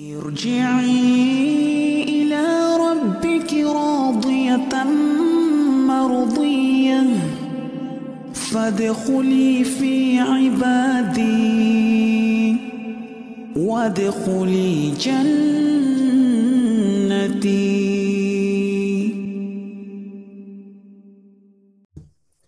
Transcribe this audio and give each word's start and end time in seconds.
ارجعي 0.00 0.92
إلى 2.02 2.76
ربك 2.76 3.52
راضية 3.52 4.84
مرضية. 5.88 7.02
فادخلي 8.34 9.64
في 9.64 10.18
عبادي. 10.18 11.36
وادخلي 13.56 14.90
جنتي. 14.90 15.56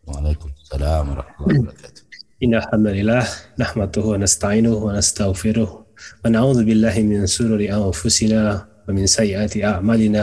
وعليكم 0.07 0.49
السلام 0.63 1.09
ورحمة 1.09 1.47
الله 1.47 1.61
وبركاته. 1.61 2.03
إن 2.43 2.55
الحمد 2.55 2.87
لله 2.87 3.27
نحمده 3.59 4.03
ونستعينه 4.03 4.75
ونستغفره 4.75 5.88
ونعوذ 6.25 6.59
بالله 6.65 6.95
من 7.03 7.27
شرور 7.27 7.61
أنفسنا 7.61 8.43
ومن 8.89 9.07
سيئات 9.07 9.57
أعمالنا 9.57 10.23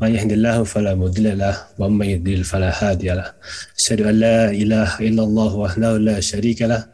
من 0.00 0.10
يهد 0.14 0.32
الله 0.32 0.56
فلا 0.64 0.94
مضل 0.94 1.38
له 1.38 1.54
ومن 1.78 2.06
يضلل 2.06 2.44
فلا 2.44 2.70
هادي 2.80 3.08
له 3.10 3.28
أشهد 3.78 4.00
أن 4.00 4.14
لا 4.20 4.50
إله 4.50 4.90
إلا 5.00 5.22
الله 5.22 5.50
وحده 5.54 5.98
لا 5.98 6.20
شريك 6.20 6.62
له 6.62 6.86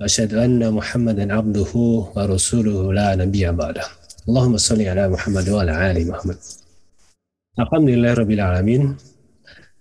وأشهد 0.00 0.34
أن 0.34 0.60
محمدا 0.72 1.34
عبده 1.34 1.72
ورسوله 2.16 2.92
لا 2.92 3.08
نبي 3.16 3.44
بعده 3.52 3.84
اللهم 4.28 4.54
صل 4.56 4.80
على 4.82 5.08
محمد 5.08 5.48
وعلى 5.48 5.72
آل 5.90 5.98
محمد 6.08 6.38
Alhamdulillah 7.58 8.14
Rabbil 8.14 8.38
Alamin 8.38 8.82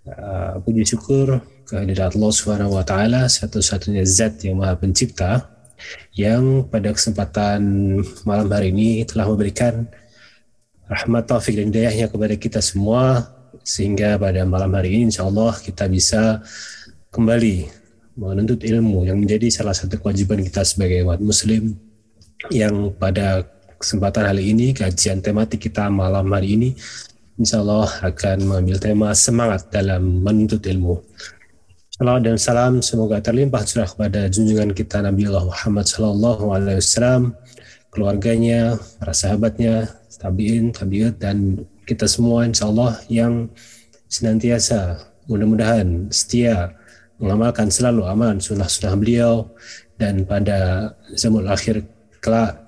uh, 0.10 0.58
Puji 0.66 0.82
syukur 0.82 1.46
kehadirat 1.70 2.18
Allah 2.18 2.32
Subhanahu 2.34 2.74
Wa 2.74 2.82
Ta'ala 2.82 3.30
Satu-satunya 3.30 4.02
zat 4.02 4.42
yang 4.42 4.58
maha 4.58 4.74
pencipta 4.82 5.46
yang 6.14 6.66
pada 6.68 6.94
kesempatan 6.94 7.62
malam 8.26 8.48
hari 8.50 8.74
ini 8.74 9.06
telah 9.06 9.30
memberikan 9.30 9.86
rahmat 10.88 11.24
taufik 11.28 11.60
dan 11.60 11.70
hidayahnya 11.70 12.08
kepada 12.08 12.36
kita 12.40 12.60
semua 12.64 13.28
sehingga 13.62 14.16
pada 14.16 14.48
malam 14.48 14.72
hari 14.74 14.98
ini 14.98 15.12
insya 15.12 15.28
Allah 15.28 15.54
kita 15.60 15.86
bisa 15.92 16.40
kembali 17.12 17.68
menuntut 18.18 18.64
ilmu 18.64 19.06
yang 19.06 19.20
menjadi 19.22 19.52
salah 19.54 19.76
satu 19.76 20.00
kewajiban 20.02 20.42
kita 20.42 20.66
sebagai 20.66 21.06
umat 21.06 21.22
muslim 21.22 21.78
yang 22.50 22.96
pada 22.96 23.46
kesempatan 23.78 24.26
kali 24.26 24.44
ini 24.56 24.74
kajian 24.74 25.22
tematik 25.22 25.70
kita 25.70 25.86
malam 25.92 26.26
hari 26.34 26.58
ini 26.58 26.70
insya 27.38 27.62
Allah 27.62 27.90
akan 28.02 28.38
mengambil 28.50 28.78
tema 28.82 29.10
semangat 29.14 29.70
dalam 29.70 30.26
menuntut 30.26 30.62
ilmu. 30.66 30.98
Salam 31.98 32.22
dan 32.22 32.38
salam 32.38 32.74
semoga 32.86 33.18
terlimpah 33.18 33.66
curah 33.66 33.90
kepada 33.90 34.30
junjungan 34.30 34.70
kita 34.70 35.02
Nabi 35.02 35.34
Allah 35.34 35.50
Muhammad 35.50 35.90
Sallallahu 35.90 36.46
Alaihi 36.54 36.78
Wasallam, 36.78 37.34
keluarganya, 37.90 38.78
para 39.02 39.18
sahabatnya, 39.18 39.90
tabiin, 40.22 40.70
tabiut 40.70 41.18
dan 41.18 41.66
kita 41.90 42.06
semua 42.06 42.46
insya 42.46 42.70
Allah 42.70 43.02
yang 43.10 43.50
senantiasa 44.14 45.10
mudah-mudahan 45.26 46.06
setia 46.14 46.78
mengamalkan 47.18 47.74
selalu 47.74 48.06
amalan 48.06 48.38
sunnah-sunnah 48.38 48.94
beliau 48.94 49.50
dan 49.98 50.22
pada 50.22 50.94
zaman 51.18 51.50
akhir 51.50 51.82
kelak 52.22 52.62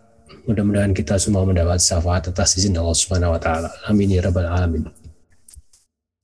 Mudah-mudahan 0.50 0.98
kita 0.98 1.22
semua 1.22 1.46
mendapat 1.46 1.78
syafaat 1.78 2.26
atas 2.34 2.58
izin 2.58 2.74
Allah 2.74 2.98
Subhanahu 2.98 3.38
wa 3.38 3.42
taala. 3.42 3.70
Amin 3.86 4.10
ya 4.10 4.26
rabbal 4.26 4.50
alamin. 4.50 4.90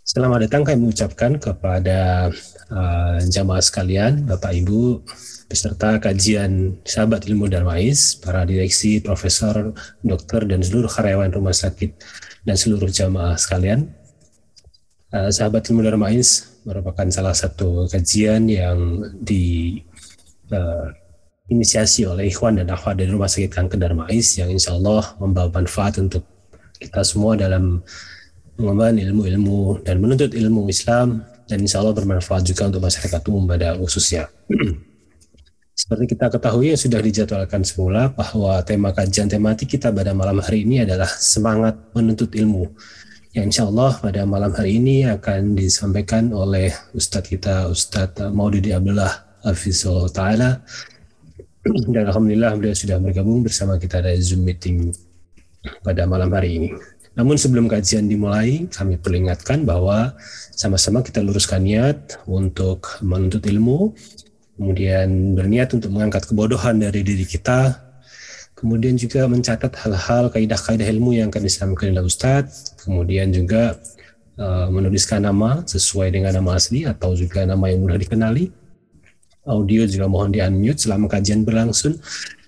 Selamat 0.06 0.46
datang 0.46 0.62
kami 0.62 0.86
mengucapkan 0.86 1.34
kepada 1.42 2.30
uh, 2.70 3.18
jamaah 3.26 3.58
sekalian, 3.58 4.30
Bapak 4.30 4.54
Ibu, 4.54 5.02
beserta 5.50 5.98
kajian 5.98 6.78
sahabat 6.86 7.26
ilmu 7.26 7.50
Darmais, 7.50 8.14
para 8.22 8.46
direksi, 8.46 9.02
profesor, 9.02 9.74
dokter, 10.06 10.46
dan 10.46 10.62
seluruh 10.62 10.94
karyawan 10.94 11.34
rumah 11.34 11.58
sakit 11.58 11.98
dan 12.46 12.54
seluruh 12.54 12.86
jamaah 12.86 13.34
sekalian. 13.34 13.90
Uh, 15.10 15.34
sahabat 15.34 15.66
ilmu 15.74 15.82
Darmais 15.82 16.54
merupakan 16.70 17.10
salah 17.10 17.34
satu 17.34 17.90
kajian 17.90 18.46
yang 18.46 19.02
di 19.18 19.82
uh, 20.54 20.86
inisiasi 21.50 22.06
oleh 22.06 22.30
ikhwan 22.30 22.62
dan 22.62 22.70
akhwat 22.70 23.02
dari 23.02 23.10
Rumah 23.10 23.26
Sakit 23.26 23.50
Kanker 23.50 23.82
Darmais 23.82 24.38
yang 24.38 24.54
insya 24.54 24.78
Allah 24.78 25.18
membawa 25.18 25.50
manfaat 25.50 25.98
untuk 25.98 26.30
kita 26.78 27.02
semua 27.02 27.34
dalam 27.34 27.82
mengembangkan 28.56 29.04
ilmu-ilmu 29.04 29.84
dan 29.84 30.00
menuntut 30.00 30.32
ilmu 30.32 30.68
Islam 30.72 31.24
dan 31.46 31.62
insya 31.62 31.84
Allah 31.84 31.94
bermanfaat 31.94 32.42
juga 32.42 32.72
untuk 32.72 32.82
masyarakat 32.84 33.22
umum 33.30 33.46
pada 33.46 33.78
khususnya. 33.78 34.28
Seperti 35.76 36.16
kita 36.16 36.32
ketahui 36.32 36.72
yang 36.72 36.80
sudah 36.80 37.04
dijadwalkan 37.04 37.62
semula 37.68 38.08
bahwa 38.08 38.64
tema 38.64 38.96
kajian 38.96 39.28
tematik 39.28 39.76
kita 39.76 39.92
pada 39.92 40.16
malam 40.16 40.40
hari 40.40 40.64
ini 40.64 40.88
adalah 40.88 41.06
semangat 41.06 41.76
menuntut 41.92 42.32
ilmu. 42.32 42.72
Yang 43.36 43.46
insya 43.52 43.64
Allah 43.68 43.92
pada 44.00 44.24
malam 44.24 44.56
hari 44.56 44.80
ini 44.80 45.04
akan 45.04 45.60
disampaikan 45.60 46.32
oleh 46.32 46.72
Ustadz 46.96 47.28
kita, 47.28 47.68
Ustadz 47.68 48.32
Maududi 48.32 48.72
Abdullah 48.72 49.12
Hafizullah 49.44 50.08
Ta'ala 50.08 50.50
dan 51.94 52.04
alhamdulillah 52.08 52.56
beliau 52.56 52.72
sudah 52.72 52.96
bergabung 52.96 53.44
bersama 53.44 53.76
kita 53.76 54.00
dari 54.00 54.24
Zoom 54.24 54.48
meeting 54.48 54.96
pada 55.84 56.08
malam 56.08 56.32
hari 56.32 56.50
ini. 56.56 56.68
Namun 57.16 57.40
sebelum 57.40 57.72
kajian 57.72 58.12
dimulai, 58.12 58.68
kami 58.68 59.00
peringatkan 59.00 59.64
bahwa 59.64 60.14
sama-sama 60.52 61.00
kita 61.00 61.24
luruskan 61.24 61.64
niat 61.64 62.20
untuk 62.28 63.00
menuntut 63.00 63.40
ilmu, 63.48 63.96
kemudian 64.60 65.36
berniat 65.36 65.72
untuk 65.72 65.96
mengangkat 65.96 66.28
kebodohan 66.28 66.76
dari 66.76 67.08
diri 67.08 67.24
kita, 67.24 67.80
kemudian 68.60 69.00
juga 69.00 69.32
mencatat 69.32 69.72
hal-hal 69.88 70.28
kaidah-kaidah 70.28 70.88
ilmu 70.92 71.16
yang 71.16 71.32
akan 71.32 71.44
disampaikan 71.48 71.96
oleh 71.96 72.04
Ustadz, 72.04 72.84
kemudian 72.84 73.32
juga 73.32 73.80
uh, 74.36 74.68
menuliskan 74.68 75.24
nama 75.24 75.64
sesuai 75.64 76.12
dengan 76.12 76.36
nama 76.36 76.60
asli 76.60 76.84
atau 76.84 77.16
juga 77.16 77.48
nama 77.48 77.72
yang 77.72 77.84
mudah 77.84 77.96
dikenali, 77.96 78.52
audio 79.48 79.88
juga 79.88 80.12
mohon 80.12 80.36
di 80.36 80.44
unmute 80.44 80.84
selama 80.84 81.08
kajian 81.08 81.48
berlangsung. 81.48 81.96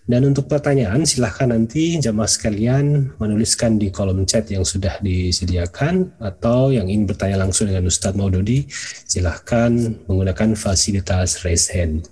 Dan 0.07 0.23
untuk 0.23 0.47
pertanyaan 0.47 1.03
silahkan 1.03 1.51
nanti 1.51 1.99
jamaah 1.99 2.31
sekalian 2.31 3.11
menuliskan 3.19 3.75
di 3.75 3.91
kolom 3.91 4.23
chat 4.23 4.47
yang 4.47 4.63
sudah 4.63 5.03
disediakan 5.03 6.15
atau 6.23 6.71
yang 6.71 6.87
ingin 6.87 7.11
bertanya 7.11 7.43
langsung 7.43 7.67
dengan 7.67 7.91
Ustadz 7.91 8.15
Maududi 8.15 8.63
silahkan 9.03 9.75
menggunakan 10.07 10.55
fasilitas 10.55 11.43
raise 11.43 11.67
hand. 11.75 12.07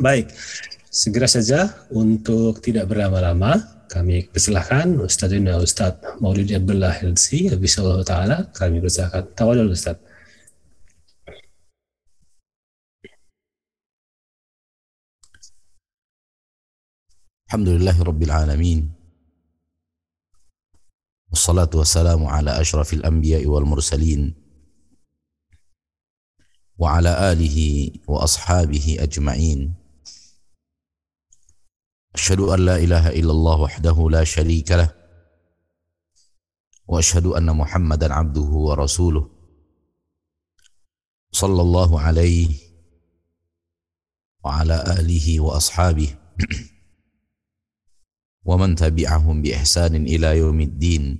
Baik, 0.00 0.32
segera 0.88 1.28
saja 1.28 1.68
untuk 1.92 2.64
tidak 2.64 2.88
berlama-lama 2.88 3.60
kami 3.92 4.24
persilahkan 4.32 4.96
Ustadz 4.96 5.36
Ustadz 5.36 6.20
Maududi 6.24 6.56
Abdullah 6.56 6.96
LC, 6.96 7.52
Habis 7.52 7.76
Ta'ala, 8.08 8.48
kami 8.56 8.80
persilahkan. 8.80 9.36
Tawadul 9.36 9.76
Ustadz. 9.76 10.07
الحمد 17.48 17.68
لله 17.68 18.02
رب 18.02 18.22
العالمين. 18.22 18.92
والصلاة 21.30 21.70
والسلام 21.74 22.26
على 22.26 22.60
أشرف 22.60 22.92
الأنبياء 22.92 23.46
والمرسلين 23.46 24.34
وعلى 26.78 27.32
آله 27.32 27.58
وأصحابه 28.08 28.96
أجمعين. 29.00 29.74
أشهد 32.14 32.40
أن 32.40 32.60
لا 32.68 32.76
إله 32.76 33.08
إلا 33.16 33.32
الله 33.32 33.56
وحده 33.60 34.10
لا 34.10 34.24
شريك 34.24 34.70
له 34.72 34.92
وأشهد 36.86 37.26
أن 37.26 37.56
محمدا 37.56 38.14
عبده 38.14 38.50
ورسوله 38.68 39.30
صلى 41.32 41.62
الله 41.62 42.00
عليه 42.00 42.50
وعلى 44.44 44.76
آله 45.00 45.40
وأصحابه. 45.40 46.14
ومن 48.44 48.74
تبعهم 48.74 49.42
بإحسان 49.42 49.94
إلى 49.96 50.38
يوم 50.38 50.60
الدين 50.60 51.18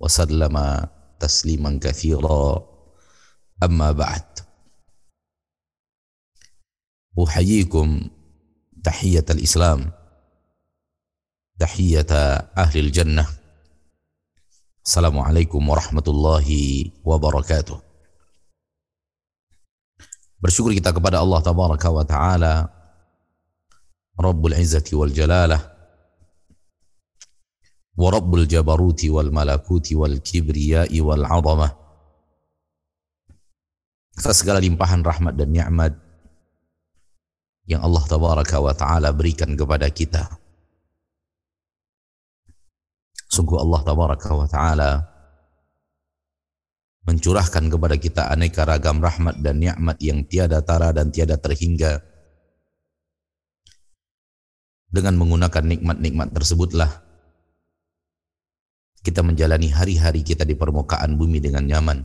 وسلم 0.00 0.56
تسليما 1.20 1.78
كثيرا. 1.82 2.70
أما 3.62 3.92
بعد 3.92 4.24
أحييكم 7.22 8.10
تحية 8.84 9.24
الإسلام 9.30 9.92
تحية 11.60 12.12
أهل 12.56 12.80
الجنة. 12.80 13.26
السلام 14.86 15.18
عليكم 15.18 15.68
ورحمة 15.68 16.06
الله 16.08 16.48
وبركاته. 17.04 17.78
Bersyukur 20.40 20.72
kita 20.72 20.96
kepada 20.96 21.20
Allah 21.20 21.44
Tabaraka 21.44 21.92
wa 21.92 22.00
Ta'ala 22.00 22.54
Rabbul 24.16 24.56
Izzati 24.56 24.96
wal 24.96 25.12
Jalalah 25.12 25.79
ورب 27.99 28.31
الجبروت 28.35 29.01
والملكوت 29.05 29.87
والكبرياء 29.93 30.91
والعظمة 30.91 31.67
atas 34.15 34.43
segala 34.43 34.63
limpahan 34.63 35.03
rahmat 35.03 35.35
dan 35.35 35.51
nikmat 35.51 35.91
yang 37.67 37.83
Allah 37.83 38.03
tabaraka 38.07 38.59
wa 38.63 38.71
taala 38.71 39.11
berikan 39.11 39.55
kepada 39.59 39.91
kita 39.91 40.27
Sungguh 43.35 43.59
Allah 43.59 43.81
tabaraka 43.83 44.31
wa 44.31 44.47
taala 44.47 44.91
mencurahkan 47.05 47.67
kepada 47.67 47.95
kita 47.99 48.31
aneka 48.31 48.63
ragam 48.63 49.03
rahmat 49.03 49.43
dan 49.43 49.61
nikmat 49.61 49.99
yang 50.01 50.23
tiada 50.25 50.63
tara 50.63 50.95
dan 50.95 51.11
tiada 51.13 51.37
terhingga. 51.37 52.01
Dengan 54.89 55.19
menggunakan 55.19 55.63
nikmat-nikmat 55.67 56.31
tersebutlah 56.31 57.03
kita 59.00 59.24
menjalani 59.24 59.72
hari-hari 59.72 60.20
kita 60.20 60.44
di 60.44 60.52
permukaan 60.52 61.16
bumi 61.16 61.40
dengan 61.40 61.64
nyaman. 61.64 62.04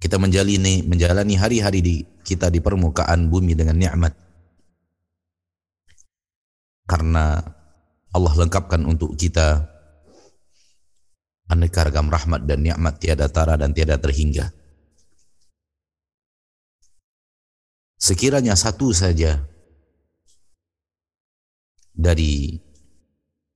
Kita 0.00 0.16
menjalani 0.16 0.84
menjalani 0.84 1.34
hari-hari 1.36 1.80
di 1.84 1.94
kita 2.24 2.48
di 2.48 2.60
permukaan 2.60 3.28
bumi 3.28 3.52
dengan 3.52 3.76
nikmat. 3.76 4.12
Karena 6.88 7.40
Allah 8.10 8.34
lengkapkan 8.34 8.80
untuk 8.84 9.14
kita 9.16 9.64
aneka 11.52 11.84
ragam 11.88 12.08
rahmat 12.08 12.48
dan 12.48 12.64
nikmat 12.64 12.96
tiada 12.96 13.28
tara 13.28 13.60
dan 13.60 13.76
tiada 13.76 14.00
terhingga. 14.00 14.52
Sekiranya 18.00 18.56
satu 18.56 18.96
saja 18.96 19.36
dari 21.92 22.56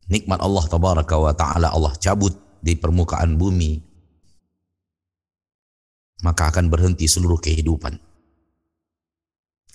nikmat 0.09 0.41
Allah 0.41 0.65
tabaraka 0.69 1.15
wa 1.17 1.33
taala 1.33 1.73
Allah 1.73 1.95
cabut 1.97 2.35
di 2.65 2.77
permukaan 2.77 3.37
bumi 3.37 3.81
maka 6.25 6.49
akan 6.49 6.73
berhenti 6.73 7.05
seluruh 7.05 7.41
kehidupan 7.41 8.01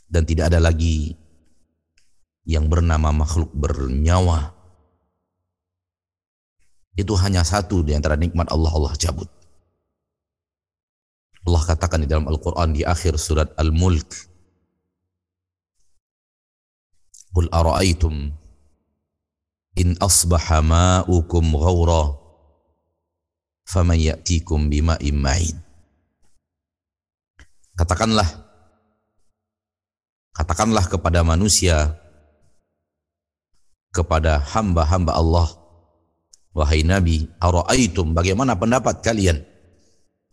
dan 0.10 0.26
tidak 0.26 0.50
ada 0.50 0.60
lagi 0.60 1.14
yang 2.50 2.66
bernama 2.66 3.14
makhluk 3.14 3.54
bernyawa 3.54 4.58
itu 7.00 7.16
hanya 7.16 7.48
satu 7.48 7.80
di 7.80 7.96
antara 7.96 8.20
nikmat 8.20 8.52
Allah 8.52 8.76
Allah 8.76 8.92
cabut. 9.00 9.32
Allah 11.48 11.64
katakan 11.64 12.04
di 12.04 12.08
dalam 12.12 12.28
Al-Quran 12.28 12.76
di 12.76 12.84
akhir 12.84 13.16
surat 13.16 13.56
Al-Mulk. 13.56 14.28
Qul 17.32 17.48
ara'aytum 17.48 18.36
in 19.80 19.96
asbaha 20.04 20.60
ma'ukum 20.60 21.56
ghawra 21.56 22.20
faman 23.64 23.96
ya'tikum 23.96 24.68
bima'im 24.68 25.16
ma'in. 25.16 25.58
Katakanlah 27.80 28.28
katakanlah 30.36 30.84
kepada 30.92 31.24
manusia 31.24 31.96
kepada 33.96 34.44
hamba-hamba 34.44 35.16
Allah 35.16 35.60
Wahai 36.50 36.82
Nabi, 36.82 37.30
ara'aitum 37.38 38.12
bagaimana 38.18 38.58
pendapat 38.58 39.06
kalian? 39.06 39.46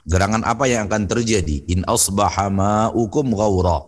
Gerangan 0.07 0.43
apa 0.43 0.65
yang 0.67 0.89
akan 0.89 1.05
terjadi? 1.07 1.67
In 1.71 1.85
asbaha 1.85 2.49
ma'ukum 2.49 3.37
ghawra. 3.37 3.85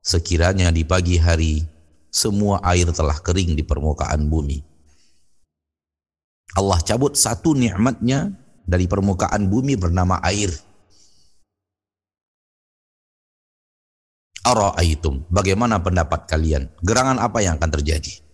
Sekiranya 0.00 0.74
di 0.74 0.86
pagi 0.86 1.18
hari 1.18 1.66
semua 2.16 2.64
air 2.64 2.88
telah 2.96 3.20
kering 3.20 3.52
di 3.52 3.60
permukaan 3.60 4.24
bumi. 4.32 4.64
Allah 6.56 6.80
cabut 6.80 7.12
satu 7.12 7.52
nikmatnya 7.52 8.32
dari 8.64 8.88
permukaan 8.88 9.44
bumi 9.44 9.76
bernama 9.76 10.16
air. 10.24 10.48
Ara'aitum, 14.46 15.28
bagaimana 15.28 15.76
pendapat 15.76 16.24
kalian? 16.24 16.72
Gerangan 16.80 17.20
apa 17.20 17.44
yang 17.44 17.60
akan 17.60 17.70
terjadi? 17.76 18.24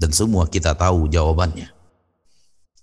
Dan 0.00 0.16
semua 0.16 0.48
kita 0.48 0.72
tahu 0.72 1.12
jawabannya. 1.12 1.68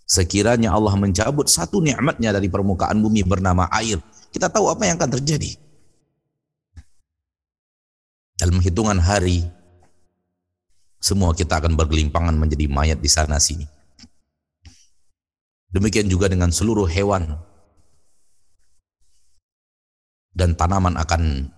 Sekiranya 0.05 0.69
Allah 0.69 0.93
mencabut 0.93 1.49
satu 1.49 1.81
nikmatnya 1.81 2.35
dari 2.35 2.51
permukaan 2.51 3.01
bumi 3.01 3.25
bernama 3.25 3.65
air, 3.73 3.97
kita 4.29 4.51
tahu 4.51 4.69
apa 4.69 4.85
yang 4.85 5.01
akan 5.01 5.17
terjadi. 5.17 5.66
Dalam 8.37 8.61
hitungan 8.61 9.01
hari, 9.01 9.49
semua 11.01 11.33
kita 11.33 11.57
akan 11.57 11.73
bergelimpangan 11.73 12.37
menjadi 12.37 12.69
mayat 12.69 13.01
di 13.01 13.09
sana 13.09 13.41
sini. 13.41 13.65
Demikian 15.73 16.05
juga 16.05 16.29
dengan 16.29 16.53
seluruh 16.53 16.85
hewan 16.85 17.33
dan 20.37 20.53
tanaman 20.53 20.95
akan 21.01 21.49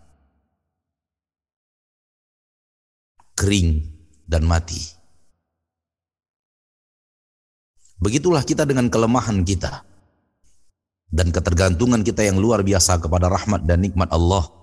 kering 3.35 3.83
dan 4.23 4.47
mati. 4.47 4.79
Begitulah 7.99 8.47
kita 8.47 8.63
dengan 8.63 8.87
kelemahan 8.87 9.43
kita 9.43 9.83
dan 11.11 11.27
ketergantungan 11.35 12.03
kita 12.07 12.23
yang 12.23 12.39
luar 12.39 12.63
biasa 12.63 13.03
kepada 13.03 13.27
rahmat 13.27 13.67
dan 13.67 13.83
nikmat 13.83 14.07
Allah. 14.15 14.58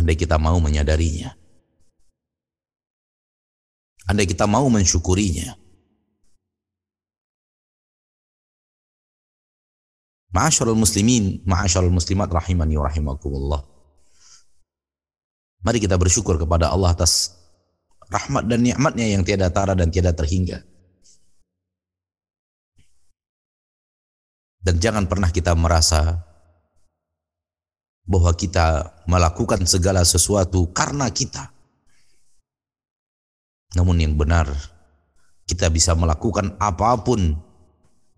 Andai 0.00 0.16
kita 0.16 0.40
mau 0.40 0.56
menyadarinya. 0.56 1.36
Andai 4.08 4.26
kita 4.26 4.48
mau 4.48 4.66
mensyukurinya. 4.72 5.54
Ma'asyarul 10.32 10.80
muslimin, 10.80 11.44
ma'asyarul 11.44 11.92
muslimat 11.92 12.32
rahimani 12.32 12.80
wa 12.80 12.88
rahimakumullah. 12.88 13.60
Mari 15.62 15.78
kita 15.78 16.00
bersyukur 16.00 16.40
kepada 16.40 16.72
Allah 16.72 16.96
atas 16.96 17.36
rahmat 18.08 18.48
dan 18.48 18.64
nikmatnya 18.64 19.12
yang 19.12 19.22
tiada 19.22 19.52
tara 19.52 19.76
dan 19.76 19.92
tiada 19.92 20.16
terhingga. 20.16 20.64
Dan 24.62 24.78
jangan 24.78 25.04
pernah 25.06 25.28
kita 25.28 25.52
merasa 25.52 26.31
bahwa 28.02 28.34
kita 28.34 28.98
melakukan 29.06 29.62
segala 29.64 30.02
sesuatu 30.02 30.70
karena 30.74 31.08
kita. 31.08 31.54
Namun 33.72 34.02
yang 34.02 34.14
benar, 34.18 34.50
kita 35.48 35.72
bisa 35.72 35.96
melakukan 35.96 36.58
apa 36.60 36.92
pun 37.00 37.38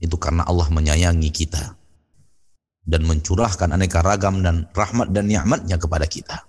itu 0.02 0.16
karena 0.18 0.42
Allah 0.44 0.66
menyayangi 0.68 1.30
kita 1.30 1.78
dan 2.84 3.02
mencurahkan 3.08 3.72
aneka 3.72 4.04
ragam 4.04 4.44
dan 4.44 4.68
rahmat 4.76 5.08
dan 5.14 5.30
nikmatnya 5.30 5.80
kepada 5.80 6.04
kita. 6.04 6.44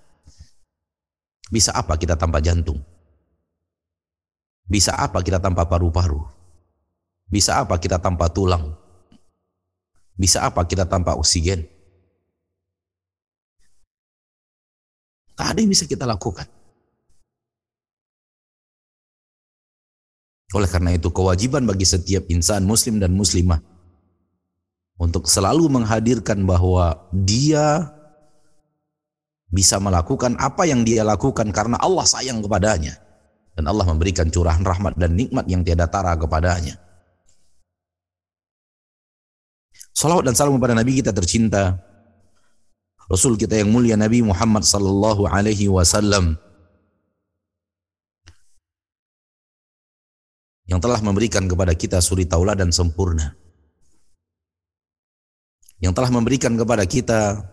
Bisa 1.46 1.70
apa 1.72 1.94
kita 1.94 2.18
tanpa 2.18 2.42
jantung? 2.42 2.82
Bisa 4.66 4.98
apa 4.98 5.22
kita 5.22 5.38
tanpa 5.38 5.70
paru-paru? 5.70 6.18
Bisa 7.30 7.62
apa 7.62 7.78
kita 7.78 8.02
tanpa 8.02 8.26
tulang? 8.26 8.74
Bisa 10.18 10.42
apa 10.42 10.66
kita 10.66 10.90
tanpa 10.90 11.14
oksigen? 11.14 11.75
Tak 15.36 15.52
ada 15.52 15.58
yang 15.60 15.70
bisa 15.70 15.84
kita 15.84 16.08
lakukan. 16.08 16.48
Oleh 20.56 20.70
karena 20.70 20.96
itu 20.96 21.12
kewajiban 21.12 21.68
bagi 21.68 21.84
setiap 21.84 22.24
insan 22.32 22.64
muslim 22.64 22.96
dan 22.96 23.12
muslimah 23.12 23.60
untuk 24.96 25.28
selalu 25.28 25.68
menghadirkan 25.68 26.40
bahwa 26.48 26.96
dia 27.12 27.92
bisa 29.52 29.76
melakukan 29.76 30.34
apa 30.40 30.64
yang 30.64 30.82
dia 30.82 31.04
lakukan 31.04 31.52
karena 31.52 31.76
Allah 31.76 32.08
sayang 32.08 32.40
kepadanya 32.40 32.96
dan 33.52 33.64
Allah 33.68 33.84
memberikan 33.84 34.28
curahan 34.32 34.64
rahmat 34.64 34.96
dan 34.96 35.12
nikmat 35.12 35.44
yang 35.48 35.60
tiada 35.60 35.88
tara 35.88 36.16
kepadanya. 36.16 36.80
Salawat 39.96 40.28
dan 40.28 40.36
salam 40.36 40.60
kepada 40.60 40.76
Nabi 40.76 41.00
kita 41.00 41.08
tercinta, 41.08 41.80
Rasul 43.06 43.38
kita 43.38 43.54
yang 43.54 43.70
mulia 43.70 43.94
Nabi 43.94 44.18
Muhammad 44.26 44.66
sallallahu 44.66 45.30
alaihi 45.30 45.70
wasallam 45.70 46.34
yang 50.66 50.82
telah 50.82 50.98
memberikan 50.98 51.46
kepada 51.46 51.70
kita 51.78 52.02
suri 52.02 52.26
tauladan 52.26 52.74
sempurna. 52.74 53.38
Yang 55.78 55.92
telah 55.94 56.10
memberikan 56.10 56.58
kepada 56.58 56.82
kita 56.82 57.46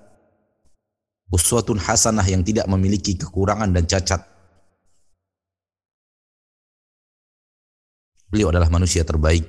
uswatun 1.29 1.77
hasanah 1.77 2.25
yang 2.25 2.41
tidak 2.41 2.65
memiliki 2.65 3.13
kekurangan 3.13 3.69
dan 3.69 3.86
cacat. 3.86 4.25
Beliau 8.33 8.50
adalah 8.50 8.74
manusia 8.74 9.05
terbaik 9.05 9.45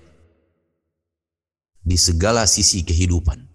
di 1.80 1.96
segala 1.96 2.44
sisi 2.44 2.84
kehidupan. 2.84 3.53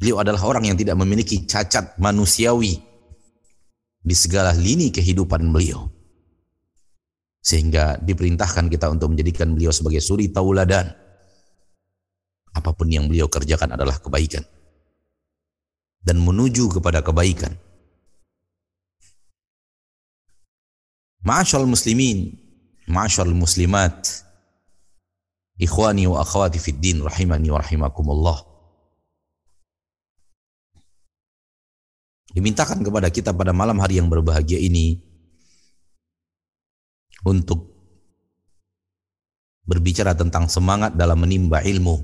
Beliau 0.00 0.16
adalah 0.24 0.40
orang 0.48 0.64
yang 0.72 0.80
tidak 0.80 0.96
memiliki 0.96 1.44
cacat 1.44 2.00
manusiawi 2.00 2.80
di 4.00 4.16
segala 4.16 4.56
lini 4.56 4.88
kehidupan 4.88 5.44
beliau. 5.52 5.92
Sehingga 7.44 8.00
diperintahkan 8.00 8.72
kita 8.72 8.88
untuk 8.88 9.12
menjadikan 9.12 9.52
beliau 9.52 9.68
sebagai 9.68 10.00
suri 10.00 10.32
tauladan. 10.32 10.88
Apa 12.56 12.72
pun 12.72 12.88
yang 12.88 13.12
beliau 13.12 13.28
kerjakan 13.28 13.76
adalah 13.76 14.00
kebaikan. 14.00 14.40
Dan 16.00 16.24
menuju 16.24 16.80
kepada 16.80 17.04
kebaikan. 17.04 17.52
Ma'asyal 21.20 21.68
muslimin, 21.68 22.40
ma'asyal 22.88 23.36
muslimat, 23.36 24.24
ikhwani 25.60 26.08
wa 26.08 26.24
akhwati 26.24 26.56
fid 26.56 26.80
din 26.80 27.04
rahimani 27.04 27.52
wa 27.52 27.60
rahimakumullah. 27.60 28.49
Dimintakan 32.30 32.86
kepada 32.86 33.10
kita 33.10 33.34
pada 33.34 33.50
malam 33.50 33.78
hari 33.82 33.98
yang 33.98 34.06
berbahagia 34.06 34.58
ini 34.58 35.02
untuk 37.26 37.66
berbicara 39.66 40.14
tentang 40.14 40.46
semangat 40.46 40.94
dalam 40.94 41.18
menimba 41.18 41.58
ilmu. 41.62 41.98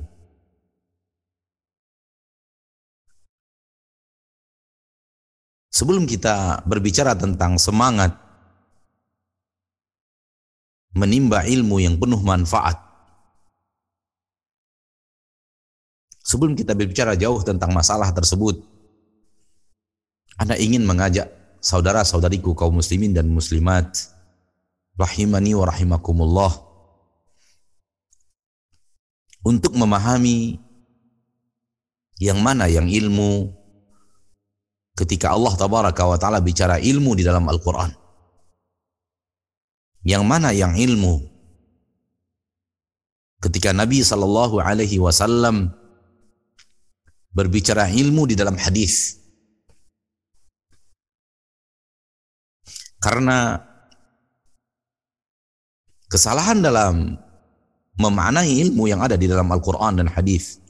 Sebelum 5.71 6.09
kita 6.09 6.64
berbicara 6.64 7.12
tentang 7.14 7.61
semangat 7.61 8.16
menimba 10.97 11.45
ilmu 11.45 11.76
yang 11.85 12.00
penuh 12.00 12.18
manfaat, 12.25 12.87
Sebelum 16.26 16.59
kita 16.59 16.75
berbicara 16.75 17.14
jauh 17.14 17.38
tentang 17.47 17.71
masalah 17.71 18.11
tersebut, 18.11 18.59
Anda 20.36 20.56
ingin 20.60 20.84
mengajak 20.84 21.32
saudara-saudariku 21.64 22.52
kaum 22.52 22.78
muslimin 22.78 23.16
dan 23.16 23.28
muslimat, 23.32 23.88
rahimani 25.00 25.56
wa 25.56 25.64
rahimakumullah, 25.64 26.52
untuk 29.46 29.72
memahami 29.72 30.60
yang 32.20 32.40
mana 32.40 32.66
yang 32.66 32.88
ilmu 32.88 33.52
ketika 34.96 35.32
Allah 35.32 35.52
tabaraka 35.54 36.02
wa 36.08 36.16
taala 36.16 36.40
bicara 36.40 36.80
ilmu 36.80 37.12
di 37.16 37.22
dalam 37.22 37.44
Al-Qur'an. 37.46 37.92
Yang 40.06 40.22
mana 40.22 40.54
yang 40.54 40.78
ilmu 40.78 41.18
ketika 43.42 43.74
Nabi 43.74 44.00
sallallahu 44.00 44.62
alaihi 44.62 45.02
wasallam 45.02 45.70
berbicara 47.36 47.92
ilmu 47.92 48.24
di 48.24 48.34
dalam 48.38 48.56
hadis. 48.56 49.20
Karena 52.96 53.60
kesalahan 56.08 56.64
dalam 56.64 57.16
memaknai 57.96 58.60
ilmu 58.68 58.88
yang 58.88 59.00
ada 59.00 59.16
di 59.16 59.28
dalam 59.28 59.48
Al-Quran 59.48 60.04
dan 60.04 60.08
hadis 60.12 60.60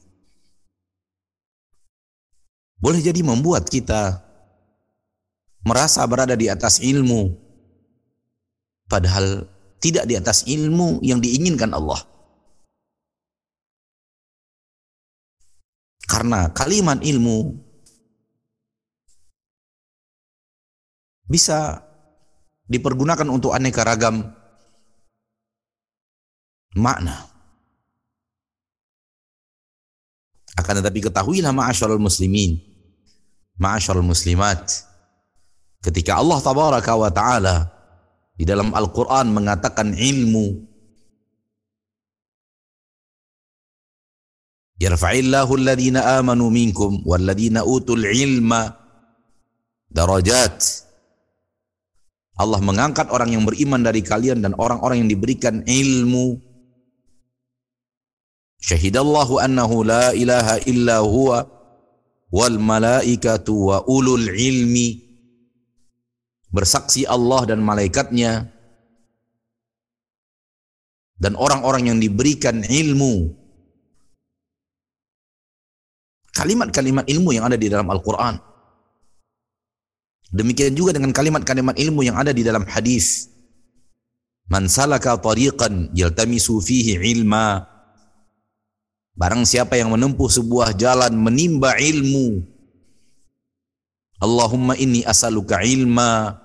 boleh 2.76 3.02
jadi 3.02 3.18
membuat 3.24 3.66
kita 3.66 4.22
merasa 5.66 6.06
berada 6.06 6.38
di 6.38 6.46
atas 6.46 6.78
ilmu 6.78 7.34
padahal 8.86 9.48
tidak 9.82 10.04
di 10.06 10.14
atas 10.18 10.46
ilmu 10.46 11.02
yang 11.02 11.18
diinginkan 11.18 11.70
Allah. 11.74 11.98
Karena 16.06 16.50
kalimat 16.54 17.02
ilmu 17.02 17.54
bisa 21.26 21.85
dipergunakan 22.66 23.26
untuk 23.30 23.54
aneka 23.54 23.82
ragam 23.86 24.26
makna. 26.76 27.26
Akan 30.56 30.80
tetapi 30.80 31.04
ketahuilah 31.04 31.52
ma'asyarul 31.52 32.00
muslimin, 32.00 32.56
ma'asyarul 33.60 34.06
muslimat, 34.06 34.86
ketika 35.84 36.16
Allah 36.16 36.40
tabaraka 36.40 36.92
wa 36.96 37.10
ta'ala 37.12 37.56
di 38.36 38.44
dalam 38.44 38.72
Al-Quran 38.72 39.32
mengatakan 39.32 39.92
ilmu 39.96 40.76
Yarfa'illahu 44.76 45.56
alladhina 45.56 46.20
amanu 46.20 46.52
minkum 46.52 47.00
walladhina 47.08 47.64
utul 47.64 48.04
ilma 48.04 48.76
darajat. 49.88 50.85
Allah 52.36 52.60
mengangkat 52.60 53.08
orang 53.08 53.32
yang 53.32 53.48
beriman 53.48 53.80
dari 53.80 54.04
kalian 54.04 54.44
dan 54.44 54.52
orang-orang 54.60 55.04
yang 55.04 55.10
diberikan 55.10 55.64
ilmu. 55.64 56.36
Syahidallahu 58.60 59.40
annahu 59.40 59.84
la 59.84 60.12
ilaha 60.12 60.60
illa 60.68 61.00
huwa 61.00 61.48
wal 62.28 62.56
malaikatu 62.60 63.54
wa 63.72 63.76
ulul 63.88 64.28
ilmi. 64.28 65.00
Bersaksi 66.52 67.08
Allah 67.08 67.48
dan 67.48 67.64
malaikatnya 67.64 68.52
dan 71.16 71.32
orang-orang 71.36 71.88
yang 71.92 71.98
diberikan 72.00 72.60
ilmu 72.60 73.32
kalimat-kalimat 76.36 77.08
ilmu 77.08 77.32
yang 77.32 77.48
ada 77.48 77.56
di 77.56 77.72
dalam 77.72 77.88
Al-Quran. 77.88 78.36
Demikian 80.34 80.74
juga 80.74 80.90
dengan 80.96 81.14
kalimat-kalimat 81.14 81.78
ilmu 81.78 82.02
yang 82.02 82.18
ada 82.18 82.34
di 82.34 82.42
dalam 82.42 82.66
hadis. 82.66 83.30
Man 84.46 84.70
salaka 84.70 85.18
tariqan 85.18 85.90
yaltamisu 85.94 86.58
fihi 86.62 86.98
ilma. 87.14 87.66
Barang 89.16 89.46
siapa 89.48 89.78
yang 89.78 89.94
menempuh 89.94 90.28
sebuah 90.28 90.76
jalan 90.76 91.14
menimba 91.14 91.78
ilmu. 91.78 92.42
Allahumma 94.22 94.74
inni 94.76 95.02
asaluka 95.06 95.62
ilma. 95.62 96.36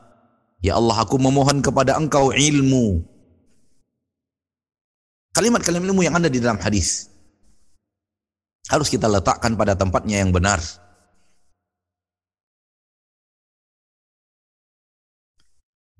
Ya 0.61 0.77
Allah 0.77 1.01
aku 1.01 1.17
memohon 1.17 1.61
kepada 1.65 1.97
engkau 1.97 2.29
ilmu. 2.29 3.01
Kalimat-kalimat 5.33 5.89
ilmu 5.89 6.01
yang 6.05 6.15
ada 6.19 6.29
di 6.29 6.37
dalam 6.37 6.59
hadis 6.59 7.11
harus 8.69 8.87
kita 8.87 9.09
letakkan 9.09 9.57
pada 9.57 9.75
tempatnya 9.75 10.21
yang 10.21 10.31
benar. 10.31 10.63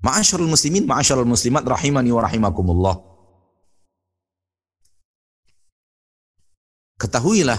Ma'asyarul 0.02 0.50
muslimin, 0.50 0.84
ma'asyarul 0.84 1.30
muslimat 1.30 1.62
rahimani 1.62 2.10
wa 2.10 2.26
rahimakumullah. 2.26 2.96
Ketahuilah 6.98 7.58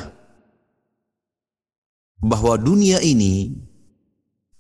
bahwa 2.24 2.56
dunia 2.60 3.00
ini 3.04 3.52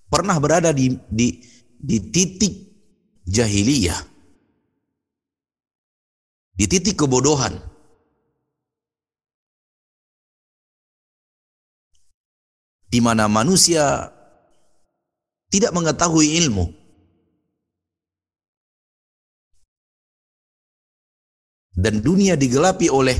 pernah 0.07 0.35
berada 0.39 0.71
di 0.71 0.95
di 1.11 1.39
di 1.79 1.97
titik 2.11 2.53
jahiliyah. 3.27 3.99
Di 6.53 6.65
titik 6.69 7.03
kebodohan. 7.03 7.73
di 12.93 13.01
mana 13.01 13.25
manusia 13.25 14.13
tidak 15.49 15.73
mengetahui 15.73 16.37
ilmu. 16.45 16.82
Dan 21.73 22.05
dunia 22.05 22.37
digelapi 22.37 22.87
oleh 22.89 23.17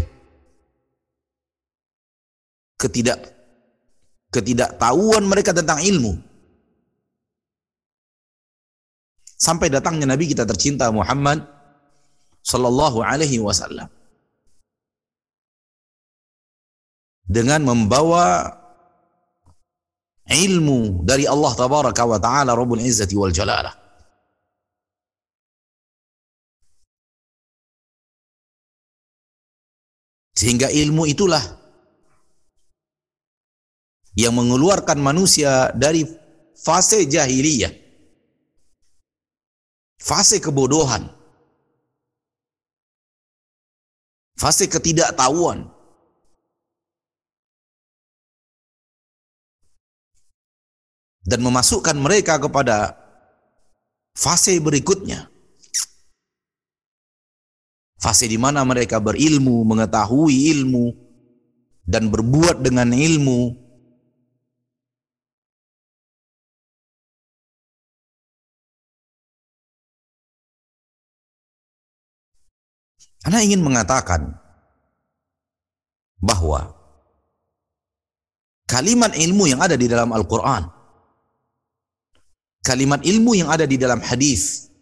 ketidak 2.77 3.33
ketidaktahuan 4.33 5.25
mereka 5.25 5.53
tentang 5.53 5.81
ilmu. 5.81 6.17
Sampai 9.37 9.67
datangnya 9.67 10.07
Nabi 10.09 10.31
kita 10.31 10.47
tercinta 10.47 10.87
Muhammad 10.89 11.43
sallallahu 12.43 13.03
alaihi 13.03 13.39
wasallam 13.39 13.87
dengan 17.23 17.63
membawa 17.63 18.51
ilmu 20.27 21.03
dari 21.03 21.27
Allah 21.27 21.51
tabaraka 21.55 22.03
wa 22.07 22.19
taala 22.19 22.55
Rabbul 22.55 22.83
Izzati 22.83 23.15
wal 23.19 23.35
Jalalah. 23.35 23.82
Sehingga 30.43 30.67
ilmu 30.67 31.07
itulah 31.07 31.39
yang 34.19 34.35
mengeluarkan 34.35 34.99
manusia 34.99 35.71
dari 35.71 36.03
fase 36.59 37.07
jahiliyah. 37.07 37.71
Fase 40.03 40.43
kebodohan. 40.43 41.07
Fase 44.35 44.67
ketidaktahuan. 44.67 45.71
dan 51.23 51.39
memasukkan 51.39 51.95
mereka 51.95 52.35
kepada 52.35 52.99
fase 54.11 54.59
berikutnya. 54.59 55.32
Fase 58.03 58.27
di 58.27 58.35
mana 58.35 58.67
mereka 58.67 58.99
berilmu, 58.99 59.63
mengetahui 59.63 60.51
ilmu, 60.51 60.91
dan 61.87 62.11
berbuat 62.11 62.59
dengan 62.59 62.91
ilmu. 62.91 63.63
Anda 73.23 73.39
ingin 73.39 73.63
mengatakan 73.63 74.35
bahwa 76.19 76.75
kalimat 78.67 79.15
ilmu 79.15 79.47
yang 79.47 79.63
ada 79.63 79.79
di 79.79 79.87
dalam 79.87 80.11
Al-Quran, 80.11 80.67
kalimat 82.67 82.99
ilmu 82.99 83.31
yang 83.31 83.47
ada 83.47 83.63
di 83.63 83.79
dalam 83.79 84.03
hadis 84.03 84.72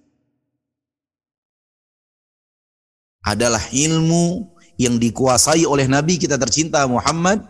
adalah 3.22 3.62
ilmu 3.70 4.50
yang 4.82 4.98
dikuasai 4.98 5.66
oleh 5.66 5.86
Nabi 5.86 6.18
kita 6.18 6.42
tercinta 6.42 6.82
Muhammad 6.90 7.46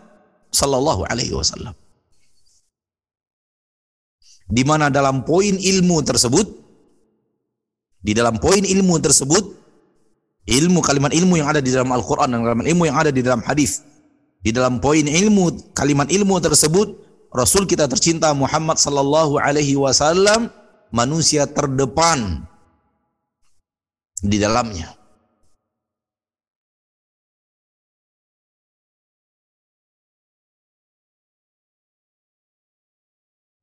sallallahu 0.52 1.08
alaihi 1.08 1.32
wasallam. 1.32 1.72
Di 4.52 4.62
mana 4.68 4.92
dalam 4.92 5.24
poin 5.24 5.56
ilmu 5.56 6.04
tersebut 6.04 6.44
di 8.02 8.12
dalam 8.12 8.36
poin 8.36 8.60
ilmu 8.60 9.00
tersebut 9.00 9.44
ilmu 10.44 10.82
kalimat 10.84 11.14
ilmu 11.14 11.40
yang 11.40 11.48
ada 11.48 11.62
di 11.62 11.72
dalam 11.72 11.88
Al-Qur'an 11.94 12.28
dan 12.34 12.44
kalimat 12.44 12.66
ilmu 12.68 12.84
yang 12.84 12.98
ada 13.00 13.08
di 13.08 13.24
dalam 13.24 13.40
hadis. 13.40 13.80
Di 14.42 14.50
dalam 14.50 14.82
poin 14.82 15.06
ilmu 15.06 15.72
kalimat 15.72 16.10
ilmu 16.10 16.36
tersebut 16.42 16.98
Rasul 17.32 17.64
kita 17.64 17.88
tercinta 17.88 18.28
Muhammad 18.36 18.76
sallallahu 18.76 19.40
alaihi 19.40 19.72
wasallam 19.78 20.52
manusia 20.92 21.48
terdepan 21.48 22.44
di 24.20 24.36
dalamnya. 24.36 25.01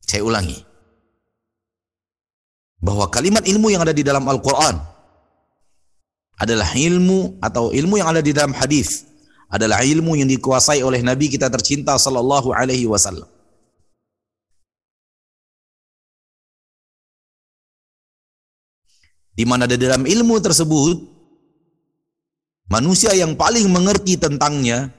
Saya 0.09 0.25
ulangi. 0.25 0.57
Bahwa 2.81 3.05
kalimat 3.13 3.45
ilmu 3.45 3.69
yang 3.69 3.85
ada 3.85 3.93
di 3.93 4.01
dalam 4.01 4.25
Al-Quran 4.25 4.81
adalah 6.41 6.73
ilmu 6.73 7.37
atau 7.37 7.69
ilmu 7.69 8.01
yang 8.01 8.09
ada 8.09 8.25
di 8.25 8.33
dalam 8.33 8.55
hadis 8.57 9.05
adalah 9.53 9.85
ilmu 9.85 10.17
yang 10.17 10.25
dikuasai 10.25 10.81
oleh 10.81 11.05
Nabi 11.05 11.29
kita 11.29 11.45
tercinta 11.53 11.93
sallallahu 11.93 12.49
alaihi 12.49 12.89
wasallam. 12.89 13.29
Di 19.37 19.45
mana 19.45 19.69
di 19.69 19.77
dalam 19.77 20.09
ilmu 20.09 20.35
tersebut 20.41 20.97
manusia 22.71 23.13
yang 23.13 23.37
paling 23.37 23.67
mengerti 23.69 24.15
tentangnya, 24.17 24.89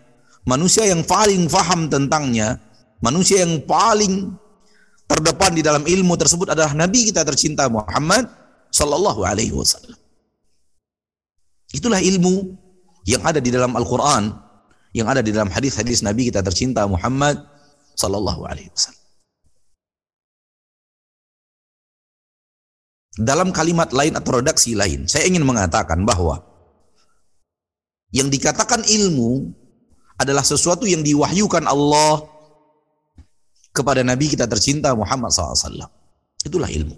manusia 0.46 0.86
yang 0.86 1.02
paling 1.02 1.48
faham 1.48 1.88
tentangnya, 1.88 2.60
manusia 3.00 3.42
yang 3.42 3.64
paling 3.64 4.36
terdepan 5.10 5.50
di 5.58 5.62
dalam 5.66 5.82
ilmu 5.82 6.14
tersebut 6.14 6.54
adalah 6.54 6.70
Nabi 6.70 7.10
kita 7.10 7.26
tercinta 7.26 7.66
Muhammad 7.66 8.30
sallallahu 8.70 9.26
alaihi 9.26 9.50
wasallam. 9.50 9.98
Itulah 11.74 11.98
ilmu 11.98 12.54
yang 13.10 13.26
ada 13.26 13.42
di 13.42 13.50
dalam 13.50 13.74
Al-Qur'an, 13.74 14.30
yang 14.94 15.10
ada 15.10 15.18
di 15.18 15.34
dalam 15.34 15.50
hadis-hadis 15.50 16.06
Nabi 16.06 16.30
kita 16.30 16.46
tercinta 16.46 16.86
Muhammad 16.86 17.42
sallallahu 17.98 18.46
alaihi 18.46 18.70
wasallam. 18.70 18.98
Dalam 23.20 23.50
kalimat 23.50 23.90
lain 23.90 24.14
atau 24.14 24.38
redaksi 24.38 24.78
lain, 24.78 25.10
saya 25.10 25.26
ingin 25.26 25.42
mengatakan 25.42 26.06
bahwa 26.06 26.46
yang 28.14 28.30
dikatakan 28.30 28.86
ilmu 28.86 29.50
adalah 30.18 30.46
sesuatu 30.46 30.86
yang 30.86 31.02
diwahyukan 31.02 31.66
Allah 31.66 32.39
kepada 33.70 34.02
Nabi 34.02 34.30
kita 34.30 34.46
tercinta 34.50 34.94
Muhammad 34.94 35.30
SAW. 35.30 35.86
Itulah 36.42 36.70
ilmu. 36.70 36.96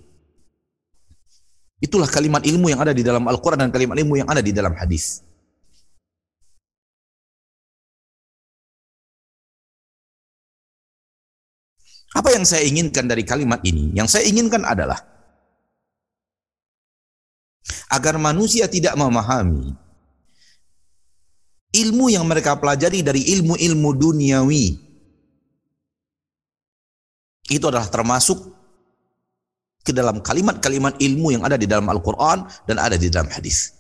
Itulah 1.83 2.07
kalimat 2.07 2.47
ilmu 2.47 2.71
yang 2.71 2.79
ada 2.79 2.95
di 2.95 3.03
dalam 3.03 3.27
Al-Quran 3.27 3.67
dan 3.67 3.71
kalimat 3.75 3.99
ilmu 3.99 4.23
yang 4.23 4.29
ada 4.31 4.39
di 4.39 4.55
dalam 4.55 4.73
hadis. 4.79 5.21
Apa 12.13 12.29
yang 12.37 12.45
saya 12.45 12.63
inginkan 12.69 13.09
dari 13.09 13.25
kalimat 13.25 13.65
ini? 13.65 13.97
Yang 13.97 14.09
saya 14.15 14.25
inginkan 14.29 14.63
adalah 14.63 15.01
agar 17.89 18.21
manusia 18.21 18.69
tidak 18.69 18.95
memahami 18.95 19.75
ilmu 21.73 22.13
yang 22.13 22.29
mereka 22.29 22.57
pelajari 22.61 23.01
dari 23.01 23.33
ilmu-ilmu 23.33 23.91
duniawi 23.97 24.92
itu 27.53 27.69
adalah 27.69 27.87
termasuk 27.93 28.41
ke 29.83 29.93
dalam 29.93 30.23
kalimat-kalimat 30.23 30.97
ilmu 30.97 31.35
yang 31.35 31.43
ada 31.45 31.59
di 31.59 31.67
dalam 31.67 31.85
Al-Quran 31.91 32.47
dan 32.65 32.77
ada 32.79 32.97
di 32.97 33.11
dalam 33.11 33.29
hadis. 33.29 33.75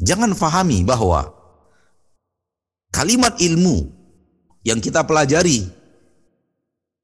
Jangan 0.00 0.32
fahami 0.32 0.80
bahwa 0.80 1.28
kalimat 2.88 3.36
ilmu 3.36 3.84
yang 4.64 4.80
kita 4.80 5.04
pelajari 5.04 5.68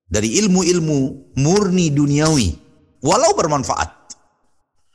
dari 0.09 0.41
ilmu-ilmu 0.41 1.35
murni 1.37 1.93
duniawi, 1.93 2.57
walau 3.05 3.37
bermanfaat, 3.37 4.17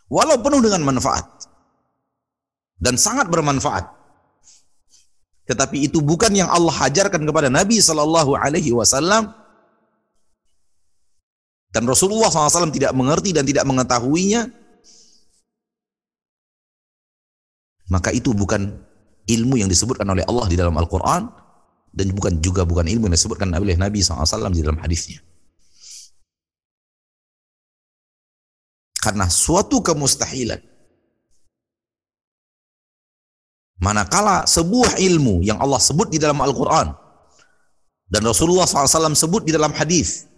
walau 0.09 0.33
penuh 0.41 0.65
dengan 0.65 0.81
manfaat, 0.81 1.50
dan 2.81 2.97
sangat 2.97 3.29
bermanfaat. 3.29 3.85
Tetapi 5.45 5.85
itu 5.85 6.01
bukan 6.01 6.33
yang 6.33 6.49
Allah 6.49 6.73
hajarkan 6.73 7.21
kepada 7.21 7.53
Nabi 7.53 7.77
Sallallahu 7.77 8.33
Alaihi 8.33 8.73
Wasallam 8.73 9.29
dan 11.71 11.87
Rasulullah 11.87 12.27
SAW 12.27 12.67
tidak 12.73 12.91
mengerti 12.91 13.31
dan 13.31 13.47
tidak 13.47 13.63
mengetahuinya. 13.63 14.49
Maka 17.91 18.11
itu 18.11 18.31
bukan 18.35 18.75
ilmu 19.27 19.55
yang 19.59 19.71
disebutkan 19.71 20.07
oleh 20.07 20.23
Allah 20.27 20.47
di 20.47 20.55
dalam 20.55 20.75
Al-Quran 20.75 21.27
dan 21.91 22.07
bukan 22.15 22.39
juga 22.39 22.63
bukan 22.63 22.87
ilmu 22.87 23.11
yang 23.11 23.15
disebutkan 23.15 23.51
oleh 23.51 23.75
Nabi 23.75 23.99
SAW 23.99 24.51
di 24.51 24.63
dalam 24.63 24.79
hadisnya. 24.79 25.19
Karena 29.01 29.27
suatu 29.27 29.83
kemustahilan 29.83 30.70
Manakala 33.81 34.45
sebuah 34.45 35.01
ilmu 35.01 35.41
yang 35.41 35.57
Allah 35.57 35.81
sebut 35.81 36.13
di 36.13 36.21
dalam 36.21 36.37
Al-Quran 36.37 36.93
dan 38.13 38.21
Rasulullah 38.21 38.69
SAW 38.69 39.17
sebut 39.17 39.41
di 39.41 39.57
dalam 39.57 39.73
hadis, 39.73 40.29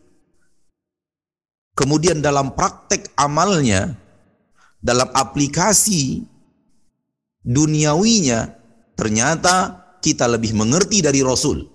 kemudian 1.75 2.23
dalam 2.23 2.55
praktek 2.55 3.11
amalnya, 3.19 3.99
dalam 4.79 5.11
aplikasi 5.11 6.23
duniawinya, 7.43 8.47
ternyata 8.95 9.83
kita 9.99 10.23
lebih 10.31 10.55
mengerti 10.55 11.03
dari 11.03 11.19
Rasul. 11.19 11.67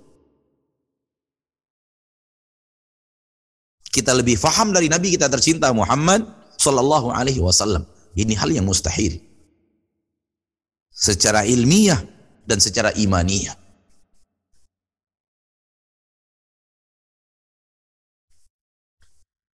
Kita 3.93 4.17
lebih 4.17 4.41
faham 4.41 4.73
dari 4.73 4.89
Nabi 4.89 5.13
kita 5.13 5.29
tercinta 5.29 5.69
Muhammad 5.77 6.25
Sallallahu 6.57 7.13
Alaihi 7.13 7.45
Wasallam. 7.45 7.85
Ini 8.17 8.33
hal 8.41 8.57
yang 8.57 8.65
mustahil 8.65 9.28
secara 10.99 11.47
ilmiah 11.47 12.03
dan 12.43 12.59
secara 12.59 12.91
imaniyah. 12.91 13.55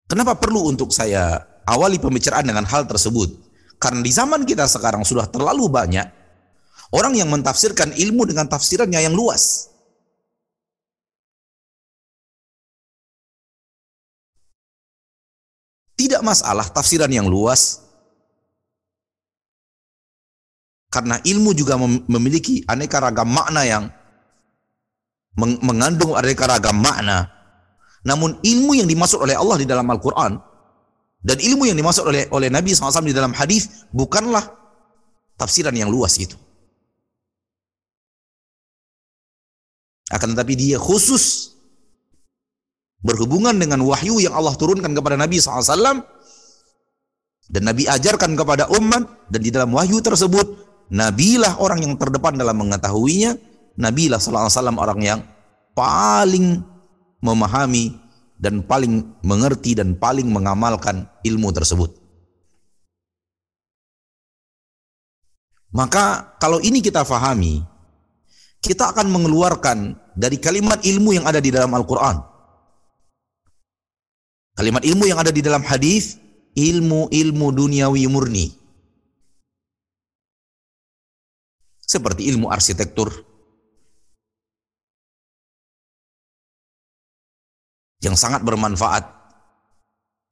Kenapa 0.09 0.35
perlu 0.41 0.73
untuk 0.73 0.91
saya 0.91 1.39
awali 1.69 2.01
pembicaraan 2.03 2.43
dengan 2.43 2.67
hal 2.67 2.89
tersebut? 2.89 3.29
Karena 3.79 4.03
di 4.03 4.11
zaman 4.11 4.43
kita 4.43 4.67
sekarang 4.67 5.07
sudah 5.07 5.31
terlalu 5.31 5.71
banyak 5.71 6.09
orang 6.91 7.15
yang 7.15 7.29
mentafsirkan 7.31 7.95
ilmu 7.95 8.27
dengan 8.27 8.49
tafsirannya 8.51 9.05
yang 9.05 9.15
luas. 9.15 9.69
Tidak 15.99 16.25
masalah 16.25 16.67
tafsiran 16.73 17.11
yang 17.11 17.29
luas, 17.29 17.88
karena 20.89 21.21
ilmu 21.21 21.53
juga 21.53 21.77
memiliki 22.09 22.65
aneka 22.65 23.01
ragam 23.01 23.29
makna 23.29 23.63
yang 23.69 23.85
mengandung 25.37 26.17
aneka 26.17 26.49
ragam 26.49 26.81
makna. 26.81 27.29
Namun 28.09 28.41
ilmu 28.41 28.73
yang 28.73 28.89
dimaksud 28.89 29.21
oleh 29.21 29.37
Allah 29.37 29.61
di 29.61 29.67
dalam 29.69 29.85
Al-Quran 29.85 30.41
dan 31.19 31.37
ilmu 31.37 31.69
yang 31.69 31.77
dimaksud 31.77 32.09
oleh 32.09 32.25
oleh 32.33 32.49
Nabi 32.49 32.73
SAW 32.73 33.05
di 33.05 33.13
dalam 33.13 33.37
hadis 33.37 33.85
bukanlah 33.93 34.43
tafsiran 35.37 35.77
yang 35.77 35.93
luas 35.93 36.17
itu. 36.17 36.39
Akan 40.09 40.33
tetapi 40.33 40.57
dia 40.57 40.81
khusus 40.81 41.53
berhubungan 43.05 43.53
dengan 43.53 43.85
wahyu 43.85 44.25
yang 44.25 44.33
Allah 44.33 44.57
turunkan 44.57 44.97
kepada 44.97 45.21
Nabi 45.21 45.37
SAW 45.37 46.01
dan 47.49 47.63
Nabi 47.65 47.85
ajarkan 47.85 48.33
kepada 48.33 48.73
umat 48.73 49.29
dan 49.29 49.41
di 49.45 49.53
dalam 49.53 49.69
wahyu 49.77 50.01
tersebut 50.01 50.68
Nabilah 50.89 51.61
orang 51.61 51.85
yang 51.85 51.95
terdepan 52.01 52.37
dalam 52.37 52.57
mengetahuinya. 52.57 53.37
Nabilah 53.79 54.19
sallallahu 54.19 54.49
alaihi 54.49 54.59
wasallam 54.59 54.79
orang 54.81 55.01
yang 55.05 55.21
paling 55.77 56.47
memahami 57.23 57.95
dan 58.39 58.63
paling 58.63 59.07
mengerti 59.23 59.75
dan 59.75 59.99
paling 59.99 60.27
mengamalkan 60.31 61.07
ilmu 61.23 61.51
tersebut. 61.55 61.95
Maka 65.69 66.35
kalau 66.41 66.59
ini 66.65 66.81
kita 66.81 67.05
fahami, 67.05 67.61
kita 68.65 68.89
akan 68.91 69.13
mengeluarkan 69.13 69.95
dari 70.17 70.41
kalimat 70.41 70.81
ilmu 70.81 71.13
yang 71.13 71.29
ada 71.29 71.39
di 71.39 71.53
dalam 71.53 71.71
Al-Quran. 71.77 72.17
Kalimat 74.59 74.83
ilmu 74.83 75.05
yang 75.07 75.23
ada 75.23 75.31
di 75.31 75.39
dalam 75.39 75.63
hadis, 75.63 76.19
ilmu-ilmu 76.59 77.47
duniawi 77.55 78.11
murni. 78.11 78.51
Seperti 81.89 82.29
ilmu 82.29 82.53
arsitektur, 82.53 83.09
yang 88.05 88.15
sangat 88.15 88.47
bermanfaat 88.47 89.09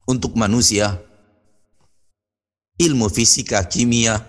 untuk 0.07 0.39
manusia, 0.39 0.95
ilmu 2.79 3.11
fisika, 3.11 3.59
kimia, 3.67 4.21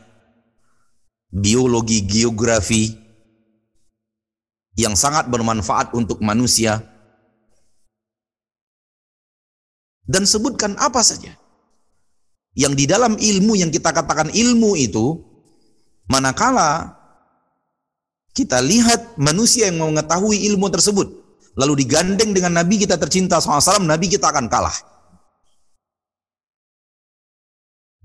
biologi, 1.30 2.02
geografi, 2.02 2.96
yang 4.74 4.98
sangat 4.98 5.30
bermanfaat 5.30 5.94
untuk 5.94 6.18
manusia. 6.18 6.82
Dan 10.08 10.24
sebutkan 10.24 10.72
apa 10.80 11.04
saja. 11.04 11.36
Yang 12.56 12.74
di 12.74 12.84
dalam 12.88 13.14
ilmu 13.20 13.54
yang 13.54 13.68
kita 13.68 13.92
katakan 13.92 14.32
ilmu 14.32 14.74
itu 14.74 15.20
manakala 16.08 16.97
kita 18.38 18.62
lihat 18.62 19.18
manusia 19.18 19.66
yang 19.66 19.82
mengetahui 19.82 20.46
ilmu 20.54 20.70
tersebut. 20.70 21.10
Lalu 21.58 21.82
digandeng 21.82 22.30
dengan 22.30 22.54
Nabi 22.54 22.78
kita 22.78 22.94
tercinta 22.94 23.42
SAW 23.42 23.82
Nabi 23.82 24.06
kita 24.06 24.30
akan 24.30 24.46
kalah. 24.46 24.74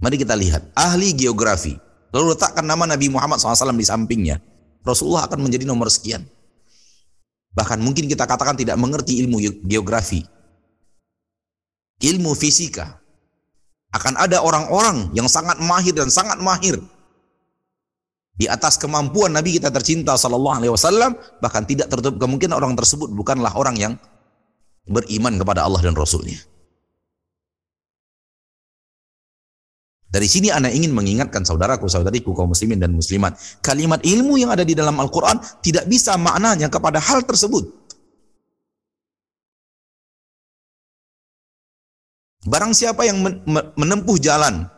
Mari 0.02 0.18
kita 0.18 0.34
lihat. 0.34 0.74
Ahli 0.74 1.14
geografi. 1.14 1.78
Lalu 2.10 2.34
letakkan 2.34 2.66
nama 2.66 2.90
Nabi 2.90 3.14
Muhammad 3.14 3.38
SAW 3.38 3.78
di 3.78 3.86
sampingnya. 3.86 4.42
Rasulullah 4.82 5.30
akan 5.30 5.46
menjadi 5.46 5.70
nomor 5.70 5.88
sekian. 5.94 6.26
Bahkan 7.54 7.78
mungkin 7.78 8.10
kita 8.10 8.26
katakan 8.26 8.58
tidak 8.58 8.76
mengerti 8.82 9.22
ilmu 9.22 9.38
geografi. 9.70 10.26
Ilmu 12.02 12.34
fisika. 12.34 13.00
Akan 13.94 14.18
ada 14.18 14.42
orang-orang 14.42 15.14
yang 15.14 15.30
sangat 15.30 15.62
mahir 15.62 15.94
dan 15.94 16.10
sangat 16.10 16.42
mahir 16.42 16.82
di 18.34 18.50
atas 18.50 18.82
kemampuan 18.82 19.30
Nabi 19.30 19.62
kita 19.62 19.70
tercinta 19.70 20.18
sallallahu 20.18 20.58
alaihi 20.58 20.74
wasallam 20.74 21.14
bahkan 21.38 21.62
tidak 21.70 21.86
tertutup 21.94 22.18
kemungkinan 22.18 22.58
orang 22.58 22.74
tersebut 22.74 23.14
bukanlah 23.14 23.54
orang 23.54 23.78
yang 23.78 23.94
beriman 24.90 25.38
kepada 25.38 25.64
Allah 25.64 25.80
dan 25.86 25.94
Rasulnya. 25.94 26.42
Dari 30.14 30.30
sini 30.30 30.54
Anda 30.54 30.70
ingin 30.70 30.94
mengingatkan 30.94 31.42
saudaraku, 31.42 31.90
saudariku, 31.90 32.38
kaum 32.38 32.54
muslimin 32.54 32.78
dan 32.78 32.94
muslimat. 32.94 33.34
Kalimat 33.66 33.98
ilmu 34.06 34.38
yang 34.38 34.54
ada 34.54 34.62
di 34.62 34.78
dalam 34.78 34.94
Al-Quran 35.02 35.42
tidak 35.66 35.90
bisa 35.90 36.14
maknanya 36.22 36.70
kepada 36.70 37.02
hal 37.02 37.26
tersebut. 37.26 37.66
Barang 42.46 42.78
siapa 42.78 43.10
yang 43.10 43.26
menempuh 43.74 44.22
jalan, 44.22 44.70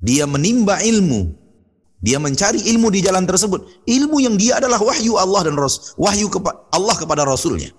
dia 0.00 0.28
menimba 0.28 0.80
ilmu, 0.84 1.32
dia 2.00 2.20
mencari 2.20 2.60
ilmu 2.70 2.92
di 2.92 3.00
jalan 3.00 3.24
tersebut. 3.24 3.84
Ilmu 3.88 4.16
yang 4.20 4.36
dia 4.36 4.60
adalah 4.60 4.78
wahyu 4.78 5.16
Allah 5.16 5.48
dan 5.48 5.56
Rasul, 5.56 5.96
wahyu 5.96 6.28
Allah 6.72 6.96
kepada 6.96 7.24
Rasulnya. 7.24 7.72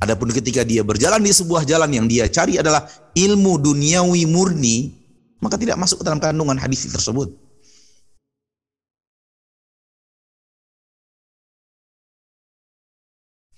Adapun 0.00 0.32
ketika 0.32 0.64
dia 0.64 0.80
berjalan 0.80 1.20
di 1.20 1.28
sebuah 1.28 1.68
jalan 1.68 1.92
yang 1.92 2.06
dia 2.08 2.24
cari 2.32 2.56
adalah 2.56 2.88
ilmu 3.12 3.60
duniawi 3.60 4.24
murni, 4.24 4.96
maka 5.44 5.60
tidak 5.60 5.76
masuk 5.76 6.00
ke 6.00 6.04
dalam 6.08 6.20
kandungan 6.20 6.56
hadis 6.56 6.88
tersebut. 6.88 7.28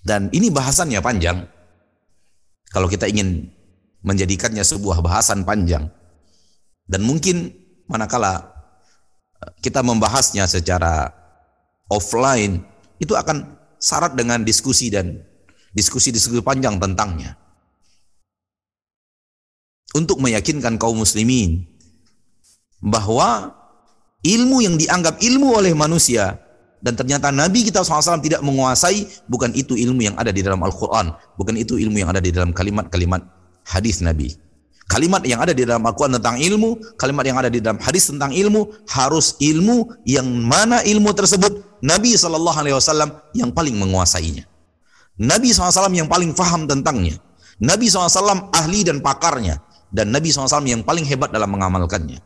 Dan 0.03 0.27
ini 0.35 0.51
bahasannya 0.51 0.99
panjang. 0.99 1.47
Kalau 2.75 2.91
kita 2.91 3.07
ingin 3.07 3.47
menjadikannya 4.03 4.59
sebuah 4.67 4.99
bahasan 4.99 5.47
panjang. 5.47 5.87
Dan 6.83 7.07
mungkin 7.07 7.51
manakala 7.87 8.53
eh, 9.39 9.51
kita 9.63 9.79
membahasnya 9.83 10.47
secara 10.47 11.11
offline, 11.91 12.63
itu 12.99 13.13
akan 13.13 13.59
syarat 13.79 14.15
dengan 14.15 14.41
diskusi 14.41 14.87
dan 14.87 15.19
diskusi-diskusi 15.75 16.39
panjang 16.39 16.79
tentangnya. 16.79 17.35
Untuk 19.93 20.17
meyakinkan 20.17 20.81
kaum 20.81 21.05
muslimin 21.05 21.69
bahwa 22.81 23.53
ilmu 24.25 24.63
yang 24.63 24.75
dianggap 24.79 25.19
ilmu 25.21 25.59
oleh 25.59 25.71
manusia 25.77 26.39
dan 26.83 26.99
ternyata 26.99 27.31
Nabi 27.31 27.63
kita 27.63 27.79
SAW 27.79 28.19
tidak 28.19 28.43
menguasai 28.43 29.07
bukan 29.31 29.55
itu 29.55 29.79
ilmu 29.79 30.03
yang 30.03 30.15
ada 30.19 30.35
di 30.35 30.43
dalam 30.43 30.59
Al-Quran 30.59 31.15
bukan 31.39 31.55
itu 31.55 31.79
ilmu 31.79 32.03
yang 32.03 32.11
ada 32.11 32.19
di 32.19 32.31
dalam 32.35 32.51
kalimat-kalimat 32.51 33.23
hadis 33.63 34.03
Nabi 34.03 34.35
kalimat 34.87 35.23
yang 35.25 35.41
ada 35.43 35.55
di 35.55 35.63
dalam 35.67 35.83
Al-Quran 35.83 36.17
tentang 36.19 36.37
ilmu 36.39 36.99
kalimat 36.99 37.23
yang 37.25 37.37
ada 37.39 37.49
di 37.49 37.59
dalam 37.59 37.79
hadis 37.81 38.09
tentang 38.09 38.31
ilmu 38.31 38.71
harus 38.91 39.35
ilmu 39.39 39.91
yang 40.07 40.25
mana 40.25 40.83
ilmu 40.83 41.11
tersebut 41.15 41.81
Nabi 41.83 42.15
SAW 42.15 43.31
yang 43.35 43.51
paling 43.51 43.75
menguasainya 43.75 44.53
Nabi 45.19 45.53
SAW 45.53 45.93
yang 45.93 46.09
paling 46.09 46.33
faham 46.33 46.65
tentangnya. 46.65 47.21
Nabi 47.61 47.85
SAW 47.85 48.49
ahli 48.49 48.81
dan 48.81 48.97
pakarnya. 49.03 49.61
Dan 49.93 50.09
Nabi 50.09 50.33
SAW 50.33 50.65
yang 50.65 50.81
paling 50.81 51.05
hebat 51.05 51.29
dalam 51.29 51.53
mengamalkannya. 51.53 52.17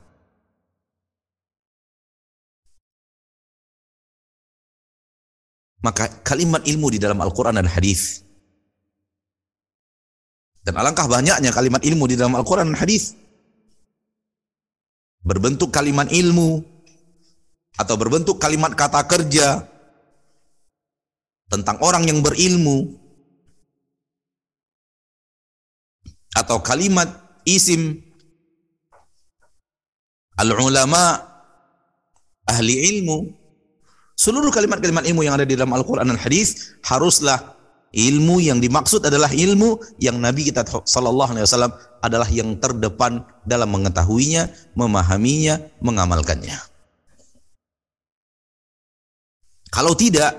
Maka 5.84 6.24
kalimat 6.24 6.64
ilmu 6.64 6.96
di 6.96 7.00
dalam 7.00 7.20
Al-Quran 7.20 7.60
dan 7.60 7.68
hadis. 7.68 8.24
Dan 10.68 10.76
alangkah 10.76 11.08
banyaknya 11.08 11.56
kalimat 11.56 11.80
ilmu 11.80 12.12
di 12.12 12.20
dalam 12.20 12.36
Al-Quran 12.36 12.76
dan 12.76 12.76
hadis. 12.76 13.16
Berbentuk 15.24 15.72
kalimat 15.72 16.12
ilmu 16.12 16.60
atau 17.80 17.96
berbentuk 17.96 18.36
kalimat 18.36 18.76
kata 18.76 19.08
kerja 19.08 19.64
tentang 21.48 21.80
orang 21.80 22.04
yang 22.04 22.20
berilmu 22.20 23.00
atau 26.36 26.60
kalimat 26.60 27.08
isim 27.48 28.04
al-ulama 30.36 31.24
ahli 32.44 32.76
ilmu 32.92 33.32
seluruh 34.20 34.52
kalimat-kalimat 34.52 35.08
ilmu 35.08 35.24
yang 35.24 35.40
ada 35.40 35.48
di 35.48 35.56
dalam 35.56 35.72
Al-Quran 35.72 36.12
dan 36.12 36.20
hadis 36.20 36.76
haruslah 36.84 37.57
ilmu 37.96 38.44
yang 38.44 38.60
dimaksud 38.60 39.04
adalah 39.08 39.32
ilmu 39.32 39.80
yang 40.02 40.20
Nabi 40.20 40.52
kita 40.52 40.64
sallallahu 40.64 41.32
alaihi 41.36 41.46
wasallam 41.48 41.74
adalah 42.04 42.28
yang 42.30 42.60
terdepan 42.60 43.24
dalam 43.48 43.72
mengetahuinya, 43.72 44.52
memahaminya, 44.76 45.62
mengamalkannya. 45.80 46.58
Kalau 49.72 49.94
tidak, 49.94 50.32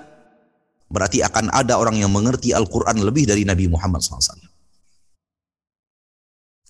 berarti 0.88 1.20
akan 1.20 1.52
ada 1.52 1.76
orang 1.76 2.00
yang 2.00 2.10
mengerti 2.10 2.50
Al-Quran 2.56 3.04
lebih 3.04 3.28
dari 3.28 3.44
Nabi 3.44 3.68
Muhammad 3.68 4.00
SAW. 4.00 4.40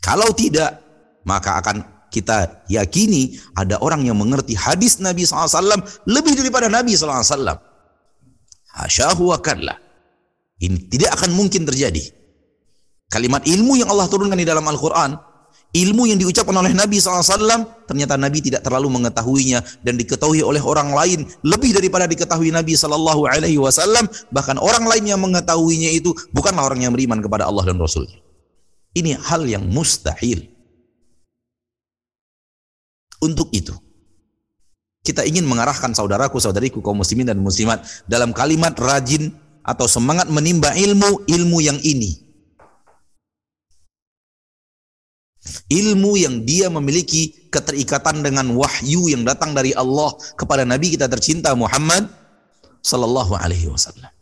Kalau 0.03 0.31
tidak, 0.35 0.79
maka 1.27 1.59
akan 1.61 2.09
kita 2.09 2.65
yakini 2.73 3.37
ada 3.53 3.77
orang 3.85 4.09
yang 4.09 4.17
mengerti 4.17 4.57
hadis 4.57 4.97
Nabi 4.99 5.29
SAW 5.29 5.85
lebih 6.09 6.35
daripada 6.35 6.67
Nabi 6.67 6.97
SAW. 6.97 7.61
Hasyahu 8.79 9.33
wa 9.33 9.39
Ini 10.59 10.91
tidak 10.91 11.23
akan 11.23 11.35
mungkin 11.39 11.63
terjadi. 11.65 12.03
Kalimat 13.09 13.47
ilmu 13.47 13.79
yang 13.81 13.89
Allah 13.89 14.11
turunkan 14.11 14.37
di 14.37 14.45
dalam 14.45 14.67
Al-Quran 14.67 15.17
ilmu 15.69 16.09
yang 16.09 16.17
diucapkan 16.17 16.57
oleh 16.57 16.73
Nabi 16.73 16.97
SAW 16.97 17.85
ternyata 17.85 18.17
Nabi 18.17 18.41
tidak 18.41 18.65
terlalu 18.65 18.89
mengetahuinya 18.89 19.61
dan 19.85 20.01
diketahui 20.01 20.41
oleh 20.41 20.65
orang 20.65 20.97
lain 20.97 21.29
lebih 21.45 21.77
daripada 21.77 22.09
diketahui 22.09 22.49
Nabi 22.49 22.73
Sallallahu 22.73 23.29
Alaihi 23.29 23.61
Wasallam. 23.61 24.09
Bahkan 24.33 24.57
orang 24.61 24.89
lain 24.89 25.05
yang 25.09 25.21
mengetahuinya 25.21 25.93
itu 25.93 26.13
bukanlah 26.33 26.69
orang 26.69 26.85
yang 26.89 26.93
beriman 26.93 27.21
kepada 27.21 27.45
Allah 27.49 27.69
dan 27.69 27.77
Rasulnya 27.77 28.29
ini 28.99 29.15
hal 29.15 29.47
yang 29.47 29.65
mustahil. 29.69 30.43
Untuk 33.19 33.51
itu 33.51 33.75
kita 35.03 35.27
ingin 35.27 35.43
mengarahkan 35.43 35.91
saudaraku 35.91 36.39
saudariku 36.39 36.79
kaum 36.79 37.03
muslimin 37.03 37.27
dan 37.27 37.39
muslimat 37.43 37.83
dalam 38.07 38.31
kalimat 38.31 38.77
rajin 38.79 39.35
atau 39.69 39.85
semangat 39.85 40.33
menimba 40.33 40.73
ilmu 40.73 41.29
ilmu 41.29 41.59
yang 41.61 41.77
ini 41.85 42.29
ilmu 45.69 46.17
yang 46.17 46.45
dia 46.45 46.69
memiliki 46.73 47.49
keterikatan 47.49 48.25
dengan 48.25 48.53
wahyu 48.57 49.09
yang 49.09 49.25
datang 49.25 49.53
dari 49.53 49.73
Allah 49.77 50.13
kepada 50.37 50.65
Nabi 50.65 50.97
kita 50.97 51.09
tercinta 51.09 51.53
Muhammad 51.57 52.09
sallallahu 52.85 53.37
alaihi 53.37 53.69
wasallam. 53.69 54.13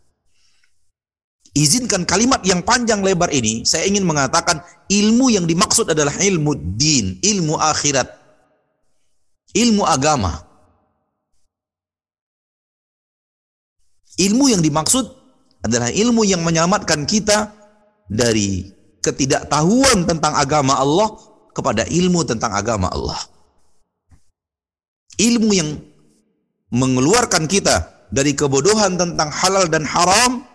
izinkan 1.57 2.05
kalimat 2.05 2.45
yang 2.45 2.61
panjang 2.61 3.01
lebar 3.01 3.33
ini, 3.33 3.65
saya 3.65 3.89
ingin 3.89 4.05
mengatakan 4.05 4.61
ilmu 4.93 5.33
yang 5.33 5.49
dimaksud 5.49 5.89
adalah 5.89 6.13
ilmu 6.21 6.53
din, 6.77 7.17
ilmu 7.25 7.57
akhirat, 7.57 8.05
ilmu 9.57 9.83
agama. 9.89 10.45
Ilmu 14.17 14.53
yang 14.53 14.61
dimaksud 14.61 15.16
adalah 15.67 15.91
ilmu 15.91 16.23
yang 16.23 16.47
menyelamatkan 16.47 17.03
kita 17.05 17.51
dari 18.07 18.71
ketidaktahuan 19.03 20.07
tentang 20.07 20.39
agama 20.39 20.79
Allah 20.79 21.11
kepada 21.51 21.83
ilmu 21.87 22.23
tentang 22.23 22.55
agama 22.55 22.87
Allah. 22.91 23.19
Ilmu 25.19 25.51
yang 25.51 25.75
mengeluarkan 26.71 27.51
kita 27.51 28.07
dari 28.15 28.37
kebodohan 28.39 28.95
tentang 28.95 29.33
halal 29.33 29.67
dan 29.67 29.83
haram 29.83 30.47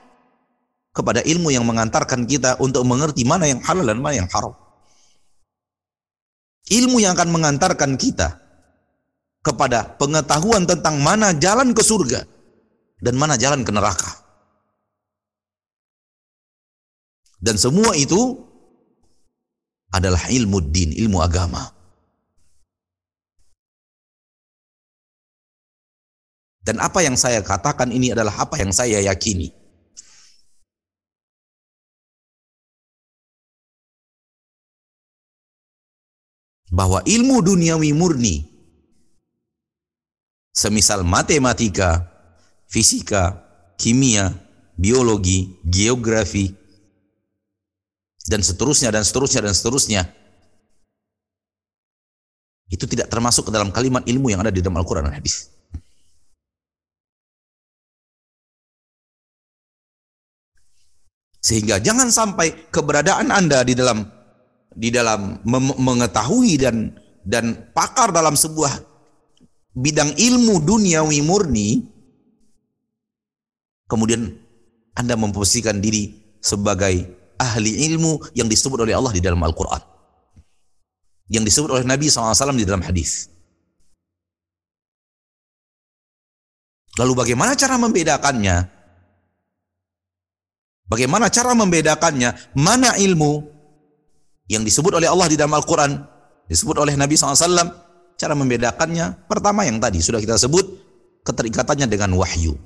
kepada 0.92 1.24
ilmu 1.24 1.52
yang 1.52 1.64
mengantarkan 1.64 2.28
kita 2.28 2.60
untuk 2.60 2.84
mengerti 2.84 3.24
mana 3.24 3.48
yang 3.48 3.60
halal 3.64 3.84
dan 3.84 4.00
mana 4.00 4.16
yang 4.24 4.30
haram. 4.32 4.54
Ilmu 6.72 7.04
yang 7.04 7.18
akan 7.18 7.30
mengantarkan 7.34 8.00
kita 8.00 8.38
kepada 9.42 9.98
pengetahuan 9.98 10.70
tentang 10.70 11.02
mana 11.02 11.34
jalan 11.34 11.74
ke 11.74 11.82
surga 11.82 12.24
dan 13.02 13.18
mana 13.18 13.36
jalan 13.36 13.66
ke 13.66 13.72
neraka. 13.74 14.21
Dan 17.42 17.58
semua 17.58 17.98
itu 17.98 18.38
adalah 19.90 20.30
ilmu 20.30 20.62
din, 20.70 20.94
ilmu 20.94 21.18
agama. 21.20 21.74
Dan 26.62 26.78
apa 26.78 27.02
yang 27.02 27.18
saya 27.18 27.42
katakan 27.42 27.90
ini 27.90 28.14
adalah 28.14 28.46
apa 28.46 28.62
yang 28.62 28.70
saya 28.70 29.02
yakini. 29.02 29.50
Bahwa 36.72 37.04
ilmu 37.04 37.42
duniawi 37.42 37.92
murni, 37.92 38.48
semisal 40.54 41.04
matematika, 41.04 42.06
fisika, 42.70 43.44
kimia, 43.76 44.32
biologi, 44.78 45.60
geografi, 45.68 46.61
dan 48.32 48.40
seterusnya, 48.40 48.96
dan 48.96 49.04
seterusnya, 49.04 49.44
dan 49.44 49.52
seterusnya, 49.52 50.02
itu 52.72 52.88
tidak 52.88 53.12
termasuk 53.12 53.44
ke 53.44 53.52
dalam 53.52 53.76
kalimat 53.76 54.08
ilmu 54.08 54.32
yang 54.32 54.40
ada 54.40 54.56
di 54.56 54.64
dalam 54.64 54.80
Al-Quran 54.80 55.12
dan 55.12 55.20
Hadis. 55.20 55.52
Sehingga 61.44 61.84
jangan 61.84 62.08
sampai 62.08 62.72
keberadaan 62.72 63.28
Anda 63.28 63.68
di 63.68 63.76
dalam 63.76 64.08
di 64.72 64.88
dalam 64.88 65.44
mengetahui 65.76 66.56
dan 66.56 66.96
dan 67.28 67.68
pakar 67.76 68.16
dalam 68.16 68.40
sebuah 68.40 68.72
bidang 69.76 70.16
ilmu 70.16 70.64
duniawi 70.64 71.20
murni 71.26 71.70
kemudian 73.92 74.32
Anda 74.96 75.20
memposisikan 75.20 75.84
diri 75.84 76.38
sebagai 76.40 77.21
ahli 77.42 77.90
ilmu 77.90 78.22
yang 78.38 78.46
disebut 78.46 78.86
oleh 78.86 78.94
Allah 78.94 79.10
di 79.10 79.22
dalam 79.22 79.42
Al-Qur'an. 79.42 79.82
Yang 81.32 81.44
disebut 81.50 81.70
oleh 81.74 81.86
Nabi 81.88 82.06
SAW 82.12 82.54
di 82.54 82.68
dalam 82.68 82.86
hadis. 82.86 83.32
Lalu 87.02 87.14
bagaimana 87.18 87.58
cara 87.58 87.82
membedakannya? 87.82 88.70
Bagaimana 90.92 91.32
cara 91.32 91.56
membedakannya? 91.56 92.54
Mana 92.60 93.00
ilmu 93.00 93.48
yang 94.52 94.68
disebut 94.68 95.00
oleh 95.00 95.08
Allah 95.08 95.32
di 95.32 95.40
dalam 95.40 95.56
Al-Quran, 95.56 96.04
disebut 96.52 96.76
oleh 96.76 97.00
Nabi 97.00 97.16
SAW, 97.16 97.40
cara 98.20 98.36
membedakannya, 98.36 99.24
pertama 99.32 99.64
yang 99.64 99.80
tadi 99.80 100.04
sudah 100.04 100.20
kita 100.20 100.36
sebut, 100.36 100.68
keterikatannya 101.24 101.88
dengan 101.88 102.12
wahyu. 102.20 102.60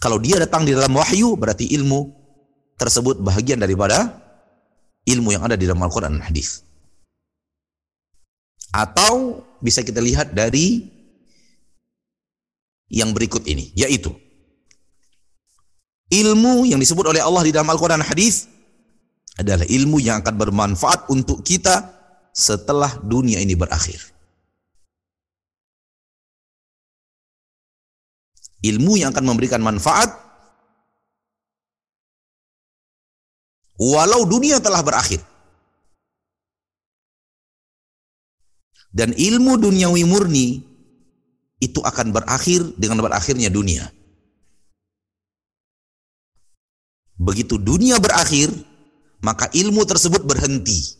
Kalau 0.00 0.16
dia 0.16 0.40
datang 0.40 0.64
di 0.64 0.72
dalam 0.72 0.96
wahyu, 0.96 1.36
berarti 1.36 1.68
ilmu 1.76 2.19
tersebut 2.80 3.20
bahagian 3.20 3.60
daripada 3.60 4.08
ilmu 5.04 5.36
yang 5.36 5.44
ada 5.44 5.60
di 5.60 5.68
dalam 5.68 5.84
Al-Quran 5.84 6.16
dan 6.16 6.24
Hadis. 6.24 6.64
Atau 8.72 9.44
bisa 9.60 9.84
kita 9.84 10.00
lihat 10.00 10.32
dari 10.32 10.88
yang 12.88 13.12
berikut 13.12 13.44
ini, 13.44 13.68
yaitu 13.76 14.16
ilmu 16.08 16.64
yang 16.64 16.80
disebut 16.80 17.12
oleh 17.12 17.20
Allah 17.20 17.44
di 17.44 17.52
dalam 17.52 17.68
Al-Quran 17.68 18.00
dan 18.00 18.08
Hadis 18.08 18.48
adalah 19.36 19.68
ilmu 19.68 20.00
yang 20.00 20.24
akan 20.24 20.34
bermanfaat 20.40 21.12
untuk 21.12 21.44
kita 21.44 21.92
setelah 22.32 22.96
dunia 23.04 23.36
ini 23.44 23.52
berakhir. 23.52 24.00
Ilmu 28.60 29.00
yang 29.00 29.12
akan 29.12 29.24
memberikan 29.24 29.64
manfaat 29.64 30.29
walau 33.80 34.28
dunia 34.28 34.60
telah 34.60 34.84
berakhir. 34.84 35.24
Dan 38.92 39.16
ilmu 39.16 39.56
duniawi 39.56 40.04
murni 40.04 40.60
itu 41.62 41.80
akan 41.80 42.12
berakhir 42.12 42.60
dengan 42.76 43.00
berakhirnya 43.00 43.48
dunia. 43.48 43.88
Begitu 47.20 47.56
dunia 47.60 48.00
berakhir, 48.00 48.50
maka 49.22 49.46
ilmu 49.52 49.84
tersebut 49.84 50.24
berhenti. 50.24 50.98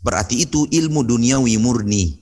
Berarti 0.00 0.46
itu 0.46 0.70
ilmu 0.70 1.02
duniawi 1.02 1.58
murni. 1.58 2.14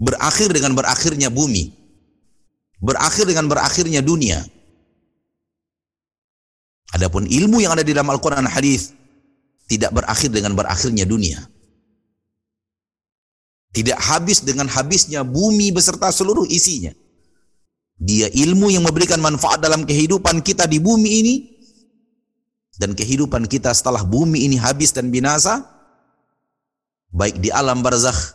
Berakhir 0.00 0.50
dengan 0.50 0.72
berakhirnya 0.74 1.28
bumi. 1.28 1.83
Berakhir 2.82 3.28
dengan 3.28 3.46
berakhirnya 3.46 4.00
dunia. 4.02 4.42
Adapun 6.94 7.26
ilmu 7.26 7.58
yang 7.58 7.74
ada 7.74 7.82
di 7.82 7.90
dalam 7.90 8.10
Al-Quran 8.10 8.46
Hadis 8.46 8.94
tidak 9.66 9.90
berakhir 9.90 10.30
dengan 10.30 10.54
berakhirnya 10.54 11.02
dunia. 11.02 11.42
Tidak 13.74 13.98
habis 13.98 14.46
dengan 14.46 14.70
habisnya 14.70 15.26
bumi 15.26 15.74
beserta 15.74 16.14
seluruh 16.14 16.46
isinya. 16.46 16.94
Dia 17.98 18.30
ilmu 18.30 18.70
yang 18.70 18.86
memberikan 18.86 19.18
manfaat 19.18 19.58
dalam 19.58 19.82
kehidupan 19.82 20.42
kita 20.46 20.70
di 20.70 20.78
bumi 20.78 21.10
ini 21.22 21.34
dan 22.78 22.94
kehidupan 22.94 23.46
kita 23.46 23.70
setelah 23.74 24.02
bumi 24.02 24.46
ini 24.46 24.58
habis 24.58 24.90
dan 24.90 25.10
binasa 25.10 25.62
baik 27.14 27.38
di 27.38 27.50
alam 27.54 27.82
barzakh 27.82 28.34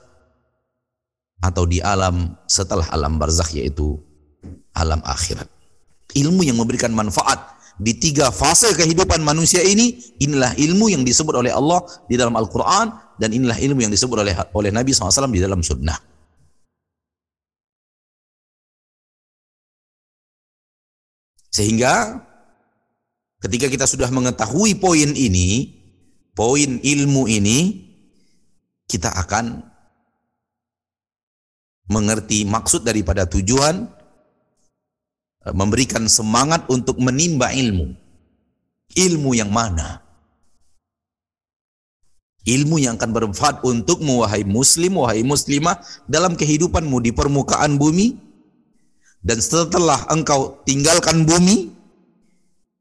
atau 1.43 1.67
di 1.67 1.83
alam 1.83 2.35
setelah 2.47 2.87
alam 2.91 3.19
barzakh 3.19 3.51
yaitu 3.55 3.99
alam 4.75 5.01
akhirat. 5.05 5.47
Ilmu 6.13 6.41
yang 6.41 6.57
memberikan 6.57 6.89
manfaat 6.89 7.59
di 7.79 7.95
tiga 7.95 8.27
fase 8.33 8.75
kehidupan 8.75 9.23
manusia 9.23 9.63
ini 9.63 9.95
inilah 10.19 10.51
ilmu 10.59 10.91
yang 10.91 11.07
disebut 11.07 11.31
oleh 11.31 11.53
Allah 11.53 11.79
di 12.11 12.19
dalam 12.19 12.35
Al-Quran 12.35 12.91
dan 13.15 13.29
inilah 13.31 13.55
ilmu 13.55 13.79
yang 13.79 13.93
disebut 13.93 14.19
oleh 14.19 14.35
oleh 14.51 14.71
Nabi 14.73 14.91
SAW 14.91 15.31
di 15.31 15.39
dalam 15.39 15.63
sunnah. 15.63 15.95
Sehingga 21.49 22.19
ketika 23.43 23.67
kita 23.67 23.85
sudah 23.87 24.07
mengetahui 24.11 24.77
poin 24.79 25.11
ini, 25.15 25.75
poin 26.35 26.79
ilmu 26.79 27.27
ini, 27.27 27.89
kita 28.87 29.11
akan 29.11 29.59
mengerti 31.89 32.45
maksud 32.45 32.85
daripada 32.85 33.25
tujuan 33.25 33.87
memberikan 35.47 36.03
semangat 36.11 36.67
untuk 36.67 36.99
menimba 36.99 37.55
ilmu. 37.55 37.95
Ilmu 38.91 39.31
yang 39.37 39.53
mana? 39.53 40.03
Ilmu 42.43 42.81
yang 42.81 42.97
akan 42.97 43.11
bermanfaat 43.13 43.61
untukmu 43.61 44.25
wahai 44.25 44.41
muslim, 44.41 44.97
wahai 44.97 45.21
muslimah 45.21 45.79
dalam 46.09 46.33
kehidupanmu 46.33 46.97
di 47.03 47.11
permukaan 47.13 47.77
bumi 47.77 48.17
dan 49.21 49.37
setelah 49.43 50.07
engkau 50.09 50.57
tinggalkan 50.63 51.27
bumi 51.27 51.69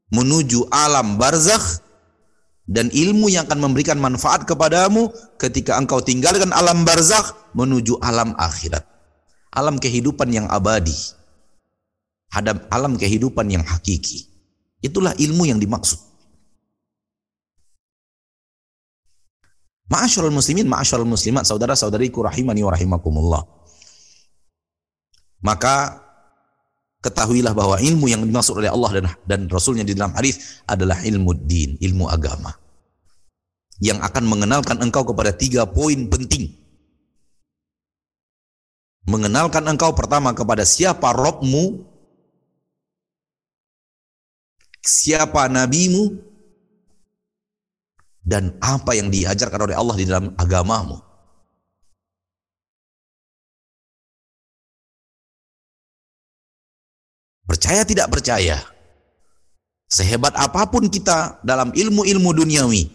menuju 0.09 0.65
alam 0.73 1.19
barzakh 1.19 1.83
dan 2.65 2.89
ilmu 2.89 3.29
yang 3.29 3.45
akan 3.45 3.69
memberikan 3.69 3.99
manfaat 4.01 4.47
kepadamu 4.47 5.11
ketika 5.37 5.77
engkau 5.77 6.01
tinggalkan 6.01 6.49
alam 6.55 6.81
barzakh 6.81 7.35
menuju 7.53 7.99
alam 8.01 8.33
akhirat. 8.39 8.87
Alam 9.53 9.77
kehidupan 9.81 10.29
yang 10.33 10.45
abadi 10.49 11.18
hadap 12.39 12.71
alam 12.71 12.95
kehidupan 12.95 13.51
yang 13.51 13.61
hakiki. 13.67 14.25
Itulah 14.79 15.11
ilmu 15.19 15.43
yang 15.43 15.59
dimaksud. 15.59 15.99
Ma'asyarul 19.89 20.31
muslimin, 20.31 20.69
ma'asyarul 20.69 21.09
muslimat, 21.09 21.43
saudara-saudariku 21.49 22.21
rahimani 22.21 22.61
wa 22.61 22.71
rahimakumullah. 22.71 23.41
Maka 25.41 25.97
ketahuilah 27.01 27.57
bahwa 27.57 27.81
ilmu 27.81 28.05
yang 28.05 28.21
dimaksud 28.21 28.59
oleh 28.59 28.69
Allah 28.69 29.01
dan 29.01 29.05
dan 29.25 29.41
Rasulnya 29.49 29.81
di 29.81 29.97
dalam 29.97 30.13
hadis 30.13 30.61
adalah 30.69 31.01
ilmu 31.01 31.33
din, 31.41 31.73
ilmu 31.81 32.05
agama. 32.05 32.53
Yang 33.81 34.03
akan 34.05 34.23
mengenalkan 34.29 34.77
engkau 34.83 35.07
kepada 35.07 35.33
tiga 35.33 35.65
poin 35.65 36.05
penting. 36.05 36.53
Mengenalkan 39.09 39.65
engkau 39.65 39.95
pertama 39.97 40.37
kepada 40.37 40.61
siapa 40.67 41.15
Robmu, 41.17 41.88
siapa 44.83 45.47
nabimu, 45.51 46.15
dan 48.23 48.53
apa 48.61 48.93
yang 48.93 49.09
diajarkan 49.09 49.71
oleh 49.71 49.75
Allah 49.75 49.95
di 49.97 50.05
dalam 50.05 50.31
agamamu. 50.37 51.01
Percaya 57.49 57.81
tidak 57.81 58.13
percaya, 58.13 58.61
sehebat 59.89 60.37
apa 60.37 60.69
pun 60.69 60.85
kita 60.85 61.41
dalam 61.41 61.73
ilmu-ilmu 61.73 62.29
duniawi, 62.37 62.85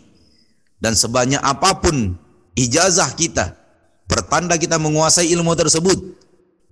dan 0.79 0.95
sebanyak 0.95 1.43
apa 1.43 1.83
pun 1.83 2.15
ijazah 2.55 3.11
kita, 3.19 3.59
pertanda 4.07 4.55
kita 4.55 4.79
menguasai 4.79 5.27
ilmu 5.35 5.59
tersebut, 5.59 5.99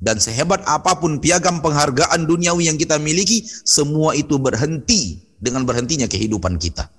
dan 0.03 0.19
sehebat 0.19 0.67
apa 0.67 0.99
pun 0.99 1.23
piagam 1.23 1.63
penghargaan 1.63 2.27
duniawi 2.27 2.67
yang 2.67 2.75
kita 2.75 2.99
miliki, 2.99 3.47
semua 3.63 4.19
itu 4.19 4.35
berhenti 4.43 5.23
dengan 5.39 5.63
berhentinya 5.63 6.11
kehidupan 6.11 6.59
kita. 6.59 6.91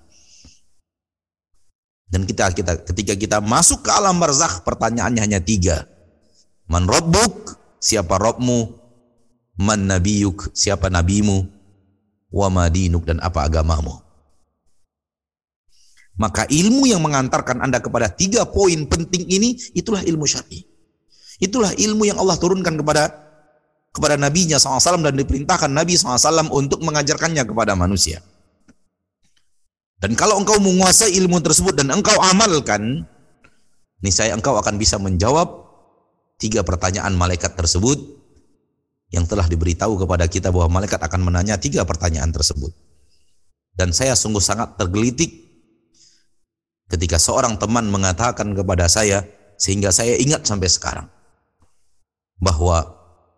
Dan 2.08 2.24
kita, 2.24 2.56
kita 2.56 2.88
ketika 2.88 3.14
kita 3.20 3.38
masuk 3.44 3.84
ke 3.84 3.92
alam 3.92 4.16
barzakh, 4.24 4.64
pertanyaannya 4.64 5.20
hanya 5.20 5.40
tiga. 5.44 5.84
Man 6.72 6.88
Rabbuk, 6.88 7.60
siapa 7.84 8.16
Robmu? 8.16 8.84
man 9.60 9.86
nabiyuk, 9.86 10.50
siapa 10.54 10.90
nabimu, 10.90 11.46
wa 12.34 12.48
madinuk 12.50 13.06
dan 13.06 13.22
apa 13.22 13.46
agamamu. 13.46 14.02
Maka 16.14 16.46
ilmu 16.46 16.86
yang 16.86 17.02
mengantarkan 17.02 17.62
Anda 17.62 17.82
kepada 17.82 18.10
tiga 18.10 18.46
poin 18.46 18.86
penting 18.86 19.26
ini, 19.30 19.58
itulah 19.74 20.06
ilmu 20.06 20.30
syar'i. 20.30 20.73
Itulah 21.44 21.76
ilmu 21.76 22.08
yang 22.08 22.16
Allah 22.24 22.40
turunkan 22.40 22.80
kepada 22.80 23.12
kepada 23.92 24.16
Nabi-Nya 24.16 24.58
SAW 24.58 25.04
dan 25.04 25.20
diperintahkan 25.20 25.68
Nabi 25.68 26.00
SAW 26.00 26.48
untuk 26.56 26.80
mengajarkannya 26.82 27.44
kepada 27.44 27.76
manusia. 27.76 28.24
Dan 30.00 30.16
kalau 30.16 30.40
engkau 30.40 30.58
menguasai 30.64 31.14
ilmu 31.20 31.44
tersebut 31.44 31.76
dan 31.76 31.92
engkau 31.92 32.16
amalkan, 32.20 33.04
niscaya 34.00 34.32
engkau 34.32 34.56
akan 34.56 34.80
bisa 34.80 34.96
menjawab 35.00 35.48
tiga 36.40 36.64
pertanyaan 36.64 37.14
malaikat 37.16 37.54
tersebut 37.56 38.00
yang 39.14 39.30
telah 39.30 39.46
diberitahu 39.46 40.00
kepada 40.00 40.26
kita 40.26 40.50
bahwa 40.50 40.82
malaikat 40.82 41.00
akan 41.00 41.22
menanya 41.28 41.60
tiga 41.60 41.86
pertanyaan 41.86 42.34
tersebut. 42.34 42.74
Dan 43.78 43.94
saya 43.94 44.18
sungguh 44.18 44.42
sangat 44.42 44.76
tergelitik 44.80 45.30
ketika 46.90 47.22
seorang 47.22 47.62
teman 47.62 47.88
mengatakan 47.88 48.58
kepada 48.58 48.90
saya 48.90 49.24
sehingga 49.56 49.94
saya 49.94 50.18
ingat 50.18 50.44
sampai 50.44 50.68
sekarang 50.68 51.08
bahwa 52.44 52.84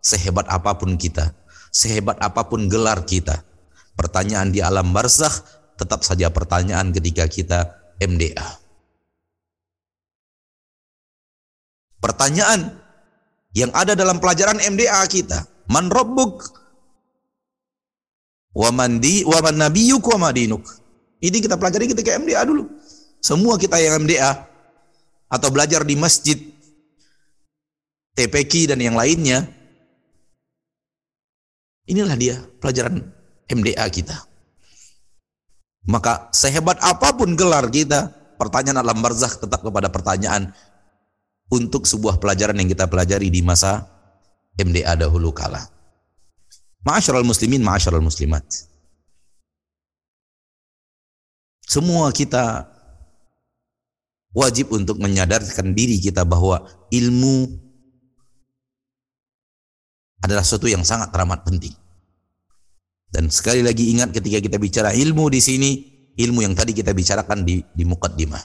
sehebat 0.01 0.49
apa 0.49 0.73
pun 0.73 0.97
kita, 0.97 1.37
sehebat 1.69 2.17
apa 2.17 2.49
pun 2.49 2.65
gelar 2.65 3.05
kita, 3.05 3.45
pertanyaan 3.93 4.49
di 4.49 4.65
alam 4.65 4.89
barzakh 4.89 5.45
tetap 5.77 6.01
saja 6.01 6.33
pertanyaan 6.33 6.89
ketika 6.89 7.29
kita 7.29 7.59
MDA. 8.01 8.65
Pertanyaan 12.01 12.81
yang 13.53 13.69
ada 13.77 13.93
dalam 13.93 14.17
pelajaran 14.17 14.61
MDA 14.61 15.01
kita 15.09 15.55
Man 15.65 15.89
rabbuk 15.89 16.45
wa 18.55 18.69
man 18.69 19.01
di 19.01 19.25
wa 19.25 19.41
man 19.41 19.55
nabiyyuk 19.57 20.05
wa 20.15 20.29
madinuk. 20.29 20.63
Ini 21.19 21.41
kita 21.41 21.57
pelajari 21.57 21.89
ketika 21.89 22.13
MDA 22.21 22.45
dulu. 22.45 22.69
Semua 23.17 23.57
kita 23.57 23.81
yang 23.81 24.05
MDA 24.05 24.45
atau 25.25 25.49
belajar 25.49 25.81
di 25.81 25.97
masjid 25.97 26.37
TPQ 28.15 28.71
dan 28.73 28.79
yang 28.79 28.95
lainnya. 28.95 29.43
Inilah 31.85 32.17
dia 32.17 32.41
pelajaran 32.57 33.03
MDA 33.45 33.85
kita. 33.93 34.17
Maka 35.85 36.33
sehebat 36.33 36.81
apa 36.81 37.13
pun 37.13 37.37
gelar 37.37 37.69
kita, 37.69 38.09
pertanyaan 38.41 38.81
alam 38.81 38.97
barzakh 39.05 39.37
tetap 39.37 39.61
kepada 39.61 39.93
pertanyaan 39.93 40.49
untuk 41.53 41.85
sebuah 41.85 42.17
pelajaran 42.17 42.57
yang 42.57 42.73
kita 42.73 42.89
pelajari 42.89 43.29
di 43.29 43.45
masa 43.45 43.85
MDA 44.57 44.97
dahulu 44.97 45.29
kala. 45.29 45.61
Ma'asyiral 46.81 47.21
muslimin, 47.25 47.61
ma'asyiral 47.61 48.01
muslimat. 48.01 48.41
Semua 51.65 52.09
kita 52.09 52.65
wajib 54.33 54.73
untuk 54.73 54.97
menyadarkan 55.01 55.73
diri 55.73 55.97
kita 55.97 56.25
bahwa 56.25 56.65
ilmu 56.93 57.64
adalah 60.25 60.41
sesuatu 60.41 60.65
yang 60.65 60.81
sangat 60.81 61.13
teramat 61.13 61.45
penting. 61.45 61.71
Dan 63.05 63.29
sekali 63.29 63.61
lagi 63.61 63.93
ingat 63.93 64.11
ketika 64.11 64.41
kita 64.41 64.57
bicara 64.57 64.89
ilmu 64.91 65.29
di 65.29 65.39
sini, 65.39 65.71
ilmu 66.17 66.41
yang 66.41 66.57
tadi 66.57 66.73
kita 66.73 66.91
bicarakan 66.91 67.45
di, 67.45 67.61
di 67.71 67.85
mukaddimah. 67.85 68.43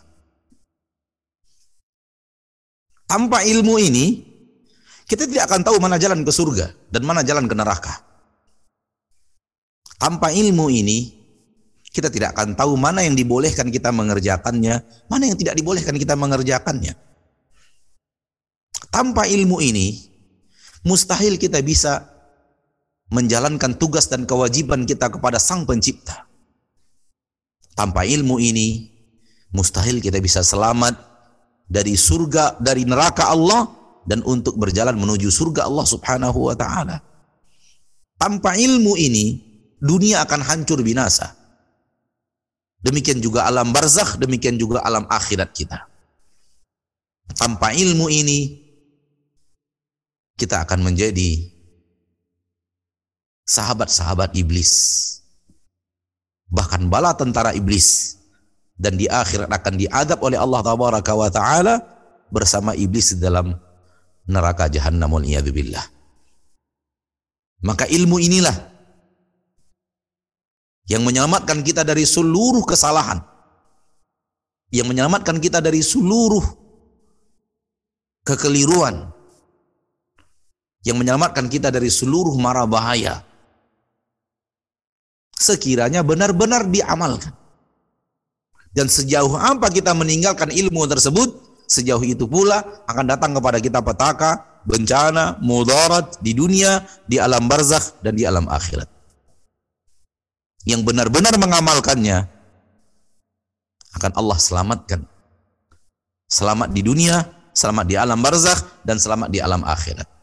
Tanpa 3.11 3.43
ilmu 3.43 3.75
ini, 3.83 4.07
kita 5.09 5.27
tidak 5.27 5.51
akan 5.51 5.67
tahu 5.67 5.83
mana 5.83 5.99
jalan 5.99 6.23
ke 6.23 6.31
surga 6.31 6.71
dan 6.95 7.03
mana 7.03 7.27
jalan 7.27 7.51
ke 7.51 7.55
neraka. 7.59 7.91
Tanpa 9.99 10.31
ilmu 10.31 10.71
ini, 10.71 11.19
kita 11.91 12.07
tidak 12.07 12.39
akan 12.39 12.55
tahu 12.55 12.79
mana 12.79 13.03
yang 13.03 13.19
dibolehkan 13.19 13.75
kita 13.75 13.91
mengerjakannya, 13.91 14.79
mana 15.11 15.23
yang 15.27 15.35
tidak 15.35 15.59
dibolehkan 15.59 15.99
kita 15.99 16.15
mengerjakannya. 16.15 16.95
Tanpa 18.95 19.27
ilmu 19.27 19.59
ini, 19.59 20.10
mustahil 20.85 21.37
kita 21.37 21.61
bisa 21.61 22.07
menjalankan 23.11 23.75
tugas 23.75 24.07
dan 24.07 24.25
kewajiban 24.25 24.87
kita 24.87 25.11
kepada 25.11 25.43
Sang 25.43 25.67
Pencipta. 25.67 26.31
Tanpa 27.75 28.07
ilmu 28.07 28.39
ini, 28.39 28.87
mustahil 29.51 29.99
kita 29.99 30.23
bisa 30.23 30.47
selamat 30.47 30.95
dari 31.67 31.99
surga, 31.99 32.59
dari 32.63 32.87
neraka 32.87 33.31
Allah 33.31 33.67
dan 34.07 34.23
untuk 34.27 34.59
berjalan 34.59 34.95
menuju 34.99 35.31
surga 35.31 35.67
Allah 35.67 35.87
Subhanahu 35.87 36.51
wa 36.51 36.55
taala. 36.55 37.03
Tanpa 38.21 38.55
ilmu 38.55 38.95
ini, 39.01 39.41
dunia 39.81 40.23
akan 40.23 40.41
hancur 40.45 40.85
binasa. 40.85 41.35
Demikian 42.81 43.21
juga 43.21 43.45
alam 43.45 43.73
barzakh, 43.73 44.17
demikian 44.21 44.57
juga 44.57 44.81
alam 44.85 45.05
akhirat 45.09 45.51
kita. 45.53 45.89
Tanpa 47.33 47.73
ilmu 47.73 48.09
ini, 48.13 48.60
kita 50.41 50.65
akan 50.65 50.81
menjadi 50.81 51.53
sahabat-sahabat 53.45 54.33
iblis. 54.41 54.73
Bahkan 56.49 56.89
bala 56.89 57.13
tentara 57.13 57.53
iblis 57.53 58.17
dan 58.81 58.97
di 58.97 59.05
akhirat 59.05 59.53
akan 59.53 59.75
diadab 59.77 60.19
oleh 60.25 60.41
Allah 60.41 60.65
Taala 61.29 61.75
bersama 62.33 62.73
iblis 62.73 63.13
dalam 63.21 63.53
neraka 64.25 64.73
jahannam 64.73 65.13
wal. 65.13 65.27
Maka 67.61 67.85
ilmu 67.85 68.17
inilah 68.17 68.57
yang 70.89 71.07
menyelamatkan 71.07 71.61
kita 71.61 71.85
dari 71.85 72.03
seluruh 72.03 72.65
kesalahan. 72.65 73.21
Yang 74.75 74.87
menyelamatkan 74.91 75.39
kita 75.39 75.63
dari 75.63 75.85
seluruh 75.85 76.43
kekeliruan. 78.25 79.13
Yang 80.81 80.97
menyelamatkan 81.05 81.47
kita 81.53 81.69
dari 81.69 81.93
seluruh 81.93 82.37
mara 82.41 82.65
bahaya. 82.65 83.21
Sekiranya 85.37 86.01
benar-benar 86.01 86.69
diamalkan. 86.69 87.33
Dan 88.71 88.87
sejauh 88.87 89.35
apa 89.35 89.67
kita 89.69 89.93
meninggalkan 89.93 90.49
ilmu 90.55 90.87
tersebut, 90.87 91.29
sejauh 91.67 92.05
itu 92.07 92.25
pula 92.31 92.63
akan 92.87 93.05
datang 93.09 93.35
kepada 93.35 93.59
kita 93.59 93.83
petaka, 93.83 94.63
bencana, 94.63 95.41
mudarat 95.43 96.21
di 96.23 96.33
dunia, 96.37 96.85
di 97.09 97.19
alam 97.19 97.51
barzakh 97.51 97.99
dan 98.05 98.15
di 98.15 98.23
alam 98.29 98.47
akhirat. 98.47 98.87
Yang 100.69 100.87
benar-benar 100.87 101.35
mengamalkannya 101.41 102.29
akan 103.97 104.13
Allah 104.15 104.39
selamatkan. 104.39 105.01
Selamat 106.31 106.71
di 106.71 106.85
dunia, 106.85 107.27
selamat 107.57 107.87
di 107.91 107.97
alam 107.99 108.21
barzakh 108.23 108.61
dan 108.87 109.03
selamat 109.03 109.35
di 109.35 109.43
alam 109.43 109.67
akhirat. 109.67 110.20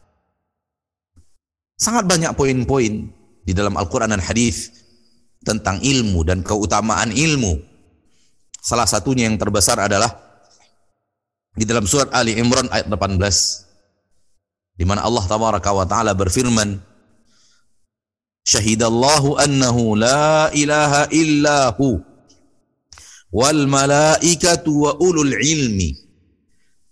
Sangat 1.78 2.10
banyak 2.10 2.34
poin-poin 2.34 3.06
di 3.46 3.52
dalam 3.54 3.78
Al-Qur'an 3.78 4.10
dan 4.10 4.18
hadis 4.18 4.74
tentang 5.46 5.78
ilmu 5.78 6.26
dan 6.26 6.42
keutamaan 6.42 7.14
ilmu. 7.14 7.62
Salah 8.58 8.90
satunya 8.90 9.30
yang 9.30 9.38
terbesar 9.38 9.78
adalah 9.78 10.10
di 11.54 11.62
dalam 11.62 11.86
surat 11.86 12.10
Ali 12.10 12.34
Imran 12.38 12.66
ayat 12.70 12.90
18 12.90 14.78
di 14.78 14.84
mana 14.86 15.02
Allah 15.02 15.26
tabaraka 15.26 15.74
wa 15.74 15.82
taala 15.86 16.14
berfirman 16.14 16.78
Syahidallahu 18.46 19.36
annahu 19.36 19.98
la 19.98 20.48
ilaha 20.54 21.10
illahu 21.12 22.00
wal 23.34 23.68
malaikatu 23.68 24.88
wa 24.88 24.96
ulul 25.02 25.34
ilmi 25.36 25.98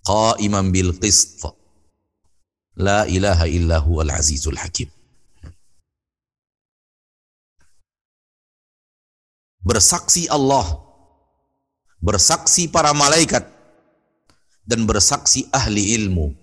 qaiman 0.05 0.69
bil 0.69 0.93
qist 1.01 1.47
la 2.77 3.09
ilaha 3.09 3.49
illahu 3.49 4.05
al 4.05 4.11
azizul 4.13 4.57
hakim 4.57 4.89
bersaksi 9.65 10.29
Allah 10.29 10.81
bersaksi 11.99 12.69
para 12.69 12.93
malaikat 12.93 13.49
dan 14.69 14.85
bersaksi 14.85 15.49
ahli 15.51 15.97
ilmu 15.97 16.37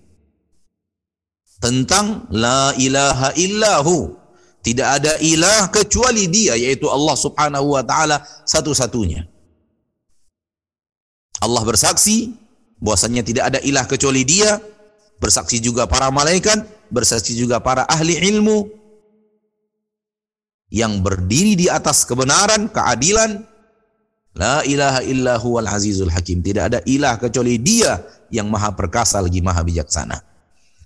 tentang 1.62 2.26
la 2.28 2.74
ilaha 2.76 3.32
illahu 3.38 4.24
tidak 4.64 4.88
ada 4.96 5.12
ilah 5.20 5.68
kecuali 5.68 6.24
dia 6.24 6.56
yaitu 6.56 6.88
Allah 6.88 7.12
Subhanahu 7.12 7.76
wa 7.76 7.84
taala 7.84 8.24
satu-satunya. 8.48 9.28
Allah 11.44 11.62
bersaksi 11.68 12.32
bahwasanya 12.80 13.20
tidak 13.20 13.44
ada 13.52 13.60
ilah 13.60 13.84
kecuali 13.84 14.24
dia, 14.24 14.56
bersaksi 15.18 15.62
juga 15.62 15.86
para 15.86 16.10
malaikat, 16.10 16.64
bersaksi 16.90 17.34
juga 17.34 17.58
para 17.60 17.86
ahli 17.88 18.18
ilmu 18.32 18.68
yang 20.74 20.98
berdiri 21.00 21.54
di 21.54 21.66
atas 21.70 22.02
kebenaran, 22.02 22.66
keadilan. 22.66 23.46
La 24.34 24.66
ilaha 24.66 24.98
illa 25.06 25.38
huwal 25.38 25.70
azizul 25.70 26.10
hakim. 26.10 26.42
Tidak 26.42 26.62
ada 26.66 26.78
ilah 26.90 27.14
kecuali 27.22 27.54
dia 27.62 28.02
yang 28.34 28.50
maha 28.50 28.74
perkasa 28.74 29.22
lagi 29.22 29.38
maha 29.38 29.62
bijaksana. 29.62 30.18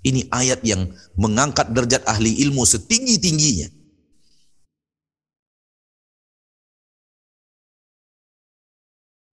Ini 0.05 0.29
ayat 0.29 0.61
yang 0.62 0.93
mengangkat 1.16 1.72
derajat 1.72 2.05
ahli 2.05 2.45
ilmu 2.45 2.62
setinggi-tingginya. 2.68 3.72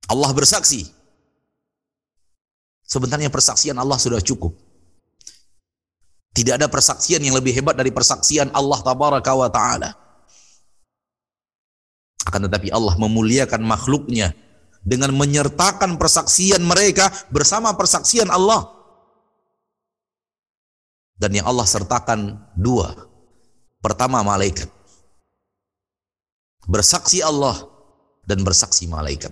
Allah 0.08 0.32
bersaksi. 0.32 0.88
Sebenarnya 2.88 3.28
persaksian 3.28 3.76
Allah 3.76 4.00
sudah 4.00 4.24
cukup. 4.24 4.65
Tidak 6.36 6.60
ada 6.60 6.68
persaksian 6.68 7.24
yang 7.24 7.40
lebih 7.40 7.56
hebat 7.56 7.80
dari 7.80 7.96
persaksian 7.96 8.52
Allah 8.52 8.84
tabaraka 8.84 9.32
wa 9.32 9.48
taala. 9.48 9.96
Akan 12.28 12.44
tetapi 12.44 12.76
Allah 12.76 13.00
memuliakan 13.00 13.64
makhluknya 13.64 14.36
dengan 14.84 15.16
menyertakan 15.16 15.96
persaksian 15.96 16.60
mereka 16.60 17.08
bersama 17.32 17.72
persaksian 17.80 18.28
Allah 18.28 18.68
dan 21.16 21.32
yang 21.32 21.48
Allah 21.48 21.64
sertakan 21.64 22.36
dua. 22.60 22.92
Pertama 23.80 24.20
malaikat. 24.26 24.68
Bersaksi 26.66 27.22
Allah 27.22 27.64
dan 28.26 28.42
bersaksi 28.42 28.90
malaikat. 28.90 29.32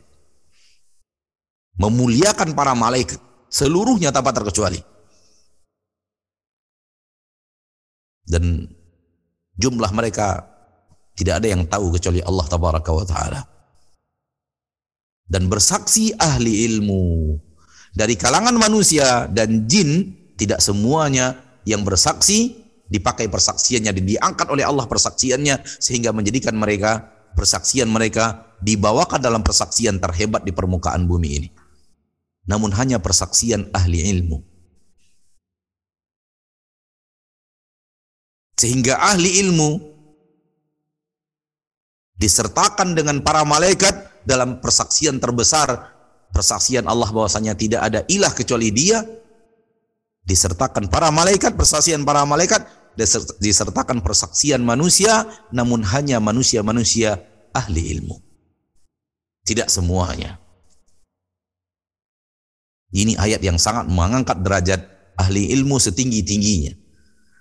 Memuliakan 1.82 2.54
para 2.54 2.78
malaikat 2.78 3.18
seluruhnya 3.50 4.14
tanpa 4.14 4.30
terkecuali. 4.32 4.93
Dan 8.24 8.68
jumlah 9.60 9.92
mereka 9.94 10.48
tidak 11.14 11.44
ada 11.44 11.48
yang 11.48 11.64
tahu 11.70 11.94
kecuali 11.94 12.20
Allah 12.26 12.46
tabaraka 12.50 12.92
wa 12.92 13.06
taala. 13.06 13.42
Dan 15.24 15.48
bersaksi 15.48 16.14
ahli 16.18 16.68
ilmu 16.68 17.34
dari 17.94 18.18
kalangan 18.18 18.58
manusia 18.58 19.30
dan 19.30 19.70
jin 19.70 20.14
tidak 20.36 20.60
semuanya 20.60 21.38
yang 21.64 21.86
bersaksi 21.86 22.60
dipakai 22.90 23.32
persaksiannya 23.32 23.92
dan 23.94 24.04
diangkat 24.06 24.48
oleh 24.52 24.66
Allah 24.68 24.86
persaksiannya 24.86 25.64
sehingga 25.80 26.12
menjadikan 26.12 26.54
mereka 26.54 27.10
persaksian 27.34 27.90
mereka 27.90 28.54
dibawakan 28.62 29.20
dalam 29.22 29.42
persaksian 29.42 29.98
terhebat 29.98 30.46
di 30.46 30.54
permukaan 30.54 31.10
bumi 31.10 31.30
ini. 31.42 31.50
Namun 32.46 32.76
hanya 32.76 33.00
persaksian 33.00 33.72
ahli 33.72 34.04
ilmu. 34.12 34.53
Sehingga 38.64 38.96
ahli 38.96 39.44
ilmu 39.44 39.76
disertakan 42.16 42.96
dengan 42.96 43.20
para 43.20 43.44
malaikat 43.44 44.24
dalam 44.24 44.64
persaksian 44.64 45.20
terbesar 45.20 45.92
persaksian 46.32 46.88
Allah 46.88 47.12
bahwasanya 47.12 47.60
tidak 47.60 47.84
ada 47.84 48.08
ilah 48.08 48.32
kecuali 48.32 48.72
Dia 48.72 49.04
disertakan 50.24 50.88
para 50.88 51.12
malaikat, 51.12 51.60
persaksian 51.60 52.08
para 52.08 52.24
malaikat, 52.24 52.64
disertakan 53.44 54.00
persaksian 54.00 54.64
manusia, 54.64 55.28
namun 55.52 55.84
hanya 55.84 56.24
manusia-manusia 56.24 57.20
ahli 57.52 58.00
ilmu. 58.00 58.16
Tidak 59.44 59.68
semuanya. 59.68 60.40
Ini 62.96 63.20
ayat 63.20 63.44
yang 63.44 63.60
sangat 63.60 63.92
mengangkat 63.92 64.40
derajat 64.40 64.88
ahli 65.20 65.52
ilmu 65.52 65.76
setinggi-tingginya. 65.76 66.83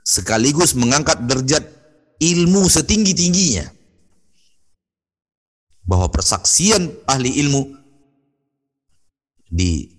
Sekaligus 0.02 0.74
mengangkat 0.74 1.22
derajat 1.24 1.62
ilmu 2.18 2.66
setinggi-tingginya. 2.66 3.70
Bahwa 5.82 6.10
persaksian 6.10 6.90
ahli 7.06 7.42
ilmu 7.42 7.62
di 9.50 9.90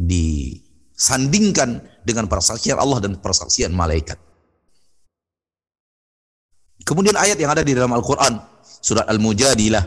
disandingkan 0.00 1.84
dengan 2.08 2.24
persaksian 2.24 2.80
Allah 2.80 3.04
dan 3.04 3.20
persaksian 3.20 3.68
malaikat. 3.76 4.16
Kemudian 6.80 7.20
ayat 7.20 7.36
yang 7.36 7.52
ada 7.52 7.60
di 7.60 7.76
dalam 7.76 7.92
Al-Quran, 7.92 8.40
surat 8.80 9.04
Al-Mujadilah, 9.04 9.84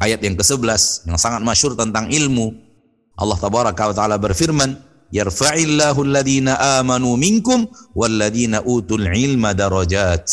ayat 0.00 0.24
yang 0.24 0.34
ke-11 0.34 1.06
yang 1.06 1.20
sangat 1.20 1.44
masyur 1.44 1.76
tentang 1.76 2.08
ilmu. 2.08 2.56
Allah 3.12 3.36
tabaraka 3.36 3.92
wa 3.92 3.94
taala 3.94 4.16
berfirman, 4.16 4.72
"Yarfa'illahu 5.12 6.00
alladhina 6.08 6.56
amanu 6.80 7.20
minkum 7.20 7.68
walladhina 7.92 8.64
utul 8.64 9.04
ilma 9.04 9.52
darajat." 9.52 10.24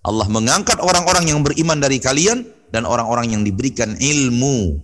Allah 0.00 0.26
mengangkat 0.26 0.80
orang-orang 0.82 1.30
yang 1.30 1.40
beriman 1.46 1.78
dari 1.78 2.02
kalian 2.02 2.42
dan 2.74 2.88
orang-orang 2.88 3.36
yang 3.36 3.42
diberikan 3.46 3.94
ilmu 3.94 4.80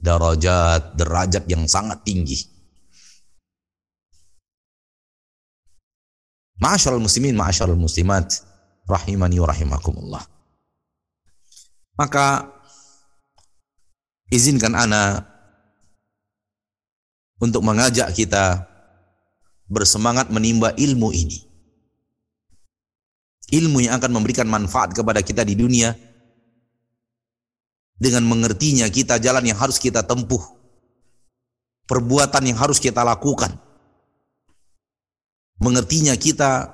darajat, 0.00 0.96
derajat 0.96 1.44
yang 1.50 1.68
sangat 1.68 2.00
tinggi. 2.06 2.40
Ma'asyarul 6.60 7.00
muslimin, 7.00 7.36
ma'asyarul 7.36 7.80
muslimat, 7.80 8.44
rahimani 8.84 9.40
wa 9.40 9.48
rahimakumullah. 9.48 10.22
Maka 11.96 12.48
izinkan 14.32 14.76
ana 14.76 15.24
untuk 17.40 17.64
mengajak 17.64 18.12
kita 18.12 18.68
bersemangat 19.66 20.28
menimba 20.28 20.76
ilmu 20.76 21.10
ini. 21.10 21.48
Ilmu 23.50 23.82
yang 23.82 23.98
akan 23.98 24.14
memberikan 24.14 24.46
manfaat 24.46 24.94
kepada 24.94 25.24
kita 25.24 25.42
di 25.42 25.58
dunia 25.58 25.90
dengan 27.98 28.22
mengertinya 28.28 28.86
kita 28.86 29.18
jalan 29.18 29.42
yang 29.42 29.58
harus 29.58 29.80
kita 29.80 30.06
tempuh. 30.06 30.40
Perbuatan 31.90 32.46
yang 32.46 32.58
harus 32.60 32.78
kita 32.78 33.02
lakukan. 33.02 33.50
Mengertinya 35.58 36.14
kita 36.14 36.70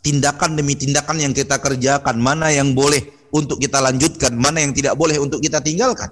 tindakan 0.00 0.54
demi 0.54 0.78
tindakan 0.78 1.18
yang 1.18 1.34
kita 1.34 1.58
kerjakan, 1.58 2.22
mana 2.22 2.54
yang 2.54 2.72
boleh 2.72 3.02
untuk 3.34 3.58
kita 3.58 3.82
lanjutkan, 3.82 4.30
mana 4.38 4.62
yang 4.62 4.70
tidak 4.70 4.94
boleh 4.94 5.18
untuk 5.18 5.42
kita 5.42 5.58
tinggalkan. 5.58 6.08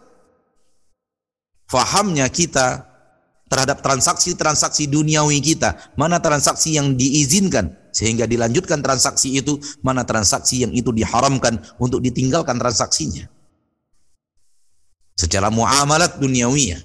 Fahamnya 1.70 2.26
kita 2.26 2.88
terhadap 3.49 3.80
transaksi-transaksi 3.80 4.88
duniawi 4.88 5.40
kita, 5.40 5.96
mana 5.96 6.20
transaksi 6.20 6.76
yang 6.76 6.94
diizinkan 6.94 7.74
sehingga 7.90 8.28
dilanjutkan 8.28 8.84
transaksi 8.84 9.40
itu, 9.40 9.59
mana 9.80 10.05
transaksi 10.05 10.62
yang 10.62 10.72
itu 10.72 10.92
diharamkan 10.92 11.59
untuk 11.80 12.05
ditinggalkan 12.05 12.61
transaksinya 12.61 13.26
secara 15.18 15.51
muamalat 15.51 16.22
duniawiyah. 16.22 16.78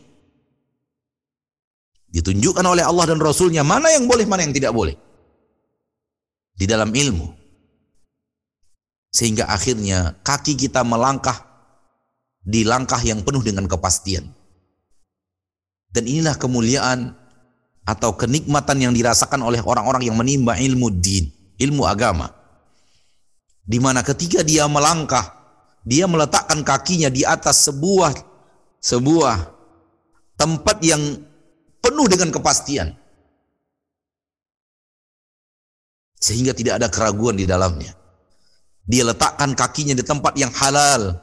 Ditunjukkan 2.10 2.66
oleh 2.66 2.82
Allah 2.82 3.06
dan 3.14 3.22
Rasulnya 3.22 3.62
mana 3.62 3.94
yang 3.94 4.10
boleh, 4.10 4.26
mana 4.26 4.42
yang 4.42 4.54
tidak 4.54 4.74
boleh. 4.74 4.98
Di 6.58 6.66
dalam 6.66 6.90
ilmu. 6.90 7.30
Sehingga 9.14 9.46
akhirnya 9.46 10.18
kaki 10.26 10.58
kita 10.58 10.82
melangkah 10.82 11.38
di 12.42 12.66
langkah 12.66 12.98
yang 13.02 13.22
penuh 13.22 13.46
dengan 13.46 13.70
kepastian. 13.70 14.30
Dan 15.94 16.10
inilah 16.10 16.34
kemuliaan 16.36 17.14
atau 17.86 18.18
kenikmatan 18.18 18.82
yang 18.82 18.94
dirasakan 18.98 19.46
oleh 19.46 19.62
orang-orang 19.62 20.10
yang 20.10 20.18
menimba 20.18 20.58
ilmu 20.58 20.90
din, 20.90 21.30
ilmu 21.62 21.86
agama. 21.86 22.34
Di 23.64 23.78
mana 23.78 24.02
ketika 24.02 24.42
dia 24.42 24.66
melangkah 24.66 25.42
dia 25.86 26.10
meletakkan 26.10 26.64
kakinya 26.66 27.12
di 27.12 27.28
atas 27.28 27.70
sebuah 27.70 28.16
sebuah 28.82 29.36
tempat 30.36 30.78
yang 30.82 31.00
penuh 31.80 32.08
dengan 32.10 32.34
kepastian. 32.34 33.04
sehingga 36.24 36.56
tidak 36.56 36.80
ada 36.80 36.88
keraguan 36.88 37.36
di 37.36 37.44
dalamnya. 37.44 37.92
Dia 38.88 39.04
letakkan 39.04 39.52
kakinya 39.52 39.92
di 39.92 40.08
tempat 40.08 40.40
yang 40.40 40.56
halal, 40.56 41.20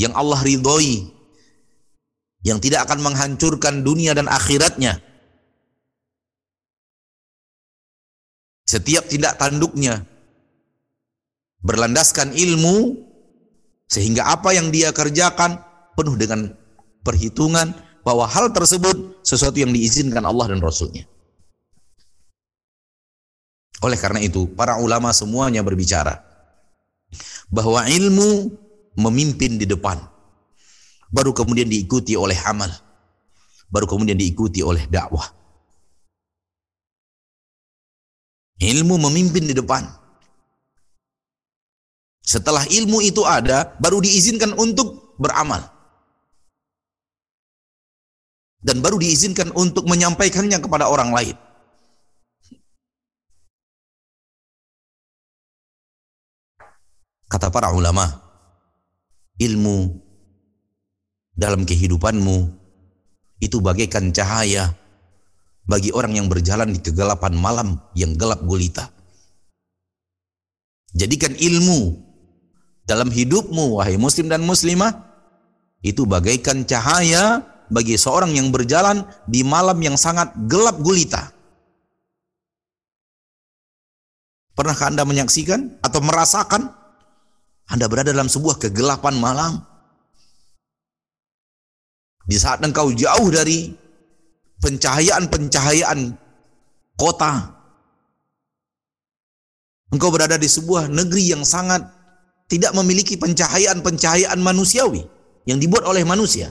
yang 0.00 0.16
Allah 0.16 0.40
ridhoi, 0.40 1.12
yang 2.44 2.60
tidak 2.60 2.86
akan 2.86 3.00
menghancurkan 3.00 3.80
dunia 3.80 4.12
dan 4.12 4.28
akhiratnya. 4.28 5.00
Setiap 8.68 9.08
tindak 9.08 9.40
tanduknya 9.40 10.04
berlandaskan 11.64 12.36
ilmu 12.36 13.00
sehingga 13.88 14.28
apa 14.28 14.52
yang 14.52 14.68
dia 14.68 14.92
kerjakan 14.92 15.60
penuh 15.96 16.16
dengan 16.20 16.52
perhitungan 17.00 17.72
bahwa 18.04 18.28
hal 18.28 18.52
tersebut 18.52 19.24
sesuatu 19.24 19.56
yang 19.56 19.72
diizinkan 19.72 20.24
Allah 20.28 20.52
dan 20.52 20.60
Rasulnya. 20.60 21.08
Oleh 23.84 24.00
karena 24.00 24.20
itu, 24.20 24.48
para 24.52 24.80
ulama 24.80 25.12
semuanya 25.12 25.60
berbicara 25.60 26.24
bahwa 27.52 27.84
ilmu 27.84 28.48
memimpin 28.96 29.60
di 29.60 29.68
depan, 29.68 30.00
baru 31.14 31.30
kemudian 31.30 31.70
diikuti 31.70 32.18
oleh 32.18 32.34
amal, 32.42 32.66
baru 33.70 33.86
kemudian 33.86 34.18
diikuti 34.18 34.66
oleh 34.66 34.82
dakwah. 34.90 35.30
Ilmu 38.58 38.98
memimpin 38.98 39.46
di 39.46 39.54
depan. 39.54 39.86
Setelah 42.24 42.66
ilmu 42.66 42.98
itu 43.04 43.22
ada, 43.22 43.78
baru 43.78 44.02
diizinkan 44.02 44.58
untuk 44.58 45.14
beramal. 45.22 45.62
Dan 48.64 48.80
baru 48.80 48.96
diizinkan 48.96 49.52
untuk 49.54 49.84
menyampaikannya 49.84 50.56
kepada 50.56 50.88
orang 50.88 51.12
lain. 51.12 51.36
Kata 57.28 57.52
para 57.52 57.76
ulama, 57.76 58.08
ilmu 59.36 60.03
dalam 61.34 61.66
kehidupanmu 61.66 62.50
itu 63.42 63.58
bagaikan 63.58 64.14
cahaya 64.14 64.72
bagi 65.66 65.90
orang 65.90 66.16
yang 66.16 66.26
berjalan 66.30 66.70
di 66.70 66.80
kegelapan 66.80 67.34
malam 67.34 67.68
yang 67.98 68.14
gelap 68.14 68.40
gulita. 68.46 68.88
Jadikan 70.94 71.34
ilmu 71.34 71.98
dalam 72.86 73.10
hidupmu, 73.10 73.82
wahai 73.82 73.98
muslim 73.98 74.30
dan 74.30 74.46
muslimah, 74.46 74.94
itu 75.82 76.06
bagaikan 76.06 76.62
cahaya 76.62 77.42
bagi 77.66 77.98
seorang 77.98 78.30
yang 78.32 78.54
berjalan 78.54 79.02
di 79.26 79.42
malam 79.42 79.76
yang 79.82 79.98
sangat 79.98 80.30
gelap 80.46 80.78
gulita. 80.78 81.34
Pernahkah 84.54 84.94
Anda 84.94 85.02
menyaksikan 85.02 85.82
atau 85.82 85.98
merasakan 85.98 86.84
anda 87.68 87.88
berada 87.88 88.12
dalam 88.12 88.28
sebuah 88.28 88.60
kegelapan 88.60 89.16
malam. 89.16 89.64
Di 92.24 92.40
saat 92.40 92.64
engkau 92.64 92.88
jauh 92.92 93.28
dari 93.28 93.68
pencahayaan-pencahayaan 94.64 96.16
kota. 96.96 97.52
Engkau 99.92 100.08
berada 100.08 100.40
di 100.40 100.48
sebuah 100.48 100.88
negeri 100.88 101.36
yang 101.36 101.44
sangat 101.44 101.84
tidak 102.48 102.72
memiliki 102.72 103.20
pencahayaan-pencahayaan 103.20 104.40
manusiawi 104.40 105.04
yang 105.44 105.60
dibuat 105.60 105.84
oleh 105.84 106.02
manusia. 106.02 106.50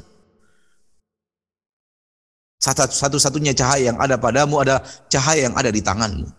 Satu-satunya 2.63 3.51
cahaya 3.51 3.91
yang 3.91 3.99
ada 3.99 4.15
padamu 4.15 4.63
adalah 4.63 4.79
cahaya 5.11 5.51
yang 5.51 5.55
ada 5.57 5.67
di 5.67 5.83
tanganmu. 5.83 6.29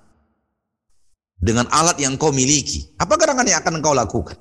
Dengan 1.36 1.68
alat 1.68 2.00
yang 2.00 2.16
kau 2.16 2.32
miliki. 2.32 2.96
Apa 2.96 3.20
gerangan 3.20 3.44
yang 3.44 3.60
akan 3.60 3.84
engkau 3.84 3.92
lakukan? 3.92 4.38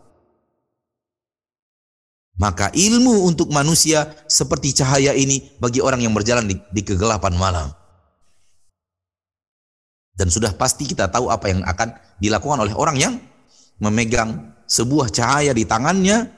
Maka 2.34 2.73
ilmu 2.73 3.29
untuk 3.29 3.53
manusia 3.53 4.09
seperti 4.25 4.73
cahaya 4.73 5.13
ini 5.13 5.53
bagi 5.61 5.79
orang 5.86 6.01
yang 6.01 6.17
berjalan 6.17 6.49
di, 6.49 6.57
di 6.73 6.81
kegelapan 6.81 7.38
malam. 7.38 7.67
Dan 10.17 10.29
sudah 10.29 10.53
pasti 10.53 10.86
kita 10.89 11.09
tahu 11.09 11.29
apa 11.29 11.49
yang 11.49 11.61
akan 11.65 11.93
dilakukan 12.17 12.61
oleh 12.61 12.73
orang 12.73 12.97
yang 12.97 13.13
memegang 13.77 14.53
sebuah 14.65 15.13
cahaya 15.13 15.53
di 15.53 15.65
tangannya, 15.65 16.29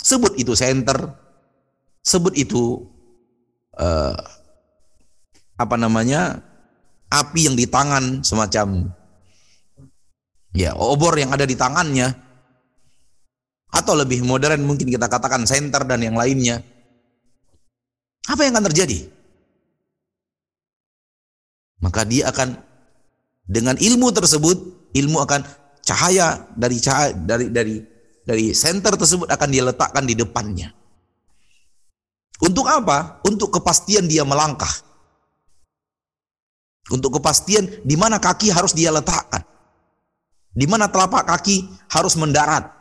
sebut 0.00 0.36
itu 0.40 0.56
senter, 0.56 1.12
sebut 2.04 2.32
itu 2.36 2.88
uh, 3.76 4.16
apa 5.58 5.76
namanya 5.76 6.40
api 7.12 7.48
yang 7.48 7.56
di 7.56 7.66
tangan 7.68 8.24
semacam 8.24 8.92
ya 10.52 10.76
obor 10.76 11.16
yang 11.16 11.32
ada 11.32 11.44
di 11.48 11.56
tangannya 11.56 12.27
atau 13.68 13.92
lebih 13.92 14.24
modern 14.24 14.64
mungkin 14.64 14.88
kita 14.88 15.06
katakan 15.08 15.44
center 15.44 15.84
dan 15.84 16.00
yang 16.00 16.16
lainnya. 16.16 16.64
Apa 18.28 18.44
yang 18.44 18.56
akan 18.56 18.66
terjadi? 18.72 19.08
Maka 21.80 22.04
dia 22.04 22.28
akan 22.28 22.58
dengan 23.48 23.78
ilmu 23.80 24.12
tersebut, 24.12 24.90
ilmu 24.92 25.24
akan 25.24 25.40
cahaya 25.80 26.44
dari 26.52 26.76
cahaya 26.76 27.16
dari 27.16 27.48
dari 27.48 27.74
dari 28.28 28.52
center 28.52 28.92
tersebut 28.92 29.24
akan 29.32 29.48
dia 29.48 29.64
letakkan 29.64 30.04
di 30.04 30.12
depannya. 30.12 30.68
Untuk 32.44 32.68
apa? 32.68 33.24
Untuk 33.24 33.50
kepastian 33.50 34.04
dia 34.04 34.22
melangkah. 34.22 34.70
Untuk 36.88 37.20
kepastian 37.20 37.84
di 37.84 37.96
mana 37.96 38.20
kaki 38.20 38.52
harus 38.52 38.72
dia 38.72 38.92
letakkan. 38.92 39.42
Di 40.52 40.64
mana 40.68 40.88
telapak 40.88 41.24
kaki 41.24 41.68
harus 41.90 42.14
mendarat. 42.14 42.77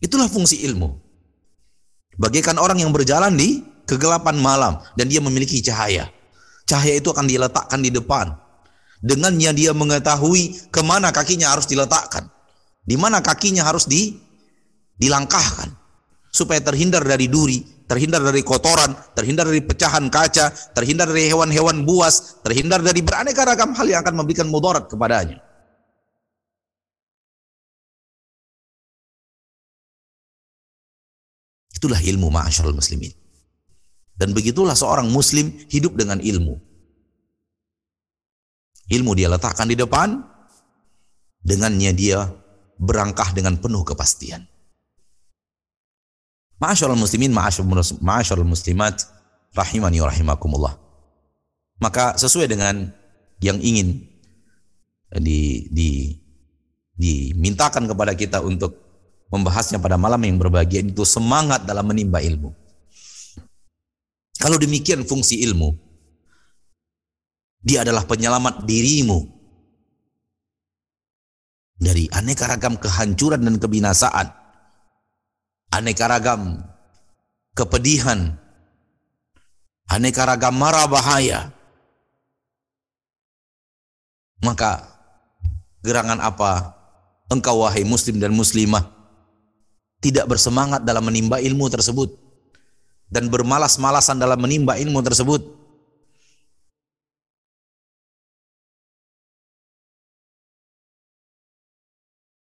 Itulah 0.00 0.26
fungsi 0.32 0.64
ilmu. 0.64 0.96
Bagaikan 2.16 2.56
orang 2.56 2.80
yang 2.80 2.92
berjalan 2.92 3.36
di 3.36 3.60
kegelapan 3.84 4.36
malam 4.40 4.80
dan 4.96 5.06
dia 5.08 5.20
memiliki 5.20 5.60
cahaya. 5.60 6.08
Cahaya 6.64 7.00
itu 7.00 7.12
akan 7.12 7.28
diletakkan 7.28 7.80
di 7.84 7.92
depan. 7.92 8.32
Dengannya 9.00 9.52
dia 9.56 9.72
mengetahui 9.72 10.72
ke 10.72 10.80
mana 10.84 11.12
kakinya 11.12 11.52
harus 11.52 11.68
diletakkan. 11.68 12.28
Di 12.84 12.96
mana 12.96 13.20
kakinya 13.24 13.64
harus 13.64 13.88
di, 13.88 14.16
dilangkahkan. 14.96 15.72
Supaya 16.30 16.62
terhindar 16.62 17.02
dari 17.02 17.26
duri, 17.26 17.60
terhindar 17.90 18.22
dari 18.22 18.46
kotoran, 18.46 18.94
terhindar 19.18 19.50
dari 19.50 19.64
pecahan 19.64 20.06
kaca, 20.06 20.54
terhindar 20.76 21.10
dari 21.10 21.26
hewan-hewan 21.26 21.82
buas, 21.82 22.38
terhindar 22.46 22.80
dari 22.84 23.02
beraneka 23.02 23.42
ragam 23.42 23.74
hal 23.74 23.86
yang 23.90 24.00
akan 24.06 24.14
memberikan 24.14 24.46
mudarat 24.46 24.86
kepadanya. 24.86 25.42
Itulah 31.80 31.96
ilmu 31.96 32.28
ma'asyarul 32.28 32.76
muslimin. 32.76 33.08
Dan 34.12 34.36
begitulah 34.36 34.76
seorang 34.76 35.08
muslim 35.08 35.48
hidup 35.72 35.96
dengan 35.96 36.20
ilmu. 36.20 36.60
Ilmu 38.92 39.16
dia 39.16 39.32
letakkan 39.32 39.64
di 39.64 39.80
depan, 39.80 40.20
dengannya 41.40 41.96
dia 41.96 42.28
berangkah 42.76 43.32
dengan 43.32 43.56
penuh 43.56 43.80
kepastian. 43.80 44.44
Ma'asyarul 46.60 47.00
muslimin, 47.00 47.32
ma'asyarul 47.32 48.44
muslimat, 48.44 49.00
rahimani 49.56 50.04
wa 50.04 50.12
rahimakumullah. 50.12 50.76
Maka 51.80 52.20
sesuai 52.20 52.44
dengan 52.44 52.92
yang 53.40 53.56
ingin 53.56 54.04
di, 55.16 55.64
di, 55.72 56.12
dimintakan 56.92 57.88
kepada 57.88 58.12
kita 58.12 58.44
untuk 58.44 58.89
membahasnya 59.30 59.78
pada 59.78 59.94
malam 59.94 60.20
yang 60.26 60.36
berbahagia 60.36 60.82
itu 60.82 61.06
semangat 61.06 61.62
dalam 61.62 61.86
menimba 61.86 62.18
ilmu. 62.18 62.50
Kalau 64.36 64.58
demikian 64.58 65.06
fungsi 65.06 65.46
ilmu, 65.46 65.70
dia 67.62 67.86
adalah 67.86 68.02
penyelamat 68.04 68.66
dirimu 68.66 69.20
dari 71.78 72.10
aneka 72.10 72.50
ragam 72.50 72.74
kehancuran 72.76 73.40
dan 73.46 73.56
kebinasaan, 73.56 74.26
aneka 75.70 76.04
ragam 76.10 76.58
kepedihan, 77.54 78.34
aneka 79.86 80.26
ragam 80.26 80.58
mara 80.58 80.84
bahaya. 80.90 81.54
Maka 84.40 84.88
gerangan 85.84 86.16
apa 86.16 86.72
engkau 87.28 87.60
wahai 87.60 87.84
muslim 87.84 88.16
dan 88.16 88.32
muslimah 88.32 88.99
tidak 90.00 90.26
bersemangat 90.26 90.80
dalam 90.82 91.04
menimba 91.04 91.38
ilmu 91.38 91.68
tersebut 91.68 92.08
dan 93.12 93.28
bermalas-malasan 93.28 94.16
dalam 94.16 94.40
menimba 94.40 94.80
ilmu 94.80 95.04
tersebut. 95.04 95.60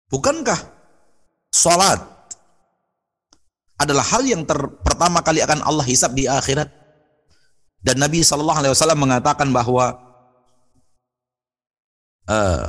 Bukankah 0.07 0.55
salat 1.51 1.99
adalah 3.75 4.05
hal 4.07 4.23
yang 4.23 4.47
ter, 4.47 4.55
pertama 4.79 5.19
kali 5.19 5.43
akan 5.43 5.59
Allah 5.67 5.83
hisap 5.83 6.15
di 6.15 6.29
akhirat? 6.29 6.71
Dan 7.83 7.99
Nabi 7.99 8.23
Shallallahu 8.23 8.59
Alaihi 8.63 8.73
Wasallam 8.73 8.99
mengatakan 9.03 9.51
bahwa 9.51 9.99
uh, 12.27 12.67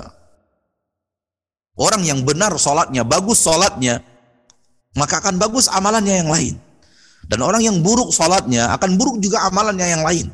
orang 1.78 2.02
yang 2.06 2.20
benar 2.26 2.54
sholatnya, 2.58 3.06
bagus 3.06 3.42
sholatnya, 3.42 4.02
maka 4.98 5.22
akan 5.22 5.38
bagus 5.38 5.70
amalannya 5.70 6.26
yang 6.26 6.30
lain. 6.30 6.54
Dan 7.28 7.44
orang 7.46 7.62
yang 7.62 7.78
buruk 7.78 8.10
sholatnya 8.10 8.74
akan 8.74 8.98
buruk 8.98 9.22
juga 9.22 9.46
amalannya 9.46 9.86
yang 9.86 10.02
lain. 10.02 10.26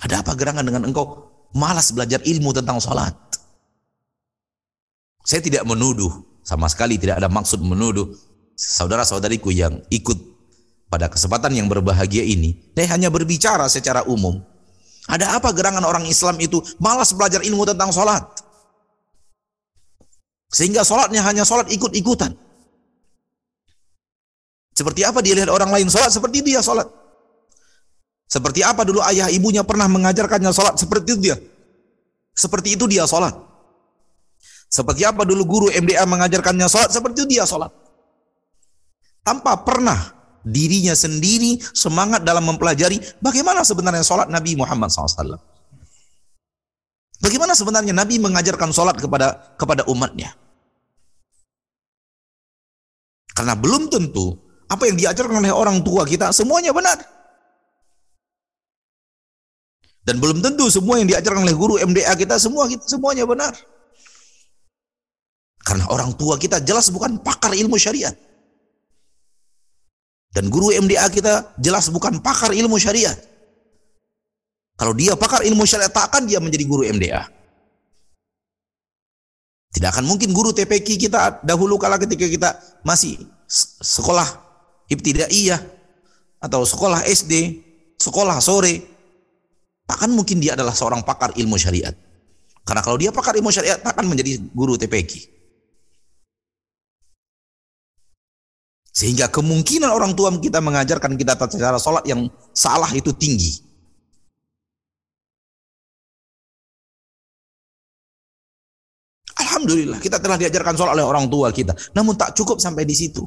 Ada 0.00 0.24
apa 0.24 0.32
gerangan 0.32 0.64
dengan 0.64 0.88
engkau 0.88 1.28
malas 1.52 1.92
belajar 1.92 2.24
ilmu 2.24 2.56
tentang 2.56 2.80
sholat? 2.80 3.12
Saya 5.24 5.40
tidak 5.40 5.64
menuduh, 5.64 6.24
sama 6.44 6.68
sekali 6.68 7.00
tidak 7.00 7.20
ada 7.20 7.28
maksud 7.32 7.60
menuduh 7.60 8.12
saudara-saudariku 8.54 9.48
yang 9.50 9.80
ikut 9.88 10.16
pada 10.92 11.08
kesempatan 11.08 11.56
yang 11.56 11.66
berbahagia 11.66 12.22
ini. 12.22 12.54
Saya 12.76 12.88
hanya 12.94 13.08
berbicara 13.08 13.66
secara 13.66 14.04
umum. 14.06 14.38
Ada 15.08 15.36
apa 15.36 15.52
gerangan 15.52 15.84
orang 15.84 16.04
Islam 16.06 16.38
itu 16.40 16.60
malas 16.80 17.12
belajar 17.12 17.40
ilmu 17.44 17.64
tentang 17.66 17.90
sholat? 17.92 18.24
Sehingga 20.54 20.86
sholatnya 20.86 21.24
hanya 21.26 21.42
sholat 21.42 21.66
ikut-ikutan. 21.72 22.43
Seperti 24.74 25.06
apa 25.06 25.22
dia 25.22 25.38
lihat 25.38 25.50
orang 25.54 25.70
lain 25.70 25.86
sholat, 25.86 26.10
seperti 26.10 26.42
dia 26.42 26.58
sholat. 26.58 26.90
Seperti 28.26 28.66
apa 28.66 28.82
dulu 28.82 28.98
ayah 29.06 29.30
ibunya 29.30 29.62
pernah 29.62 29.86
mengajarkannya 29.86 30.50
sholat, 30.50 30.74
seperti 30.74 31.14
itu 31.14 31.30
dia. 31.30 31.36
Seperti 32.34 32.74
itu 32.74 32.90
dia 32.90 33.06
sholat. 33.06 33.38
Seperti 34.66 35.06
apa 35.06 35.22
dulu 35.22 35.46
guru 35.46 35.66
MDA 35.70 36.02
mengajarkannya 36.02 36.66
sholat, 36.66 36.90
seperti 36.90 37.22
itu 37.22 37.38
dia 37.38 37.46
sholat. 37.46 37.70
Tanpa 39.22 39.62
pernah 39.62 40.10
dirinya 40.42 40.92
sendiri 40.92 41.56
semangat 41.72 42.26
dalam 42.26 42.44
mempelajari 42.44 43.00
bagaimana 43.22 43.62
sebenarnya 43.62 44.02
sholat 44.02 44.26
Nabi 44.26 44.58
Muhammad 44.58 44.90
SAW. 44.90 45.38
Bagaimana 47.22 47.56
sebenarnya 47.56 47.96
Nabi 47.96 48.20
mengajarkan 48.20 48.68
sholat 48.74 48.98
kepada 49.00 49.56
kepada 49.56 49.86
umatnya. 49.88 50.34
Karena 53.32 53.56
belum 53.56 53.88
tentu 53.88 54.43
apa 54.68 54.82
yang 54.88 54.96
diajarkan 54.96 55.40
oleh 55.44 55.52
orang 55.52 55.80
tua 55.84 56.08
kita 56.08 56.32
semuanya 56.32 56.72
benar. 56.72 57.00
Dan 60.04 60.20
belum 60.20 60.44
tentu 60.44 60.68
semua 60.68 61.00
yang 61.00 61.08
diajarkan 61.08 61.48
oleh 61.48 61.56
guru 61.56 61.80
MDA 61.80 62.12
kita 62.12 62.36
semua 62.36 62.68
kita 62.68 62.84
semuanya 62.84 63.24
benar. 63.24 63.56
Karena 65.64 65.88
orang 65.88 66.12
tua 66.12 66.36
kita 66.36 66.60
jelas 66.60 66.92
bukan 66.92 67.24
pakar 67.24 67.56
ilmu 67.56 67.80
syariat. 67.80 68.12
Dan 70.28 70.52
guru 70.52 70.76
MDA 70.76 71.08
kita 71.08 71.56
jelas 71.56 71.88
bukan 71.88 72.20
pakar 72.20 72.52
ilmu 72.52 72.76
syariat. 72.76 73.16
Kalau 74.76 74.92
dia 74.92 75.16
pakar 75.16 75.46
ilmu 75.46 75.64
syariat, 75.64 75.88
tak 75.88 76.10
akan 76.12 76.26
dia 76.28 76.42
menjadi 76.42 76.64
guru 76.68 76.84
MDA. 76.84 77.22
Tidak 79.72 79.88
akan 79.88 80.04
mungkin 80.04 80.36
guru 80.36 80.52
TPQ 80.52 81.00
kita 81.00 81.40
dahulu 81.40 81.80
kala 81.80 81.96
ketika 81.96 82.28
kita 82.28 82.50
masih 82.84 83.18
sekolah 83.80 84.43
ibtidaiyah 84.88 85.60
atau 86.44 86.64
sekolah 86.64 87.04
SD, 87.08 87.64
sekolah 87.96 88.36
sore, 88.40 88.84
takkan 89.88 90.12
mungkin 90.12 90.40
dia 90.40 90.52
adalah 90.52 90.76
seorang 90.76 91.00
pakar 91.04 91.32
ilmu 91.36 91.56
syariat. 91.56 91.92
Karena 92.64 92.80
kalau 92.80 92.96
dia 92.96 93.12
pakar 93.12 93.36
ilmu 93.36 93.52
syariat, 93.52 93.80
takkan 93.80 94.08
menjadi 94.08 94.40
guru 94.52 94.76
TPQ. 94.80 95.34
Sehingga 98.94 99.26
kemungkinan 99.26 99.90
orang 99.90 100.14
tua 100.14 100.30
kita 100.38 100.62
mengajarkan 100.62 101.18
kita 101.18 101.34
tata 101.34 101.58
cara 101.58 101.82
sholat 101.82 102.06
yang 102.06 102.30
salah 102.54 102.88
itu 102.94 103.10
tinggi. 103.10 103.58
Alhamdulillah 109.34 109.98
kita 109.98 110.22
telah 110.22 110.38
diajarkan 110.38 110.78
sholat 110.78 110.94
oleh 110.94 111.02
orang 111.02 111.26
tua 111.26 111.50
kita. 111.50 111.74
Namun 111.90 112.14
tak 112.14 112.38
cukup 112.38 112.62
sampai 112.62 112.86
di 112.86 112.94
situ. 112.94 113.26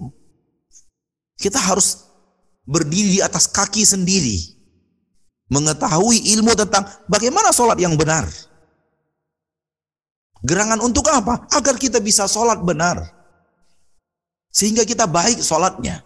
Kita 1.38 1.62
harus 1.62 2.10
berdiri 2.66 3.18
di 3.18 3.22
atas 3.22 3.46
kaki 3.48 3.86
sendiri. 3.86 4.58
Mengetahui 5.48 6.36
ilmu 6.36 6.52
tentang 6.58 6.84
bagaimana 7.08 7.56
sholat 7.56 7.80
yang 7.80 7.96
benar. 7.96 8.28
Gerangan 10.44 10.84
untuk 10.84 11.08
apa? 11.08 11.48
Agar 11.56 11.80
kita 11.80 12.04
bisa 12.04 12.28
sholat 12.28 12.60
benar. 12.62 13.00
Sehingga 14.52 14.84
kita 14.84 15.08
baik 15.08 15.40
sholatnya. 15.40 16.04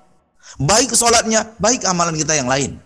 Baik 0.62 0.94
sholatnya, 0.94 1.56
baik 1.58 1.88
amalan 1.88 2.14
kita 2.14 2.38
yang 2.38 2.52
lain. 2.52 2.78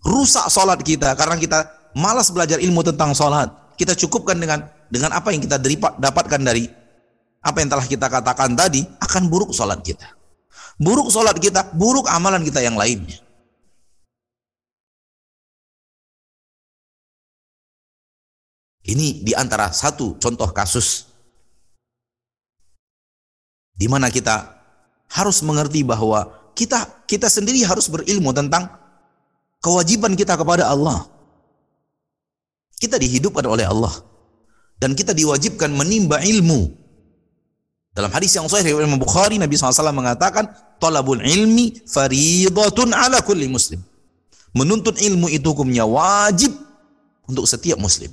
Rusak 0.00 0.48
sholat 0.48 0.80
kita 0.80 1.12
karena 1.18 1.36
kita 1.36 1.58
malas 1.92 2.32
belajar 2.32 2.56
ilmu 2.62 2.80
tentang 2.80 3.12
sholat. 3.12 3.52
Kita 3.74 3.92
cukupkan 3.92 4.38
dengan 4.38 4.64
dengan 4.88 5.12
apa 5.12 5.34
yang 5.34 5.42
kita 5.42 5.58
dapatkan 5.98 6.40
dari 6.40 6.70
apa 7.44 7.56
yang 7.60 7.68
telah 7.68 7.84
kita 7.84 8.06
katakan 8.08 8.56
tadi 8.56 8.80
akan 9.02 9.22
buruk 9.28 9.52
sholat 9.52 9.82
kita. 9.84 10.23
Buruk 10.74 11.06
sholat 11.10 11.38
kita, 11.38 11.70
buruk 11.74 12.10
amalan 12.10 12.42
kita 12.42 12.58
yang 12.58 12.74
lainnya. 12.74 13.22
Ini 18.84 19.24
di 19.24 19.32
antara 19.32 19.72
satu 19.72 20.20
contoh 20.20 20.52
kasus 20.52 21.08
di 23.74 23.88
mana 23.88 24.12
kita 24.12 24.44
harus 25.08 25.40
mengerti 25.40 25.80
bahwa 25.80 26.28
kita 26.52 27.02
kita 27.08 27.32
sendiri 27.32 27.64
harus 27.64 27.88
berilmu 27.88 28.36
tentang 28.36 28.68
kewajiban 29.64 30.12
kita 30.12 30.36
kepada 30.36 30.68
Allah. 30.68 31.08
Kita 32.76 33.00
dihidupkan 33.00 33.48
oleh 33.48 33.64
Allah 33.64 34.04
dan 34.76 34.92
kita 34.92 35.16
diwajibkan 35.16 35.72
menimba 35.72 36.20
ilmu 36.20 36.83
dalam 37.94 38.10
hadis 38.10 38.34
yang 38.34 38.50
sahih 38.50 38.74
Imam 38.74 38.98
Bukhari 38.98 39.38
Nabi 39.38 39.54
SAW 39.54 39.94
mengatakan 39.94 40.50
talabul 40.82 41.22
ilmi 41.22 41.78
faridatun 41.86 42.90
ala 42.90 43.22
kulli 43.22 43.46
muslim. 43.46 43.78
Menuntut 44.50 44.98
ilmu 44.98 45.30
itu 45.30 45.46
hukumnya 45.54 45.86
wajib 45.86 46.50
untuk 47.30 47.46
setiap 47.46 47.78
muslim. 47.78 48.10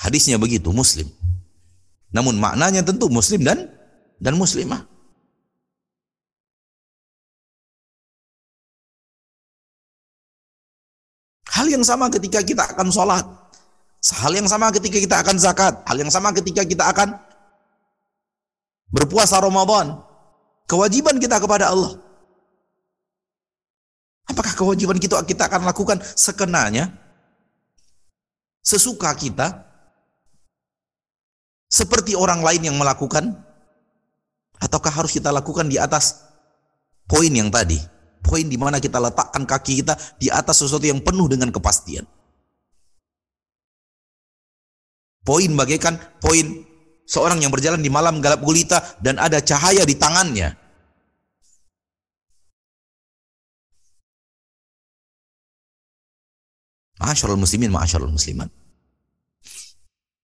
Hadisnya 0.00 0.40
begitu 0.40 0.72
muslim. 0.72 1.04
Namun 2.08 2.40
maknanya 2.40 2.80
tentu 2.80 3.12
muslim 3.12 3.44
dan 3.44 3.68
dan 4.16 4.32
muslimah. 4.40 4.88
Hal 11.52 11.68
yang 11.68 11.84
sama 11.84 12.08
ketika 12.08 12.40
kita 12.40 12.64
akan 12.64 12.88
sholat. 12.88 13.28
Hal 14.24 14.32
yang 14.32 14.48
sama 14.48 14.72
ketika 14.72 14.96
kita 14.96 15.16
akan 15.20 15.36
zakat. 15.36 15.84
Hal 15.84 16.00
yang 16.00 16.08
sama 16.08 16.32
ketika 16.32 16.64
kita 16.64 16.88
akan 16.88 17.31
berpuasa 18.92 19.40
Ramadan, 19.40 19.98
kewajiban 20.68 21.16
kita 21.16 21.40
kepada 21.40 21.72
Allah. 21.72 21.98
Apakah 24.28 24.54
kewajiban 24.54 25.00
kita 25.00 25.24
kita 25.24 25.48
akan 25.48 25.66
lakukan 25.66 25.98
sekenanya? 26.14 26.92
Sesuka 28.62 29.10
kita? 29.18 29.66
Seperti 31.66 32.12
orang 32.14 32.44
lain 32.44 32.68
yang 32.68 32.76
melakukan? 32.76 33.32
Ataukah 34.62 34.94
harus 34.94 35.10
kita 35.10 35.34
lakukan 35.34 35.66
di 35.66 35.80
atas 35.80 36.22
poin 37.08 37.32
yang 37.32 37.50
tadi? 37.50 37.80
Poin 38.22 38.46
di 38.46 38.54
mana 38.54 38.78
kita 38.78 39.02
letakkan 39.02 39.42
kaki 39.42 39.82
kita 39.82 39.98
di 40.22 40.30
atas 40.30 40.62
sesuatu 40.62 40.86
yang 40.86 41.02
penuh 41.02 41.26
dengan 41.26 41.50
kepastian. 41.50 42.06
Poin 45.26 45.50
bagaikan 45.58 45.98
poin 46.22 46.62
seorang 47.12 47.44
yang 47.44 47.52
berjalan 47.52 47.84
di 47.84 47.92
malam 47.92 48.24
gelap 48.24 48.40
gulita 48.40 48.80
dan 49.04 49.20
ada 49.20 49.44
cahaya 49.44 49.84
di 49.84 49.92
tangannya. 50.00 50.56
Masyarul 56.96 57.36
muslimin, 57.36 57.68
masyarul 57.68 58.14
muslimat. 58.14 58.48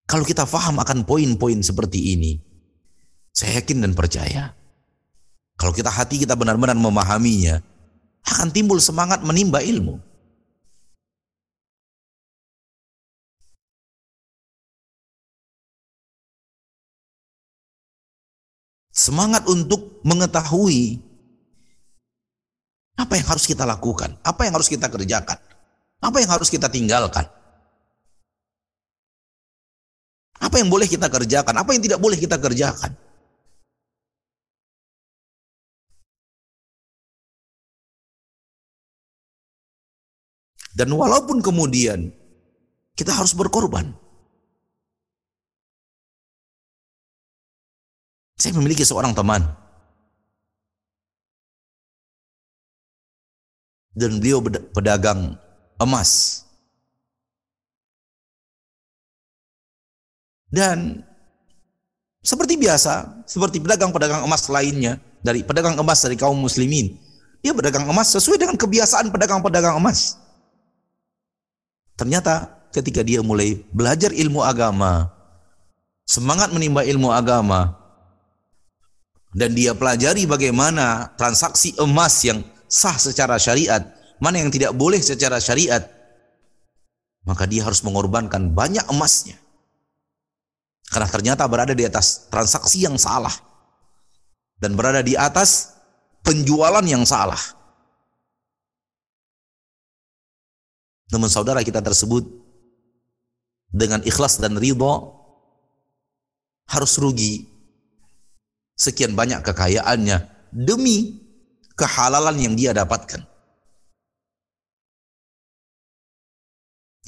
Kalau 0.08 0.24
kita 0.24 0.48
faham 0.48 0.80
akan 0.80 1.04
poin-poin 1.04 1.60
seperti 1.60 2.16
ini, 2.16 2.40
saya 3.36 3.60
yakin 3.60 3.84
dan 3.84 3.92
percaya. 3.92 4.56
Kalau 5.58 5.74
kita 5.74 5.92
hati 5.92 6.22
kita 6.22 6.38
benar-benar 6.38 6.78
memahaminya, 6.78 7.60
akan 8.24 8.48
timbul 8.48 8.80
semangat 8.80 9.20
menimba 9.20 9.60
ilmu. 9.60 10.00
semangat 19.08 19.48
untuk 19.48 20.04
mengetahui 20.04 21.00
apa 23.00 23.16
yang 23.16 23.24
harus 23.24 23.48
kita 23.48 23.64
lakukan, 23.64 24.12
apa 24.20 24.44
yang 24.44 24.52
harus 24.52 24.68
kita 24.68 24.84
kerjakan, 24.92 25.40
apa 26.04 26.16
yang 26.20 26.28
harus 26.28 26.52
kita 26.52 26.68
tinggalkan. 26.68 27.24
Apa 30.38 30.60
yang 30.60 30.70
boleh 30.70 30.86
kita 30.86 31.10
kerjakan, 31.10 31.50
apa 31.56 31.74
yang 31.74 31.82
tidak 31.82 31.98
boleh 31.98 32.14
kita 32.14 32.38
kerjakan. 32.38 32.94
Dan 40.78 40.94
walaupun 40.94 41.42
kemudian 41.42 42.14
kita 42.94 43.10
harus 43.10 43.34
berkorban, 43.34 43.90
Saya 48.38 48.54
memiliki 48.54 48.86
seorang 48.86 49.12
teman. 49.12 49.42
Dan 53.98 54.22
beliau 54.22 54.38
pedagang 54.70 55.34
emas. 55.82 56.42
Dan 60.48 61.02
seperti 62.22 62.54
biasa, 62.56 63.26
seperti 63.26 63.58
pedagang-pedagang 63.58 64.22
emas 64.22 64.46
lainnya, 64.46 65.02
dari 65.22 65.42
pedagang 65.42 65.74
emas 65.78 65.98
dari 66.02 66.14
kaum 66.14 66.38
muslimin, 66.38 66.94
dia 67.42 67.54
berdagang 67.54 67.86
emas 67.90 68.10
sesuai 68.14 68.38
dengan 68.38 68.56
kebiasaan 68.58 69.10
pedagang-pedagang 69.10 69.78
emas. 69.78 70.18
Ternyata 71.98 72.54
ketika 72.70 73.02
dia 73.02 73.18
mulai 73.22 73.58
belajar 73.74 74.14
ilmu 74.14 74.42
agama, 74.46 75.10
semangat 76.06 76.54
menimba 76.54 76.86
ilmu 76.86 77.10
agama, 77.10 77.77
dan 79.36 79.52
dia 79.52 79.76
pelajari 79.76 80.24
bagaimana 80.24 81.12
transaksi 81.20 81.76
emas 81.76 82.24
yang 82.24 82.40
sah 82.68 82.96
secara 82.96 83.36
syariat, 83.36 83.84
mana 84.20 84.40
yang 84.40 84.48
tidak 84.48 84.72
boleh 84.72 85.00
secara 85.00 85.36
syariat, 85.36 85.84
maka 87.28 87.44
dia 87.44 87.64
harus 87.64 87.84
mengorbankan 87.84 88.56
banyak 88.56 88.84
emasnya. 88.88 89.36
Karena 90.88 91.08
ternyata 91.12 91.44
berada 91.44 91.76
di 91.76 91.84
atas 91.84 92.32
transaksi 92.32 92.88
yang 92.88 92.96
salah 92.96 93.32
dan 94.56 94.72
berada 94.72 95.04
di 95.04 95.12
atas 95.12 95.76
penjualan 96.24 96.84
yang 96.88 97.04
salah. 97.04 97.40
Namun 101.12 101.28
saudara 101.28 101.60
kita 101.60 101.84
tersebut 101.84 102.24
dengan 103.68 104.00
ikhlas 104.04 104.40
dan 104.40 104.56
ridho 104.56 105.12
harus 106.68 106.96
rugi 107.00 107.57
sekian 108.78 109.18
banyak 109.18 109.42
kekayaannya 109.42 110.22
demi 110.54 111.18
kehalalan 111.74 112.38
yang 112.38 112.54
dia 112.54 112.70
dapatkan. 112.70 113.26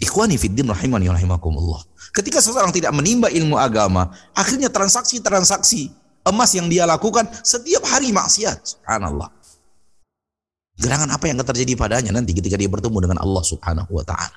Ikhwani 0.00 0.40
fiddin 0.40 0.66
rahimani 0.66 1.12
rahimakumullah. 1.12 1.84
Ketika 2.10 2.40
seseorang 2.40 2.72
tidak 2.72 2.90
menimba 2.96 3.28
ilmu 3.30 3.54
agama, 3.60 4.10
akhirnya 4.32 4.72
transaksi-transaksi 4.72 5.92
emas 6.24 6.50
yang 6.56 6.66
dia 6.72 6.88
lakukan 6.88 7.28
setiap 7.44 7.84
hari 7.84 8.10
maksiat. 8.10 8.80
Subhanallah. 8.80 9.28
Gerangan 10.80 11.12
apa 11.12 11.28
yang 11.28 11.36
akan 11.36 11.48
terjadi 11.52 11.76
padanya 11.76 12.10
nanti 12.16 12.32
ketika 12.32 12.56
dia 12.56 12.64
bertemu 12.64 12.98
dengan 13.04 13.18
Allah 13.20 13.44
Subhanahu 13.44 13.92
wa 13.92 14.04
taala. 14.04 14.32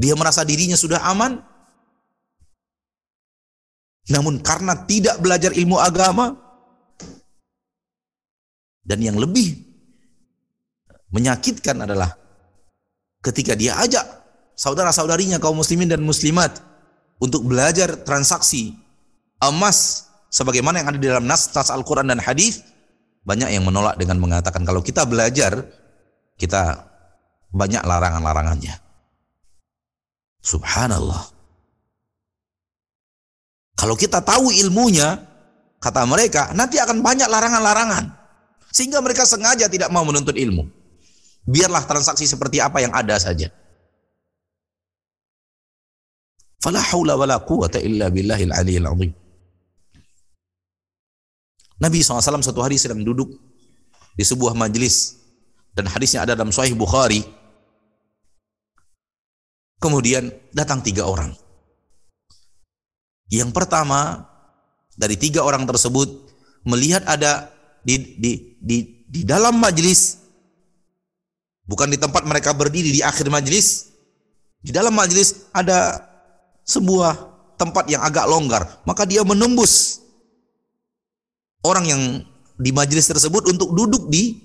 Dia 0.00 0.16
merasa 0.16 0.42
dirinya 0.42 0.74
sudah 0.74 1.04
aman, 1.06 1.38
namun 4.12 4.40
karena 4.44 4.76
tidak 4.84 5.16
belajar 5.20 5.52
ilmu 5.56 5.80
agama 5.80 6.36
dan 8.84 9.00
yang 9.00 9.16
lebih 9.16 9.64
menyakitkan 11.08 11.84
adalah 11.84 12.12
ketika 13.24 13.56
dia 13.56 13.78
ajak 13.80 14.04
saudara-saudarinya 14.58 15.40
kaum 15.40 15.56
muslimin 15.56 15.88
dan 15.88 16.04
muslimat 16.04 16.60
untuk 17.16 17.46
belajar 17.48 17.96
transaksi 18.04 18.76
emas 19.40 20.10
sebagaimana 20.28 20.84
yang 20.84 20.88
ada 20.92 20.98
di 21.00 21.08
dalam 21.08 21.24
nas 21.24 21.48
tas 21.48 21.72
Al-Qur'an 21.72 22.10
dan 22.10 22.20
hadis 22.20 22.60
banyak 23.24 23.56
yang 23.56 23.64
menolak 23.64 23.96
dengan 23.96 24.20
mengatakan 24.20 24.68
kalau 24.68 24.84
kita 24.84 25.08
belajar 25.08 25.64
kita 26.36 26.90
banyak 27.54 27.82
larangan-larangannya. 27.86 28.74
Subhanallah. 30.42 31.33
Kalau 33.84 34.00
kita 34.00 34.24
tahu 34.24 34.48
ilmunya, 34.48 35.20
kata 35.76 36.08
mereka, 36.08 36.56
nanti 36.56 36.80
akan 36.80 37.04
banyak 37.04 37.28
larangan-larangan. 37.28 38.16
Sehingga 38.72 39.04
mereka 39.04 39.28
sengaja 39.28 39.68
tidak 39.68 39.92
mau 39.92 40.08
menuntut 40.08 40.32
ilmu. 40.32 40.64
Biarlah 41.44 41.84
transaksi 41.84 42.24
seperti 42.24 42.64
apa 42.64 42.80
yang 42.80 42.96
ada 42.96 43.20
saja. 43.20 43.52
Fala 46.64 46.80
haula 46.80 47.12
wala 47.12 47.36
quwata 47.44 47.76
illa 47.76 48.08
billahil 48.08 48.56
aliyil 48.56 48.88
azim. 48.88 49.12
Nabi 51.76 52.00
SAW 52.00 52.40
satu 52.40 52.64
hari 52.64 52.80
sedang 52.80 53.04
duduk 53.04 53.36
di 54.16 54.24
sebuah 54.24 54.56
majlis 54.56 55.20
dan 55.76 55.92
hadisnya 55.92 56.24
ada 56.24 56.32
dalam 56.32 56.56
Sahih 56.56 56.72
Bukhari. 56.72 57.20
Kemudian 59.76 60.32
datang 60.56 60.80
tiga 60.80 61.04
orang. 61.04 61.43
Yang 63.34 63.50
pertama 63.50 64.30
dari 64.94 65.18
tiga 65.18 65.42
orang 65.42 65.66
tersebut 65.66 66.30
melihat 66.62 67.02
ada 67.10 67.50
di 67.82 67.98
di 68.14 68.32
di 68.62 69.04
di 69.10 69.20
dalam 69.26 69.58
majlis 69.58 70.22
bukan 71.66 71.90
di 71.90 71.98
tempat 71.98 72.22
mereka 72.22 72.54
berdiri 72.54 72.94
di 72.94 73.02
akhir 73.02 73.26
majlis 73.26 73.90
di 74.62 74.70
dalam 74.70 74.94
majlis 74.94 75.50
ada 75.50 75.98
sebuah 76.62 77.34
tempat 77.58 77.90
yang 77.90 78.00
agak 78.06 78.24
longgar. 78.30 78.62
Maka 78.86 79.02
dia 79.04 79.26
menembus 79.26 79.98
orang 81.66 81.84
yang 81.90 82.02
di 82.54 82.70
majlis 82.70 83.10
tersebut 83.10 83.50
untuk 83.50 83.74
duduk 83.74 84.06
di 84.08 84.38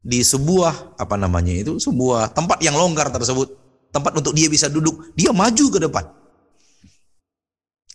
di 0.00 0.20
sebuah 0.20 1.00
apa 1.00 1.16
namanya 1.16 1.52
itu 1.64 1.80
sebuah 1.80 2.36
tempat 2.36 2.60
yang 2.60 2.76
longgar 2.76 3.08
tersebut. 3.08 3.56
Tempat 3.90 4.22
untuk 4.22 4.36
dia 4.36 4.46
bisa 4.46 4.70
duduk. 4.70 5.10
Dia 5.18 5.34
maju 5.34 5.64
ke 5.66 5.78
depan 5.82 6.19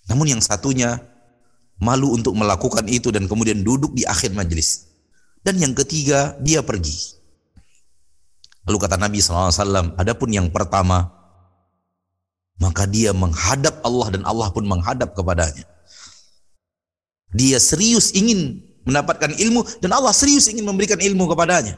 namun 0.06 0.38
yang 0.38 0.41
satunya 0.41 1.01
malu 1.82 2.14
untuk 2.16 2.34
melakukan 2.38 2.86
itu 2.88 3.12
dan 3.12 3.26
kemudian 3.26 3.66
duduk 3.66 3.91
di 3.97 4.06
akhir 4.08 4.32
majelis. 4.32 4.88
Dan 5.45 5.62
yang 5.62 5.78
ketiga, 5.78 6.34
dia 6.41 6.66
pergi. 6.66 7.22
Lalu 8.66 8.78
kata 8.82 8.97
Nabi 8.97 9.22
SAW, 9.22 9.93
adapun 9.93 10.30
yang 10.34 10.49
pertama, 10.49 11.14
maka 12.58 12.89
dia 12.89 13.14
menghadap 13.14 13.78
Allah 13.86 14.08
dan 14.18 14.24
Allah 14.26 14.49
pun 14.49 14.66
menghadap 14.66 15.14
kepadanya. 15.14 15.68
Dia 17.36 17.62
serius 17.62 18.16
ingin 18.16 18.64
mendapatkan 18.88 19.38
ilmu 19.38 19.66
dan 19.84 19.91
Allah 19.93 20.16
serius 20.16 20.49
ingin 20.49 20.66
memberikan 20.66 20.97
ilmu 20.97 21.30
kepadanya. 21.30 21.78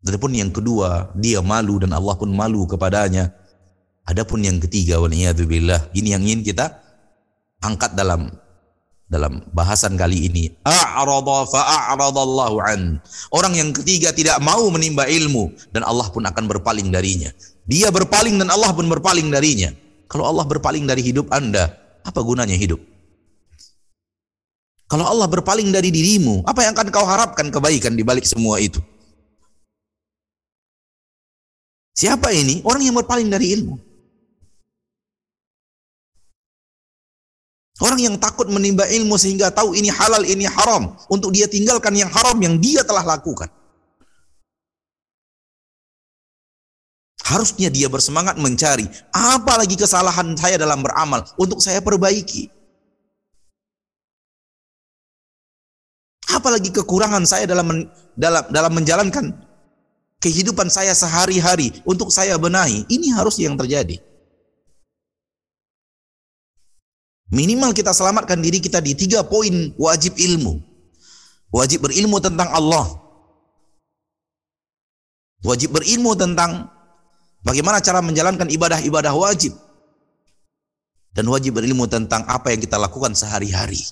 Adapun 0.00 0.32
yang 0.32 0.48
kedua, 0.48 1.12
dia 1.12 1.44
malu 1.44 1.76
dan 1.76 1.92
Allah 1.92 2.16
pun 2.16 2.32
malu 2.32 2.64
kepadanya. 2.64 3.36
Adapun 4.10 4.42
yang 4.42 4.58
ketiga 4.58 4.98
waliyadzubillah, 4.98 5.94
ini 5.94 6.10
yang 6.10 6.26
ingin 6.26 6.42
kita 6.42 6.82
angkat 7.62 7.94
dalam 7.94 8.26
dalam 9.06 9.42
bahasan 9.54 9.94
kali 9.94 10.26
ini. 10.26 10.50
A'rada 10.66 11.46
fa'aradallahu 11.46 12.58
an. 12.58 12.98
Orang 13.30 13.54
yang 13.54 13.70
ketiga 13.70 14.10
tidak 14.10 14.42
mau 14.42 14.66
menimba 14.70 15.06
ilmu 15.06 15.54
dan 15.70 15.86
Allah 15.86 16.10
pun 16.10 16.26
akan 16.26 16.50
berpaling 16.50 16.90
darinya. 16.90 17.30
Dia 17.70 17.94
berpaling 17.94 18.34
dan 18.38 18.50
Allah 18.50 18.74
pun 18.74 18.90
berpaling 18.90 19.30
darinya. 19.30 19.70
Kalau 20.10 20.26
Allah 20.26 20.42
berpaling 20.42 20.90
dari 20.90 21.06
hidup 21.06 21.30
Anda, 21.30 21.70
apa 22.02 22.18
gunanya 22.22 22.58
hidup? 22.58 22.82
Kalau 24.90 25.06
Allah 25.06 25.30
berpaling 25.30 25.70
dari 25.70 25.94
dirimu, 25.94 26.42
apa 26.50 26.66
yang 26.66 26.74
akan 26.74 26.90
kau 26.90 27.06
harapkan 27.06 27.46
kebaikan 27.46 27.94
di 27.94 28.02
balik 28.02 28.26
semua 28.26 28.58
itu? 28.58 28.82
Siapa 31.94 32.34
ini? 32.34 32.58
Orang 32.66 32.82
yang 32.82 32.98
berpaling 32.98 33.30
dari 33.30 33.54
ilmu. 33.54 33.89
Orang 37.80 37.96
yang 37.96 38.20
takut 38.20 38.44
menimba 38.52 38.84
ilmu 38.84 39.16
sehingga 39.16 39.48
tahu 39.48 39.72
ini 39.72 39.88
halal, 39.88 40.20
ini 40.20 40.44
haram. 40.44 40.92
Untuk 41.08 41.32
dia 41.32 41.48
tinggalkan 41.48 41.96
yang 41.96 42.12
haram 42.12 42.36
yang 42.44 42.60
dia 42.60 42.84
telah 42.84 43.00
lakukan. 43.00 43.48
Harusnya 47.24 47.72
dia 47.72 47.86
bersemangat 47.86 48.36
mencari 48.36 48.90
apa 49.14 49.54
lagi 49.54 49.78
kesalahan 49.78 50.34
saya 50.34 50.58
dalam 50.58 50.82
beramal 50.82 51.24
untuk 51.38 51.62
saya 51.62 51.78
perbaiki. 51.80 52.50
Apalagi 56.26 56.74
kekurangan 56.74 57.22
saya 57.24 57.46
dalam 57.46 57.86
dalam 58.18 58.44
dalam 58.50 58.72
menjalankan 58.74 59.30
kehidupan 60.18 60.68
saya 60.68 60.92
sehari-hari 60.92 61.70
untuk 61.86 62.12
saya 62.12 62.34
benahi. 62.34 62.84
Ini 62.90 63.14
harus 63.14 63.38
yang 63.38 63.54
terjadi. 63.54 64.09
Minimal 67.30 67.70
kita 67.70 67.94
selamatkan 67.94 68.42
diri 68.42 68.58
kita 68.58 68.82
di 68.82 68.98
tiga 68.98 69.22
poin 69.22 69.70
wajib 69.78 70.18
ilmu. 70.18 70.58
Wajib 71.54 71.86
berilmu 71.86 72.18
tentang 72.18 72.50
Allah. 72.50 72.86
Wajib 75.46 75.70
berilmu 75.72 76.18
tentang 76.18 76.66
bagaimana 77.46 77.78
cara 77.78 78.02
menjalankan 78.02 78.50
ibadah-ibadah 78.50 79.14
wajib. 79.14 79.54
Dan 81.14 81.26
wajib 81.30 81.58
berilmu 81.58 81.86
tentang 81.90 82.22
apa 82.26 82.54
yang 82.54 82.62
kita 82.62 82.78
lakukan 82.78 83.14
sehari-hari. 83.14 83.82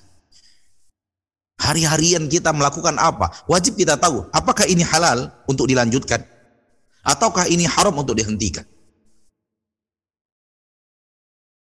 Hari-harian 1.58 2.30
kita 2.30 2.54
melakukan 2.54 2.94
apa? 2.94 3.42
Wajib 3.50 3.74
kita 3.74 3.98
tahu, 3.98 4.22
apakah 4.30 4.66
ini 4.70 4.86
halal 4.86 5.34
untuk 5.50 5.66
dilanjutkan? 5.66 6.22
Ataukah 7.02 7.50
ini 7.50 7.66
haram 7.66 7.94
untuk 7.98 8.14
dihentikan? 8.14 8.62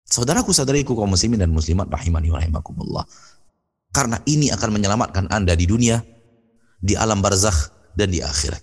Saudaraku 0.06 0.54
saudariku 0.54 0.94
kaum 0.94 1.12
muslimin 1.12 1.42
dan 1.42 1.52
muslimat 1.52 1.90
rahimani 1.90 2.30
wa 2.30 2.38
rahimakumullah. 2.40 3.06
Karena 3.92 4.22
ini 4.30 4.54
akan 4.54 4.70
menyelamatkan 4.76 5.26
Anda 5.34 5.58
di 5.58 5.66
dunia, 5.66 6.04
di 6.80 6.94
alam 6.94 7.20
barzakh 7.20 7.74
dan 7.98 8.12
di 8.14 8.22
akhirat. 8.22 8.62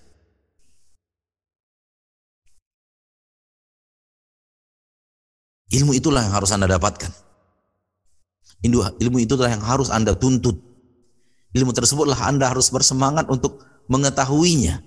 Ilmu 5.72 5.97
itulah 5.97 6.20
yang 6.20 6.34
harus 6.36 6.53
Anda 6.53 6.68
dapatkan. 6.68 7.11
Ilmu 8.62 9.18
itulah 9.18 9.51
yang 9.51 9.64
harus 9.64 9.90
Anda 9.90 10.14
tuntut 10.14 10.72
Ilmu 11.53 11.72
tersebutlah 11.76 12.16
Anda 12.24 12.49
harus 12.49 12.72
bersemangat 12.72 13.28
untuk 13.28 13.61
mengetahuinya. 13.93 14.80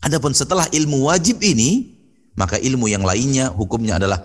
Adapun 0.00 0.32
setelah 0.32 0.64
ilmu 0.72 1.12
wajib 1.12 1.44
ini, 1.44 1.92
maka 2.40 2.56
ilmu 2.56 2.88
yang 2.88 3.04
lainnya 3.04 3.52
hukumnya 3.52 4.00
adalah 4.00 4.24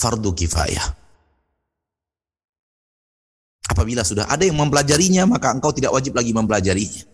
fardu 0.00 0.32
kifayah. 0.32 0.96
Apabila 3.68 4.02
sudah 4.02 4.26
ada 4.26 4.42
yang 4.42 4.56
mempelajarinya, 4.56 5.28
maka 5.28 5.52
engkau 5.52 5.70
tidak 5.70 5.92
wajib 5.92 6.16
lagi 6.16 6.32
mempelajarinya. 6.32 7.04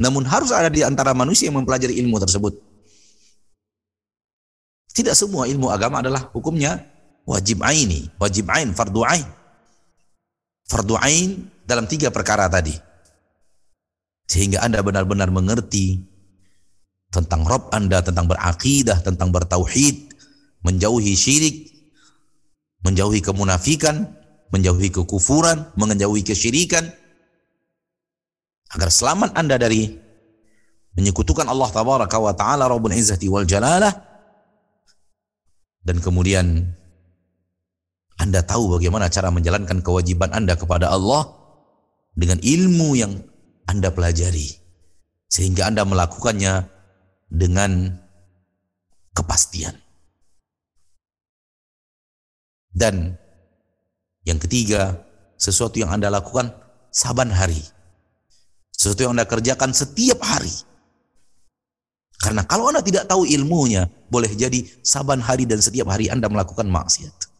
Namun 0.00 0.24
harus 0.24 0.54
ada 0.54 0.72
di 0.72 0.80
antara 0.80 1.12
manusia 1.12 1.50
yang 1.50 1.60
mempelajari 1.60 2.00
ilmu 2.00 2.16
tersebut. 2.16 2.56
Tidak 4.92 5.12
semua 5.12 5.44
ilmu 5.50 5.68
agama 5.68 6.00
adalah 6.00 6.32
hukumnya 6.32 6.80
wajib 7.28 7.60
aini, 7.60 8.08
wajib 8.16 8.48
ain, 8.48 8.72
fardu 8.72 9.04
ain. 9.04 9.26
Fardu 10.64 10.96
ain 10.96 11.44
dalam 11.68 11.84
tiga 11.84 12.08
perkara 12.08 12.48
tadi. 12.48 12.72
Sehingga 14.24 14.64
Anda 14.64 14.80
benar-benar 14.80 15.28
mengerti 15.28 16.00
tentang 17.12 17.44
Rob 17.44 17.68
Anda, 17.68 18.00
tentang 18.00 18.24
berakidah, 18.32 19.04
tentang 19.04 19.28
bertauhid, 19.28 20.16
menjauhi 20.64 21.12
syirik, 21.12 21.71
menjauhi 22.82 23.22
kemunafikan, 23.22 24.10
menjauhi 24.50 24.90
kekufuran, 24.90 25.70
menjauhi 25.78 26.22
kesyirikan, 26.26 26.90
agar 28.72 28.88
selamat 28.88 29.36
Anda 29.36 29.60
dari 29.60 29.88
menyekutukan 30.96 31.48
Allah 31.48 31.68
tabaraka 31.72 32.16
wa 32.20 32.32
taala 32.36 32.68
Rabbul 32.68 32.96
Izzati 32.96 33.28
wal 33.28 33.48
Jalalah 33.48 33.92
dan 35.82 35.96
kemudian 35.98 36.72
Anda 38.20 38.40
tahu 38.44 38.78
bagaimana 38.78 39.08
cara 39.10 39.32
menjalankan 39.32 39.82
kewajiban 39.82 40.30
Anda 40.32 40.56
kepada 40.56 40.92
Allah 40.92 41.26
dengan 42.14 42.38
ilmu 42.38 42.96
yang 42.96 43.12
Anda 43.66 43.90
pelajari 43.90 44.52
sehingga 45.32 45.68
Anda 45.68 45.88
melakukannya 45.88 46.68
dengan 47.32 47.98
kepastian. 49.16 49.81
Dan 52.72 53.20
yang 54.24 54.40
ketiga, 54.40 54.96
sesuatu 55.36 55.76
yang 55.76 55.92
Anda 55.92 56.08
lakukan 56.08 56.52
saban 56.88 57.28
hari. 57.28 57.60
Sesuatu 58.72 59.06
yang 59.06 59.12
Anda 59.14 59.28
kerjakan 59.28 59.76
setiap 59.76 60.24
hari. 60.24 60.52
Karena 62.18 62.42
kalau 62.48 62.72
Anda 62.72 62.80
tidak 62.80 63.06
tahu 63.06 63.28
ilmunya, 63.28 63.86
boleh 64.08 64.32
jadi 64.32 64.64
saban 64.80 65.20
hari 65.20 65.44
dan 65.44 65.60
setiap 65.60 65.92
hari 65.92 66.08
Anda 66.08 66.30
melakukan 66.30 66.70
maksiat. 66.70 67.30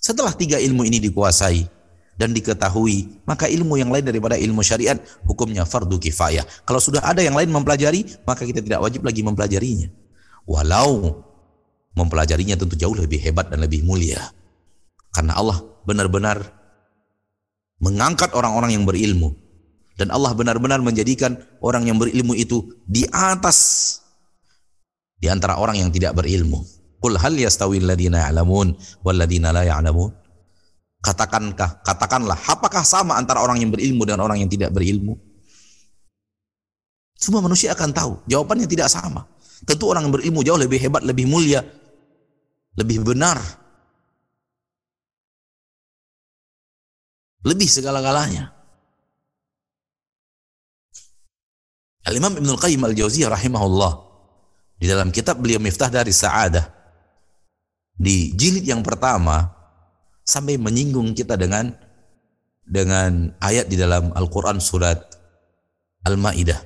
Setelah 0.00 0.32
tiga 0.32 0.56
ilmu 0.56 0.88
ini 0.88 0.96
dikuasai, 1.04 1.78
dan 2.18 2.34
diketahui, 2.34 3.22
maka 3.22 3.46
ilmu 3.46 3.78
yang 3.78 3.94
lain 3.94 4.02
daripada 4.02 4.34
ilmu 4.34 4.58
syariat 4.66 4.98
hukumnya 5.22 5.62
fardu 5.62 6.02
kifayah. 6.02 6.42
Kalau 6.66 6.82
sudah 6.82 6.98
ada 7.06 7.22
yang 7.22 7.38
lain 7.38 7.46
mempelajari, 7.46 8.02
maka 8.26 8.42
kita 8.42 8.58
tidak 8.58 8.82
wajib 8.82 9.06
lagi 9.06 9.22
mempelajarinya. 9.22 9.86
Walau 10.42 11.22
mempelajarinya 11.98 12.54
tentu 12.54 12.78
jauh 12.78 12.94
lebih 12.94 13.18
hebat 13.18 13.50
dan 13.50 13.66
lebih 13.66 13.82
mulia. 13.82 14.30
Karena 15.10 15.34
Allah 15.34 15.58
benar-benar 15.82 16.38
mengangkat 17.82 18.30
orang-orang 18.38 18.78
yang 18.78 18.86
berilmu 18.86 19.34
dan 19.98 20.14
Allah 20.14 20.30
benar-benar 20.30 20.78
menjadikan 20.78 21.34
orang 21.58 21.90
yang 21.90 21.98
berilmu 21.98 22.38
itu 22.38 22.62
di 22.86 23.02
atas 23.10 23.98
di 25.18 25.26
antara 25.26 25.58
orang 25.58 25.82
yang 25.82 25.90
tidak 25.90 26.14
berilmu. 26.14 26.62
Qul 27.02 27.18
hal 27.18 27.34
yastawil 27.34 27.82
ladina 27.82 28.30
ya'lamun 28.30 28.78
wal 29.02 29.18
ladina 29.18 29.50
la 29.50 29.66
ya'lamun? 29.66 30.14
Katakankah, 30.98 31.86
katakanlah, 31.86 32.38
apakah 32.50 32.82
sama 32.82 33.14
antara 33.14 33.38
orang 33.38 33.62
yang 33.62 33.70
berilmu 33.70 34.02
dan 34.02 34.18
orang 34.18 34.42
yang 34.42 34.50
tidak 34.50 34.74
berilmu? 34.74 35.14
Semua 37.18 37.42
manusia 37.42 37.74
akan 37.74 37.90
tahu, 37.94 38.12
jawabannya 38.26 38.66
tidak 38.66 38.90
sama. 38.90 39.26
Tentu 39.66 39.90
orang 39.90 40.06
yang 40.06 40.14
berilmu 40.14 40.42
jauh 40.46 40.58
lebih 40.58 40.78
hebat, 40.78 41.02
lebih 41.02 41.26
mulia, 41.26 41.62
lebih 42.78 43.02
benar, 43.02 43.42
lebih 47.42 47.66
segala-galanya. 47.66 48.54
Al-Imam 52.06 52.38
Ibn 52.38 52.48
Al-Qayyim 52.56 52.82
Al-Jauziyah 52.88 53.34
rahimahullah 53.34 53.92
di 54.78 54.86
dalam 54.88 55.10
kitab 55.12 55.42
beliau 55.42 55.60
Miftah 55.60 55.92
dari 55.92 56.14
Sa'adah 56.14 56.64
di 57.98 58.32
jilid 58.32 58.64
yang 58.64 58.80
pertama 58.80 59.50
sampai 60.22 60.56
menyinggung 60.56 61.12
kita 61.12 61.34
dengan 61.34 61.74
dengan 62.62 63.32
ayat 63.42 63.66
di 63.66 63.76
dalam 63.76 64.14
Al-Qur'an 64.14 64.62
surat 64.62 65.02
Al-Maidah. 66.06 66.60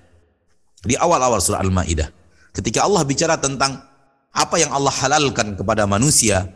Di 0.82 0.98
awal-awal 0.98 1.38
surat 1.38 1.62
Al-Maidah, 1.62 2.10
ketika 2.52 2.84
Allah 2.86 3.02
bicara 3.06 3.38
tentang 3.38 3.91
apa 4.32 4.56
yang 4.56 4.72
Allah 4.72 4.92
halalkan 4.92 5.54
kepada 5.54 5.84
manusia, 5.84 6.48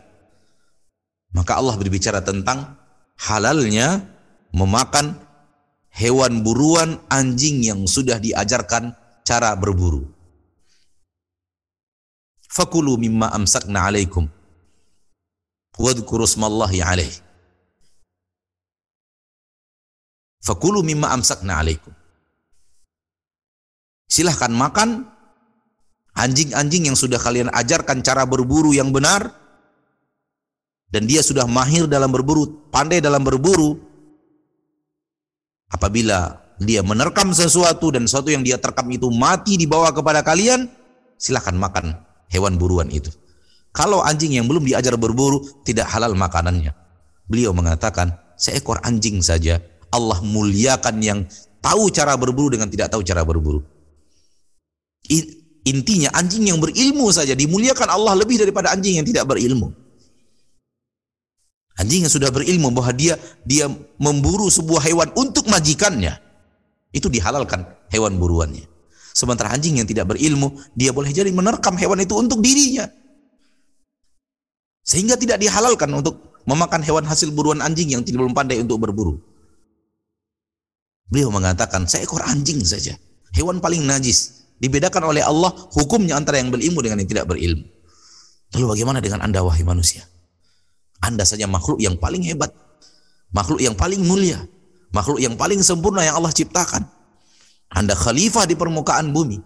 maka 1.33 1.57
Allah 1.57 1.77
berbicara 1.77 2.25
tentang 2.25 2.77
halalnya 3.21 4.01
memakan 4.53 5.17
hewan 5.93 6.41
buruan 6.41 6.97
anjing 7.09 7.61
yang 7.61 7.85
sudah 7.85 8.17
diajarkan 8.17 8.93
cara 9.21 9.53
berburu. 9.57 10.09
Fakulu 12.49 12.97
mimma 12.97 13.29
amsakna 13.33 13.85
alaikum 13.85 14.25
wadhkuru 15.77 16.25
smallahi 16.25 16.81
alaih. 16.81 17.13
Fakulu 20.41 20.81
mimma 20.81 21.13
amsakna 21.13 21.61
alaikum. 21.61 21.93
Silahkan 24.07 24.49
makan 24.49 25.05
anjing-anjing 26.17 26.89
yang 26.89 26.97
sudah 26.97 27.21
kalian 27.21 27.53
ajarkan 27.53 28.01
cara 28.01 28.25
berburu 28.25 28.73
yang 28.73 28.89
benar 28.89 29.29
dan 30.89 31.05
dia 31.05 31.21
sudah 31.21 31.45
mahir 31.45 31.85
dalam 31.85 32.09
berburu, 32.09 32.67
pandai 32.73 32.97
dalam 32.97 33.21
berburu. 33.21 33.77
Apabila 35.67 36.41
dia 36.57 36.81
menerkam 36.81 37.35
sesuatu 37.35 37.93
dan 37.93 38.09
sesuatu 38.09 38.33
yang 38.33 38.41
dia 38.41 38.57
terkam 38.57 38.87
itu 38.89 39.11
mati 39.11 39.59
dibawa 39.59 39.91
kepada 39.91 40.23
kalian, 40.25 40.65
silahkan 41.19 41.53
makan 41.53 41.93
hewan 42.31 42.57
buruan 42.57 42.87
itu. 42.89 43.11
Kalau 43.75 44.01
anjing 44.01 44.33
yang 44.33 44.49
belum 44.49 44.65
diajar 44.65 44.97
berburu 44.97 45.43
tidak 45.61 45.85
halal 45.91 46.17
makanannya. 46.17 46.73
Beliau 47.27 47.51
mengatakan, 47.51 48.15
seekor 48.39 48.79
anjing 48.81 49.19
saja 49.19 49.59
Allah 49.91 50.23
muliakan 50.23 50.95
yang 51.03 51.19
tahu 51.59 51.91
cara 51.91 52.15
berburu 52.15 52.55
dengan 52.55 52.71
tidak 52.71 52.89
tahu 52.95 53.03
cara 53.03 53.27
berburu. 53.27 53.61
Intinya 55.67 56.07
anjing 56.15 56.47
yang 56.47 56.63
berilmu 56.63 57.11
saja 57.11 57.35
dimuliakan 57.35 57.91
Allah 57.91 58.15
lebih 58.15 58.39
daripada 58.39 58.71
anjing 58.71 59.03
yang 59.03 59.07
tidak 59.07 59.27
berilmu. 59.27 59.75
Anjing 61.75 62.07
yang 62.07 62.13
sudah 62.13 62.31
berilmu 62.31 62.71
bahwa 62.71 62.95
dia 62.95 63.19
dia 63.43 63.67
memburu 63.99 64.47
sebuah 64.47 64.81
hewan 64.87 65.11
untuk 65.19 65.51
majikannya. 65.51 66.15
Itu 66.95 67.11
dihalalkan 67.11 67.67
hewan 67.91 68.15
buruannya. 68.15 68.63
Sementara 69.11 69.51
anjing 69.51 69.81
yang 69.81 69.89
tidak 69.89 70.07
berilmu, 70.13 70.55
dia 70.71 70.95
boleh 70.95 71.11
jadi 71.11 71.29
menerkam 71.35 71.75
hewan 71.75 71.99
itu 71.99 72.15
untuk 72.15 72.39
dirinya. 72.39 72.87
Sehingga 74.87 75.19
tidak 75.19 75.43
dihalalkan 75.43 75.91
untuk 75.91 76.37
memakan 76.47 76.79
hewan 76.79 77.03
hasil 77.03 77.33
buruan 77.35 77.59
anjing 77.59 77.91
yang 77.91 78.05
tidak 78.07 78.23
belum 78.23 78.37
pandai 78.37 78.63
untuk 78.63 78.79
berburu. 78.79 79.19
Beliau 81.11 81.33
mengatakan, 81.33 81.89
seekor 81.89 82.23
anjing 82.23 82.61
saja. 82.63 82.95
Hewan 83.35 83.59
paling 83.59 83.83
najis. 83.83 84.36
Dibedakan 84.57 85.13
oleh 85.13 85.21
Allah 85.21 85.53
hukumnya 85.77 86.17
antara 86.17 86.41
yang 86.41 86.49
berilmu 86.49 86.81
dengan 86.81 86.97
yang 86.97 87.09
tidak 87.09 87.29
berilmu. 87.29 87.65
Lalu 88.57 88.65
bagaimana 88.73 88.99
dengan 89.03 89.21
anda 89.21 89.45
wahai 89.45 89.61
manusia? 89.61 90.01
Anda 91.03 91.27
saja 91.29 91.45
makhluk 91.45 91.77
yang 91.77 92.01
paling 92.01 92.25
hebat. 92.25 92.49
Makhluk 93.29 93.61
yang 93.61 93.77
paling 93.77 94.01
mulia. 94.01 94.41
Makhluk 94.89 95.21
yang 95.21 95.37
paling 95.37 95.61
sempurna 95.61 96.01
yang 96.01 96.17
Allah 96.17 96.33
ciptakan. 96.33 96.89
Anda 97.69 97.93
khalifah 97.93 98.49
di 98.49 98.57
permukaan 98.57 99.13
bumi. 99.13 99.37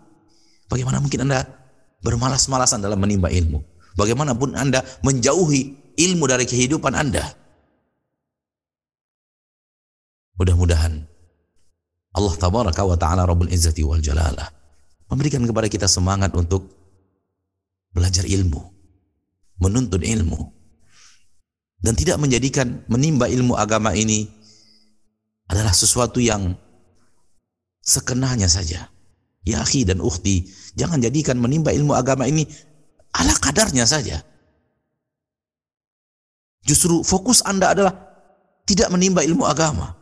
Bagaimana 0.72 1.03
mungkin 1.03 1.28
Anda 1.28 1.43
bermalas-malasan 1.99 2.80
dalam 2.80 3.01
menimba 3.01 3.28
ilmu? 3.28 3.59
Bagaimanapun 3.99 4.55
Anda 4.55 4.80
menjauhi 5.03 5.91
ilmu 5.99 6.24
dari 6.24 6.47
kehidupan 6.47 6.95
Anda. 6.95 7.36
Mudah-mudahan 10.39 11.03
Allah 12.16 12.34
tabaraka 12.39 12.82
wa 12.88 12.95
ta'ala 12.95 13.28
Rabbul 13.28 13.51
Izzati 13.51 13.84
wal 13.84 13.99
Jalalah 13.99 14.61
memberikan 15.12 15.43
kepada 15.43 15.68
kita 15.68 15.91
semangat 15.91 16.32
untuk 16.39 16.72
belajar 17.91 18.24
ilmu, 18.24 18.64
menuntut 19.59 19.99
ilmu, 19.99 20.39
dan 21.84 21.99
tidak 21.99 22.16
menjadikan 22.16 22.88
menimba 22.88 23.28
ilmu 23.28 23.59
agama 23.59 23.91
ini 23.91 24.32
adalah 25.51 25.76
sesuatu 25.76 26.24
yang 26.24 26.55
sekenanya 27.84 28.47
saja. 28.47 28.88
Ya 29.41 29.59
akhi 29.59 29.84
dan 29.84 29.99
ukhti, 29.99 30.47
jangan 30.80 31.03
jadikan 31.03 31.36
menimba 31.36 31.76
ilmu 31.76 31.91
agama 31.91 32.30
ini 32.30 32.47
ala 33.12 33.36
kadarnya 33.36 33.84
saja. 33.84 34.24
Justru 36.62 37.01
fokus 37.01 37.41
Anda 37.43 37.74
adalah 37.74 37.93
tidak 38.64 38.93
menimba 38.93 39.26
ilmu 39.26 39.43
agama. 39.43 39.97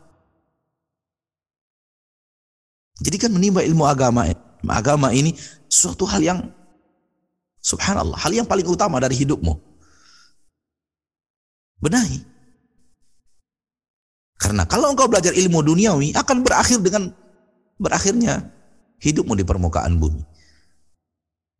Jadikan 3.00 3.32
menimba 3.32 3.64
ilmu 3.64 3.88
agama 3.88 4.28
agama 4.68 5.14
ini 5.16 5.32
suatu 5.70 6.04
hal 6.04 6.20
yang 6.20 6.38
subhanallah, 7.64 8.16
hal 8.20 8.32
yang 8.32 8.44
paling 8.44 8.66
utama 8.68 9.00
dari 9.00 9.16
hidupmu. 9.16 9.56
Benahi. 11.80 12.20
Karena 14.40 14.64
kalau 14.64 14.92
engkau 14.92 15.08
belajar 15.08 15.32
ilmu 15.36 15.60
duniawi 15.64 16.16
akan 16.16 16.44
berakhir 16.44 16.80
dengan 16.80 17.12
berakhirnya 17.80 18.48
hidupmu 19.00 19.36
di 19.36 19.44
permukaan 19.44 19.96
bumi. 19.96 20.24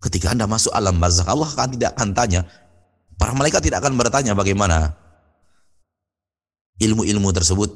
Ketika 0.01 0.32
Anda 0.32 0.48
masuk 0.48 0.72
alam 0.72 0.96
barzakh, 0.96 1.28
Allah 1.28 1.48
akan 1.48 1.76
tidak 1.76 1.92
akan 1.92 2.16
tanya, 2.16 2.48
para 3.20 3.36
malaikat 3.36 3.61
tidak 3.61 3.84
akan 3.84 4.01
bertanya 4.01 4.32
bagaimana 4.32 4.96
ilmu-ilmu 6.80 7.28
tersebut. 7.36 7.68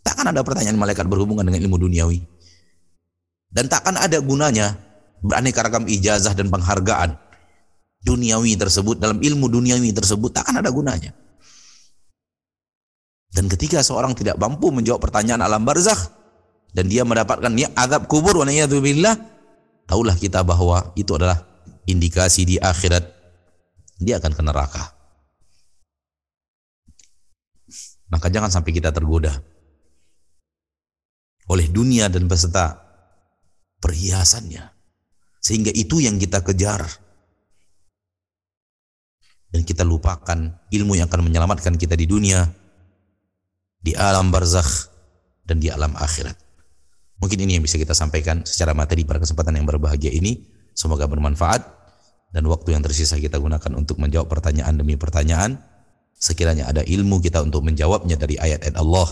Takkan 0.00 0.32
ada 0.32 0.40
pertanyaan 0.40 0.80
malaikat 0.80 1.04
berhubungan 1.04 1.44
dengan 1.44 1.60
ilmu 1.68 1.76
duniawi. 1.84 2.33
Dan 3.54 3.70
takkan 3.70 3.94
ada 3.94 4.18
gunanya 4.18 4.74
beraneka 5.22 5.62
ragam 5.62 5.86
ijazah 5.86 6.34
dan 6.34 6.50
penghargaan 6.50 7.14
duniawi 8.02 8.58
tersebut 8.58 8.98
dalam 8.98 9.22
ilmu 9.22 9.46
duniawi 9.46 9.94
tersebut 9.94 10.34
takkan 10.34 10.58
ada 10.58 10.74
gunanya. 10.74 11.14
Dan 13.30 13.46
ketika 13.46 13.82
seorang 13.82 14.18
tidak 14.18 14.38
mampu 14.38 14.74
menjawab 14.74 15.02
pertanyaan 15.02 15.42
alam 15.42 15.62
barzakh, 15.62 16.24
dan 16.74 16.90
dia 16.90 17.06
mendapatkan 17.06 17.54
ya 17.54 17.70
azab 17.78 18.10
kubur 18.10 18.42
wa 18.42 18.46
billah 18.50 19.14
taulah 19.86 20.18
kita 20.18 20.42
bahwa 20.42 20.90
itu 20.98 21.14
adalah 21.14 21.46
indikasi 21.86 22.42
di 22.42 22.58
akhirat 22.58 23.06
dia 24.02 24.18
akan 24.18 24.32
ke 24.34 24.42
neraka 24.42 24.84
maka 28.10 28.26
jangan 28.26 28.50
sampai 28.50 28.74
kita 28.74 28.90
tergoda 28.90 29.38
oleh 31.46 31.70
dunia 31.70 32.10
dan 32.10 32.26
beserta 32.26 32.83
perhiasannya. 33.84 34.64
Sehingga 35.44 35.68
itu 35.76 36.00
yang 36.00 36.16
kita 36.16 36.40
kejar. 36.40 36.88
Dan 39.52 39.60
kita 39.62 39.84
lupakan 39.84 40.64
ilmu 40.72 40.96
yang 40.96 41.06
akan 41.06 41.20
menyelamatkan 41.28 41.76
kita 41.76 41.92
di 41.94 42.08
dunia 42.08 42.48
di 43.84 43.92
alam 43.92 44.32
barzakh 44.32 44.88
dan 45.44 45.60
di 45.60 45.68
alam 45.68 45.92
akhirat. 45.92 46.34
Mungkin 47.20 47.38
ini 47.44 47.60
yang 47.60 47.64
bisa 47.64 47.76
kita 47.76 47.92
sampaikan 47.92 48.42
secara 48.48 48.72
materi 48.72 49.04
pada 49.04 49.20
kesempatan 49.20 49.60
yang 49.60 49.68
berbahagia 49.68 50.10
ini. 50.10 50.48
Semoga 50.72 51.04
bermanfaat. 51.06 51.62
Dan 52.34 52.50
waktu 52.50 52.74
yang 52.74 52.82
tersisa 52.82 53.14
kita 53.14 53.38
gunakan 53.38 53.78
untuk 53.78 54.00
menjawab 54.02 54.26
pertanyaan 54.26 54.74
demi 54.74 54.98
pertanyaan. 54.98 55.60
Sekiranya 56.18 56.72
ada 56.72 56.82
ilmu 56.82 57.20
kita 57.22 57.44
untuk 57.44 57.62
menjawabnya 57.62 58.18
dari 58.18 58.40
ayat-ayat 58.40 58.74
Allah, 58.80 59.06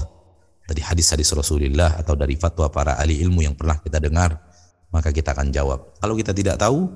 dari 0.67 0.81
hadis-hadis 0.83 1.31
Rasulullah 1.37 2.01
atau 2.01 2.17
dari 2.19 2.35
fatwa 2.35 2.73
para 2.73 2.99
ahli 2.99 3.21
ilmu 3.23 3.45
yang 3.45 3.55
pernah 3.55 3.79
kita 3.79 4.01
dengar, 4.01 4.41
maka 4.93 5.09
kita 5.11 5.33
akan 5.33 5.49
jawab. 5.51 5.97
Kalau 5.99 6.15
kita 6.15 6.37
tidak 6.37 6.61
tahu 6.61 6.87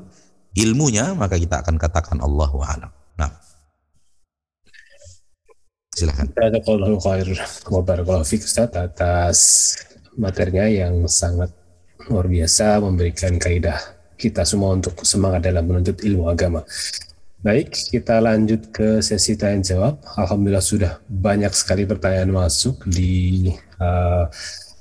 ilmunya, 0.54 1.16
maka 1.16 1.40
kita 1.40 1.64
akan 1.64 1.80
katakan 1.80 2.20
Allah 2.20 2.50
a'lam. 2.52 2.90
Nah, 3.16 3.30
silahkan. 5.96 6.28
Atas 8.76 9.38
materinya 10.16 10.68
yang 10.68 11.08
sangat 11.08 11.50
luar 12.06 12.28
biasa 12.28 12.78
memberikan 12.84 13.40
kaidah 13.40 13.76
kita 14.16 14.48
semua 14.48 14.72
untuk 14.72 14.96
semangat 15.04 15.44
dalam 15.44 15.68
menuntut 15.68 16.00
ilmu 16.00 16.32
agama. 16.32 16.64
Baik, 17.44 17.76
kita 17.92 18.18
lanjut 18.18 18.72
ke 18.72 19.04
sesi 19.04 19.36
tanya 19.36 19.62
jawab. 19.62 20.00
Alhamdulillah 20.16 20.64
sudah 20.64 20.92
banyak 21.06 21.52
sekali 21.52 21.84
pertanyaan 21.84 22.32
masuk 22.32 22.82
di 22.88 23.52
uh, 23.78 24.26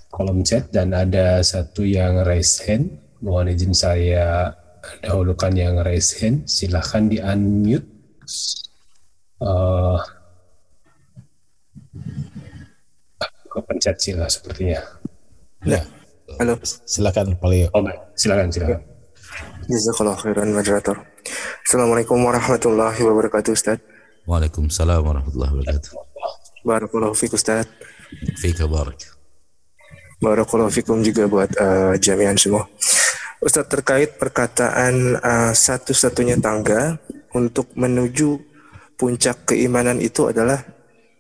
kolom 0.10 0.42
chat 0.42 0.72
dan 0.72 0.96
ada 0.96 1.44
satu 1.44 1.84
yang 1.84 2.24
raise 2.24 2.64
hand. 2.64 3.05
Mohon 3.24 3.56
izin 3.56 3.74
saya 3.76 4.56
dahulukan 5.04 5.54
yang 5.56 5.80
raise 5.84 6.18
hand. 6.20 6.48
Silahkan 6.48 7.08
di 7.08 7.20
unmute. 7.20 7.88
Uh, 9.40 10.00
pencet 13.68 13.96
sila 14.02 14.28
sepertinya. 14.28 14.82
Ya. 15.64 15.82
Halo. 16.42 16.60
Silakan 16.64 17.38
Pak 17.38 17.48
Leo. 17.48 17.68
Oh, 17.72 17.82
baik. 17.86 18.00
Silakan, 18.18 18.50
silakan. 18.52 18.82
Jazakallah 19.66 20.18
khairan 20.20 20.52
moderator. 20.54 20.98
Assalamualaikum 21.66 22.22
warahmatullahi 22.22 23.00
wabarakatuh 23.02 23.52
Ustaz. 23.56 23.80
Waalaikumsalam 24.30 25.02
warahmatullahi 25.02 25.52
wabarakatuh. 25.54 25.92
Barakallahu 26.66 27.14
fiik 27.18 27.34
Ustaz. 27.38 27.70
Fika 28.38 28.66
barak. 28.70 28.98
Barakallahu 30.22 30.72
fikum 30.72 31.02
juga 31.06 31.28
buat 31.28 31.52
uh, 31.58 31.94
jamian 32.00 32.38
semua. 32.38 32.66
Ustaz 33.46 33.70
terkait 33.70 34.18
perkataan 34.18 35.22
uh, 35.22 35.54
satu-satunya 35.54 36.42
tangga 36.42 36.98
untuk 37.38 37.70
menuju 37.78 38.42
puncak 38.98 39.54
keimanan 39.54 40.02
itu 40.02 40.26
adalah 40.26 40.66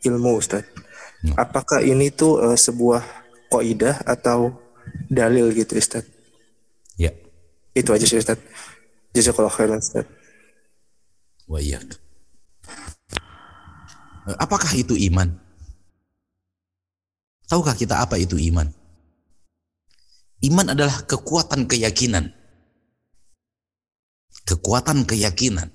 ilmu 0.01 0.41
Ustaz. 0.41 0.65
Hmm. 1.21 1.37
Apakah 1.37 1.85
ini 1.85 2.09
tuh 2.09 2.41
uh, 2.41 2.57
sebuah 2.57 3.05
koidah 3.53 4.01
atau 4.09 4.57
dalil 5.05 5.53
gitu 5.53 5.77
Ustaz? 5.77 6.01
Ya. 6.97 7.13
Itu 7.77 7.93
aja 7.93 8.09
sih 8.09 8.17
Ustaz. 8.17 8.41
Jazakallah 9.13 9.53
khairan 9.53 9.77
Ustaz. 9.77 10.09
Wa 11.45 11.61
Apakah 14.41 14.73
itu 14.73 14.97
iman? 15.13 15.29
Tahukah 17.45 17.77
kita 17.77 18.01
apa 18.01 18.17
itu 18.17 18.41
iman? 18.49 18.65
Iman 20.45 20.77
adalah 20.77 21.01
kekuatan 21.09 21.65
keyakinan. 21.65 22.29
Kekuatan 24.45 25.09
keyakinan. 25.09 25.73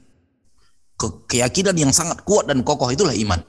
Ke 0.95 1.07
keyakinan 1.27 1.75
yang 1.75 1.91
sangat 1.91 2.23
kuat 2.23 2.47
dan 2.47 2.63
kokoh 2.63 2.87
itulah 2.95 3.17
iman. 3.17 3.43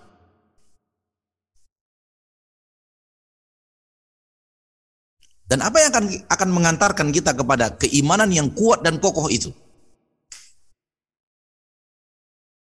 Dan 5.45 5.59
apa 5.61 5.83
yang 5.83 5.91
akan 5.91 6.05
akan 6.31 6.49
mengantarkan 6.49 7.07
kita 7.11 7.35
kepada 7.35 7.75
keimanan 7.75 8.31
yang 8.31 8.49
kuat 8.55 8.81
dan 8.81 8.97
kokoh 8.97 9.27
itu? 9.27 9.51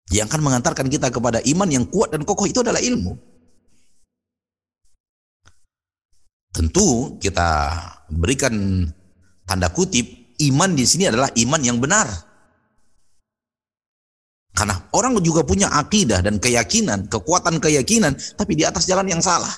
Yang 0.10 0.32
akan 0.32 0.42
mengantarkan 0.42 0.88
kita 0.90 1.14
kepada 1.14 1.44
iman 1.44 1.70
yang 1.70 1.86
kuat 1.86 2.10
dan 2.16 2.26
kokoh 2.26 2.50
itu 2.50 2.66
adalah 2.66 2.82
ilmu. 2.82 3.29
Tentu 6.50 7.18
kita 7.22 7.78
berikan 8.10 8.86
tanda 9.46 9.70
kutip 9.70 10.06
iman 10.40 10.74
di 10.74 10.86
sini 10.88 11.06
adalah 11.06 11.30
iman 11.36 11.62
yang 11.62 11.78
benar. 11.78 12.08
Karena 14.54 14.76
orang 14.92 15.16
juga 15.24 15.46
punya 15.46 15.72
akidah 15.72 16.20
dan 16.20 16.42
keyakinan, 16.42 17.08
kekuatan 17.08 17.62
keyakinan, 17.64 18.18
tapi 18.36 18.60
di 18.60 18.68
atas 18.68 18.90
jalan 18.90 19.08
yang 19.08 19.24
salah. 19.24 19.54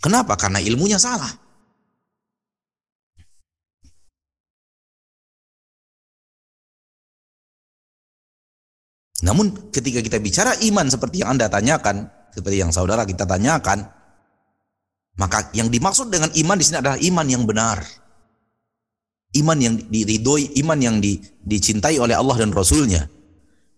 Kenapa? 0.00 0.36
Karena 0.36 0.60
ilmunya 0.60 0.96
salah. 1.00 1.28
Namun 9.20 9.68
ketika 9.68 10.00
kita 10.00 10.16
bicara 10.16 10.56
iman 10.64 10.88
seperti 10.88 11.20
yang 11.20 11.36
Anda 11.36 11.52
tanyakan, 11.52 12.08
seperti 12.34 12.62
yang 12.62 12.72
saudara 12.74 13.06
kita 13.06 13.26
tanyakan, 13.26 13.86
maka 15.18 15.50
yang 15.52 15.68
dimaksud 15.68 16.08
dengan 16.08 16.30
iman 16.32 16.56
di 16.56 16.64
sini 16.64 16.78
adalah 16.80 16.98
iman 16.98 17.26
yang 17.26 17.44
benar. 17.44 17.78
Iman 19.30 19.58
yang 19.62 19.78
diridhoi, 19.78 20.58
iman 20.58 20.78
yang 20.82 20.96
di, 20.98 21.22
dicintai 21.46 22.02
oleh 22.02 22.18
Allah 22.18 22.34
dan 22.34 22.50
Rasulnya. 22.50 23.06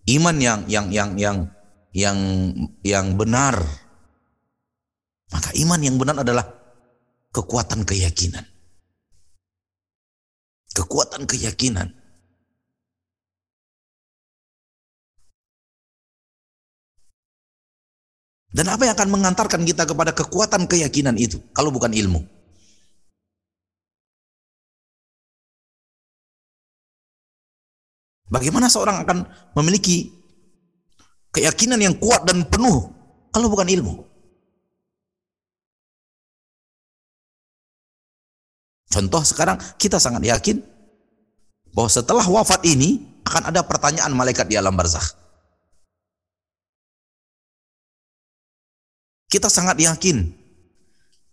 Iman 0.09 0.41
yang 0.41 0.65
yang 0.65 0.89
yang 0.89 1.13
yang 1.13 1.37
yang 1.93 2.17
yang 2.81 3.07
benar 3.13 3.61
maka 5.33 5.49
iman 5.57 5.81
yang 5.81 5.97
benar 5.97 6.21
adalah 6.21 6.45
kekuatan 7.33 7.81
keyakinan. 7.89 8.45
Kekuatan 10.77 11.25
keyakinan. 11.25 11.89
Dan 18.53 18.69
apa 18.69 18.85
yang 18.85 18.93
akan 18.93 19.09
mengantarkan 19.09 19.65
kita 19.65 19.89
kepada 19.89 20.13
kekuatan 20.13 20.69
keyakinan 20.69 21.17
itu 21.17 21.41
kalau 21.57 21.73
bukan 21.73 21.89
ilmu? 21.89 22.21
Bagaimana 28.29 28.69
seorang 28.69 29.01
akan 29.01 29.25
memiliki 29.57 30.13
keyakinan 31.33 31.81
yang 31.81 31.97
kuat 31.97 32.29
dan 32.29 32.45
penuh 32.45 32.93
kalau 33.33 33.49
bukan 33.49 33.65
ilmu? 33.65 34.05
Contoh 38.93 39.25
sekarang 39.25 39.57
kita 39.81 39.97
sangat 39.97 40.21
yakin 40.29 40.61
bahwa 41.73 41.89
setelah 41.89 42.25
wafat 42.29 42.61
ini 42.69 43.01
akan 43.25 43.49
ada 43.49 43.65
pertanyaan 43.65 44.13
malaikat 44.13 44.45
di 44.45 44.61
alam 44.61 44.77
barzakh. 44.77 45.22
Kita 49.33 49.49
sangat 49.49 49.81
yakin. 49.81 50.29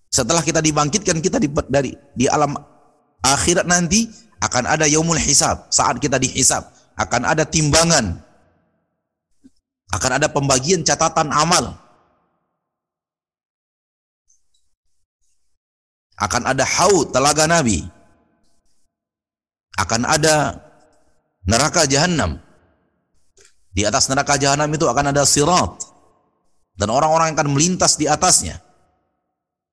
Setelah 0.09 0.41
kita 0.41 0.65
dibangkitkan 0.65 1.21
kita 1.21 1.37
di, 1.37 1.53
dari 1.69 1.93
di 2.17 2.25
alam 2.25 2.57
akhirat 3.21 3.69
nanti 3.69 4.09
akan 4.41 4.65
ada 4.65 4.89
yaumul 4.89 5.21
hisab. 5.21 5.69
Saat 5.69 6.01
kita 6.01 6.17
dihisab 6.17 6.65
akan 6.97 7.29
ada 7.29 7.45
timbangan. 7.45 8.17
Akan 9.93 10.17
ada 10.17 10.33
pembagian 10.33 10.81
catatan 10.81 11.29
amal. 11.29 11.77
Akan 16.17 16.49
ada 16.49 16.65
haud 16.65 17.13
telaga 17.13 17.45
nabi. 17.45 17.85
Akan 19.77 20.09
ada 20.09 20.57
neraka 21.45 21.85
jahanam 21.85 22.41
di 23.71 23.87
atas 23.87 24.11
neraka 24.11 24.37
jahanam 24.37 24.69
itu 24.71 24.85
akan 24.85 25.15
ada 25.15 25.23
sirat 25.25 25.90
dan 26.75 26.89
orang-orang 26.91 27.33
yang 27.33 27.37
akan 27.39 27.51
melintas 27.55 27.97
di 27.99 28.07
atasnya 28.07 28.61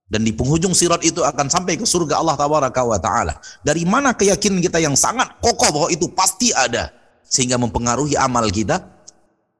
dan 0.07 0.23
di 0.23 0.31
penghujung 0.31 0.71
sirat 0.71 1.03
itu 1.03 1.19
akan 1.19 1.51
sampai 1.51 1.75
ke 1.75 1.83
surga 1.83 2.23
Allah 2.23 2.39
tabaraka 2.39 2.81
wa 2.87 2.95
taala. 2.95 3.35
Dari 3.59 3.83
mana 3.83 4.15
keyakinan 4.15 4.63
kita 4.63 4.79
yang 4.79 4.95
sangat 4.95 5.35
kokoh 5.43 5.67
bahwa 5.67 5.87
itu 5.91 6.07
pasti 6.15 6.55
ada 6.55 6.95
sehingga 7.27 7.59
mempengaruhi 7.59 8.15
amal 8.15 8.47
kita 8.47 8.79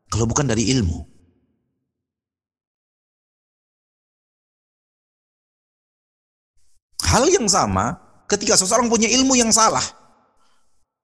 kalau 0.07 0.23
bukan 0.23 0.47
dari 0.47 0.71
ilmu. 0.71 1.03
Hal 7.07 7.27
yang 7.27 7.47
sama 7.51 7.99
ketika 8.31 8.55
seseorang 8.55 8.87
punya 8.87 9.11
ilmu 9.11 9.35
yang 9.35 9.51
salah 9.51 9.83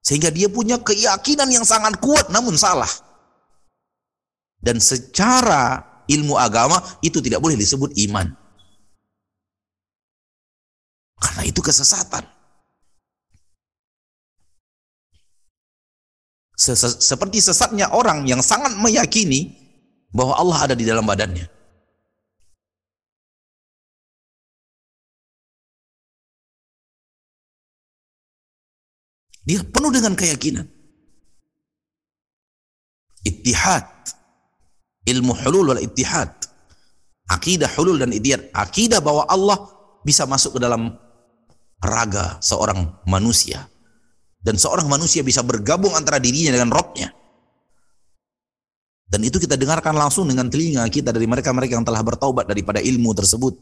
sehingga 0.03 0.31
dia 0.31 0.47
punya 0.47 0.79
keyakinan 0.79 1.51
yang 1.51 1.67
sangat 1.67 1.99
kuat 1.99 2.31
namun 2.31 2.55
salah. 2.55 2.89
Dan 4.63 4.79
secara 4.79 5.84
ilmu 6.07 6.35
agama 6.39 6.79
itu 7.05 7.19
tidak 7.23 7.39
boleh 7.39 7.55
disebut 7.55 7.95
iman. 8.09 8.31
Karena 11.19 11.43
itu 11.47 11.63
kesesatan. 11.63 12.27
Seperti 16.55 17.43
sesatnya 17.43 17.91
orang 17.91 18.23
yang 18.23 18.39
sangat 18.39 18.75
meyakini 18.79 19.51
bahwa 20.13 20.37
Allah 20.37 20.59
ada 20.69 20.75
di 20.77 20.85
dalam 20.87 21.03
badannya. 21.03 21.49
Dia 29.43 29.59
penuh 29.59 29.91
dengan 29.91 30.15
keyakinan. 30.15 30.63
Ittihad 33.27 33.87
ilmu 35.07 35.33
hulul 35.35 35.75
wal 35.75 35.81
ittihad. 35.81 36.31
Akidah 37.31 37.71
hulul 37.79 37.99
dan 37.99 38.11
ittihad. 38.11 38.51
Akidah 38.51 38.99
bahwa 38.99 39.27
Allah 39.27 39.57
bisa 40.03 40.27
masuk 40.27 40.57
ke 40.57 40.59
dalam 40.63 40.91
raga 41.79 42.39
seorang 42.39 43.03
manusia. 43.07 43.67
Dan 44.43 44.59
seorang 44.59 44.91
manusia 44.91 45.23
bisa 45.23 45.39
bergabung 45.39 45.95
antara 45.95 46.19
dirinya 46.19 46.51
dengan 46.51 46.75
rohnya. 46.75 47.15
Dan 49.07 49.23
itu 49.23 49.37
kita 49.39 49.55
dengarkan 49.55 49.93
langsung 49.93 50.25
dengan 50.27 50.49
telinga 50.49 50.83
kita 50.89 51.13
dari 51.13 51.29
mereka-mereka 51.29 51.77
yang 51.79 51.85
telah 51.85 52.01
bertaubat 52.01 52.49
daripada 52.49 52.81
ilmu 52.81 53.13
tersebut. 53.13 53.53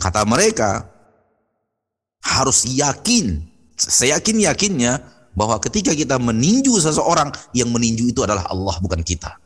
Kata 0.00 0.24
mereka, 0.26 0.88
harus 2.24 2.64
yakin, 2.66 3.44
saya 3.76 4.18
yakin 4.18 4.36
yakinnya 4.50 4.92
bahwa 5.32 5.56
ketika 5.60 5.96
kita 5.96 6.20
meninju 6.20 6.76
seseorang 6.76 7.32
yang 7.56 7.72
meninju 7.72 8.12
itu 8.12 8.20
adalah 8.20 8.44
Allah 8.48 8.76
bukan 8.80 9.00
kita. 9.00 9.40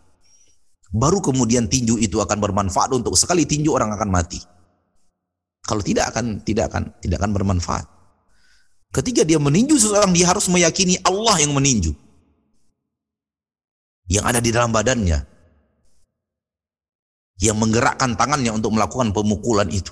Baru 0.91 1.19
kemudian 1.23 1.67
tinju 1.67 1.99
itu 1.99 2.23
akan 2.23 2.39
bermanfaat 2.39 2.95
untuk 2.95 3.15
sekali 3.19 3.47
tinju 3.47 3.75
orang 3.75 3.95
akan 3.95 4.09
mati. 4.11 4.39
Kalau 5.67 5.83
tidak 5.83 6.15
akan 6.15 6.43
tidak 6.47 6.71
akan 6.71 6.95
tidak 7.03 7.19
akan 7.23 7.33
bermanfaat. 7.35 7.87
Ketika 8.95 9.27
dia 9.27 9.43
meninju 9.43 9.75
seseorang 9.77 10.15
dia 10.15 10.31
harus 10.31 10.47
meyakini 10.47 10.99
Allah 11.03 11.37
yang 11.43 11.53
meninju. 11.55 11.93
Yang 14.07 14.25
ada 14.31 14.41
di 14.41 14.51
dalam 14.55 14.71
badannya. 14.71 15.19
Yang 17.43 17.57
menggerakkan 17.59 18.15
tangannya 18.15 18.55
untuk 18.55 18.73
melakukan 18.73 19.11
pemukulan 19.11 19.69
itu. 19.69 19.91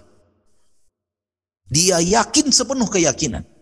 Dia 1.69 1.99
yakin 1.99 2.55
sepenuh 2.55 2.87
keyakinan 2.87 3.54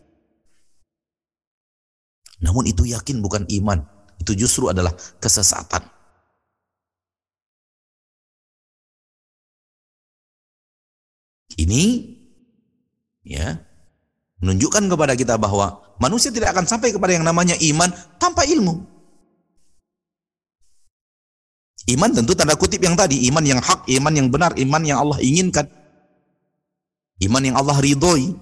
namun 2.43 2.67
itu 2.67 2.83
yakin 2.85 3.23
bukan 3.23 3.47
iman. 3.63 3.87
Itu 4.19 4.35
justru 4.35 4.67
adalah 4.69 4.91
kesesatan. 5.23 5.87
Ini 11.55 11.83
ya 13.23 13.55
menunjukkan 14.43 14.91
kepada 14.91 15.15
kita 15.15 15.39
bahwa 15.39 15.79
manusia 16.03 16.35
tidak 16.35 16.59
akan 16.59 16.67
sampai 16.67 16.91
kepada 16.91 17.15
yang 17.15 17.23
namanya 17.23 17.55
iman 17.55 17.95
tanpa 18.19 18.43
ilmu. 18.43 18.91
Iman 21.91 22.15
tentu 22.15 22.39
tanda 22.39 22.55
kutip 22.55 22.79
yang 22.79 22.95
tadi, 22.95 23.27
iman 23.27 23.43
yang 23.43 23.59
hak, 23.59 23.91
iman 23.91 24.15
yang 24.15 24.31
benar, 24.31 24.55
iman 24.55 24.83
yang 24.87 25.03
Allah 25.03 25.19
inginkan. 25.19 25.67
Iman 27.19 27.43
yang 27.43 27.59
Allah 27.59 27.79
ridhoi. 27.83 28.35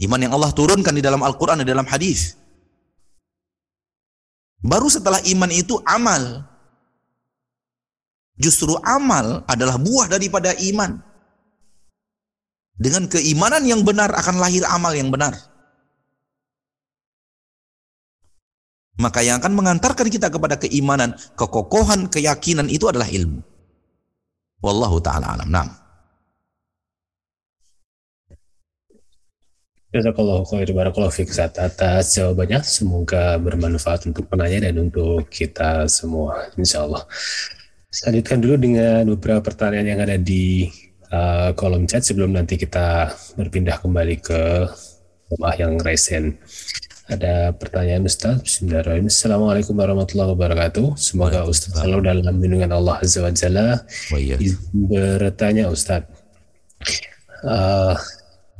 Iman 0.00 0.20
yang 0.20 0.32
Allah 0.32 0.48
turunkan 0.48 0.96
di 0.96 1.04
dalam 1.04 1.20
Al-Quran, 1.20 1.60
di 1.60 1.68
dalam 1.68 1.84
hadis. 1.84 2.39
Baru 4.60 4.92
setelah 4.92 5.20
iman 5.24 5.50
itu 5.52 5.80
amal. 5.88 6.44
Justru 8.40 8.76
amal 8.84 9.44
adalah 9.48 9.76
buah 9.76 10.08
daripada 10.08 10.52
iman. 10.72 11.00
Dengan 12.80 13.08
keimanan 13.08 13.64
yang 13.68 13.84
benar 13.84 14.08
akan 14.12 14.40
lahir 14.40 14.64
amal 14.64 14.92
yang 14.96 15.12
benar. 15.12 15.36
Maka 19.00 19.24
yang 19.24 19.40
akan 19.40 19.56
mengantarkan 19.56 20.12
kita 20.12 20.28
kepada 20.28 20.60
keimanan, 20.60 21.16
kekokohan, 21.36 22.12
keyakinan 22.12 22.68
itu 22.68 22.84
adalah 22.84 23.08
ilmu. 23.08 23.40
Wallahu 24.60 25.00
taala 25.00 25.36
alam. 25.36 25.48
Nah. 25.48 25.79
Jazakallahu 29.90 30.46
barakallahu 30.70 31.10
fiik 31.10 31.34
atas 31.34 32.14
jawabannya. 32.14 32.62
Semoga 32.62 33.34
bermanfaat 33.42 34.06
untuk 34.06 34.30
penanya 34.30 34.70
dan 34.70 34.78
untuk 34.78 35.26
kita 35.26 35.90
semua 35.90 36.46
insyaallah. 36.54 37.02
Saya 37.90 38.14
lanjutkan 38.14 38.38
dulu 38.38 38.54
dengan 38.54 39.02
beberapa 39.18 39.42
pertanyaan 39.42 39.88
yang 39.90 40.00
ada 40.06 40.14
di 40.14 40.70
uh, 41.10 41.50
kolom 41.58 41.90
chat 41.90 42.06
sebelum 42.06 42.30
nanti 42.30 42.54
kita 42.54 43.10
berpindah 43.34 43.82
kembali 43.82 44.22
ke 44.22 44.70
rumah 45.34 45.58
yang 45.58 45.74
resen. 45.82 46.38
Ada 47.10 47.50
pertanyaan 47.58 48.06
Ustaz. 48.06 48.46
Bismillahirrahmanirrahim. 48.46 49.10
Assalamualaikum 49.10 49.74
warahmatullahi 49.74 50.30
wabarakatuh. 50.38 50.94
Semoga 50.94 51.42
Ustaz 51.50 51.74
selalu 51.74 52.06
dalam 52.06 52.38
lindungan 52.38 52.78
Allah 52.78 53.02
Azza 53.02 53.26
wa 53.26 53.34
Jalla. 53.34 53.82
Bertanya 54.70 55.66
Ustaz. 55.66 56.06
Uh, 57.42 57.98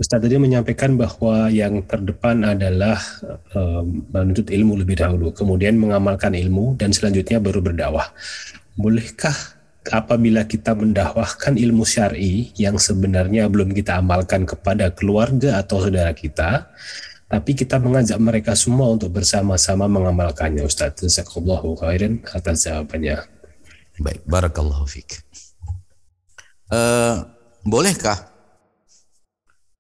Ustadz 0.01 0.25
tadi 0.25 0.41
menyampaikan 0.41 0.97
bahwa 0.97 1.53
yang 1.53 1.85
terdepan 1.85 2.41
adalah 2.41 2.97
um, 3.53 4.01
menuntut 4.09 4.49
ilmu 4.49 4.81
lebih 4.81 4.97
dahulu, 4.97 5.29
kemudian 5.37 5.77
mengamalkan 5.77 6.33
ilmu 6.33 6.73
dan 6.81 6.89
selanjutnya 6.89 7.37
baru 7.37 7.61
berdakwah. 7.61 8.09
Bolehkah 8.81 9.37
apabila 9.93 10.49
kita 10.49 10.73
mendakwahkan 10.73 11.61
ilmu 11.61 11.85
syar'i 11.85 12.49
yang 12.57 12.81
sebenarnya 12.81 13.53
belum 13.53 13.77
kita 13.77 14.01
amalkan 14.01 14.49
kepada 14.49 14.89
keluarga 14.89 15.61
atau 15.61 15.85
saudara 15.85 16.17
kita, 16.17 16.73
tapi 17.29 17.53
kita 17.53 17.77
mengajak 17.77 18.17
mereka 18.17 18.57
semua 18.57 18.97
untuk 18.97 19.13
bersama-sama 19.13 19.85
mengamalkannya 19.85 20.65
Ustadz. 20.65 21.05
Jazakallahu 21.05 21.77
khairan 21.77 22.25
atas 22.33 22.65
jawabannya. 22.65 23.21
Baik, 24.01 24.25
barakallahu. 24.25 24.89
Uh, 26.73 27.21
bolehkah 27.69 28.30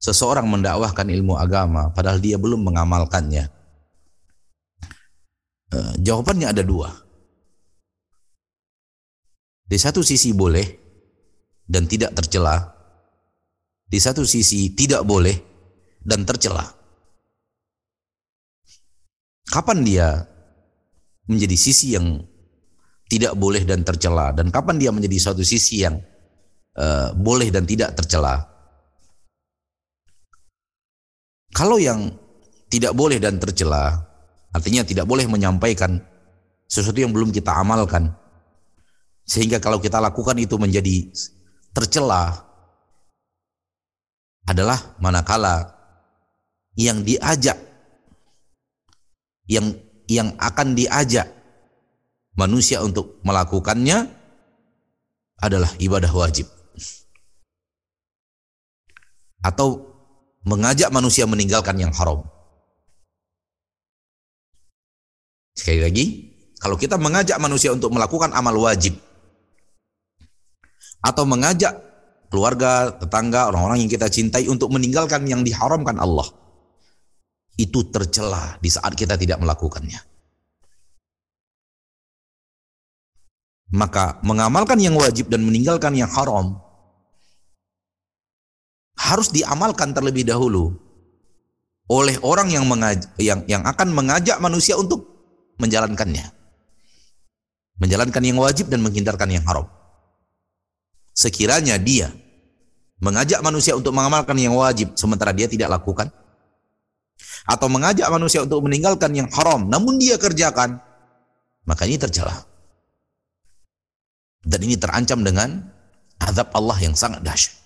seseorang 0.00 0.48
mendakwahkan 0.48 1.04
ilmu 1.12 1.36
agama 1.36 1.92
padahal 1.92 2.18
dia 2.18 2.40
belum 2.40 2.64
mengamalkannya? 2.64 3.52
Uh, 5.70 5.94
jawabannya 6.02 6.50
ada 6.50 6.64
dua. 6.66 6.90
Di 9.70 9.78
satu 9.78 10.02
sisi 10.02 10.34
boleh 10.34 10.66
dan 11.62 11.86
tidak 11.86 12.10
tercela. 12.18 12.74
Di 13.86 14.02
satu 14.02 14.26
sisi 14.26 14.74
tidak 14.74 15.06
boleh 15.06 15.38
dan 16.02 16.26
tercela. 16.26 16.66
Kapan 19.46 19.86
dia 19.86 20.26
menjadi 21.30 21.54
sisi 21.54 21.94
yang 21.94 22.18
tidak 23.06 23.38
boleh 23.38 23.62
dan 23.62 23.86
tercela 23.86 24.34
dan 24.34 24.50
kapan 24.50 24.78
dia 24.78 24.90
menjadi 24.90 25.18
suatu 25.18 25.46
sisi 25.46 25.86
yang 25.86 26.02
uh, 26.74 27.14
boleh 27.14 27.54
dan 27.54 27.62
tidak 27.62 27.94
tercela? 27.94 28.49
Kalau 31.50 31.76
yang 31.82 32.14
tidak 32.70 32.94
boleh 32.94 33.18
dan 33.18 33.42
tercela, 33.42 33.98
artinya 34.54 34.86
tidak 34.86 35.06
boleh 35.06 35.26
menyampaikan 35.26 35.98
sesuatu 36.70 37.02
yang 37.02 37.10
belum 37.10 37.34
kita 37.34 37.50
amalkan. 37.50 38.14
Sehingga 39.26 39.58
kalau 39.58 39.82
kita 39.82 39.98
lakukan 39.98 40.38
itu 40.38 40.54
menjadi 40.58 41.10
tercela 41.74 42.34
adalah 44.46 44.98
manakala 44.98 45.74
yang 46.74 47.02
diajak 47.06 47.58
yang 49.50 49.74
yang 50.10 50.34
akan 50.38 50.74
diajak 50.74 51.26
manusia 52.34 52.82
untuk 52.82 53.18
melakukannya 53.22 54.10
adalah 55.38 55.70
ibadah 55.78 56.10
wajib 56.10 56.46
atau 59.42 59.86
mengajak 60.44 60.88
manusia 60.88 61.28
meninggalkan 61.28 61.76
yang 61.76 61.92
haram. 61.92 62.24
Sekali 65.52 65.80
lagi, 65.84 66.04
kalau 66.56 66.80
kita 66.80 66.96
mengajak 66.96 67.36
manusia 67.36 67.72
untuk 67.72 67.92
melakukan 67.92 68.32
amal 68.32 68.56
wajib 68.56 68.96
atau 71.04 71.24
mengajak 71.28 71.76
keluarga, 72.32 72.94
tetangga, 72.96 73.50
orang-orang 73.50 73.84
yang 73.84 73.90
kita 73.92 74.08
cintai 74.08 74.46
untuk 74.48 74.72
meninggalkan 74.72 75.26
yang 75.28 75.44
diharamkan 75.44 76.00
Allah, 76.00 76.28
itu 77.60 77.84
tercela 77.92 78.56
di 78.62 78.70
saat 78.72 78.96
kita 78.96 79.20
tidak 79.20 79.36
melakukannya. 79.42 80.00
Maka 83.70 84.18
mengamalkan 84.26 84.82
yang 84.82 84.98
wajib 84.98 85.30
dan 85.30 85.46
meninggalkan 85.46 85.94
yang 85.94 86.10
haram 86.10 86.58
harus 89.00 89.32
diamalkan 89.32 89.96
terlebih 89.96 90.28
dahulu 90.28 90.76
oleh 91.88 92.20
orang 92.20 92.52
yang 92.52 92.68
mengaj 92.68 93.08
yang 93.16 93.42
yang 93.48 93.64
akan 93.64 93.90
mengajak 93.96 94.36
manusia 94.38 94.76
untuk 94.76 95.08
menjalankannya. 95.56 96.28
Menjalankan 97.80 98.20
yang 98.20 98.36
wajib 98.36 98.68
dan 98.68 98.84
menghindarkan 98.84 99.32
yang 99.32 99.44
haram. 99.48 99.64
Sekiranya 101.16 101.80
dia 101.80 102.12
mengajak 103.00 103.40
manusia 103.40 103.72
untuk 103.72 103.96
mengamalkan 103.96 104.36
yang 104.36 104.52
wajib 104.52 104.92
sementara 105.00 105.32
dia 105.32 105.48
tidak 105.48 105.72
lakukan 105.72 106.12
atau 107.48 107.66
mengajak 107.72 108.04
manusia 108.12 108.44
untuk 108.44 108.60
meninggalkan 108.68 109.16
yang 109.16 109.28
haram 109.32 109.64
namun 109.64 109.96
dia 109.96 110.20
kerjakan 110.20 110.76
maka 111.64 111.88
ini 111.88 111.96
tercela. 111.96 112.36
Dan 114.40 114.60
ini 114.64 114.76
terancam 114.76 115.20
dengan 115.20 115.60
azab 116.20 116.52
Allah 116.56 116.76
yang 116.80 116.96
sangat 116.96 117.20
dahsyat. 117.20 117.59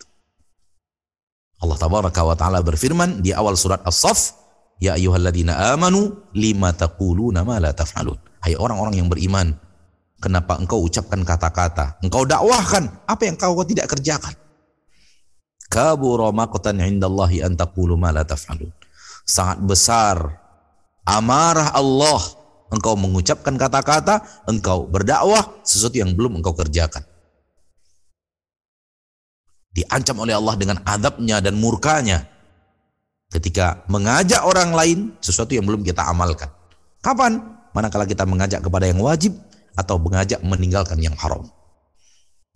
Allah 1.65 1.81
tabaraka 1.81 2.21
wa 2.21 2.37
taala 2.37 2.61
berfirman 2.61 3.25
di 3.25 3.33
awal 3.33 3.57
surat 3.57 3.81
As-Saff, 3.89 4.37
"Ya 4.77 5.01
ayyuhalladzina 5.01 5.73
amanu 5.73 6.29
lima 6.37 6.77
taquluna 6.77 7.41
ma 7.41 7.57
la 7.57 7.73
taf'alun." 7.73 8.21
Hai 8.45 8.53
orang-orang 8.53 9.01
yang 9.01 9.09
beriman, 9.09 9.57
kenapa 10.21 10.61
engkau 10.61 10.85
ucapkan 10.85 11.25
kata-kata, 11.25 11.97
engkau 12.05 12.29
dakwahkan 12.29 13.09
apa 13.09 13.23
yang 13.25 13.41
kau 13.41 13.57
tidak 13.65 13.89
kerjakan? 13.97 14.37
Kabura 15.73 16.29
maqtan 16.37 16.77
'indallahi 16.77 17.41
an 17.41 17.57
taqulu 17.57 17.97
ma 17.97 18.13
la 18.13 18.29
taf'alun. 18.29 18.69
Sangat 19.25 19.65
besar 19.65 20.21
amarah 21.09 21.73
Allah 21.73 22.21
engkau 22.69 22.93
mengucapkan 22.93 23.57
kata-kata, 23.57 24.45
engkau 24.45 24.85
berdakwah 24.85 25.65
sesuatu 25.65 25.97
yang 25.97 26.13
belum 26.13 26.45
engkau 26.45 26.53
kerjakan 26.53 27.09
diancam 29.75 30.23
oleh 30.23 30.39
Allah 30.39 30.55
dengan 30.55 30.79
adabnya 30.87 31.43
dan 31.43 31.59
murkanya 31.59 32.25
ketika 33.35 33.83
mengajak 33.91 34.41
orang 34.47 34.71
lain 34.71 34.99
sesuatu 35.19 35.51
yang 35.53 35.67
belum 35.67 35.83
kita 35.83 36.07
amalkan. 36.07 36.49
Kapan? 37.03 37.43
Manakala 37.75 38.07
kita 38.07 38.23
mengajak 38.23 38.63
kepada 38.63 38.87
yang 38.87 39.03
wajib 39.03 39.35
atau 39.75 39.99
mengajak 39.99 40.39
meninggalkan 40.47 41.03
yang 41.03 41.19
haram. 41.19 41.43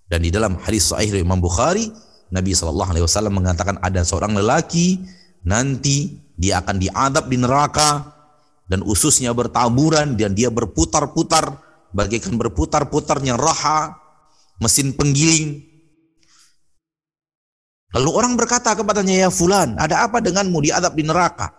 Dan 0.07 0.23
di 0.23 0.31
dalam 0.31 0.57
hadis 0.63 0.89
sahih 0.89 1.11
Imam 1.19 1.43
Bukhari, 1.43 1.91
Nabi 2.31 2.55
Shallallahu 2.55 2.91
Alaihi 2.95 3.05
Wasallam 3.05 3.35
mengatakan 3.35 3.77
ada 3.83 4.01
seorang 4.07 4.39
lelaki 4.39 5.03
nanti 5.43 6.23
dia 6.39 6.63
akan 6.63 6.79
diadab 6.79 7.27
di 7.27 7.37
neraka 7.37 8.15
dan 8.71 8.81
ususnya 8.87 9.35
bertaburan 9.35 10.15
dan 10.15 10.39
dia 10.39 10.49
berputar-putar 10.55 11.59
bagaikan 11.93 12.39
berputar-putarnya 12.39 13.35
raha 13.35 13.97
mesin 14.63 14.93
penggiling 14.95 15.68
Lalu 17.97 18.11
orang 18.13 18.37
berkata 18.37 18.77
kepadanya, 18.77 19.29
ya 19.29 19.31
fulan, 19.33 19.73
ada 19.81 20.05
apa 20.05 20.21
denganmu 20.21 20.61
diadab 20.61 20.93
di 20.93 21.05
neraka? 21.09 21.57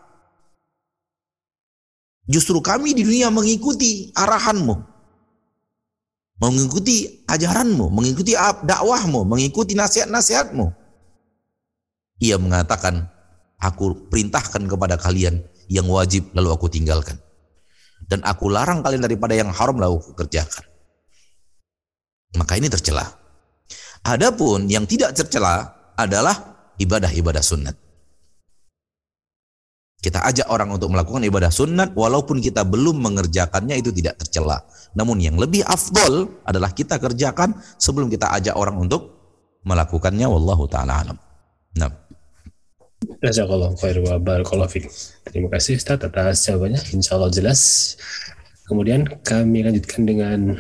Justru 2.30 2.62
kami 2.62 2.94
di 2.94 3.02
dunia 3.02 3.34
mengikuti 3.34 4.14
arahanmu. 4.14 4.78
Mengikuti 6.40 7.26
ajaranmu, 7.26 7.90
mengikuti 7.90 8.38
dakwahmu, 8.38 9.26
mengikuti 9.26 9.74
nasihat-nasihatmu. 9.74 10.70
Ia 12.22 12.38
mengatakan, 12.38 13.10
aku 13.58 14.08
perintahkan 14.08 14.70
kepada 14.70 14.96
kalian 15.02 15.42
yang 15.68 15.90
wajib 15.90 16.30
lalu 16.38 16.54
aku 16.54 16.70
tinggalkan. 16.70 17.18
Dan 18.06 18.22
aku 18.22 18.48
larang 18.54 18.86
kalian 18.86 19.04
daripada 19.04 19.34
yang 19.34 19.50
haram 19.50 19.82
lalu 19.82 19.98
aku 19.98 20.14
kerjakan. 20.14 20.64
Maka 22.38 22.62
ini 22.62 22.70
tercela. 22.70 23.10
Adapun 24.06 24.70
yang 24.70 24.86
tidak 24.86 25.18
tercela 25.18 25.79
adalah 26.00 26.36
ibadah-ibadah 26.80 27.44
sunat. 27.44 27.76
Kita 30.00 30.24
ajak 30.24 30.48
orang 30.48 30.72
untuk 30.80 30.96
melakukan 30.96 31.28
ibadah 31.28 31.52
sunat 31.52 31.92
walaupun 31.92 32.40
kita 32.40 32.64
belum 32.64 33.04
mengerjakannya 33.04 33.84
itu 33.84 33.92
tidak 33.92 34.16
tercela. 34.24 34.64
Namun 34.96 35.20
yang 35.20 35.36
lebih 35.36 35.68
afdol 35.68 36.40
adalah 36.48 36.72
kita 36.72 36.96
kerjakan 37.04 37.52
sebelum 37.76 38.08
kita 38.08 38.32
ajak 38.32 38.56
orang 38.56 38.80
untuk 38.80 39.20
melakukannya 39.68 40.24
wallahu 40.24 40.72
taala 40.72 41.04
alam. 41.04 41.18
Nah. 41.76 41.92
Khair 43.20 44.00
wa 44.00 44.16
barakallahu. 44.16 44.88
Terima 45.28 45.52
kasih 45.52 45.76
Ustaz 45.76 46.00
atas 46.00 46.48
jawabannya. 46.48 46.80
Insya 46.96 47.20
Allah 47.20 47.32
jelas. 47.36 47.60
Kemudian 48.72 49.04
kami 49.28 49.68
lanjutkan 49.68 50.08
dengan 50.08 50.56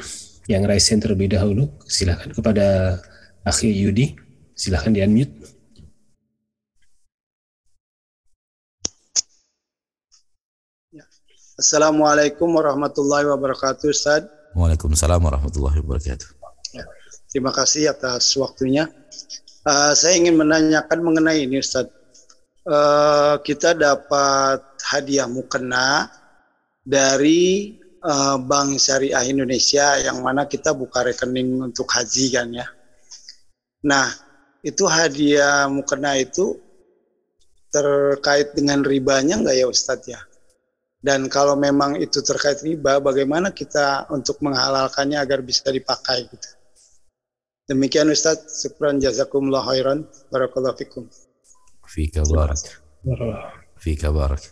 yang 0.51 0.67
raisen 0.67 0.99
terlebih 0.99 1.31
dahulu. 1.31 1.71
Silakan 1.87 2.35
kepada 2.35 2.99
Akhi 3.47 3.71
Yudi. 3.71 4.28
Silahkan 4.60 4.91
di 4.91 4.99
unmute. 4.99 5.31
Ya. 10.91 11.07
Assalamualaikum 11.56 12.52
warahmatullahi 12.52 13.23
wabarakatuh 13.23 13.88
Ustaz. 13.88 14.27
Waalaikumsalam 14.60 15.23
warahmatullahi 15.23 15.80
wabarakatuh. 15.80 16.27
Ya. 16.76 16.84
Terima 17.31 17.56
kasih 17.56 17.95
atas 17.95 18.36
waktunya. 18.36 18.91
Uh, 19.64 19.95
saya 19.95 20.19
ingin 20.19 20.36
menanyakan 20.36 21.07
mengenai 21.07 21.48
ini 21.48 21.64
Ustaz. 21.64 21.88
Uh, 22.68 23.40
kita 23.40 23.72
dapat 23.72 24.60
hadiah 24.84 25.31
mukena 25.31 26.11
dari 26.84 27.80
uh, 28.03 28.36
Bank 28.36 28.76
Syariah 28.76 29.23
Indonesia 29.23 30.03
yang 30.03 30.19
mana 30.19 30.52
kita 30.52 30.76
buka 30.76 31.07
rekening 31.07 31.64
untuk 31.64 31.88
haji 31.88 32.27
kan 32.36 32.52
ya. 32.52 32.68
Nah, 33.88 34.27
itu 34.65 34.84
hadiah 34.86 35.72
mukena 35.72 36.19
itu 36.19 36.60
terkait 37.69 38.52
dengan 38.57 38.81
ribanya 38.84 39.40
enggak 39.40 39.56
ya 39.56 39.65
Ustadz 39.69 40.10
ya? 40.10 40.19
Dan 40.99 41.31
kalau 41.31 41.56
memang 41.56 41.95
itu 41.95 42.19
terkait 42.19 42.60
riba, 42.60 42.99
bagaimana 42.99 43.56
kita 43.56 44.11
untuk 44.11 44.44
menghalalkannya 44.44 45.15
agar 45.15 45.40
bisa 45.40 45.72
dipakai 45.72 46.27
gitu? 46.27 46.49
Demikian 47.72 48.11
Ustadz, 48.11 48.65
syukran 48.65 48.99
jazakumullah 48.99 49.64
khairan, 49.64 50.03
barakallahu 50.27 50.76
fikum. 50.76 51.07
Fika 51.88 52.27
barak. 52.27 52.60
Fika 53.80 54.11
barak. 54.11 54.44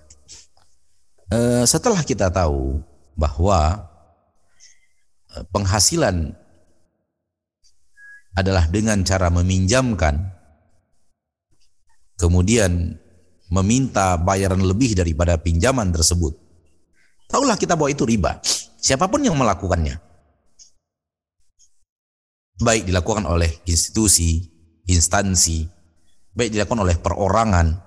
Uh, 1.27 1.67
setelah 1.67 1.99
kita 2.07 2.31
tahu 2.31 2.79
bahwa 3.19 3.83
eh, 5.35 5.43
penghasilan 5.51 6.31
adalah 8.37 8.69
dengan 8.69 9.01
cara 9.01 9.33
meminjamkan 9.33 10.21
kemudian 12.21 12.97
meminta 13.49 14.13
bayaran 14.21 14.61
lebih 14.61 14.93
daripada 14.93 15.39
pinjaman 15.41 15.89
tersebut. 15.89 16.37
Taulah 17.27 17.57
kita 17.57 17.73
bahwa 17.73 17.89
itu 17.89 18.05
riba. 18.05 18.39
Siapa 18.77 19.09
pun 19.09 19.25
yang 19.25 19.35
melakukannya. 19.35 20.07
baik 22.57 22.89
dilakukan 22.89 23.29
oleh 23.29 23.61
institusi, 23.69 24.41
instansi, 24.89 25.69
baik 26.33 26.57
dilakukan 26.57 26.81
oleh 26.81 26.97
perorangan. 26.97 27.85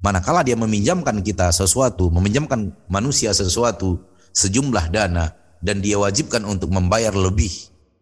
Manakala 0.00 0.46
dia 0.46 0.56
meminjamkan 0.56 1.20
kita 1.20 1.52
sesuatu, 1.52 2.08
meminjamkan 2.08 2.72
manusia 2.88 3.34
sesuatu 3.36 4.00
sejumlah 4.32 4.88
dana 4.94 5.34
dan 5.60 5.82
dia 5.84 6.00
wajibkan 6.00 6.46
untuk 6.46 6.72
membayar 6.72 7.12
lebih, 7.12 7.52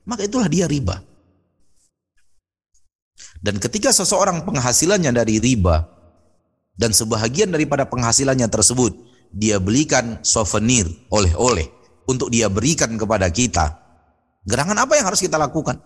maka 0.09 0.25
itulah 0.25 0.49
dia 0.49 0.65
riba. 0.65 1.05
Dan 3.39 3.61
ketika 3.61 3.93
seseorang 3.93 4.43
penghasilannya 4.43 5.13
dari 5.15 5.39
riba 5.39 5.87
dan 6.75 6.91
sebahagian 6.91 7.53
daripada 7.53 7.87
penghasilannya 7.87 8.49
tersebut 8.51 8.97
dia 9.31 9.61
belikan 9.61 10.19
souvenir 10.25 10.89
oleh-oleh 11.13 11.69
untuk 12.09 12.33
dia 12.33 12.49
berikan 12.49 12.97
kepada 12.97 13.29
kita, 13.29 13.79
gerangan 14.49 14.81
apa 14.81 14.97
yang 14.97 15.07
harus 15.07 15.21
kita 15.21 15.37
lakukan? 15.37 15.77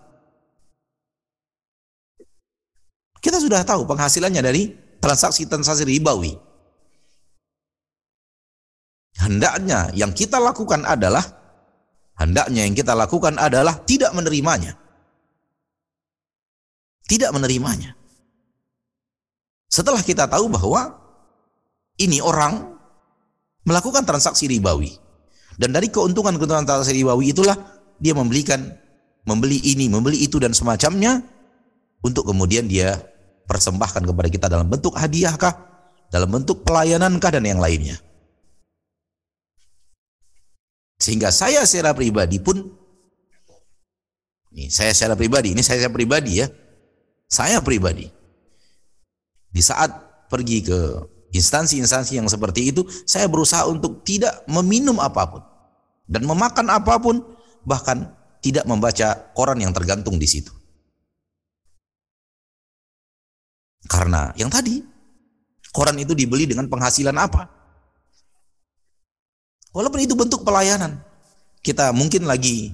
Kita 3.19 3.37
sudah 3.39 3.61
tahu 3.67 3.85
penghasilannya 3.85 4.41
dari 4.41 4.71
transaksi-transaksi 5.03 5.83
ribawi. 5.83 6.35
Hendaknya 9.19 9.93
yang 9.93 10.11
kita 10.11 10.41
lakukan 10.41 10.83
adalah 10.83 11.42
hendaknya 12.17 12.65
yang 12.65 12.75
kita 12.77 12.93
lakukan 12.93 13.37
adalah 13.37 13.79
tidak 13.83 14.13
menerimanya. 14.13 14.77
Tidak 17.03 17.29
menerimanya. 17.35 17.97
Setelah 19.67 19.99
kita 20.05 20.29
tahu 20.29 20.47
bahwa 20.53 20.95
ini 21.97 22.21
orang 22.21 22.77
melakukan 23.65 24.05
transaksi 24.05 24.45
ribawi. 24.45 24.93
Dan 25.53 25.69
dari 25.69 25.89
keuntungan-keuntungan 25.89 26.65
transaksi 26.65 26.97
ribawi 26.97 27.33
itulah 27.33 27.57
dia 28.01 28.13
membelikan 28.17 28.73
membeli 29.23 29.61
ini, 29.61 29.87
membeli 29.89 30.21
itu 30.25 30.41
dan 30.41 30.51
semacamnya 30.51 31.21
untuk 32.03 32.29
kemudian 32.29 32.67
dia 32.67 32.99
persembahkan 33.47 34.03
kepada 34.03 34.29
kita 34.31 34.47
dalam 34.49 34.67
bentuk 34.67 34.95
hadiahkah, 34.97 35.53
dalam 36.09 36.29
bentuk 36.31 36.65
pelayanankah 36.65 37.31
dan 37.33 37.43
yang 37.45 37.61
lainnya. 37.61 37.99
Sehingga 41.03 41.35
saya 41.35 41.67
secara 41.67 41.91
pribadi 41.91 42.39
pun 42.39 42.63
ini 44.55 44.71
saya 44.71 44.95
secara 44.95 45.19
pribadi, 45.19 45.51
ini 45.51 45.59
saya 45.59 45.83
secara 45.83 45.91
pribadi 45.99 46.39
ya. 46.39 46.47
Saya 47.27 47.59
pribadi 47.59 48.07
di 49.51 49.59
saat 49.59 49.89
pergi 50.31 50.63
ke 50.63 50.79
instansi-instansi 51.35 52.21
yang 52.21 52.29
seperti 52.31 52.71
itu, 52.71 52.87
saya 53.03 53.27
berusaha 53.27 53.67
untuk 53.67 54.05
tidak 54.07 54.45
meminum 54.47 55.01
apa 55.01 55.27
pun 55.27 55.43
dan 56.07 56.23
memakan 56.23 56.71
apa 56.71 56.95
pun, 57.01 57.19
bahkan 57.67 58.13
tidak 58.39 58.63
membaca 58.63 59.33
koran 59.35 59.59
yang 59.59 59.73
tergantung 59.75 60.15
di 60.15 60.29
situ. 60.29 60.53
Karena 63.89 64.31
yang 64.39 64.47
tadi, 64.47 64.79
koran 65.73 65.99
itu 65.99 66.15
dibeli 66.15 66.47
dengan 66.47 66.69
penghasilan 66.71 67.17
apa? 67.17 67.62
Walaupun 69.73 69.99
itu 70.05 70.13
bentuk 70.13 70.45
pelayanan. 70.45 71.01
Kita 71.63 71.89
mungkin 71.95 72.29
lagi 72.29 72.69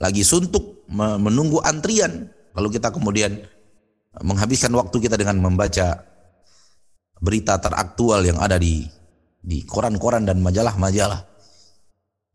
lagi 0.00 0.24
suntuk 0.24 0.84
menunggu 0.90 1.60
antrian, 1.60 2.28
lalu 2.56 2.80
kita 2.80 2.90
kemudian 2.90 3.36
menghabiskan 4.24 4.72
waktu 4.74 4.96
kita 4.96 5.14
dengan 5.14 5.38
membaca 5.38 6.02
berita 7.20 7.60
teraktual 7.60 8.24
yang 8.24 8.40
ada 8.40 8.56
di 8.56 8.88
di 9.40 9.64
koran-koran 9.64 10.24
dan 10.24 10.40
majalah-majalah. 10.40 11.20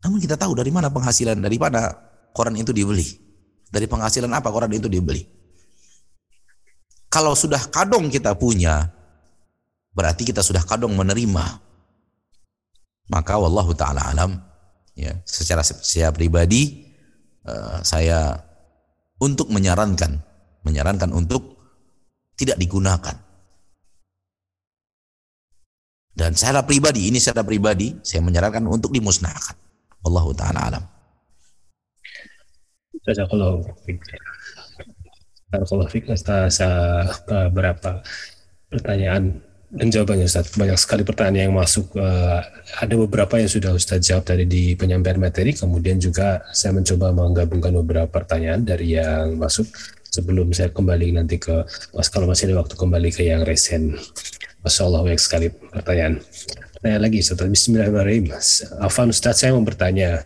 Namun 0.06 0.18
kita 0.22 0.38
tahu 0.38 0.54
dari 0.54 0.70
mana 0.70 0.90
penghasilan, 0.90 1.42
dari 1.42 1.58
mana 1.58 1.90
koran 2.30 2.54
itu 2.54 2.70
dibeli. 2.70 3.06
Dari 3.66 3.90
penghasilan 3.90 4.30
apa 4.30 4.48
koran 4.54 4.70
itu 4.70 4.86
dibeli. 4.86 5.26
Kalau 7.10 7.34
sudah 7.34 7.66
kadong 7.66 8.06
kita 8.10 8.38
punya, 8.38 8.86
berarti 9.90 10.22
kita 10.22 10.42
sudah 10.42 10.62
kadong 10.62 10.94
menerima. 10.94 11.65
Maka 13.06 13.38
wallahu 13.38 13.70
taala 13.76 14.02
alam 14.10 14.42
ya, 14.98 15.14
secara 15.22 15.62
saya 15.62 16.10
pribadi 16.10 16.90
uh, 17.46 17.78
saya 17.86 18.42
untuk 19.22 19.48
menyarankan 19.48 20.18
menyarankan 20.66 21.14
untuk 21.14 21.54
tidak 22.34 22.58
digunakan. 22.58 23.14
Dan 26.16 26.32
secara 26.32 26.64
pribadi, 26.64 27.12
ini 27.12 27.20
secara 27.20 27.44
pribadi, 27.44 27.92
saya 28.00 28.24
menyarankan 28.24 28.64
untuk 28.64 28.88
dimusnahkan. 28.90 29.54
Wallahu 30.00 30.32
taala 30.32 30.60
alam. 30.64 30.84
Jazakallahu 33.04 33.62
Barakallahu 35.46 35.92
fiik 35.92 36.10
atas 36.10 36.58
beberapa 37.22 38.02
pertanyaan 38.66 39.45
dan 39.76 39.92
jawabannya 39.92 40.26
Ustaz. 40.26 40.56
Banyak 40.56 40.78
sekali 40.80 41.02
pertanyaan 41.04 41.52
yang 41.52 41.56
masuk. 41.56 41.92
Uh, 41.94 42.40
ada 42.80 42.94
beberapa 42.96 43.36
yang 43.36 43.50
sudah 43.52 43.76
Ustaz 43.76 44.00
jawab 44.08 44.24
tadi 44.24 44.48
di 44.48 44.72
penyampaian 44.72 45.20
materi. 45.20 45.52
Kemudian 45.52 46.00
juga 46.00 46.40
saya 46.56 46.72
mencoba 46.72 47.12
menggabungkan 47.12 47.72
beberapa 47.84 48.08
pertanyaan 48.08 48.64
dari 48.64 48.96
yang 48.96 49.36
masuk 49.36 49.68
sebelum 50.08 50.48
saya 50.56 50.72
kembali 50.72 51.20
nanti 51.20 51.36
ke 51.36 51.68
Mas 51.92 52.08
kalau 52.08 52.24
masih 52.24 52.48
ada 52.48 52.64
waktu 52.64 52.74
kembali 52.74 53.08
ke 53.12 53.28
yang 53.28 53.44
resen. 53.44 54.00
Masya 54.64 54.82
Allah 54.88 55.00
banyak 55.04 55.20
sekali 55.20 55.46
pertanyaan. 55.52 56.24
Pertanyaan 56.80 57.02
lagi 57.04 57.18
Ustaz. 57.20 57.44
Bismillahirrahmanirrahim. 57.44 58.24
Afan 58.80 59.12
Ustaz 59.12 59.44
saya 59.44 59.52
mau 59.52 59.62
bertanya 59.62 60.24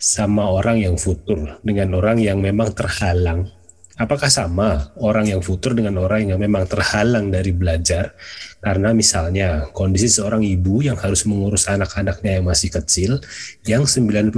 sama 0.00 0.48
orang 0.48 0.80
yang 0.80 0.96
futur 0.96 1.60
dengan 1.60 1.92
orang 1.92 2.22
yang 2.22 2.40
memang 2.40 2.72
terhalang 2.72 3.50
Apakah 3.98 4.30
sama 4.30 4.94
orang 5.02 5.26
yang 5.26 5.42
futur 5.42 5.74
dengan 5.74 5.98
orang 5.98 6.30
yang 6.30 6.38
memang 6.38 6.70
terhalang 6.70 7.34
dari 7.34 7.50
belajar? 7.50 8.14
Karena 8.62 8.94
misalnya 8.94 9.66
kondisi 9.74 10.06
seorang 10.06 10.46
ibu 10.46 10.78
yang 10.86 10.94
harus 10.94 11.26
mengurus 11.26 11.66
anak-anaknya 11.66 12.38
yang 12.38 12.46
masih 12.46 12.70
kecil, 12.70 13.18
yang 13.66 13.90
90% 13.90 14.30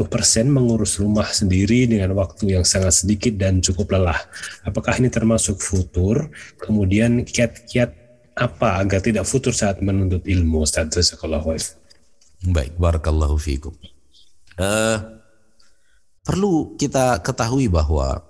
mengurus 0.49 0.97
rumah 0.97 1.29
sendiri 1.29 1.85
dengan 1.85 2.17
waktu 2.17 2.57
yang 2.57 2.65
sangat 2.65 3.05
sedikit 3.05 3.37
dan 3.37 3.61
cukup 3.61 3.93
lelah. 3.93 4.17
Apakah 4.65 4.97
ini 4.97 5.13
termasuk 5.13 5.61
futur? 5.61 6.33
Kemudian 6.57 7.29
kiat-kiat 7.29 7.93
apa 8.41 8.81
agar 8.81 9.05
tidak 9.05 9.29
futur 9.29 9.53
saat 9.53 9.85
menuntut 9.85 10.25
ilmu? 10.25 10.65
Ustaz 10.65 10.89
Baik, 12.41 12.81
barakallahu 12.81 13.37
fiikum. 13.37 13.77
Uh, 14.57 15.21
perlu 16.25 16.81
kita 16.81 17.21
ketahui 17.21 17.69
bahwa 17.69 18.30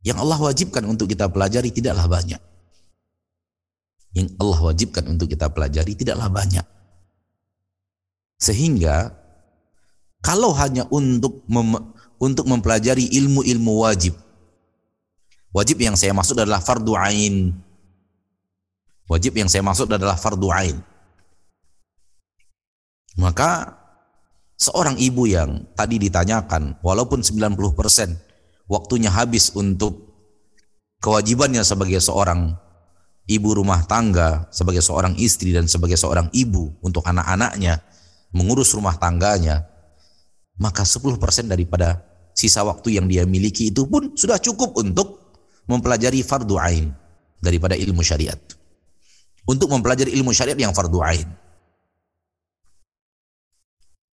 yang 0.00 0.16
Allah 0.16 0.40
wajibkan 0.40 0.84
untuk 0.88 1.12
kita 1.12 1.28
pelajari 1.28 1.68
tidaklah 1.68 2.08
banyak. 2.08 2.40
Yang 4.16 4.28
Allah 4.40 4.60
wajibkan 4.64 5.04
untuk 5.06 5.28
kita 5.28 5.52
pelajari 5.52 5.92
tidaklah 5.92 6.32
banyak. 6.32 6.64
Sehingga 8.40 9.12
kalau 10.24 10.56
hanya 10.56 10.88
untuk 10.88 11.44
mem, 11.46 11.76
untuk 12.16 12.48
mempelajari 12.48 13.12
ilmu-ilmu 13.12 13.72
wajib. 13.84 14.16
Wajib 15.50 15.82
yang 15.82 15.96
saya 15.98 16.16
maksud 16.16 16.36
adalah 16.40 16.62
fardu 16.64 16.96
ain. 16.96 17.52
Wajib 19.10 19.34
yang 19.36 19.50
saya 19.50 19.60
maksud 19.66 19.90
adalah 19.90 20.14
fardu 20.14 20.48
ain. 20.54 20.78
Maka 23.18 23.76
seorang 24.56 24.96
ibu 24.96 25.26
yang 25.26 25.66
tadi 25.74 26.00
ditanyakan 26.00 26.78
walaupun 26.80 27.20
90% 27.20 28.29
waktunya 28.70 29.10
habis 29.10 29.50
untuk 29.58 30.14
kewajibannya 31.02 31.66
sebagai 31.66 31.98
seorang 31.98 32.54
ibu 33.26 33.50
rumah 33.58 33.82
tangga, 33.90 34.46
sebagai 34.54 34.78
seorang 34.78 35.18
istri 35.18 35.50
dan 35.50 35.66
sebagai 35.66 35.98
seorang 35.98 36.30
ibu 36.30 36.70
untuk 36.78 37.02
anak-anaknya, 37.02 37.82
mengurus 38.30 38.70
rumah 38.78 38.94
tangganya, 38.94 39.66
maka 40.62 40.86
10% 40.86 41.18
daripada 41.50 42.06
sisa 42.30 42.62
waktu 42.62 43.02
yang 43.02 43.10
dia 43.10 43.26
miliki 43.26 43.74
itu 43.74 43.90
pun 43.90 44.14
sudah 44.14 44.38
cukup 44.38 44.78
untuk 44.78 45.34
mempelajari 45.66 46.22
fardu 46.22 46.54
ain 46.62 46.94
daripada 47.42 47.74
ilmu 47.74 48.06
syariat. 48.06 48.38
Untuk 49.48 49.66
mempelajari 49.72 50.14
ilmu 50.14 50.30
syariat 50.30 50.58
yang 50.58 50.70
fardu 50.70 50.98
ain. 51.02 51.26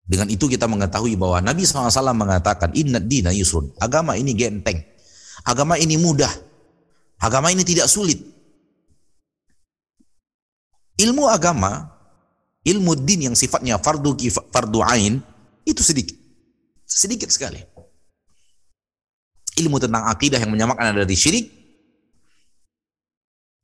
Dengan 0.06 0.30
itu 0.30 0.46
kita 0.46 0.70
mengetahui 0.70 1.18
bahwa 1.18 1.42
Nabi 1.42 1.66
SAW 1.66 1.90
mengatakan 2.14 2.70
inna 2.78 3.02
dina 3.02 3.34
yusrun. 3.34 3.74
Agama 3.82 4.14
ini 4.14 4.38
genteng. 4.38 4.78
Agama 5.42 5.74
ini 5.82 5.98
mudah. 5.98 6.30
Agama 7.18 7.50
ini 7.50 7.66
tidak 7.66 7.90
sulit. 7.90 8.22
Ilmu 10.96 11.28
agama, 11.28 11.90
ilmu 12.64 12.96
din 13.02 13.28
yang 13.28 13.36
sifatnya 13.36 13.76
fardu 13.82 14.16
fardu 14.48 14.80
ain 14.86 15.18
itu 15.66 15.82
sedikit. 15.82 16.16
Sedikit 16.86 17.28
sekali. 17.28 17.60
Ilmu 19.58 19.76
tentang 19.82 20.06
akidah 20.06 20.38
yang 20.38 20.54
menyamakan 20.54 21.02
dari 21.02 21.16
syirik, 21.18 21.50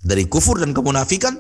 dari 0.03 0.27
kufur 0.27 0.59
dan 0.59 0.75
kemunafikan, 0.75 1.39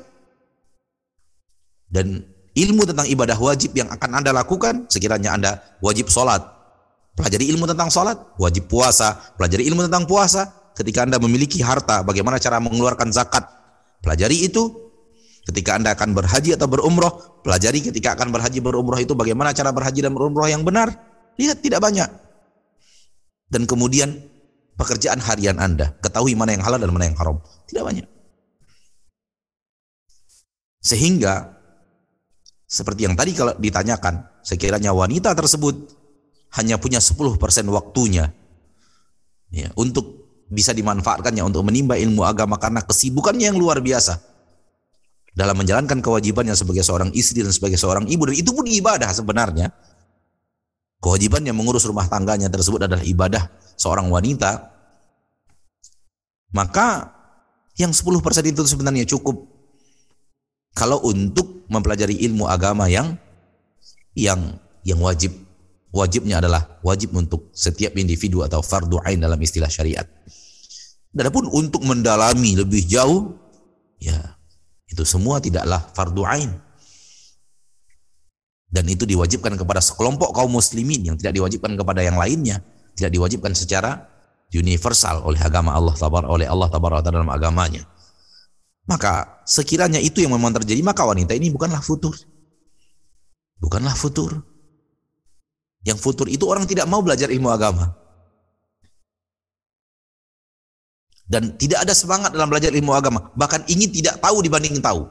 dan 1.90 2.24
ilmu 2.52 2.84
tentang 2.84 3.08
ibadah 3.08 3.36
wajib 3.40 3.72
yang 3.72 3.88
akan 3.88 4.10
Anda 4.20 4.30
lakukan, 4.36 4.88
sekiranya 4.92 5.36
Anda 5.36 5.52
wajib 5.80 6.12
sholat, 6.12 6.44
pelajari 7.16 7.48
ilmu 7.52 7.64
tentang 7.68 7.88
sholat, 7.88 8.16
wajib 8.36 8.68
puasa, 8.68 9.16
pelajari 9.36 9.68
ilmu 9.68 9.88
tentang 9.88 10.04
puasa. 10.04 10.48
Ketika 10.72 11.04
Anda 11.04 11.20
memiliki 11.20 11.60
harta, 11.60 12.00
bagaimana 12.00 12.40
cara 12.40 12.56
mengeluarkan 12.56 13.12
zakat, 13.12 13.44
pelajari 14.00 14.48
itu. 14.48 14.72
Ketika 15.42 15.74
Anda 15.74 15.92
akan 15.98 16.14
berhaji 16.14 16.54
atau 16.54 16.70
berumroh, 16.70 17.42
pelajari 17.42 17.82
ketika 17.82 18.14
akan 18.14 18.30
berhaji 18.30 18.62
berumroh 18.62 18.96
itu 19.02 19.12
bagaimana 19.12 19.50
cara 19.50 19.74
berhaji 19.74 20.00
dan 20.00 20.14
berumroh 20.14 20.46
yang 20.46 20.62
benar. 20.62 20.94
Lihat 21.34 21.60
tidak 21.60 21.82
banyak. 21.82 22.06
Dan 23.50 23.66
kemudian 23.66 24.16
pekerjaan 24.78 25.18
harian 25.18 25.58
Anda, 25.58 25.98
ketahui 25.98 26.38
mana 26.38 26.54
yang 26.56 26.64
halal 26.64 26.78
dan 26.78 26.94
mana 26.94 27.04
yang 27.10 27.18
haram. 27.18 27.36
Tidak 27.68 27.82
banyak. 27.82 28.06
Sehingga 30.78 31.61
seperti 32.72 33.04
yang 33.04 33.12
tadi 33.12 33.36
kalau 33.36 33.52
ditanyakan, 33.60 34.40
sekiranya 34.40 34.96
wanita 34.96 35.36
tersebut 35.36 35.92
hanya 36.56 36.80
punya 36.80 37.04
10% 37.04 37.36
waktunya 37.68 38.32
ya, 39.52 39.68
untuk 39.76 40.24
bisa 40.48 40.72
dimanfaatkannya 40.72 41.44
untuk 41.44 41.68
menimba 41.68 42.00
ilmu 42.00 42.24
agama 42.24 42.56
karena 42.56 42.80
kesibukannya 42.80 43.52
yang 43.52 43.60
luar 43.60 43.84
biasa 43.84 44.24
dalam 45.36 45.56
menjalankan 45.60 46.00
kewajibannya 46.00 46.56
sebagai 46.56 46.80
seorang 46.80 47.12
istri 47.12 47.44
dan 47.44 47.52
sebagai 47.52 47.76
seorang 47.76 48.08
ibu 48.08 48.24
dan 48.28 48.36
itu 48.40 48.52
pun 48.56 48.64
ibadah 48.64 49.12
sebenarnya. 49.12 49.68
Kewajiban 51.02 51.42
yang 51.42 51.58
mengurus 51.58 51.84
rumah 51.84 52.06
tangganya 52.06 52.46
tersebut 52.46 52.86
adalah 52.88 53.02
ibadah 53.02 53.50
seorang 53.76 54.06
wanita. 54.06 54.70
Maka 56.54 57.10
yang 57.76 57.90
10% 57.90 58.22
itu 58.48 58.62
sebenarnya 58.64 59.08
cukup 59.08 59.50
kalau 60.76 61.00
untuk 61.04 61.61
mempelajari 61.72 62.20
ilmu 62.28 62.44
agama 62.44 62.86
yang 62.92 63.16
yang 64.12 64.60
yang 64.84 65.00
wajib 65.00 65.32
wajibnya 65.88 66.44
adalah 66.44 66.80
wajib 66.84 67.16
untuk 67.16 67.48
setiap 67.56 67.96
individu 67.96 68.44
atau 68.44 68.60
fardu 68.60 69.00
ain 69.08 69.20
dalam 69.20 69.40
istilah 69.40 69.72
syariat. 69.72 70.04
Adapun 71.12 71.48
untuk 71.52 71.84
mendalami 71.84 72.56
lebih 72.56 72.84
jauh 72.88 73.36
ya 74.00 74.36
itu 74.88 75.04
semua 75.08 75.40
tidaklah 75.40 75.80
fardu 75.96 76.22
ain. 76.28 76.52
Dan 78.72 78.88
itu 78.88 79.04
diwajibkan 79.04 79.52
kepada 79.60 79.84
sekelompok 79.84 80.32
kaum 80.32 80.48
muslimin 80.48 81.12
yang 81.12 81.16
tidak 81.20 81.36
diwajibkan 81.36 81.76
kepada 81.76 82.00
yang 82.00 82.16
lainnya, 82.16 82.64
tidak 82.96 83.12
diwajibkan 83.12 83.52
secara 83.52 84.08
universal 84.48 85.28
oleh 85.28 85.36
agama 85.40 85.76
Allah 85.76 85.92
tabar 85.92 86.24
oleh 86.24 86.48
Allah 86.48 86.72
tabar 86.72 87.04
dalam 87.04 87.28
agamanya. 87.28 87.84
Maka 88.86 89.42
sekiranya 89.46 90.02
itu 90.02 90.22
yang 90.22 90.34
memang 90.34 90.54
terjadi, 90.58 90.82
maka 90.82 91.06
wanita 91.06 91.32
ini 91.34 91.54
bukanlah 91.54 91.80
futur. 91.80 92.14
Bukanlah 93.62 93.94
futur. 93.94 94.42
Yang 95.86 95.98
futur 96.02 96.26
itu 96.26 96.42
orang 96.46 96.66
tidak 96.66 96.90
mau 96.90 97.02
belajar 97.02 97.30
ilmu 97.30 97.50
agama. 97.50 98.02
dan 101.32 101.56
tidak 101.56 101.88
ada 101.88 101.96
semangat 101.96 102.36
dalam 102.36 102.52
belajar 102.52 102.68
ilmu 102.68 102.92
agama, 102.92 103.32
bahkan 103.32 103.64
ingin 103.64 103.88
tidak 103.88 104.20
tahu 104.20 104.44
dibanding 104.44 104.76
tahu. 104.84 105.08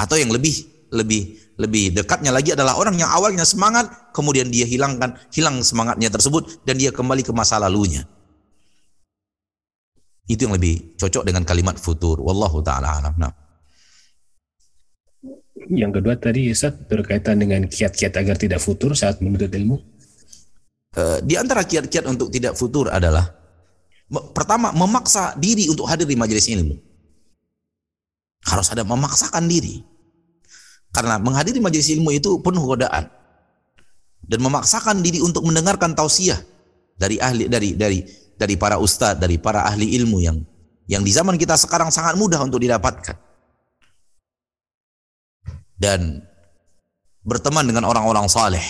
Atau 0.00 0.16
yang 0.16 0.32
lebih 0.32 0.64
lebih 0.88 1.36
lebih 1.60 1.92
dekatnya 1.92 2.32
lagi 2.32 2.56
adalah 2.56 2.80
orang 2.80 2.96
yang 2.96 3.12
awalnya 3.12 3.44
semangat, 3.44 3.92
kemudian 4.16 4.48
dia 4.48 4.64
hilangkan 4.64 5.12
hilang 5.28 5.60
semangatnya 5.60 6.08
tersebut 6.08 6.64
dan 6.64 6.80
dia 6.80 6.88
kembali 6.88 7.20
ke 7.20 7.36
masa 7.36 7.60
lalunya. 7.60 8.08
Itu 10.30 10.46
yang 10.46 10.54
lebih 10.54 10.94
cocok 10.94 11.26
dengan 11.26 11.42
kalimat 11.42 11.74
futur. 11.74 12.22
Wallahu 12.22 12.62
taala 12.62 13.02
alam. 13.02 13.14
Nah. 13.18 13.34
Yang 15.66 15.98
kedua 15.98 16.14
tadi 16.14 16.54
Ustaz 16.54 16.78
berkaitan 16.86 17.42
dengan 17.42 17.66
kiat-kiat 17.66 18.14
agar 18.14 18.38
tidak 18.38 18.62
futur 18.62 18.94
saat 18.94 19.18
menuntut 19.18 19.50
ilmu. 19.50 19.82
Uh, 20.94 21.18
di 21.26 21.34
antara 21.34 21.66
kiat-kiat 21.66 22.06
untuk 22.06 22.30
tidak 22.30 22.54
futur 22.54 22.90
adalah 22.90 23.26
pertama 24.34 24.74
memaksa 24.74 25.34
diri 25.38 25.66
untuk 25.66 25.90
hadir 25.90 26.06
di 26.06 26.14
majelis 26.14 26.46
ilmu. 26.46 26.78
Harus 28.46 28.70
ada 28.70 28.86
memaksakan 28.86 29.50
diri. 29.50 29.82
Karena 30.90 31.18
menghadiri 31.18 31.58
majelis 31.58 31.90
ilmu 31.90 32.10
itu 32.14 32.38
penuh 32.42 32.62
godaan. 32.66 33.06
Dan 34.22 34.46
memaksakan 34.46 35.02
diri 35.02 35.18
untuk 35.22 35.42
mendengarkan 35.42 35.94
tausiah 35.94 36.38
dari 36.94 37.18
ahli 37.18 37.50
dari 37.50 37.74
dari 37.74 37.98
dari 38.40 38.56
para 38.56 38.80
ustadz, 38.80 39.20
dari 39.20 39.36
para 39.36 39.68
ahli 39.68 39.92
ilmu 40.00 40.24
yang 40.24 40.40
yang 40.88 41.04
di 41.04 41.12
zaman 41.12 41.36
kita 41.36 41.60
sekarang 41.60 41.92
sangat 41.92 42.16
mudah 42.16 42.40
untuk 42.40 42.56
didapatkan. 42.56 43.14
Dan 45.76 46.24
berteman 47.20 47.68
dengan 47.68 47.84
orang-orang 47.84 48.24
saleh. 48.32 48.64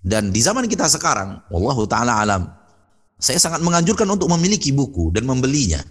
Dan 0.00 0.32
di 0.32 0.40
zaman 0.40 0.64
kita 0.64 0.88
sekarang, 0.88 1.44
wallahu 1.52 1.84
taala 1.84 2.16
alam, 2.24 2.48
saya 3.20 3.36
sangat 3.36 3.60
menganjurkan 3.60 4.08
untuk 4.08 4.32
memiliki 4.32 4.72
buku 4.72 5.12
dan 5.12 5.28
membelinya. 5.28 5.84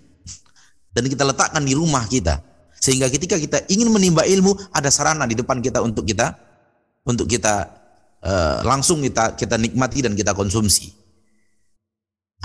Dan 0.89 1.05
kita 1.05 1.21
letakkan 1.21 1.61
di 1.61 1.77
rumah 1.77 2.09
kita. 2.09 2.41
Sehingga 2.81 3.09
ketika 3.13 3.37
kita 3.37 3.69
ingin 3.69 3.93
menimba 3.93 4.25
ilmu, 4.25 4.57
ada 4.73 4.89
sarana 4.89 5.29
di 5.29 5.37
depan 5.37 5.61
kita 5.61 5.85
untuk 5.85 6.05
kita 6.05 6.33
untuk 7.05 7.29
kita 7.29 7.69
uh, 8.25 8.57
langsung 8.65 9.05
kita 9.05 9.37
kita 9.37 9.55
nikmati 9.55 10.01
dan 10.01 10.17
kita 10.17 10.33
konsumsi. 10.33 10.96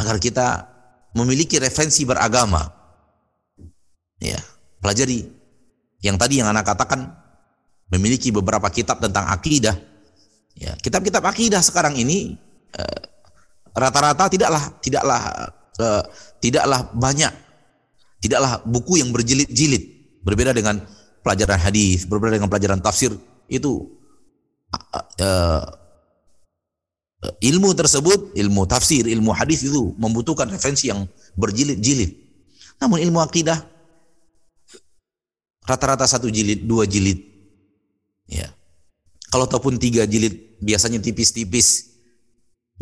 Agar 0.01 0.17
kita 0.17 0.69
memiliki 1.13 1.61
referensi 1.61 2.03
beragama. 2.09 2.65
Ya, 4.23 4.39
pelajari 4.79 5.27
yang 6.03 6.17
tadi 6.17 6.39
yang 6.41 6.49
anak 6.51 6.67
katakan 6.67 7.11
memiliki 7.93 8.33
beberapa 8.33 8.67
kitab 8.73 9.03
tentang 9.03 9.29
akidah. 9.29 9.77
Ya, 10.57 10.77
kitab-kitab 10.79 11.25
akidah 11.25 11.61
sekarang 11.61 11.97
ini 11.97 12.37
uh, 12.77 13.01
rata-rata 13.73 14.29
tidaklah 14.29 14.63
tidaklah 14.85 15.21
uh, 15.81 16.03
tidaklah 16.41 16.93
banyak 16.93 17.33
tidaklah 18.21 18.61
buku 18.63 19.01
yang 19.01 19.11
berjilid-jilid 19.11 19.83
berbeda 20.23 20.53
dengan 20.55 20.79
pelajaran 21.25 21.59
hadis 21.59 22.05
berbeda 22.07 22.39
dengan 22.39 22.53
pelajaran 22.53 22.79
tafsir 22.85 23.17
itu 23.49 23.91
uh, 25.19 25.65
ilmu 27.23 27.71
tersebut 27.79 28.35
ilmu 28.35 28.67
tafsir 28.67 29.07
ilmu 29.07 29.31
hadis 29.31 29.63
itu 29.63 29.95
membutuhkan 29.95 30.51
referensi 30.51 30.91
yang 30.91 31.07
berjilid-jilid. 31.39 32.11
Namun 32.83 32.99
ilmu 32.99 33.23
akidah 33.23 33.63
rata-rata 35.63 36.03
satu 36.11 36.27
jilid 36.27 36.67
dua 36.67 36.83
jilid 36.83 37.23
ya. 38.27 38.51
Kalau 39.31 39.47
ataupun 39.47 39.79
tiga 39.79 40.05
jilid 40.05 40.59
biasanya 40.61 41.01
tipis-tipis. 41.01 41.91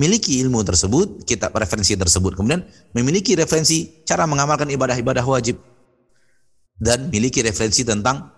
Miliki 0.00 0.40
ilmu 0.40 0.64
tersebut, 0.64 1.28
kitab 1.28 1.52
referensi 1.52 1.92
tersebut, 1.92 2.32
kemudian 2.32 2.64
memiliki 2.96 3.36
referensi 3.36 4.00
cara 4.08 4.24
mengamalkan 4.24 4.72
ibadah-ibadah 4.72 5.20
wajib. 5.28 5.60
Dan 6.80 7.12
miliki 7.12 7.44
referensi 7.44 7.84
tentang 7.84 8.32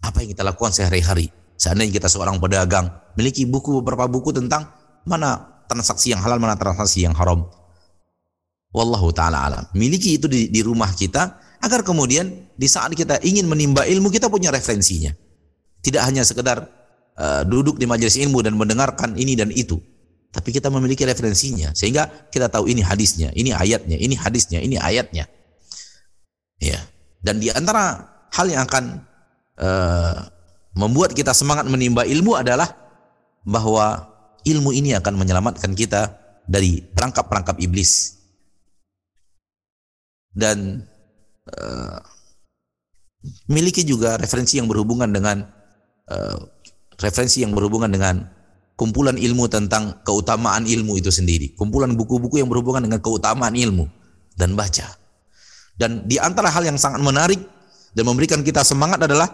apa 0.00 0.16
yang 0.24 0.32
kita 0.32 0.40
lakukan 0.48 0.72
sehari-hari. 0.72 1.28
Seandainya 1.60 2.00
kita 2.00 2.08
seorang 2.08 2.40
pedagang, 2.40 2.88
memiliki 3.12 3.44
buku 3.44 3.84
beberapa 3.84 4.08
buku 4.08 4.32
tentang 4.32 4.77
mana 5.08 5.64
transaksi 5.66 6.12
yang 6.12 6.20
halal, 6.20 6.36
mana 6.36 6.54
transaksi 6.54 7.02
yang 7.02 7.16
haram. 7.16 7.48
Wallahu 8.70 9.08
taala 9.16 9.48
alam. 9.48 9.64
Miliki 9.72 10.20
itu 10.20 10.28
di, 10.28 10.52
di 10.52 10.60
rumah 10.60 10.92
kita 10.92 11.40
agar 11.64 11.80
kemudian 11.80 12.52
di 12.54 12.68
saat 12.68 12.92
kita 12.92 13.24
ingin 13.24 13.48
menimba 13.48 13.88
ilmu 13.88 14.12
kita 14.12 14.28
punya 14.28 14.52
referensinya. 14.52 15.10
Tidak 15.80 16.02
hanya 16.04 16.22
sekedar 16.22 16.68
uh, 17.16 17.42
duduk 17.48 17.80
di 17.80 17.88
majelis 17.88 18.20
ilmu 18.20 18.44
dan 18.44 18.54
mendengarkan 18.54 19.16
ini 19.16 19.32
dan 19.32 19.48
itu 19.48 19.80
tapi 20.28 20.52
kita 20.52 20.68
memiliki 20.68 21.08
referensinya 21.08 21.72
sehingga 21.72 22.28
kita 22.28 22.52
tahu 22.52 22.68
ini 22.68 22.84
hadisnya, 22.84 23.32
ini 23.32 23.50
ayatnya, 23.50 23.96
ini 23.96 24.14
hadisnya, 24.14 24.60
ini 24.60 24.76
ayatnya. 24.76 25.24
Ya. 26.60 26.78
Dan 27.24 27.40
di 27.40 27.48
antara 27.48 28.04
hal 28.30 28.46
yang 28.52 28.68
akan 28.68 28.84
uh, 29.56 30.28
membuat 30.76 31.16
kita 31.16 31.32
semangat 31.32 31.66
menimba 31.66 32.04
ilmu 32.04 32.36
adalah 32.36 32.70
bahwa 33.42 34.04
ilmu 34.54 34.72
ini 34.72 34.96
akan 34.96 35.14
menyelamatkan 35.14 35.76
kita 35.76 36.16
dari 36.48 36.80
perangkap-perangkap 36.80 37.60
iblis. 37.60 38.16
Dan 40.32 40.86
uh, 41.52 41.98
miliki 43.50 43.82
juga 43.82 44.16
referensi 44.16 44.56
yang 44.56 44.70
berhubungan 44.70 45.10
dengan 45.10 45.44
uh, 46.08 46.38
referensi 46.98 47.42
yang 47.42 47.52
berhubungan 47.52 47.90
dengan 47.90 48.24
kumpulan 48.78 49.18
ilmu 49.18 49.50
tentang 49.50 50.00
keutamaan 50.06 50.62
ilmu 50.62 50.94
itu 51.02 51.10
sendiri, 51.10 51.52
kumpulan 51.58 51.98
buku-buku 51.98 52.38
yang 52.38 52.46
berhubungan 52.46 52.86
dengan 52.86 53.02
keutamaan 53.02 53.58
ilmu 53.58 53.90
dan 54.38 54.54
baca. 54.54 54.86
Dan 55.74 56.06
di 56.06 56.18
antara 56.18 56.50
hal 56.50 56.62
yang 56.66 56.78
sangat 56.78 57.02
menarik 57.02 57.38
dan 57.94 58.06
memberikan 58.06 58.42
kita 58.46 58.62
semangat 58.62 59.02
adalah 59.02 59.26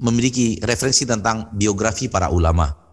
memiliki 0.00 0.60
referensi 0.64 1.08
tentang 1.08 1.52
biografi 1.56 2.08
para 2.08 2.28
ulama. 2.28 2.85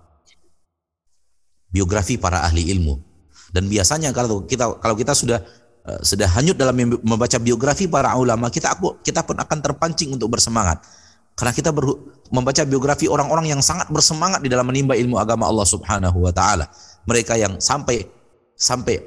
Biografi 1.73 2.21
para 2.21 2.45
ahli 2.45 2.69
ilmu. 2.69 3.01
Dan 3.49 3.65
biasanya 3.65 4.13
kalau 4.13 4.45
kita 4.45 4.77
kalau 4.77 4.93
kita 4.93 5.17
sudah 5.17 5.41
uh, 5.89 5.99
sudah 6.05 6.29
hanyut 6.37 6.53
dalam 6.53 6.77
membaca 7.01 7.37
biografi 7.41 7.89
para 7.89 8.13
ulama, 8.13 8.53
kita 8.53 8.77
aku 8.77 9.01
kita 9.01 9.25
pun 9.25 9.41
akan 9.41 9.57
terpancing 9.57 10.13
untuk 10.13 10.29
bersemangat. 10.29 10.85
Karena 11.33 11.49
kita 11.49 11.73
ber, 11.73 11.89
membaca 12.29 12.61
biografi 12.61 13.09
orang-orang 13.09 13.57
yang 13.57 13.61
sangat 13.65 13.89
bersemangat 13.89 14.45
di 14.45 14.53
dalam 14.53 14.69
menimba 14.69 14.93
ilmu 14.93 15.17
agama 15.17 15.49
Allah 15.49 15.65
Subhanahu 15.65 16.17
wa 16.21 16.29
taala. 16.29 16.69
Mereka 17.09 17.33
yang 17.41 17.57
sampai 17.57 18.05
sampai 18.53 19.01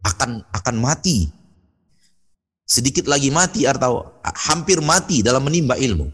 akan 0.00 0.48
akan 0.48 0.76
mati. 0.80 1.28
Sedikit 2.64 3.04
lagi 3.04 3.28
mati 3.28 3.68
atau 3.68 4.24
hampir 4.24 4.80
mati 4.80 5.20
dalam 5.20 5.44
menimba 5.44 5.76
ilmu. 5.76 6.08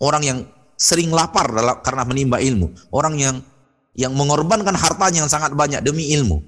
Orang 0.00 0.24
yang 0.24 0.38
sering 0.72 1.12
lapar 1.12 1.52
dalam, 1.52 1.84
karena 1.84 2.02
menimba 2.08 2.40
ilmu. 2.40 2.72
Orang 2.90 3.20
yang 3.20 3.44
yang 3.92 4.16
mengorbankan 4.16 4.72
hartanya 4.72 5.24
yang 5.24 5.30
sangat 5.30 5.52
banyak 5.52 5.84
demi 5.84 6.12
ilmu. 6.16 6.40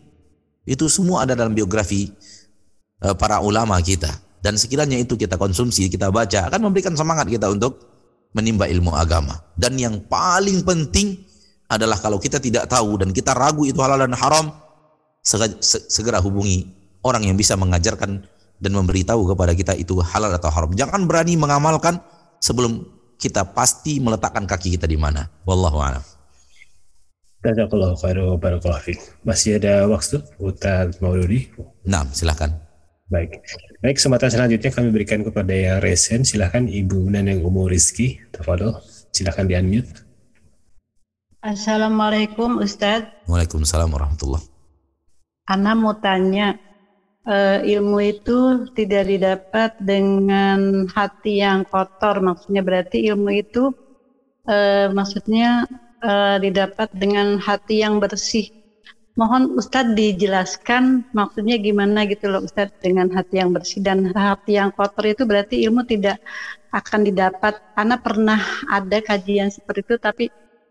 Itu 0.65 0.89
semua 0.89 1.29
ada 1.29 1.37
dalam 1.37 1.53
biografi 1.53 2.09
uh, 3.05 3.13
para 3.13 3.45
ulama 3.45 3.77
kita. 3.85 4.09
Dan 4.45 4.61
sekiranya 4.61 5.01
itu 5.01 5.17
kita 5.17 5.41
konsumsi, 5.41 5.89
kita 5.89 6.13
baca, 6.13 6.53
akan 6.53 6.69
memberikan 6.69 6.93
semangat 6.93 7.29
kita 7.29 7.49
untuk 7.49 7.81
menimba 8.37 8.69
ilmu 8.69 8.93
agama. 8.93 9.41
Dan 9.57 9.81
yang 9.81 10.05
paling 10.05 10.61
penting 10.65 11.17
adalah 11.69 11.97
kalau 11.97 12.21
kita 12.21 12.37
tidak 12.37 12.69
tahu 12.69 13.01
dan 13.01 13.09
kita 13.13 13.33
ragu 13.33 13.65
itu 13.65 13.81
halal 13.81 14.05
dan 14.05 14.13
haram, 14.13 14.53
segera 15.89 16.21
hubungi 16.21 16.69
orang 17.01 17.25
yang 17.25 17.37
bisa 17.41 17.57
mengajarkan 17.57 18.21
dan 18.61 18.73
memberitahu 18.73 19.33
kepada 19.33 19.53
kita 19.57 19.73
itu 19.77 19.97
halal 20.05 20.33
atau 20.37 20.53
haram. 20.53 20.73
Jangan 20.77 21.09
berani 21.09 21.41
mengamalkan 21.41 22.01
sebelum 22.37 22.85
kita 23.17 23.49
pasti 23.57 23.97
meletakkan 24.01 24.45
kaki 24.45 24.77
kita 24.77 24.85
di 24.85 25.01
mana. 25.01 25.25
Wallahu 25.49 25.81
a'lam. 25.81 26.14
Jazakallahu 27.45 28.01
khairan 28.01 28.41
barakallahu 28.41 28.97
Masih 29.21 29.61
ada 29.61 29.85
waktu 29.85 30.25
Ustaz 30.41 30.97
Mauludi? 31.05 31.53
Nah, 31.85 32.09
silakan. 32.09 32.57
Baik. 33.13 33.45
Baik, 33.85 34.01
kesempatan 34.01 34.33
selanjutnya 34.33 34.73
kami 34.73 34.89
berikan 34.89 35.21
kepada 35.21 35.53
yang 35.53 35.79
resen. 35.85 36.25
Silahkan 36.25 36.65
Ibu 36.65 37.13
Neneng 37.13 37.45
Umur 37.45 37.69
Rizki. 37.69 38.17
Tafadol. 38.33 38.81
Silahkan 39.13 39.45
di-unmute. 39.45 40.09
Assalamualaikum 41.45 42.65
Ustaz. 42.65 43.05
Waalaikumsalam 43.29 43.93
warahmatullahi 43.93 44.49
Ana 45.45 45.77
mau 45.77 45.93
tanya, 46.01 46.57
uh, 47.29 47.61
ilmu 47.61 48.01
itu 48.01 48.73
tidak 48.73 49.05
didapat 49.05 49.77
dengan 49.85 50.89
hati 50.89 51.45
yang 51.45 51.69
kotor. 51.69 52.25
Maksudnya 52.25 52.65
berarti 52.65 53.05
ilmu 53.05 53.29
itu 53.37 53.69
uh, 54.49 54.89
maksudnya 54.97 55.69
uh, 56.05 56.37
didapat 56.37 56.93
dengan 56.93 57.41
hati 57.41 57.81
yang 57.81 57.97
bersih 57.97 58.53
mohon 59.15 59.55
Ustadz 59.55 59.95
dijelaskan 59.95 61.07
maksudnya 61.15 61.55
gimana 61.59 62.03
gitu 62.07 62.27
loh 62.31 62.43
Ustadz 62.43 62.83
dengan 62.83 63.07
hati 63.15 63.39
yang 63.39 63.55
bersih 63.55 63.81
dan 63.81 64.11
hati 64.11 64.59
yang 64.59 64.75
kotor 64.75 65.07
itu 65.07 65.23
berarti 65.23 65.63
ilmu 65.67 65.87
tidak 65.87 66.19
akan 66.75 67.07
didapat. 67.07 67.55
Karena 67.79 67.97
pernah 68.03 68.41
ada 68.67 68.99
kajian 68.99 69.49
seperti 69.55 69.87
itu 69.87 69.97
tapi 70.03 70.25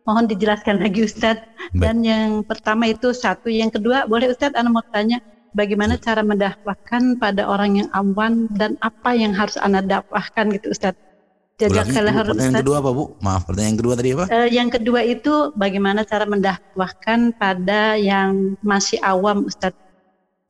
mohon 0.04 0.28
dijelaskan 0.28 0.80
lagi 0.84 1.08
Ustadz. 1.08 1.48
Dan 1.72 2.04
yang 2.04 2.44
pertama 2.44 2.92
itu 2.92 3.16
satu, 3.16 3.48
yang 3.48 3.72
kedua 3.72 4.04
boleh 4.06 4.36
Ustadz 4.36 4.60
Ana 4.60 4.68
mau 4.68 4.84
tanya 4.92 5.24
bagaimana 5.56 5.96
cara 5.96 6.20
mendakwahkan 6.22 7.18
pada 7.18 7.48
orang 7.48 7.80
yang 7.80 7.90
awan 7.96 8.52
dan 8.60 8.76
apa 8.84 9.16
yang 9.16 9.32
harus 9.32 9.56
Ana 9.56 9.80
dakwahkan 9.80 10.52
gitu 10.52 10.76
Ustadz. 10.76 11.13
Jazakallah 11.54 12.14
Pertanyaan 12.26 12.50
yang 12.50 12.62
kedua 12.66 12.78
apa 12.82 12.90
Bu? 12.90 13.04
Maaf, 13.22 13.46
pertanyaan 13.46 13.72
yang 13.78 13.82
kedua 13.86 13.94
tadi 13.94 14.10
apa? 14.18 14.26
Uh, 14.26 14.48
yang 14.50 14.70
kedua 14.74 15.00
itu 15.06 15.34
bagaimana 15.54 16.02
cara 16.02 16.26
mendakwahkan 16.26 17.20
pada 17.38 17.94
yang 17.94 18.58
masih 18.66 18.98
awam 19.06 19.46
Ustadz? 19.46 19.78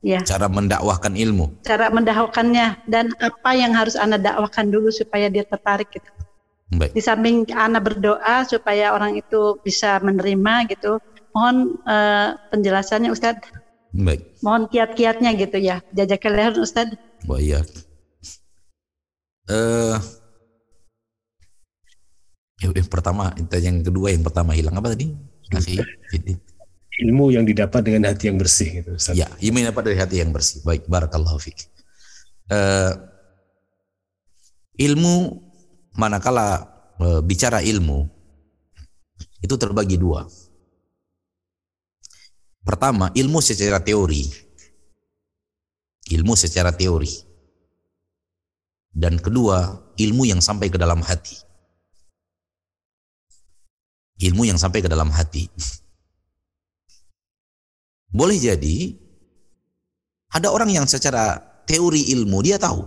Ya. 0.00 0.20
Cara 0.24 0.48
mendakwahkan 0.48 1.16
ilmu. 1.16 1.60
Cara 1.64 1.92
mendakwahkannya 1.92 2.88
dan 2.88 3.12
apa 3.20 3.50
yang 3.56 3.72
harus 3.72 3.96
Anda 3.96 4.20
dakwahkan 4.20 4.68
dulu 4.68 4.88
supaya 4.92 5.28
dia 5.28 5.44
tertarik 5.44 5.92
gitu. 5.92 6.08
Baik. 6.72 6.96
Di 6.96 7.00
samping 7.04 7.48
Anda 7.52 7.84
berdoa 7.84 8.48
supaya 8.48 8.96
orang 8.96 9.20
itu 9.20 9.60
bisa 9.60 10.00
menerima 10.00 10.68
gitu. 10.72 11.00
Mohon 11.36 11.80
uh, 11.84 12.36
penjelasannya 12.48 13.12
Ustadz. 13.12 13.48
Baik. 13.92 14.40
Mohon 14.40 14.72
kiat-kiatnya 14.72 15.30
gitu 15.36 15.56
ya. 15.60 15.84
Jazakallah 15.92 16.56
Ustadz. 16.56 16.96
Baik. 17.28 17.64
Uh, 19.48 20.00
yang 22.72 22.88
pertama, 22.88 23.34
yang 23.52 23.84
kedua, 23.84 24.08
yang 24.14 24.24
pertama 24.24 24.56
hilang 24.56 24.78
apa 24.80 24.96
tadi? 24.96 25.12
Ilmu 27.04 27.34
yang 27.34 27.44
didapat 27.44 27.82
dengan 27.84 28.08
hati 28.08 28.30
yang 28.30 28.38
bersih 28.40 28.80
gitu. 28.80 28.96
Ustaz. 28.96 29.18
Ya, 29.18 29.28
ilmu 29.42 29.60
yang 29.60 29.74
dapat 29.74 29.92
dari 29.92 29.98
hati 30.00 30.16
yang 30.22 30.30
bersih. 30.32 30.64
Baik, 30.64 30.88
barakallahu 30.88 31.36
fiik. 31.36 31.68
Uh, 32.48 32.94
ilmu 34.78 35.44
manakala 35.98 36.70
uh, 37.02 37.20
bicara 37.20 37.60
ilmu 37.60 38.08
itu 39.44 39.54
terbagi 39.60 40.00
dua. 40.00 40.24
Pertama, 42.64 43.12
ilmu 43.12 43.44
secara 43.44 43.82
teori. 43.82 44.24
Ilmu 46.08 46.32
secara 46.32 46.72
teori. 46.72 47.12
Dan 48.94 49.20
kedua, 49.20 49.84
ilmu 50.00 50.24
yang 50.24 50.40
sampai 50.40 50.72
ke 50.72 50.78
dalam 50.80 51.04
hati 51.04 51.43
ilmu 54.22 54.46
yang 54.46 54.58
sampai 54.60 54.84
ke 54.84 54.88
dalam 54.90 55.10
hati. 55.10 55.50
Boleh 58.14 58.38
jadi 58.38 58.94
ada 60.34 60.54
orang 60.54 60.70
yang 60.70 60.86
secara 60.86 61.42
teori 61.66 62.14
ilmu 62.14 62.38
dia 62.46 62.58
tahu. 62.58 62.86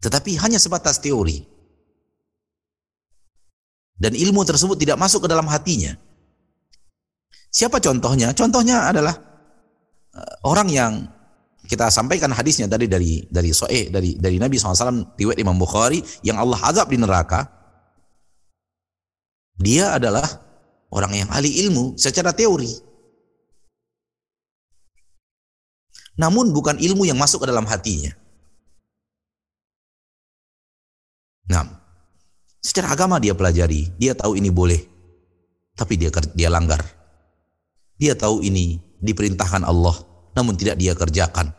Tetapi 0.00 0.36
hanya 0.40 0.60
sebatas 0.60 1.00
teori. 1.00 1.44
Dan 3.94 4.12
ilmu 4.16 4.44
tersebut 4.44 4.76
tidak 4.76 5.00
masuk 5.00 5.24
ke 5.24 5.28
dalam 5.28 5.48
hatinya. 5.48 5.96
Siapa 7.48 7.78
contohnya? 7.80 8.34
Contohnya 8.34 8.90
adalah 8.90 9.14
eh, 10.12 10.34
orang 10.44 10.68
yang 10.68 10.92
kita 11.64 11.88
sampaikan 11.88 12.28
hadisnya 12.28 12.68
tadi 12.68 12.84
dari 12.84 13.24
dari 13.24 13.50
Soe 13.56 13.88
dari 13.88 14.20
dari 14.20 14.36
Nabi 14.36 14.60
SAW 14.60 15.16
riwayat 15.16 15.40
Imam 15.40 15.56
Bukhari 15.56 16.04
yang 16.20 16.36
Allah 16.36 16.60
azab 16.60 16.92
di 16.92 17.00
neraka 17.00 17.48
dia 19.54 19.94
adalah 19.94 20.26
orang 20.90 21.24
yang 21.24 21.28
ahli 21.30 21.62
ilmu 21.66 21.94
secara 21.94 22.34
teori. 22.34 22.70
Namun 26.14 26.54
bukan 26.54 26.78
ilmu 26.78 27.06
yang 27.06 27.18
masuk 27.18 27.42
ke 27.42 27.46
dalam 27.50 27.66
hatinya. 27.66 28.14
Nah, 31.50 31.66
secara 32.62 32.94
agama 32.94 33.18
dia 33.18 33.34
pelajari, 33.34 33.90
dia 33.98 34.14
tahu 34.14 34.38
ini 34.38 34.48
boleh, 34.48 34.78
tapi 35.74 35.98
dia 35.98 36.14
dia 36.32 36.48
langgar. 36.48 36.80
Dia 37.98 38.14
tahu 38.14 38.46
ini 38.46 38.78
diperintahkan 39.02 39.66
Allah, 39.66 39.94
namun 40.38 40.54
tidak 40.54 40.78
dia 40.78 40.94
kerjakan. 40.94 41.50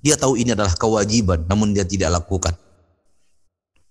Dia 0.00 0.14
tahu 0.16 0.38
ini 0.38 0.54
adalah 0.54 0.72
kewajiban, 0.76 1.46
namun 1.50 1.74
dia 1.74 1.84
tidak 1.84 2.14
lakukan. 2.14 2.54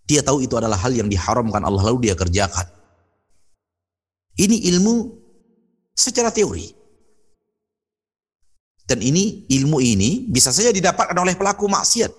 Dia 0.03 0.23
tahu 0.23 0.43
itu 0.43 0.55
adalah 0.55 0.79
hal 0.79 0.91
yang 0.95 1.07
diharamkan 1.07 1.63
Allah, 1.63 1.91
lalu 1.91 2.11
dia 2.11 2.15
kerjakan. 2.15 2.82
Ini 4.33 4.69
ilmu 4.73 5.13
secara 5.93 6.33
teori. 6.33 6.73
Dan 8.83 8.99
ini 8.99 9.47
ilmu 9.47 9.79
ini 9.79 10.27
bisa 10.27 10.51
saja 10.51 10.73
didapatkan 10.73 11.15
oleh 11.15 11.37
pelaku 11.37 11.69
maksiat. 11.69 12.11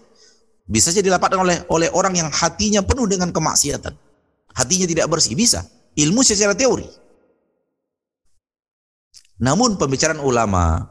Bisa 0.65 0.89
saja 0.89 1.05
didapatkan 1.05 1.37
oleh 1.37 1.59
oleh 1.69 1.89
orang 1.93 2.17
yang 2.17 2.29
hatinya 2.33 2.81
penuh 2.81 3.05
dengan 3.05 3.29
kemaksiatan. 3.35 3.93
Hatinya 4.55 4.87
tidak 4.89 5.11
bersih, 5.11 5.37
bisa. 5.37 5.67
Ilmu 5.99 6.25
secara 6.25 6.57
teori. 6.57 6.89
Namun 9.43 9.77
pembicaraan 9.77 10.23
ulama 10.23 10.89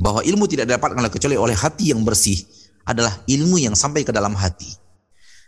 bahwa 0.00 0.24
ilmu 0.24 0.48
tidak 0.48 0.66
didapatkan 0.66 0.98
kecuali 1.12 1.36
oleh 1.36 1.54
hati 1.54 1.92
yang 1.92 2.02
bersih 2.02 2.42
adalah 2.88 3.12
ilmu 3.28 3.60
yang 3.60 3.76
sampai 3.76 4.02
ke 4.02 4.10
dalam 4.10 4.32
hati. 4.32 4.72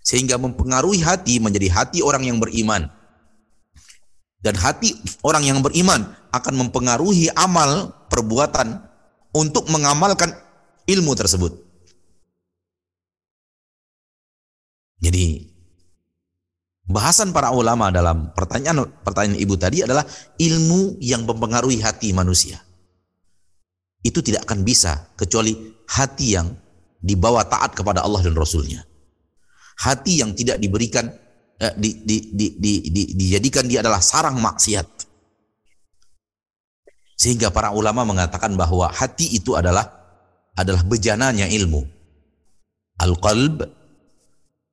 Sehingga 0.04 0.36
mempengaruhi 0.36 1.00
hati 1.00 1.40
menjadi 1.40 1.72
hati 1.72 1.98
orang 2.04 2.28
yang 2.28 2.36
beriman 2.36 2.86
dan 4.40 4.56
hati 4.56 4.96
orang 5.20 5.44
yang 5.44 5.60
beriman 5.60 6.16
akan 6.32 6.54
mempengaruhi 6.66 7.28
amal 7.36 7.92
perbuatan 8.08 8.80
untuk 9.36 9.68
mengamalkan 9.68 10.32
ilmu 10.88 11.12
tersebut. 11.14 11.52
Jadi 15.00 15.48
bahasan 16.84 17.32
para 17.32 17.52
ulama 17.56 17.88
dalam 17.88 18.32
pertanyaan 18.36 18.84
pertanyaan 19.00 19.40
ibu 19.40 19.56
tadi 19.56 19.80
adalah 19.84 20.04
ilmu 20.36 21.00
yang 21.00 21.24
mempengaruhi 21.24 21.80
hati 21.80 22.12
manusia. 22.12 22.60
Itu 24.00 24.24
tidak 24.24 24.48
akan 24.48 24.64
bisa 24.64 25.12
kecuali 25.16 25.52
hati 25.88 26.36
yang 26.36 26.48
dibawa 27.00 27.44
taat 27.44 27.76
kepada 27.76 28.00
Allah 28.00 28.24
dan 28.24 28.36
Rasulnya. 28.36 28.80
Hati 29.80 30.20
yang 30.20 30.36
tidak 30.36 30.60
diberikan 30.60 31.08
Eh, 31.60 31.74
di, 31.76 31.90
di, 32.08 32.16
di, 32.32 32.46
di, 32.56 32.72
di, 32.88 33.02
dijadikan 33.12 33.68
dia 33.68 33.84
adalah 33.84 34.00
sarang 34.00 34.40
maksiat. 34.40 34.88
Sehingga 37.20 37.52
para 37.52 37.76
ulama 37.76 38.00
mengatakan 38.08 38.56
bahwa 38.56 38.88
hati 38.88 39.36
itu 39.36 39.52
adalah 39.52 39.84
adalah 40.56 40.80
bejananya 40.88 41.44
ilmu. 41.52 41.84
Al-qalb 43.04 43.68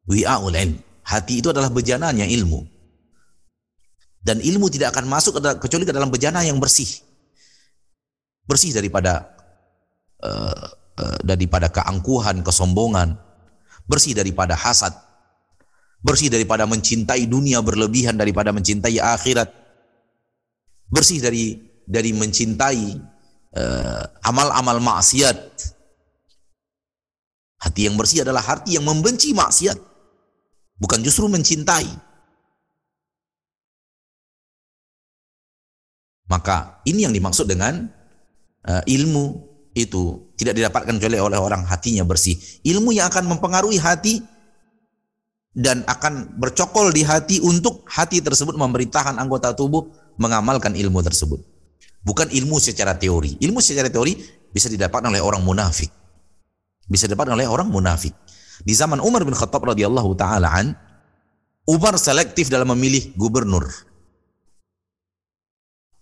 wi'aul 0.08 0.56
ilm. 0.56 0.80
Hati 1.04 1.44
itu 1.44 1.52
adalah 1.52 1.68
bejananya 1.68 2.24
ilmu. 2.24 2.64
Dan 4.24 4.40
ilmu 4.40 4.72
tidak 4.72 4.96
akan 4.96 5.12
masuk 5.12 5.44
kecuali 5.60 5.84
ke 5.84 5.92
dalam 5.92 6.08
bejana 6.08 6.48
yang 6.48 6.56
bersih. 6.56 6.88
Bersih 8.48 8.72
daripada 8.72 9.28
uh, 10.24 10.68
daripada 11.24 11.68
keangkuhan, 11.68 12.44
kesombongan, 12.48 13.20
bersih 13.88 14.16
daripada 14.16 14.56
hasad, 14.56 14.92
bersih 16.08 16.32
daripada 16.32 16.64
mencintai 16.64 17.28
dunia 17.28 17.60
berlebihan 17.60 18.16
daripada 18.16 18.56
mencintai 18.56 18.96
akhirat, 18.96 19.52
bersih 20.88 21.20
dari 21.20 21.60
dari 21.84 22.16
mencintai 22.16 22.84
uh, 23.60 24.04
amal-amal 24.24 24.80
maksiat. 24.80 25.36
Hati 27.60 27.92
yang 27.92 28.00
bersih 28.00 28.24
adalah 28.24 28.40
hati 28.40 28.80
yang 28.80 28.88
membenci 28.88 29.36
maksiat, 29.36 29.76
bukan 30.80 31.04
justru 31.04 31.28
mencintai. 31.28 31.92
Maka 36.32 36.80
ini 36.88 37.04
yang 37.04 37.12
dimaksud 37.12 37.48
dengan 37.48 37.88
uh, 38.64 38.84
ilmu 38.88 39.44
itu 39.76 40.32
tidak 40.40 40.56
didapatkan 40.56 40.96
oleh 41.00 41.40
orang 41.40 41.68
hatinya 41.68 42.04
bersih. 42.08 42.36
Ilmu 42.64 42.96
yang 42.96 43.12
akan 43.12 43.32
mempengaruhi 43.32 43.80
hati 43.80 44.37
dan 45.58 45.82
akan 45.90 46.38
bercokol 46.38 46.94
di 46.94 47.02
hati 47.02 47.42
untuk 47.42 47.82
hati 47.90 48.22
tersebut 48.22 48.54
memerintahkan 48.54 49.18
anggota 49.18 49.58
tubuh 49.58 49.90
mengamalkan 50.22 50.78
ilmu 50.78 51.02
tersebut. 51.02 51.42
Bukan 52.06 52.30
ilmu 52.30 52.62
secara 52.62 52.94
teori. 52.94 53.42
Ilmu 53.42 53.58
secara 53.58 53.90
teori 53.90 54.14
bisa 54.54 54.70
didapatkan 54.70 55.10
oleh 55.10 55.18
orang 55.18 55.42
munafik. 55.42 55.90
Bisa 56.86 57.10
didapatkan 57.10 57.34
oleh 57.34 57.50
orang 57.50 57.74
munafik. 57.74 58.14
Di 58.62 58.78
zaman 58.78 59.02
Umar 59.02 59.26
bin 59.26 59.34
Khattab 59.34 59.66
radhiyallahu 59.66 60.14
taala 60.14 60.54
an, 60.54 60.78
Umar 61.66 61.98
selektif 61.98 62.54
dalam 62.54 62.70
memilih 62.78 63.18
gubernur. 63.18 63.66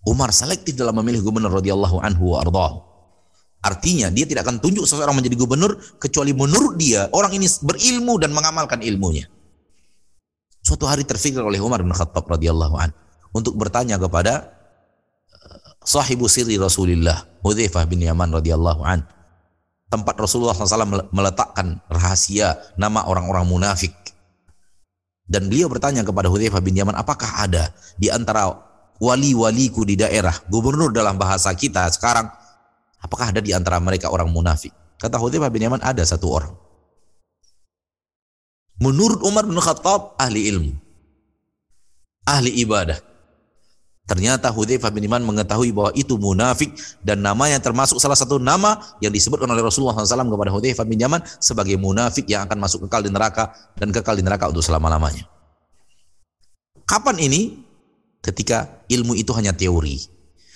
Umar 0.06 0.36
selektif 0.36 0.78
dalam 0.78 1.00
memilih 1.00 1.24
gubernur 1.26 1.50
radhiyallahu 1.50 2.04
anhu 2.04 2.38
wa. 2.38 2.44
Artinya 3.66 4.14
dia 4.14 4.30
tidak 4.30 4.46
akan 4.46 4.62
tunjuk 4.62 4.86
seseorang 4.86 5.18
menjadi 5.18 5.42
gubernur 5.42 5.74
kecuali 5.98 6.38
menurut 6.38 6.78
dia 6.78 7.10
orang 7.10 7.34
ini 7.34 7.50
berilmu 7.66 8.22
dan 8.22 8.30
mengamalkan 8.30 8.86
ilmunya. 8.86 9.26
Suatu 10.66 10.90
hari 10.90 11.06
terfikir 11.06 11.38
oleh 11.46 11.62
Umar 11.62 11.86
bin 11.86 11.94
Khattab 11.94 12.26
radhiyallahu 12.26 12.76
anhu 12.82 12.98
untuk 13.38 13.54
bertanya 13.54 14.02
kepada 14.02 14.50
eh, 15.30 15.60
sahibu 15.86 16.26
sirri 16.26 16.58
Rasulullah 16.58 17.22
Hudzaifah 17.46 17.86
bin 17.86 18.02
Yaman 18.02 18.34
radhiyallahu 18.34 18.82
an 18.82 19.06
tempat 19.94 20.18
Rasulullah 20.18 20.58
SAW 20.58 21.14
meletakkan 21.14 21.86
rahasia 21.86 22.58
nama 22.82 23.06
orang-orang 23.06 23.46
munafik 23.46 23.94
dan 25.26 25.50
beliau 25.50 25.66
bertanya 25.70 26.06
kepada 26.06 26.30
Hudzaifah 26.30 26.62
bin 26.62 26.78
Yaman 26.78 26.94
apakah 26.94 27.46
ada 27.46 27.74
di 27.98 28.14
antara 28.14 28.54
wali-waliku 29.02 29.84
di 29.84 29.98
daerah, 29.98 30.34
gubernur 30.48 30.94
dalam 30.94 31.18
bahasa 31.18 31.52
kita 31.58 31.90
sekarang, 31.92 32.30
apakah 33.02 33.34
ada 33.34 33.42
di 33.42 33.52
antara 33.52 33.82
mereka 33.82 34.14
orang 34.14 34.30
munafik? 34.30 34.72
Kata 35.02 35.18
Hudzaifah 35.18 35.50
bin 35.50 35.66
Yaman 35.66 35.82
ada 35.82 36.06
satu 36.06 36.30
orang. 36.30 36.54
Menurut 38.82 39.24
Umar 39.24 39.48
bin 39.48 39.56
Khattab 39.58 40.20
ahli 40.20 40.52
ilmu, 40.52 40.74
ahli 42.28 42.52
ibadah. 42.64 43.00
Ternyata 44.06 44.54
Hudzaifah 44.54 44.94
bin 44.94 45.10
Yaman 45.10 45.26
mengetahui 45.26 45.74
bahwa 45.74 45.90
itu 45.98 46.14
munafik 46.22 46.78
dan 47.02 47.26
namanya 47.26 47.58
termasuk 47.58 47.98
salah 47.98 48.14
satu 48.14 48.38
nama 48.38 48.78
yang 49.02 49.10
disebutkan 49.10 49.50
oleh 49.50 49.66
Rasulullah 49.66 49.98
SAW 49.98 50.30
kepada 50.30 50.54
Hudzaifah 50.54 50.86
bin 50.86 51.02
Yaman 51.02 51.26
sebagai 51.42 51.74
munafik 51.82 52.30
yang 52.30 52.46
akan 52.46 52.62
masuk 52.62 52.86
kekal 52.86 53.02
di 53.02 53.10
neraka 53.10 53.50
dan 53.74 53.90
kekal 53.90 54.14
di 54.14 54.22
neraka 54.22 54.46
untuk 54.46 54.62
selama-lamanya. 54.62 55.26
Kapan 56.86 57.18
ini? 57.18 57.66
ketika 58.26 58.82
ilmu 58.90 59.14
itu 59.14 59.30
hanya 59.38 59.54
teori. 59.54 60.02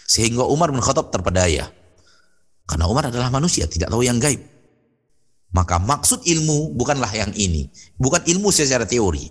Sehingga 0.10 0.42
Umar 0.50 0.74
bin 0.74 0.82
Khattab 0.82 1.14
terpedaya. 1.14 1.70
Karena 2.66 2.90
Umar 2.90 3.14
adalah 3.14 3.30
manusia, 3.30 3.70
tidak 3.70 3.94
tahu 3.94 4.02
yang 4.02 4.18
gaib. 4.18 4.42
Maka 5.50 5.82
maksud 5.82 6.26
ilmu 6.30 6.78
bukanlah 6.78 7.10
yang 7.10 7.34
ini. 7.34 7.70
Bukan 7.98 8.22
ilmu 8.26 8.54
secara 8.54 8.86
teori. 8.86 9.26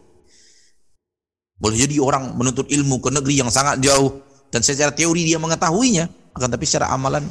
Boleh 1.58 1.78
jadi 1.86 2.02
orang 2.02 2.34
menuntut 2.34 2.66
ilmu 2.70 2.98
ke 2.98 3.10
negeri 3.14 3.34
yang 3.38 3.50
sangat 3.50 3.78
jauh. 3.78 4.22
Dan 4.50 4.66
secara 4.66 4.90
teori 4.90 5.22
dia 5.22 5.38
mengetahuinya. 5.38 6.34
Akan 6.34 6.50
tapi 6.50 6.66
secara 6.66 6.90
amalan 6.90 7.22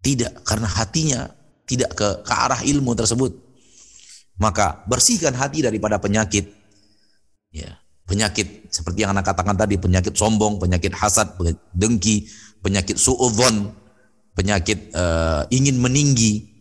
tidak. 0.00 0.40
Karena 0.48 0.68
hatinya 0.72 1.20
tidak 1.68 1.92
ke, 1.92 2.08
ke 2.24 2.32
arah 2.32 2.64
ilmu 2.64 2.96
tersebut. 2.96 3.32
Maka 4.40 4.84
bersihkan 4.88 5.36
hati 5.36 5.60
daripada 5.64 6.00
penyakit. 6.00 6.48
Ya, 7.52 7.76
penyakit 8.08 8.72
seperti 8.72 9.04
yang 9.04 9.12
anak 9.12 9.26
katakan 9.26 9.58
tadi 9.58 9.76
penyakit 9.76 10.14
sombong 10.14 10.62
penyakit 10.62 10.94
hasad 10.94 11.34
dengki 11.74 12.30
penyakit 12.62 12.94
suudzon 12.94 13.74
penyakit 14.36 14.94
uh, 14.94 15.42
ingin 15.50 15.80
meninggi 15.80 16.55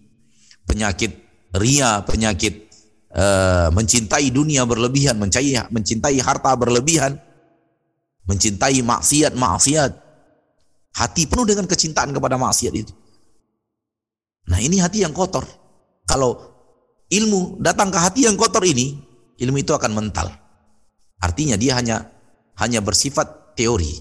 penyakit 0.65 1.11
ria 1.55 2.03
penyakit 2.03 2.69
uh, 3.15 3.71
mencintai 3.71 4.29
dunia 4.33 4.67
berlebihan 4.67 5.15
mencintai 5.15 5.71
mencintai 5.71 6.17
harta 6.19 6.51
berlebihan 6.57 7.21
mencintai 8.25 8.81
maksiat 8.81 9.33
maksiat. 9.37 9.91
Hati 10.95 11.27
penuh 11.27 11.43
dengan 11.43 11.67
kecintaan 11.67 12.15
kepada 12.15 12.39
maksiat 12.39 12.71
itu. 12.71 12.93
Nah 14.47 14.63
ini 14.63 14.79
hati 14.79 15.03
yang 15.03 15.11
kotor. 15.11 15.43
Kalau 16.07 16.39
ilmu 17.11 17.59
datang 17.59 17.91
ke 17.91 17.99
hati 17.99 18.21
yang 18.29 18.39
kotor 18.39 18.63
ini 18.63 18.95
ilmu 19.41 19.59
itu 19.59 19.75
akan 19.75 19.91
mental. 19.91 20.31
Artinya 21.19 21.59
dia 21.59 21.75
hanya 21.75 22.07
hanya 22.55 22.79
bersifat 22.79 23.57
teori, 23.59 23.91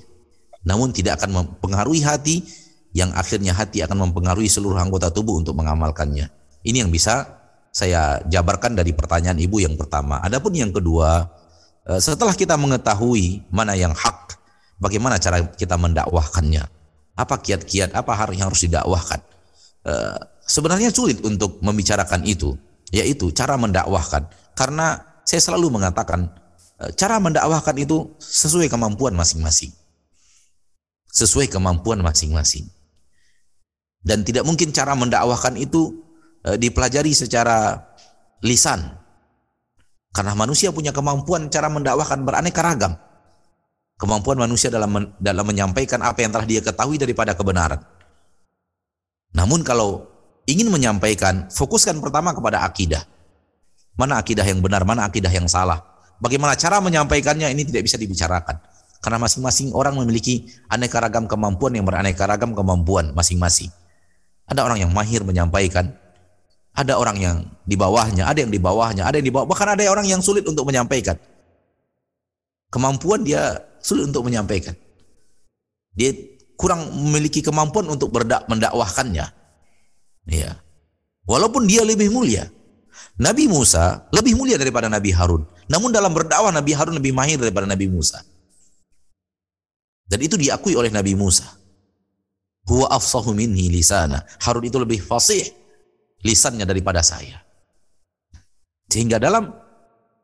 namun 0.62 0.94
tidak 0.94 1.18
akan 1.18 1.30
mempengaruhi 1.34 2.06
hati 2.06 2.46
yang 2.94 3.10
akhirnya 3.10 3.50
hati 3.50 3.82
akan 3.82 4.10
mempengaruhi 4.10 4.46
seluruh 4.46 4.78
anggota 4.78 5.10
tubuh 5.10 5.34
untuk 5.34 5.58
mengamalkannya. 5.58 6.30
Ini 6.64 6.84
yang 6.84 6.90
bisa 6.90 7.28
saya 7.74 8.22
jabarkan 8.26 8.74
dari 8.74 8.96
pertanyaan 8.96 9.36
ibu 9.36 9.60
yang 9.60 9.76
pertama. 9.76 10.18
Adapun 10.24 10.56
yang 10.56 10.72
kedua, 10.72 11.28
eh, 11.86 12.00
setelah 12.00 12.32
kita 12.32 12.56
mengetahui 12.56 13.44
mana 13.52 13.76
yang 13.76 13.92
hak, 13.92 14.40
bagaimana 14.80 15.20
cara 15.20 15.44
kita 15.52 15.76
mendakwahkannya? 15.76 16.64
Apa 17.14 17.38
kiat-kiat, 17.38 17.94
apa 17.94 18.12
hal 18.16 18.34
yang 18.34 18.48
harus 18.50 18.64
didakwahkan? 18.64 19.20
Eh, 19.84 20.18
sebenarnya 20.48 20.90
sulit 20.90 21.20
untuk 21.22 21.60
membicarakan 21.60 22.24
itu, 22.24 22.56
yaitu 22.90 23.30
cara 23.30 23.54
mendakwahkan. 23.60 24.26
Karena 24.56 24.98
saya 25.22 25.40
selalu 25.44 25.78
mengatakan 25.78 26.26
Eh, 26.74 26.90
cara 26.98 27.22
mendakwahkan 27.22 27.76
itu 27.78 28.18
sesuai 28.18 28.66
kemampuan 28.66 29.14
masing-masing. 29.14 29.70
Sesuai 31.14 31.46
kemampuan 31.46 32.02
masing-masing. 32.02 32.66
Dan 34.04 34.26
tidak 34.26 34.42
mungkin 34.42 34.74
cara 34.74 34.98
mendakwahkan 34.98 35.54
itu 35.54 36.03
eh, 36.46 36.56
dipelajari 36.60 37.12
secara 37.16 37.80
lisan. 38.44 38.80
Karena 40.14 40.36
manusia 40.38 40.70
punya 40.70 40.94
kemampuan 40.94 41.50
cara 41.50 41.66
mendakwahkan 41.66 42.22
beraneka 42.22 42.62
ragam. 42.62 42.94
Kemampuan 43.98 44.38
manusia 44.38 44.70
dalam 44.70 45.10
dalam 45.18 45.44
menyampaikan 45.46 46.02
apa 46.02 46.22
yang 46.22 46.30
telah 46.30 46.46
dia 46.46 46.62
ketahui 46.62 46.98
daripada 46.98 47.34
kebenaran. 47.34 47.82
Namun 49.34 49.66
kalau 49.66 50.06
ingin 50.46 50.70
menyampaikan, 50.70 51.50
fokuskan 51.50 51.98
pertama 51.98 52.30
kepada 52.30 52.62
akidah. 52.62 53.02
Mana 53.98 54.22
akidah 54.22 54.46
yang 54.46 54.62
benar, 54.62 54.86
mana 54.86 55.06
akidah 55.06 55.30
yang 55.30 55.46
salah 55.50 55.94
Bagaimana 56.22 56.54
cara 56.54 56.78
menyampaikannya 56.78 57.50
ini 57.50 57.66
tidak 57.66 57.84
bisa 57.84 57.98
dibicarakan. 57.98 58.56
Karena 59.04 59.20
masing-masing 59.20 59.76
orang 59.76 59.98
memiliki 60.00 60.48
aneka 60.72 60.96
ragam 60.96 61.28
kemampuan 61.28 61.76
yang 61.76 61.84
beraneka 61.84 62.24
ragam 62.24 62.56
kemampuan 62.56 63.12
masing-masing. 63.12 63.68
Ada 64.48 64.64
orang 64.64 64.80
yang 64.80 64.92
mahir 64.94 65.20
menyampaikan, 65.20 65.92
ada 66.74 66.98
orang 66.98 67.16
yang 67.22 67.36
di 67.62 67.78
bawahnya, 67.78 68.26
ada 68.26 68.42
yang 68.42 68.50
di 68.50 68.58
bawahnya, 68.58 69.06
ada 69.06 69.22
yang 69.22 69.26
di 69.30 69.34
bawah, 69.34 69.46
bahkan 69.46 69.70
ada 69.70 69.86
orang 69.86 70.10
yang 70.10 70.18
sulit 70.18 70.42
untuk 70.42 70.66
menyampaikan. 70.66 71.14
Kemampuan 72.68 73.22
dia 73.22 73.62
sulit 73.78 74.10
untuk 74.10 74.26
menyampaikan. 74.26 74.74
Dia 75.94 76.10
kurang 76.58 76.90
memiliki 76.90 77.38
kemampuan 77.46 77.86
untuk 77.86 78.10
berdak 78.10 78.50
mendakwahkannya. 78.50 79.30
Ya. 80.26 80.58
Walaupun 81.30 81.70
dia 81.70 81.86
lebih 81.86 82.10
mulia, 82.10 82.50
Nabi 83.22 83.46
Musa 83.46 84.10
lebih 84.10 84.34
mulia 84.34 84.58
daripada 84.58 84.90
Nabi 84.90 85.14
Harun. 85.14 85.46
Namun 85.70 85.94
dalam 85.94 86.10
berdakwah 86.10 86.50
Nabi 86.50 86.74
Harun 86.74 86.98
lebih 86.98 87.14
mahir 87.14 87.38
daripada 87.38 87.70
Nabi 87.70 87.86
Musa. 87.86 88.18
Dan 90.10 90.18
itu 90.20 90.34
diakui 90.34 90.74
oleh 90.74 90.90
Nabi 90.90 91.14
Musa. 91.14 91.46
Huwa 92.66 92.90
afsahu 92.90 93.30
minni 93.30 93.70
lisana. 93.70 94.26
Harun 94.42 94.66
itu 94.66 94.76
lebih 94.82 94.98
fasih 94.98 95.63
lisannya 96.24 96.64
daripada 96.64 97.04
saya. 97.04 97.44
Sehingga 98.88 99.20
dalam 99.20 99.52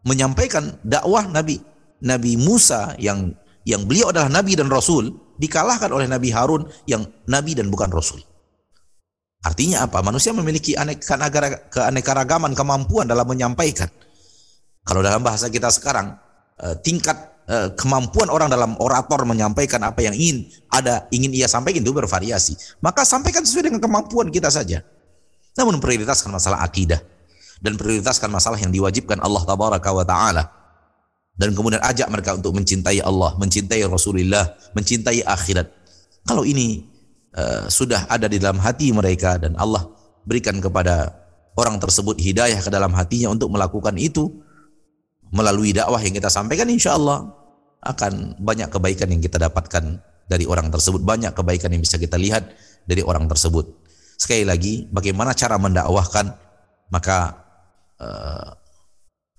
menyampaikan 0.04 0.80
dakwah 0.80 1.28
Nabi 1.28 1.60
Nabi 2.00 2.40
Musa 2.40 2.96
yang 2.96 3.36
yang 3.68 3.84
beliau 3.84 4.08
adalah 4.08 4.32
nabi 4.32 4.56
dan 4.56 4.72
rasul 4.72 5.12
dikalahkan 5.36 5.92
oleh 5.92 6.08
Nabi 6.08 6.32
Harun 6.32 6.64
yang 6.88 7.04
nabi 7.28 7.52
dan 7.52 7.68
bukan 7.68 7.92
rasul. 7.92 8.20
Artinya 9.40 9.88
apa? 9.88 10.04
Manusia 10.04 10.36
memiliki 10.36 10.76
keanekaragaman 11.72 12.52
kemampuan 12.52 13.08
dalam 13.08 13.24
menyampaikan. 13.24 13.88
Kalau 14.84 15.00
dalam 15.00 15.24
bahasa 15.24 15.48
kita 15.48 15.72
sekarang, 15.72 16.12
eh, 16.60 16.76
tingkat 16.84 17.16
eh, 17.48 17.72
kemampuan 17.72 18.28
orang 18.28 18.52
dalam 18.52 18.76
orator 18.80 19.24
menyampaikan 19.24 19.80
apa 19.80 20.04
yang 20.04 20.12
ingin 20.12 20.44
ada 20.68 21.08
ingin 21.08 21.32
ia 21.32 21.48
sampaikan 21.48 21.80
itu 21.80 21.92
bervariasi. 21.92 22.56
Maka 22.84 23.08
sampaikan 23.08 23.44
sesuai 23.44 23.72
dengan 23.72 23.80
kemampuan 23.80 24.28
kita 24.28 24.52
saja. 24.52 24.84
Namun 25.58 25.82
prioritaskan 25.82 26.30
masalah 26.30 26.62
akidah 26.62 27.00
dan 27.60 27.76
prioritaskan 27.76 28.32
masalah 28.32 28.56
yang 28.56 28.72
diwajibkan 28.72 29.20
Allah 29.20 29.42
tabaraka 29.44 29.90
wa 29.92 30.04
taala. 30.04 30.44
Dan 31.36 31.56
kemudian 31.56 31.80
ajak 31.80 32.08
mereka 32.12 32.36
untuk 32.36 32.52
mencintai 32.52 33.00
Allah, 33.00 33.32
mencintai 33.40 33.80
Rasulullah, 33.88 34.44
mencintai 34.76 35.24
akhirat. 35.24 35.72
Kalau 36.28 36.44
ini 36.44 36.84
uh, 37.32 37.64
sudah 37.70 38.04
ada 38.12 38.28
di 38.28 38.36
dalam 38.36 38.60
hati 38.60 38.92
mereka 38.92 39.40
dan 39.40 39.56
Allah 39.56 39.88
berikan 40.28 40.60
kepada 40.60 41.16
orang 41.56 41.80
tersebut 41.80 42.20
hidayah 42.20 42.60
ke 42.60 42.68
dalam 42.68 42.92
hatinya 42.92 43.32
untuk 43.32 43.48
melakukan 43.48 43.96
itu 43.96 44.28
melalui 45.32 45.72
dakwah 45.72 46.00
yang 46.02 46.12
kita 46.12 46.28
sampaikan 46.28 46.68
insya 46.68 46.98
Allah 46.98 47.30
akan 47.80 48.36
banyak 48.36 48.68
kebaikan 48.68 49.08
yang 49.08 49.22
kita 49.24 49.40
dapatkan 49.40 49.96
dari 50.28 50.44
orang 50.44 50.68
tersebut 50.68 51.00
banyak 51.00 51.32
kebaikan 51.32 51.72
yang 51.72 51.80
bisa 51.80 51.96
kita 51.96 52.20
lihat 52.20 52.52
dari 52.84 53.00
orang 53.00 53.24
tersebut 53.24 53.79
sekali 54.20 54.44
lagi 54.44 54.84
bagaimana 54.92 55.32
cara 55.32 55.56
mendakwahkan 55.56 56.28
maka 56.92 57.40
uh, 57.96 58.52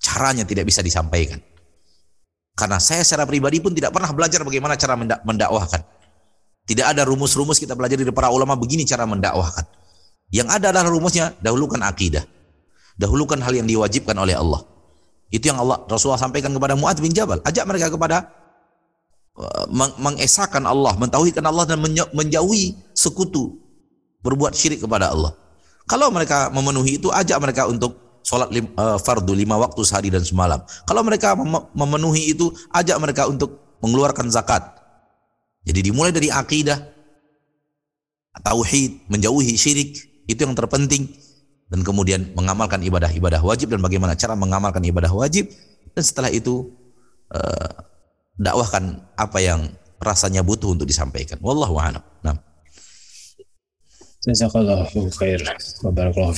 caranya 0.01 0.41
tidak 0.41 0.65
bisa 0.65 0.81
disampaikan. 0.81 1.37
Karena 2.57 2.81
saya 2.81 3.05
secara 3.05 3.29
pribadi 3.29 3.61
pun 3.61 3.77
tidak 3.77 3.93
pernah 3.93 4.09
belajar 4.09 4.41
bagaimana 4.41 4.73
cara 4.73 4.97
mendakwahkan. 5.21 5.85
Tidak 6.65 6.85
ada 6.85 7.05
rumus-rumus 7.05 7.61
kita 7.61 7.77
belajar 7.77 7.95
dari 8.01 8.09
para 8.09 8.33
ulama 8.33 8.57
begini 8.57 8.81
cara 8.83 9.05
mendakwahkan. 9.05 9.69
Yang 10.33 10.47
ada 10.49 10.73
adalah 10.73 10.89
rumusnya 10.89 11.35
dahulukan 11.39 11.79
akidah. 11.85 12.25
Dahulukan 12.97 13.37
hal 13.39 13.53
yang 13.53 13.67
diwajibkan 13.69 14.17
oleh 14.17 14.35
Allah. 14.35 14.61
Itu 15.31 15.47
yang 15.47 15.63
Allah 15.63 15.83
Rasulullah 15.87 16.19
sampaikan 16.19 16.51
kepada 16.51 16.75
Mu'ad 16.75 16.99
bin 16.99 17.15
Jabal. 17.15 17.39
Ajak 17.47 17.63
mereka 17.65 17.87
kepada 17.87 18.29
uh, 19.37 19.65
mengesahkan 19.97 20.61
Allah 20.67 20.93
mentauhidkan 20.99 21.43
Allah 21.47 21.65
dan 21.65 21.79
menjauhi 22.11 22.77
sekutu 22.91 23.60
berbuat 24.21 24.53
syirik 24.53 24.85
kepada 24.85 25.11
Allah 25.11 25.33
kalau 25.91 26.07
mereka 26.07 26.47
memenuhi 26.53 26.95
itu 27.01 27.11
ajak 27.11 27.35
mereka 27.43 27.67
untuk 27.67 28.21
sholat 28.23 28.47
lim, 28.53 28.69
uh, 28.77 28.95
fardu 28.95 29.33
lima 29.35 29.59
waktu 29.59 29.81
sehari 29.83 30.07
dan 30.07 30.23
semalam. 30.23 30.63
Kalau 30.85 31.01
mereka 31.03 31.33
mem 31.35 31.67
memenuhi 31.75 32.31
itu, 32.31 32.47
ajak 32.71 32.97
mereka 33.01 33.27
untuk 33.27 33.77
mengeluarkan 33.83 34.29
zakat. 34.31 34.61
Jadi 35.67 35.91
dimulai 35.91 36.13
dari 36.13 36.31
akidah, 36.31 36.79
tauhid, 38.39 39.09
menjauhi 39.11 39.57
syirik, 39.57 39.99
itu 40.31 40.39
yang 40.39 40.55
terpenting. 40.55 41.11
Dan 41.71 41.87
kemudian 41.87 42.35
mengamalkan 42.35 42.83
ibadah-ibadah 42.83 43.39
wajib 43.39 43.71
dan 43.71 43.79
bagaimana 43.79 44.15
cara 44.19 44.35
mengamalkan 44.35 44.83
ibadah 44.83 45.11
wajib. 45.11 45.47
Dan 45.91 46.03
setelah 46.03 46.27
itu 46.27 46.67
uh, 47.31 47.71
dakwahkan 48.35 49.11
apa 49.15 49.39
yang 49.39 49.71
rasanya 49.99 50.43
butuh 50.43 50.71
untuk 50.71 50.87
disampaikan. 50.87 51.39
Wallahu 51.39 51.79
a'lam. 51.79 52.03
Nah. 52.23 52.50
Jazakallahu 54.21 55.09
khair 55.17 55.41
wa 55.81 55.89
barakallahu 55.89 56.37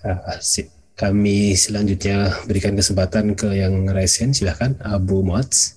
Ah, 0.00 0.40
kami 0.96 1.52
selanjutnya 1.52 2.32
berikan 2.48 2.72
kesempatan 2.72 3.36
ke 3.36 3.52
yang 3.52 3.84
resen 3.92 4.32
silahkan 4.32 4.72
Abu 4.80 5.20
Muaz. 5.20 5.76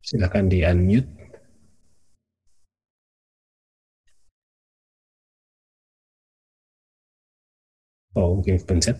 Silahkan 0.00 0.48
di 0.48 0.64
unmute 0.64 1.08
oh 8.16 8.40
mungkin 8.40 8.56
pencet. 8.64 8.96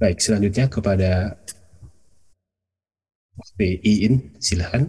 Baik 0.00 0.16
selanjutnya 0.24 0.64
kepada 0.72 1.36
Iin 3.60 4.40
silahkan 4.40 4.88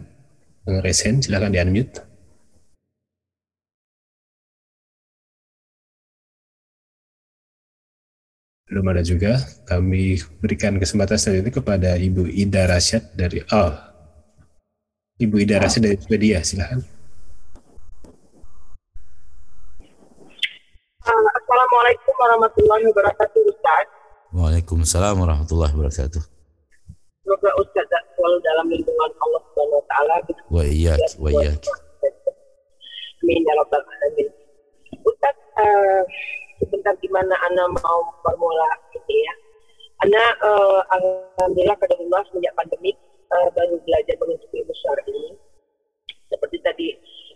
yang 0.64 0.80
resen 0.80 1.20
silahkan 1.20 1.52
di 1.52 1.60
unmute 1.60 2.09
belum 8.70 8.86
ada 8.86 9.02
juga. 9.02 9.42
Kami 9.66 10.22
berikan 10.38 10.78
kesempatan 10.78 11.18
selanjutnya 11.18 11.50
kepada 11.58 11.90
Ibu 11.98 12.30
Ida 12.30 12.70
Rasyad 12.70 13.18
dari 13.18 13.42
oh, 13.50 13.74
Ibu 15.18 15.36
Ida 15.42 15.58
Rasyad 15.58 15.82
dari 15.90 15.98
Swedia, 15.98 16.38
silahkan. 16.46 16.78
Uh, 21.02 21.28
Assalamualaikum 21.34 22.14
warahmatullahi 22.14 22.84
wabarakatuh, 22.94 23.40
Ustaz. 23.50 23.86
Waalaikumsalam 24.30 25.18
warahmatullahi 25.18 25.74
wabarakatuh. 25.74 26.22
Semoga 27.26 27.50
Ustaz 27.58 27.90
selalu 28.14 28.38
dalam 28.46 28.66
lindungan 28.70 29.10
Allah 29.18 29.40
Subhanahu 29.50 29.78
wa 29.82 29.86
taala. 29.90 30.14
Wa 30.46 30.62
iyyak, 30.62 31.02
wa 31.18 31.28
iyyak. 31.34 31.58
Amin 33.20 33.42
ya 33.44 33.52
rabbal 33.58 33.82
alamin. 33.82 34.28
Ustaz, 35.02 35.36
uh, 35.58 36.02
sebentar 36.60 36.92
gimana 37.00 37.32
Ana 37.48 37.64
mau 37.72 38.00
formula 38.20 38.68
gitu 38.92 39.08
ya. 39.08 39.34
Ana 40.04 40.24
uh, 40.44 40.80
alhamdulillah 40.92 41.76
rumah 41.96 42.22
sejak 42.32 42.52
pandemi 42.56 42.92
uh, 43.32 43.48
baru 43.56 43.80
belajar 43.84 44.14
menuntut 44.20 44.50
ilmu 44.52 44.74
syar'i. 44.84 45.36
Seperti 46.28 46.56
tadi 46.62 46.88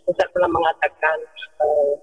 Ustaz 0.05 0.29
pernah 0.29 0.49
mengatakan 0.53 1.17
uh, 1.61 1.93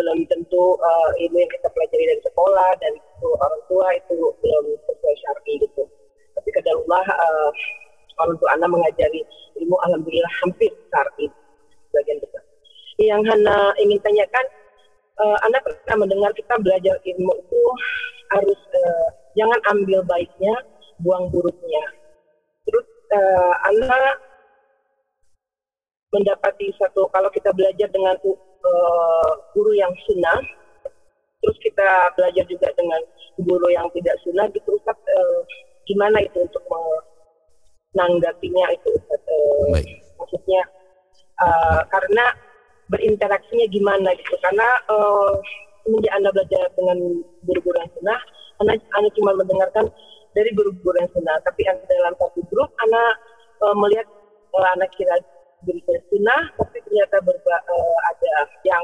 belum 0.00 0.24
tentu 0.32 0.80
uh, 0.80 1.10
ilmu 1.20 1.36
yang 1.36 1.52
kita 1.52 1.68
pelajari 1.68 2.04
dari 2.08 2.22
sekolah 2.24 2.68
itu 2.80 3.28
orang 3.36 3.62
tua 3.68 3.86
itu 3.92 4.16
belum 4.40 4.64
sesuai 4.88 5.16
syar'i 5.20 5.52
gitu. 5.60 5.84
Tapi 6.40 6.48
kadarullah 6.56 7.04
uh, 7.04 7.50
orang 8.24 8.36
tua 8.40 8.56
Ana 8.56 8.66
mengajari 8.68 9.20
ilmu 9.60 9.76
alhamdulillah 9.84 10.32
hampir 10.44 10.72
syar'i 10.88 11.28
bagian 11.92 12.16
besar. 12.24 12.42
Yang 13.00 13.32
Hana 13.32 13.72
ingin 13.80 13.96
tanyakan 14.04 14.44
uh, 15.20 15.36
Anda 15.44 15.60
pernah 15.60 15.96
mendengar 16.06 16.32
kita 16.32 16.56
belajar 16.58 16.96
ilmu 17.04 17.32
itu 17.36 17.62
harus 18.32 18.60
uh, 18.72 19.08
jangan 19.36 19.60
ambil 19.76 20.00
baiknya, 20.08 20.54
buang 21.04 21.28
buruknya. 21.28 21.84
Terus 22.64 22.86
uh, 23.12 23.54
Anda 23.68 23.98
mendapati 26.10 26.74
satu 26.74 27.06
kalau 27.14 27.30
kita 27.30 27.54
belajar 27.54 27.86
dengan 27.92 28.16
uh, 28.24 29.30
guru 29.54 29.72
yang 29.76 29.92
sunnah, 30.08 30.40
terus 31.40 31.56
kita 31.62 32.10
belajar 32.18 32.44
juga 32.50 32.68
dengan 32.74 33.00
guru 33.40 33.70
yang 33.70 33.86
tidak 33.94 34.18
sunnah, 34.26 34.50
gitu 34.50 34.74
Ustaz, 34.74 34.98
uh, 34.98 35.40
gimana 35.86 36.18
itu 36.24 36.42
untuk 36.42 36.64
menanggapinya 37.94 38.66
itu 38.74 38.88
Ustaz? 38.98 39.22
Uh, 39.30 39.78
maksudnya 40.18 40.62
uh, 41.38 41.80
karena 41.88 42.26
berinteraksinya 42.90 43.66
gimana 43.70 44.10
gitu 44.18 44.34
karena 44.42 44.68
uh, 44.90 45.38
semenjak 45.86 46.12
anda 46.18 46.30
belajar 46.34 46.62
dengan 46.74 46.98
guru-guru 47.46 47.76
yang 47.78 47.92
sunnah 47.96 48.20
anda, 48.60 48.74
anda 48.98 49.08
cuma 49.16 49.30
mendengarkan 49.38 49.86
dari 50.34 50.50
guru-guru 50.52 50.98
yang 50.98 51.10
sunnah 51.14 51.38
tapi 51.46 51.64
yang 51.64 51.78
dalam 51.86 52.12
satu 52.18 52.42
grup 52.50 52.70
anda 52.82 53.04
uh, 53.62 53.74
melihat 53.78 54.06
uh, 54.52 54.68
anak 54.74 54.90
kira 54.98 55.16
guru 55.62 55.78
yang 55.86 56.04
sunnah 56.10 56.42
tapi 56.58 56.76
ternyata 56.84 57.16
berba, 57.22 57.56
uh, 57.70 57.98
ada 58.10 58.32
yang 58.66 58.82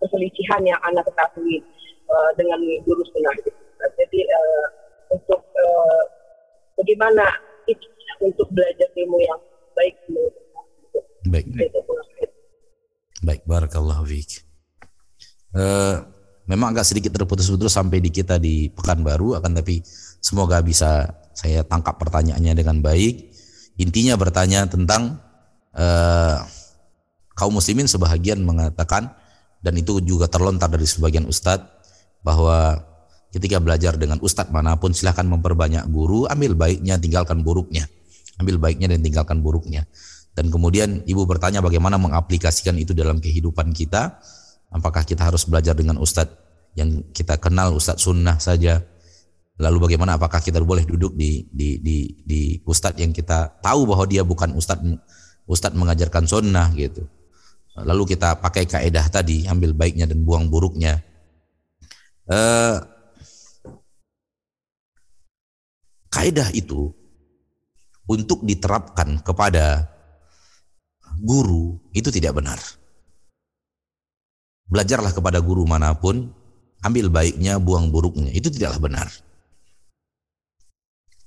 perselisihan 0.00 0.64
yang 0.64 0.80
anda 0.84 1.04
ketahui 1.04 1.60
uh, 2.08 2.30
dengan 2.40 2.58
guru 2.88 3.04
sunnah 3.12 3.32
gitu. 3.44 3.52
jadi 4.00 4.20
uh, 4.32 4.66
untuk 5.12 5.40
uh, 5.44 6.02
bagaimana 6.80 7.24
untuk 8.16 8.48
belajar 8.48 8.88
ilmu 8.96 9.20
yang 9.20 9.40
baik 9.76 9.92
menurut 10.08 10.32
Baik. 11.26 11.46
baik. 11.58 11.74
Baik, 13.24 13.48
barakallahu 13.48 14.04
fiik. 14.04 14.44
Uh, 15.56 16.04
memang 16.44 16.76
agak 16.76 16.84
sedikit 16.84 17.16
terputus-putus 17.16 17.72
sampai 17.72 18.04
di 18.04 18.12
kita 18.12 18.36
di 18.36 18.68
Pekanbaru 18.68 19.40
akan 19.40 19.56
tapi 19.56 19.80
semoga 20.20 20.60
bisa 20.60 21.08
saya 21.32 21.64
tangkap 21.64 21.96
pertanyaannya 21.96 22.52
dengan 22.52 22.84
baik. 22.84 23.32
Intinya 23.80 24.16
bertanya 24.20 24.68
tentang 24.68 25.20
uh, 25.72 26.44
kaum 27.36 27.56
muslimin 27.56 27.88
sebahagian 27.88 28.40
mengatakan 28.40 29.12
dan 29.60 29.72
itu 29.76 30.00
juga 30.04 30.28
terlontar 30.28 30.68
dari 30.68 30.84
sebagian 30.84 31.24
ustadz 31.28 31.68
bahwa 32.20 32.80
ketika 33.32 33.60
belajar 33.60 33.96
dengan 34.00 34.20
ustadz 34.20 34.52
mana 34.52 34.76
pun 34.80 34.92
silahkan 34.96 35.24
memperbanyak 35.28 35.84
guru, 35.92 36.24
ambil 36.28 36.56
baiknya, 36.56 36.96
tinggalkan 36.96 37.40
buruknya. 37.40 37.88
Ambil 38.36 38.60
baiknya 38.60 38.92
dan 38.92 39.00
tinggalkan 39.00 39.40
buruknya. 39.40 39.88
Dan 40.36 40.52
kemudian 40.52 41.00
ibu 41.08 41.24
bertanya 41.24 41.64
bagaimana 41.64 41.96
mengaplikasikan 41.96 42.76
itu 42.76 42.92
dalam 42.92 43.16
kehidupan 43.16 43.72
kita. 43.72 44.20
Apakah 44.68 45.08
kita 45.08 45.24
harus 45.32 45.48
belajar 45.48 45.72
dengan 45.72 45.96
ustadz 45.96 46.36
yang 46.76 47.00
kita 47.16 47.40
kenal 47.40 47.72
ustadz 47.72 48.04
sunnah 48.04 48.36
saja? 48.36 48.84
Lalu 49.56 49.88
bagaimana 49.88 50.20
apakah 50.20 50.44
kita 50.44 50.60
boleh 50.60 50.84
duduk 50.84 51.16
di 51.16 51.48
di 51.48 51.80
di, 51.80 52.20
di 52.20 52.60
ustadz 52.68 53.00
yang 53.00 53.16
kita 53.16 53.64
tahu 53.64 53.88
bahwa 53.88 54.04
dia 54.04 54.20
bukan 54.20 54.52
ustadz 54.52 54.84
ustadz 55.48 55.72
mengajarkan 55.80 56.28
sunnah 56.28 56.68
gitu. 56.76 57.08
Lalu 57.72 58.12
kita 58.12 58.36
pakai 58.36 58.68
kaedah 58.68 59.08
tadi, 59.08 59.48
ambil 59.48 59.72
baiknya 59.72 60.04
dan 60.04 60.20
buang 60.20 60.52
buruknya. 60.52 61.00
Uh, 62.28 62.76
kaidah 66.12 66.52
itu 66.52 66.92
untuk 68.04 68.44
diterapkan 68.44 69.20
kepada 69.24 69.95
guru 71.20 71.80
itu 71.96 72.08
tidak 72.12 72.36
benar. 72.36 72.58
Belajarlah 74.66 75.14
kepada 75.14 75.38
guru 75.38 75.62
mana 75.62 75.94
pun, 75.94 76.34
ambil 76.82 77.06
baiknya, 77.08 77.56
buang 77.62 77.88
buruknya. 77.88 78.34
Itu 78.34 78.50
tidaklah 78.50 78.82
benar. 78.82 79.08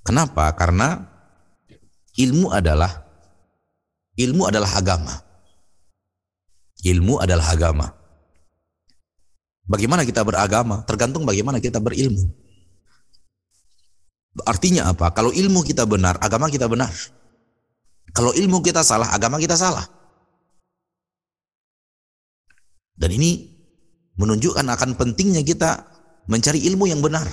Kenapa? 0.04 0.52
Karena 0.56 1.00
ilmu 2.16 2.52
adalah 2.52 3.04
ilmu 4.16 4.42
adalah 4.48 4.70
agama. 4.76 5.14
Ilmu 6.80 7.20
adalah 7.20 7.46
agama. 7.52 7.86
Bagaimana 9.70 10.02
kita 10.02 10.24
beragama 10.24 10.82
tergantung 10.82 11.22
bagaimana 11.22 11.62
kita 11.62 11.78
berilmu. 11.78 12.26
Artinya 14.42 14.90
apa? 14.90 15.12
Kalau 15.14 15.30
ilmu 15.30 15.62
kita 15.62 15.84
benar, 15.86 16.18
agama 16.18 16.48
kita 16.50 16.66
benar. 16.66 16.90
Kalau 18.10 18.34
ilmu 18.34 18.58
kita 18.60 18.82
salah, 18.82 19.10
agama 19.14 19.38
kita 19.38 19.54
salah. 19.54 19.86
Dan 23.00 23.16
ini 23.16 23.48
menunjukkan 24.20 24.66
akan 24.66 24.90
pentingnya 24.98 25.40
kita 25.40 25.88
mencari 26.28 26.60
ilmu 26.68 26.84
yang 26.90 27.00
benar 27.00 27.24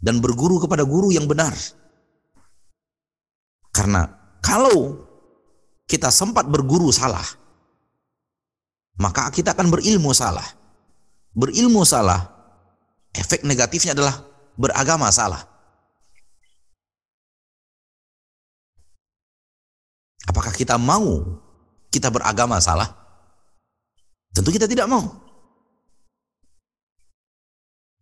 dan 0.00 0.22
berguru 0.24 0.56
kepada 0.62 0.86
guru 0.86 1.12
yang 1.12 1.28
benar. 1.28 1.52
Karena 3.74 4.08
kalau 4.40 5.04
kita 5.84 6.08
sempat 6.08 6.48
berguru 6.48 6.88
salah, 6.88 7.26
maka 8.96 9.28
kita 9.28 9.52
akan 9.52 9.68
berilmu 9.68 10.16
salah 10.16 10.56
berilmu 11.36 11.84
salah, 11.84 12.32
efek 13.12 13.44
negatifnya 13.44 13.92
adalah 13.92 14.24
beragama 14.56 15.12
salah. 15.12 15.44
Apakah 20.36 20.52
kita 20.52 20.76
mau 20.76 21.40
kita 21.88 22.12
beragama 22.12 22.60
salah? 22.60 22.92
Tentu 24.36 24.52
kita 24.52 24.68
tidak 24.68 24.84
mau. 24.84 25.08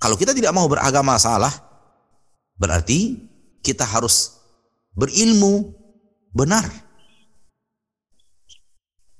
Kalau 0.02 0.18
kita 0.18 0.34
tidak 0.34 0.50
mau 0.50 0.66
beragama 0.66 1.14
salah, 1.14 1.54
berarti 2.58 3.22
kita 3.62 3.86
harus 3.86 4.34
berilmu 4.98 5.78
benar. 6.34 6.66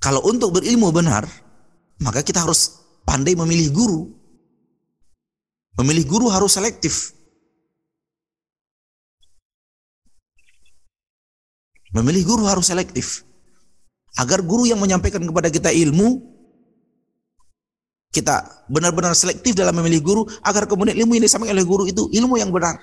Kalau 0.03 0.19
untuk 0.27 0.59
berilmu 0.59 0.91
benar, 0.91 1.23
maka 2.03 2.19
kita 2.19 2.43
harus 2.43 2.83
pandai 3.07 3.31
memilih 3.31 3.71
guru. 3.71 4.11
Memilih 5.79 6.03
guru 6.03 6.27
harus 6.27 6.59
selektif. 6.59 7.15
Memilih 11.95 12.27
guru 12.27 12.43
harus 12.43 12.67
selektif. 12.67 13.23
Agar 14.19 14.43
guru 14.43 14.67
yang 14.67 14.79
menyampaikan 14.79 15.23
kepada 15.23 15.47
kita 15.47 15.71
ilmu, 15.71 16.19
kita 18.11 18.67
benar-benar 18.67 19.15
selektif 19.15 19.55
dalam 19.55 19.75
memilih 19.79 20.03
guru, 20.03 20.21
agar 20.43 20.67
kemudian 20.67 20.95
ilmu 20.99 21.15
yang 21.15 21.23
disampaikan 21.23 21.55
oleh 21.55 21.67
guru 21.67 21.83
itu 21.87 22.11
ilmu 22.11 22.35
yang 22.35 22.51
benar. 22.51 22.79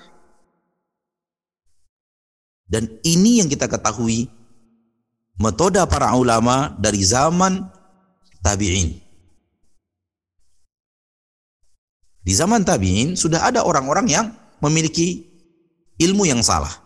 Dan 2.65 2.89
ini 3.05 3.37
yang 3.37 3.49
kita 3.49 3.69
ketahui 3.69 4.29
metode 5.37 5.81
para 5.89 6.13
ulama 6.17 6.73
dari 6.81 7.01
zaman 7.05 7.69
tabi'in. 8.41 8.97
Di 12.23 12.33
zaman 12.33 12.65
tabi'in 12.65 13.13
sudah 13.13 13.45
ada 13.45 13.61
orang-orang 13.61 14.09
yang 14.09 14.25
memiliki 14.57 15.27
ilmu 16.01 16.29
yang 16.29 16.41
salah. 16.41 16.82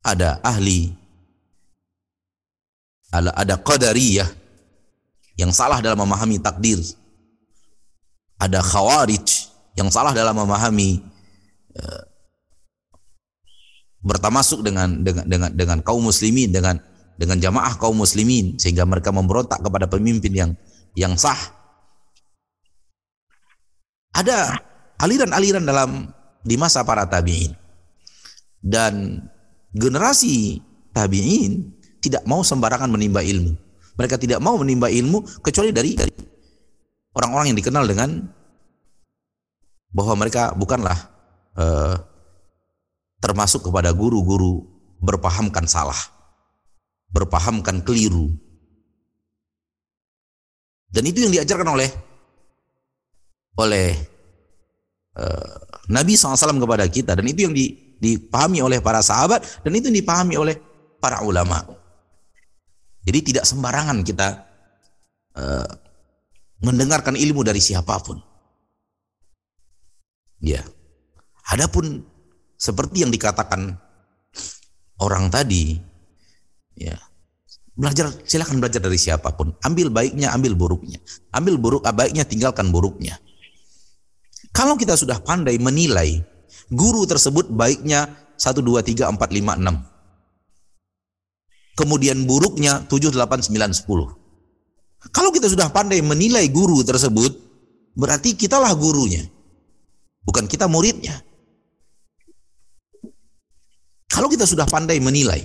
Ada 0.00 0.40
ahli 0.40 0.96
ada 3.10 3.34
ada 3.34 3.54
qadariyah 3.58 4.30
yang 5.36 5.50
salah 5.50 5.82
dalam 5.82 5.98
memahami 6.00 6.38
takdir. 6.38 6.78
Ada 8.40 8.64
khawarij 8.64 9.50
yang 9.76 9.92
salah 9.92 10.16
dalam 10.16 10.32
memahami 10.32 11.04
uh, 11.76 12.02
bertamasuk 14.00 14.64
dengan 14.64 15.04
dengan 15.04 15.24
dengan 15.28 15.50
dengan 15.52 15.78
kaum 15.84 16.00
muslimin 16.00 16.48
dengan 16.48 16.80
dengan 17.20 17.36
jamaah 17.36 17.76
kaum 17.76 18.00
muslimin 18.00 18.56
sehingga 18.56 18.88
mereka 18.88 19.12
memberontak 19.12 19.60
kepada 19.60 19.84
pemimpin 19.84 20.32
yang 20.32 20.50
yang 20.96 21.12
sah 21.20 21.36
ada 24.14 24.58
aliran-aliran 24.98 25.64
dalam 25.64 26.10
di 26.42 26.56
masa 26.58 26.82
para 26.82 27.06
tabi'in. 27.06 27.54
Dan 28.60 29.24
generasi 29.74 30.58
tabi'in 30.90 31.70
tidak 32.00 32.24
mau 32.26 32.42
sembarangan 32.42 32.90
menimba 32.90 33.22
ilmu. 33.22 33.54
Mereka 33.94 34.16
tidak 34.16 34.40
mau 34.40 34.56
menimba 34.56 34.88
ilmu 34.88 35.22
kecuali 35.44 35.70
dari 35.70 35.94
orang-orang 37.14 37.52
yang 37.52 37.58
dikenal 37.58 37.84
dengan 37.84 38.10
bahwa 39.90 40.14
mereka 40.16 40.54
bukanlah 40.54 40.96
uh, 41.58 41.98
termasuk 43.20 43.68
kepada 43.68 43.92
guru-guru 43.92 44.64
berpahamkan 45.02 45.66
salah, 45.68 45.98
berpahamkan 47.12 47.82
keliru. 47.84 48.32
Dan 50.90 51.06
itu 51.06 51.22
yang 51.22 51.34
diajarkan 51.34 51.68
oleh 51.70 51.90
oleh 53.60 53.94
uh, 55.18 55.54
Nabi 55.90 56.14
SAW 56.14 56.38
kepada 56.38 56.86
kita 56.86 57.12
dan 57.18 57.26
itu 57.26 57.46
yang 57.46 57.54
di, 57.54 57.89
dipahami 58.00 58.64
oleh 58.64 58.80
para 58.80 59.04
sahabat 59.04 59.44
dan 59.60 59.72
itu 59.76 59.92
dipahami 59.92 60.40
oleh 60.40 60.56
para 60.98 61.20
ulama. 61.20 61.60
Jadi 63.04 63.32
tidak 63.32 63.44
sembarangan 63.44 64.00
kita 64.04 64.28
uh, 65.36 65.68
mendengarkan 66.64 67.16
ilmu 67.16 67.44
dari 67.44 67.60
siapa 67.60 67.96
pun. 68.00 68.20
Ya. 70.40 70.64
Adapun 71.52 72.04
seperti 72.56 73.04
yang 73.04 73.12
dikatakan 73.12 73.76
orang 75.00 75.32
tadi, 75.32 75.76
ya 76.76 76.96
belajar 77.76 78.12
silakan 78.28 78.60
belajar 78.60 78.84
dari 78.84 79.00
siapa 79.00 79.32
pun. 79.32 79.56
Ambil 79.64 79.88
baiknya, 79.88 80.36
ambil 80.36 80.52
buruknya. 80.52 81.00
Ambil 81.32 81.56
buruk, 81.56 81.88
baiknya 81.88 82.28
tinggalkan 82.28 82.68
buruknya. 82.68 83.16
Kalau 84.52 84.76
kita 84.76 84.94
sudah 84.98 85.22
pandai 85.24 85.56
menilai 85.56 86.20
guru 86.70 87.02
tersebut 87.04 87.50
baiknya 87.50 88.14
1, 88.38 88.62
2, 88.62 88.80
3, 88.80 89.10
4, 89.10 89.18
5, 89.18 89.58
6. 89.58 89.90
Kemudian 91.76 92.24
buruknya 92.24 92.86
7, 92.86 93.12
8, 93.12 93.42
9, 93.50 93.74
10. 93.74 95.10
Kalau 95.10 95.30
kita 95.32 95.48
sudah 95.48 95.72
pandai 95.72 96.04
menilai 96.04 96.46
guru 96.52 96.84
tersebut, 96.84 97.32
berarti 97.96 98.36
kitalah 98.36 98.72
gurunya. 98.76 99.24
Bukan 100.24 100.44
kita 100.44 100.68
muridnya. 100.68 101.24
Kalau 104.10 104.28
kita 104.28 104.44
sudah 104.44 104.68
pandai 104.68 105.00
menilai, 105.00 105.40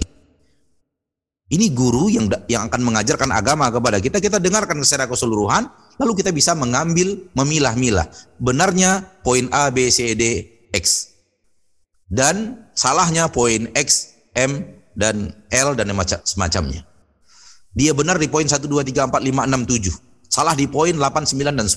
ini 1.48 1.72
guru 1.72 2.12
yang 2.12 2.28
yang 2.52 2.68
akan 2.68 2.82
mengajarkan 2.84 3.32
agama 3.32 3.72
kepada 3.72 4.04
kita, 4.04 4.20
kita 4.20 4.42
dengarkan 4.42 4.82
secara 4.84 5.08
keseluruhan, 5.08 5.72
lalu 6.02 6.20
kita 6.20 6.36
bisa 6.36 6.52
mengambil, 6.58 7.16
memilah-milah. 7.38 8.12
Benarnya 8.42 9.06
poin 9.24 9.48
A, 9.56 9.72
B, 9.72 9.88
C, 9.88 10.18
D, 10.18 10.52
X. 10.76 11.15
Dan 12.16 12.64
salahnya 12.72 13.28
poin 13.28 13.68
X, 13.76 14.16
M, 14.40 14.64
dan 14.96 15.36
L, 15.52 15.76
dan 15.76 15.92
semacamnya. 16.24 16.88
Dia 17.76 17.92
benar 17.92 18.16
di 18.16 18.32
poin 18.32 18.48
1, 18.48 18.56
2, 18.56 18.88
3, 18.88 19.12
4, 19.12 19.20
5, 19.20 19.52
6, 19.52 19.68
7. 19.68 20.32
Salah 20.32 20.56
di 20.56 20.72
poin 20.72 20.96
8, 20.96 21.04
9, 21.28 21.60
dan 21.60 21.68
10. 21.68 21.76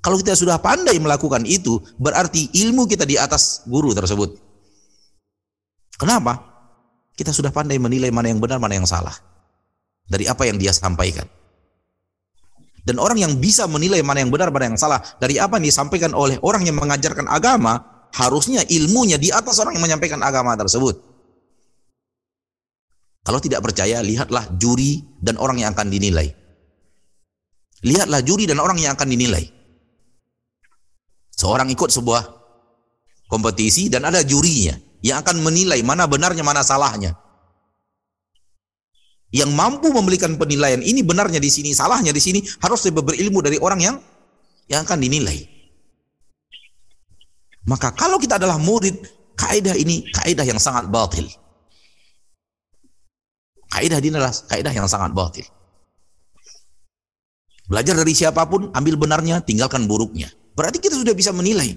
Kalau 0.00 0.16
kita 0.16 0.32
sudah 0.32 0.56
pandai 0.56 0.96
melakukan 0.96 1.44
itu, 1.44 1.84
berarti 2.00 2.48
ilmu 2.64 2.88
kita 2.88 3.04
di 3.04 3.20
atas 3.20 3.68
guru 3.68 3.92
tersebut. 3.92 4.40
Kenapa? 6.00 6.52
kita 7.16 7.30
sudah 7.30 7.52
pandai 7.52 7.76
menilai 7.76 8.08
mana 8.08 8.32
yang 8.32 8.40
benar, 8.40 8.58
mana 8.58 8.74
yang 8.76 8.88
salah. 8.88 9.12
Dari 10.08 10.26
apa 10.26 10.48
yang 10.48 10.56
dia 10.56 10.72
sampaikan. 10.72 11.28
Dan 12.82 12.98
orang 12.98 13.22
yang 13.22 13.38
bisa 13.38 13.70
menilai 13.70 14.02
mana 14.02 14.26
yang 14.26 14.32
benar, 14.32 14.50
mana 14.50 14.74
yang 14.74 14.80
salah, 14.80 14.98
dari 15.22 15.38
apa 15.38 15.60
yang 15.60 15.70
disampaikan 15.70 16.10
oleh 16.18 16.34
orang 16.42 16.66
yang 16.66 16.74
mengajarkan 16.82 17.30
agama, 17.30 17.78
harusnya 18.12 18.60
ilmunya 18.68 19.16
di 19.16 19.32
atas 19.32 19.56
orang 19.58 19.76
yang 19.76 19.84
menyampaikan 19.84 20.20
agama 20.20 20.52
tersebut. 20.54 21.00
Kalau 23.22 23.38
tidak 23.38 23.62
percaya, 23.62 24.02
lihatlah 24.02 24.50
juri 24.58 25.00
dan 25.22 25.38
orang 25.38 25.62
yang 25.62 25.70
akan 25.72 25.88
dinilai. 25.88 26.26
Lihatlah 27.82 28.22
juri 28.22 28.50
dan 28.50 28.58
orang 28.58 28.78
yang 28.78 28.98
akan 28.98 29.08
dinilai. 29.08 29.46
Seorang 31.38 31.70
ikut 31.70 31.90
sebuah 31.90 32.22
kompetisi 33.30 33.88
dan 33.88 34.06
ada 34.06 34.22
jurinya 34.22 34.74
yang 35.02 35.22
akan 35.22 35.42
menilai 35.42 35.80
mana 35.82 36.06
benarnya, 36.06 36.42
mana 36.46 36.62
salahnya. 36.62 37.18
Yang 39.32 39.50
mampu 39.56 39.88
memberikan 39.88 40.36
penilaian 40.36 40.84
ini 40.84 41.00
benarnya 41.00 41.40
di 41.40 41.48
sini, 41.48 41.72
salahnya 41.72 42.12
di 42.12 42.20
sini 42.20 42.44
harus 42.60 42.84
lebih 42.84 43.00
berilmu 43.00 43.40
dari 43.40 43.56
orang 43.56 43.80
yang 43.80 43.96
yang 44.68 44.84
akan 44.84 44.98
dinilai. 45.00 45.51
Maka 47.62 47.94
kalau 47.94 48.18
kita 48.18 48.42
adalah 48.42 48.58
murid, 48.58 48.98
Kaidah 49.42 49.74
ini 49.74 50.06
kaidah 50.12 50.44
yang 50.44 50.60
sangat 50.60 50.88
batil. 50.92 51.26
Kaidah 53.72 53.98
ini 53.98 54.12
adalah 54.12 54.30
kaidah 54.30 54.70
yang 54.70 54.86
sangat 54.86 55.16
batil. 55.16 55.46
Belajar 57.66 57.96
dari 57.96 58.12
siapa 58.12 58.44
pun, 58.44 58.68
ambil 58.76 59.00
benarnya, 59.00 59.40
tinggalkan 59.40 59.88
buruknya. 59.88 60.28
Berarti 60.52 60.76
kita 60.76 60.92
sudah 60.92 61.16
bisa 61.16 61.32
menilai. 61.32 61.72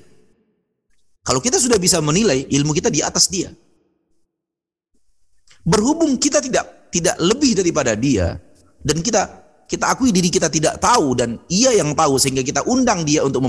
Kalau 1.23 1.39
kita 1.39 1.55
sudah 1.55 1.79
bisa 1.79 2.03
menilai, 2.03 2.43
ilmu 2.51 2.75
kita 2.75 2.91
di 2.91 2.99
atas 2.99 3.31
dia. 3.31 3.49
Berhubung 5.65 6.19
kita 6.19 6.43
tidak 6.43 6.91
tidak 6.93 7.15
lebih 7.17 7.57
daripada 7.57 7.97
dia 7.97 8.37
dan 8.85 9.01
kita 9.01 9.44
kita 9.65 9.89
akui 9.89 10.13
diri 10.13 10.29
kita 10.29 10.45
tidak 10.45 10.77
tahu 10.77 11.17
dan 11.17 11.41
ia 11.49 11.73
yang 11.73 11.97
tahu 11.97 12.21
sehingga 12.21 12.45
kita 12.45 12.61
undang 12.69 13.01
dia 13.01 13.25
untuk 13.25 13.41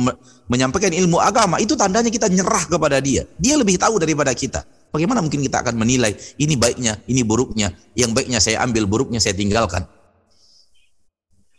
menyampaikan 0.48 0.88
ilmu 0.88 1.20
agama. 1.20 1.60
Itu 1.60 1.76
tandanya 1.76 2.09
kita 2.09 2.32
nyerah 2.32 2.64
kepada 2.72 2.97
dia. 3.05 3.28
Dia 3.36 3.60
lebih 3.60 3.76
tahu 3.76 4.01
daripada 4.01 4.32
kita. 4.32 4.64
Bagaimana 4.88 5.20
mungkin 5.20 5.44
kita 5.44 5.60
akan 5.60 5.76
menilai 5.76 6.16
ini 6.40 6.56
baiknya 6.56 6.97
ini 7.05 7.20
buruknya 7.20 7.76
yang 7.93 8.16
baiknya 8.16 8.40
saya 8.40 8.64
ambil 8.64 8.88
buruknya 8.88 9.20
saya 9.20 9.36
tinggalkan? 9.36 9.84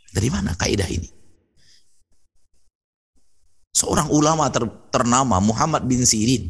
Dari 0.10 0.30
mana 0.34 0.58
kaidah 0.58 0.90
ini? 0.90 1.06
Seorang 3.78 4.10
ulama 4.10 4.50
ter, 4.50 4.66
ternama 4.90 5.38
Muhammad 5.38 5.86
bin 5.86 6.02
Sirin 6.02 6.50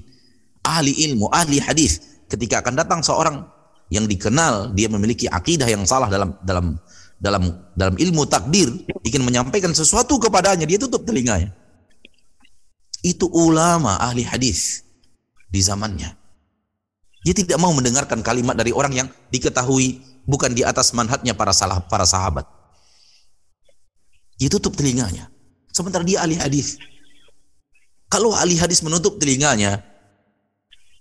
ahli 0.64 0.96
ilmu 1.12 1.28
ahli 1.28 1.60
hadis. 1.60 2.24
Ketika 2.32 2.64
akan 2.64 2.80
datang 2.80 3.04
seorang 3.04 3.44
yang 3.92 4.08
dikenal 4.08 4.72
dia 4.72 4.88
memiliki 4.88 5.28
akidah 5.28 5.68
yang 5.68 5.84
salah 5.84 6.08
dalam 6.08 6.40
dalam 6.44 6.80
dalam 7.18 7.50
dalam 7.74 7.98
ilmu 7.98 8.30
takdir 8.30 8.70
ingin 9.02 9.26
menyampaikan 9.26 9.74
sesuatu 9.74 10.22
kepadanya 10.22 10.70
dia 10.70 10.78
tutup 10.78 11.02
telinganya. 11.04 11.54
Itu 13.02 13.30
ulama 13.30 13.98
ahli 14.02 14.26
hadis 14.26 14.86
di 15.50 15.62
zamannya. 15.62 16.14
Dia 17.26 17.34
tidak 17.34 17.58
mau 17.60 17.74
mendengarkan 17.74 18.22
kalimat 18.22 18.56
dari 18.56 18.72
orang 18.72 18.94
yang 18.94 19.08
diketahui 19.34 20.00
bukan 20.30 20.54
di 20.54 20.62
atas 20.62 20.94
manhatnya 20.94 21.34
para 21.34 21.52
salah 21.52 21.82
para 21.84 22.06
sahabat. 22.06 22.46
Dia 24.38 24.54
tutup 24.54 24.78
telinganya. 24.78 25.34
Sementara 25.74 26.06
dia 26.06 26.22
ahli 26.22 26.38
hadis. 26.38 26.78
Kalau 28.08 28.32
ahli 28.32 28.56
hadis 28.56 28.80
menutup 28.86 29.18
telinganya 29.20 29.84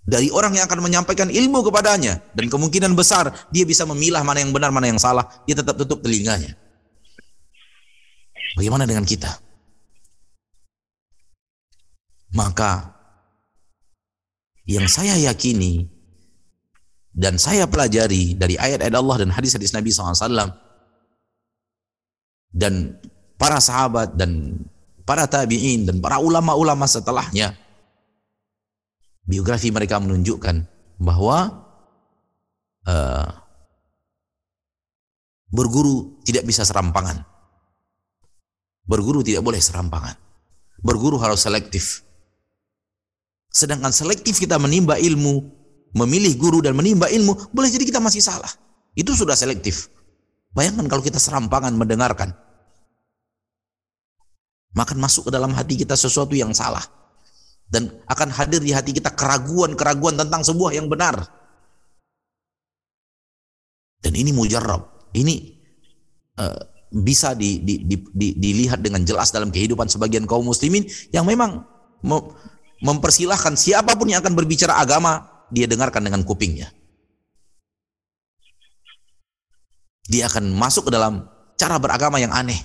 dari 0.07 0.31
orang 0.31 0.55
yang 0.55 0.63
akan 0.71 0.79
menyampaikan 0.79 1.27
ilmu 1.27 1.67
kepadanya 1.67 2.23
dan 2.31 2.47
kemungkinan 2.47 2.95
besar 2.95 3.27
dia 3.51 3.67
bisa 3.67 3.83
memilah 3.83 4.23
mana 4.23 4.39
yang 4.39 4.55
benar 4.55 4.71
mana 4.71 4.87
yang 4.87 4.95
salah 4.95 5.27
dia 5.43 5.59
tetap 5.59 5.75
tutup 5.75 5.99
telinganya. 5.99 6.55
Bagaimana 8.55 8.87
dengan 8.87 9.03
kita? 9.03 9.35
Maka 12.31 12.95
yang 14.63 14.87
saya 14.87 15.19
yakini 15.19 15.91
dan 17.11 17.35
saya 17.35 17.67
pelajari 17.67 18.31
dari 18.39 18.55
ayat-ayat 18.55 18.95
Allah 18.95 19.27
dan 19.27 19.29
hadis-hadis 19.35 19.75
Nabi 19.75 19.91
SAW 19.91 20.55
dan 22.55 22.95
para 23.35 23.59
sahabat 23.59 24.15
dan 24.15 24.63
para 25.03 25.27
tabi'in 25.27 25.83
dan 25.83 25.99
para 25.99 26.19
ulama-ulama 26.23 26.87
setelahnya 26.87 27.55
biografi 29.27 29.69
mereka 29.69 29.99
menunjukkan 29.99 30.63
bahwa 30.97 31.67
uh, 32.87 33.29
berguru 35.51 36.17
tidak 36.23 36.47
bisa 36.47 36.63
serampangan. 36.63 37.27
Berguru 38.87 39.19
tidak 39.19 39.43
boleh 39.43 39.59
serampangan. 39.59 40.15
Berguru 40.79 41.19
harus 41.19 41.43
selektif. 41.43 42.07
Sedangkan 43.51 43.91
selektif 43.91 44.39
kita 44.39 44.55
menimba 44.55 44.95
ilmu, 44.95 45.43
memilih 45.91 46.39
guru 46.39 46.63
dan 46.63 46.71
menimba 46.71 47.11
ilmu, 47.11 47.51
boleh 47.51 47.67
jadi 47.67 47.83
kita 47.83 47.99
masih 47.99 48.23
salah. 48.23 48.49
Itu 48.95 49.11
sudah 49.11 49.35
selektif. 49.35 49.91
Bayangkan 50.55 50.87
kalau 50.87 51.03
kita 51.03 51.19
serampangan 51.19 51.75
mendengarkan. 51.75 52.31
Maka 54.71 54.93
masuk 54.93 55.27
ke 55.27 55.31
dalam 55.33 55.51
hati 55.57 55.73
kita 55.73 55.97
sesuatu 55.97 56.37
yang 56.37 56.53
salah 56.53 56.96
dan 57.67 57.91
akan 58.07 58.31
hadir 58.31 58.63
di 58.63 58.71
hati 58.71 58.95
kita 58.95 59.11
keraguan-keraguan 59.11 60.15
tentang 60.15 60.41
sebuah 60.43 60.71
yang 60.71 60.87
benar. 60.87 61.27
Dan 63.99 64.13
ini 64.15 64.31
mujarab. 64.31 65.11
Ini 65.11 65.35
uh, 66.39 66.61
bisa 66.93 67.35
di, 67.35 67.59
di, 67.59 67.83
di, 67.83 67.95
di, 68.15 68.27
dilihat 68.39 68.79
dengan 68.79 69.03
jelas 69.03 69.35
dalam 69.35 69.51
kehidupan 69.51 69.91
sebagian 69.91 70.23
kaum 70.23 70.47
muslimin 70.47 70.87
yang 71.11 71.27
memang 71.27 71.67
mem 72.05 72.23
mempersilahkan 72.77 73.57
siapa 73.57 73.97
pun 73.97 74.05
yang 74.05 74.21
akan 74.21 74.37
berbicara 74.37 74.77
agama 74.77 75.25
dia 75.49 75.65
dengarkan 75.65 76.05
dengan 76.05 76.21
kupingnya. 76.21 76.69
Dia 80.07 80.29
akan 80.31 80.55
masuk 80.55 80.87
ke 80.87 80.91
dalam 80.93 81.25
cara 81.57 81.81
beragama 81.81 82.21
yang 82.21 82.31
aneh. 82.31 82.61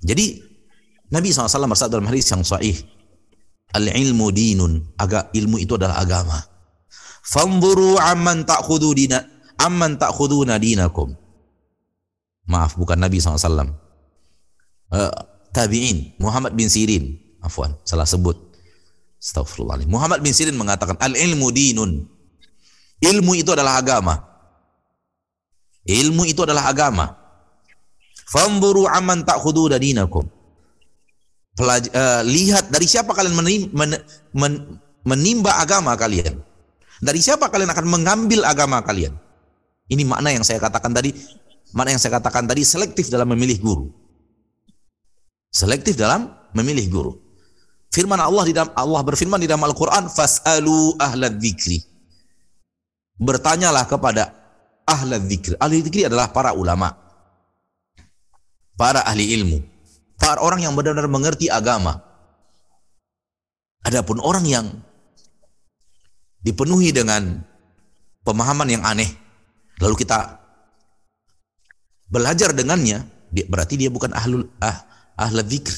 Jadi 0.00 0.53
Nabi 1.14 1.30
SAW 1.30 1.70
bersabda 1.70 2.02
dalam 2.02 2.10
hadis 2.10 2.26
yang 2.26 2.42
sahih, 2.42 2.74
Al-ilmu 3.74 4.34
dinun, 4.34 4.82
agak 4.98 5.30
ilmu 5.34 5.62
itu 5.62 5.78
adalah 5.78 6.02
agama. 6.02 6.38
Fanzuru 7.22 7.98
amman 7.98 8.42
ta'khudhu 8.42 8.90
dina 8.94 9.22
amman 9.58 9.94
ta'khuduna 9.94 10.58
dinakum. 10.58 11.14
Maaf, 12.50 12.74
bukan 12.74 12.98
Nabi 12.98 13.22
SAW. 13.22 13.34
Uh, 13.34 13.66
eh, 14.94 15.12
tabi'in, 15.54 16.18
Muhammad 16.18 16.54
bin 16.54 16.66
Sirin. 16.70 17.18
Afwan, 17.42 17.74
salah 17.86 18.06
sebut. 18.06 18.38
Astagfirullahaladzim. 19.18 19.90
Muhammad 19.90 20.22
bin 20.22 20.34
Sirin 20.34 20.54
mengatakan, 20.54 20.98
Al-ilmu 20.98 21.50
dinun. 21.54 22.10
Ilmu 23.02 23.32
itu 23.34 23.50
adalah 23.54 23.78
agama. 23.82 24.18
Ilmu 25.82 26.26
itu 26.30 26.46
adalah 26.46 26.70
agama. 26.70 27.10
Fanzuru 28.30 28.86
amman 28.86 29.26
ta'khuduna 29.26 29.82
dinakum 29.82 30.33
pelaj 31.54 31.86
uh, 31.94 32.22
lihat 32.26 32.70
dari 32.70 32.86
siapa 32.86 33.14
kalian 33.14 33.34
menim 33.34 33.62
men 33.70 33.94
men 34.34 34.52
menimba 35.06 35.62
agama 35.62 35.94
kalian. 35.94 36.42
Dari 37.04 37.20
siapa 37.20 37.50
kalian 37.50 37.70
akan 37.70 37.86
mengambil 37.86 38.46
agama 38.46 38.80
kalian? 38.80 39.14
Ini 39.90 40.02
makna 40.08 40.32
yang 40.32 40.46
saya 40.46 40.56
katakan 40.56 40.96
tadi, 40.96 41.12
makna 41.76 41.92
yang 41.92 42.00
saya 42.00 42.16
katakan 42.16 42.48
tadi 42.48 42.64
selektif 42.64 43.12
dalam 43.12 43.28
memilih 43.28 43.58
guru. 43.60 43.86
Selektif 45.52 45.94
dalam 45.94 46.32
memilih 46.56 46.86
guru. 46.88 47.12
Firman 47.92 48.18
Allah 48.18 48.48
di 48.48 48.52
dalam 48.56 48.72
Allah 48.74 49.00
berfirman 49.04 49.38
di 49.38 49.46
dalam 49.46 49.62
Al-Qur'an, 49.62 50.08
"Fas'alu 50.10 50.98
ahla 50.98 51.30
dzikri." 51.30 51.78
Bertanyalah 53.20 53.86
kepada 53.86 54.34
ahla 54.88 55.20
dzikri. 55.20 55.54
Ahli 55.60 55.84
dzikri 55.84 56.08
adalah 56.08 56.32
para 56.32 56.56
ulama. 56.56 56.90
Para 58.74 59.06
ahli 59.06 59.30
ilmu 59.38 59.73
para 60.18 60.40
orang 60.40 60.62
yang 60.62 60.72
benar-benar 60.74 61.10
mengerti 61.10 61.50
agama. 61.50 62.00
Adapun 63.84 64.16
orang 64.24 64.48
yang 64.48 64.66
dipenuhi 66.40 66.92
dengan 66.92 67.44
pemahaman 68.24 68.68
yang 68.72 68.82
aneh, 68.84 69.12
lalu 69.80 70.00
kita 70.00 70.40
belajar 72.08 72.56
dengannya, 72.56 73.04
berarti 73.48 73.76
dia 73.76 73.92
bukan 73.92 74.16
ahlul 74.16 74.48
ah, 74.64 74.88
ahla 75.20 75.44
dzikr. 75.44 75.74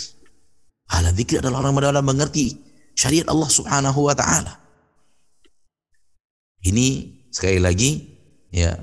Ahla 0.86 1.10
dzikr 1.10 1.42
adalah 1.42 1.66
orang 1.66 1.74
benar-benar 1.74 2.06
mengerti 2.06 2.54
syariat 2.94 3.26
Allah 3.26 3.50
Subhanahu 3.50 4.06
wa 4.06 4.14
taala. 4.14 4.62
Ini 6.62 6.86
sekali 7.30 7.58
lagi 7.58 7.90
ya 8.50 8.74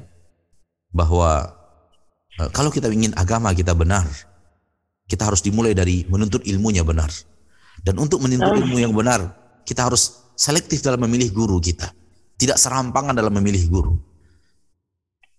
bahwa 0.93 1.51
eh, 2.39 2.49
kalau 2.51 2.69
kita 2.69 2.87
ingin 2.91 3.15
agama 3.15 3.51
kita 3.51 3.71
benar, 3.71 4.05
kita 5.07 5.27
harus 5.27 5.43
dimulai 5.43 5.75
dari 5.75 6.07
menuntut 6.07 6.43
ilmunya 6.47 6.81
benar. 6.81 7.11
Dan 7.83 7.99
untuk 7.99 8.23
menuntut 8.23 8.55
ilmu 8.63 8.79
yang 8.79 8.95
benar, 8.95 9.35
kita 9.67 9.87
harus 9.91 10.31
selektif 10.39 10.79
dalam 10.79 11.03
memilih 11.03 11.35
guru 11.35 11.59
kita. 11.59 11.91
Tidak 12.39 12.55
serampangan 12.55 13.13
dalam 13.13 13.31
memilih 13.35 13.63
guru. 13.67 13.93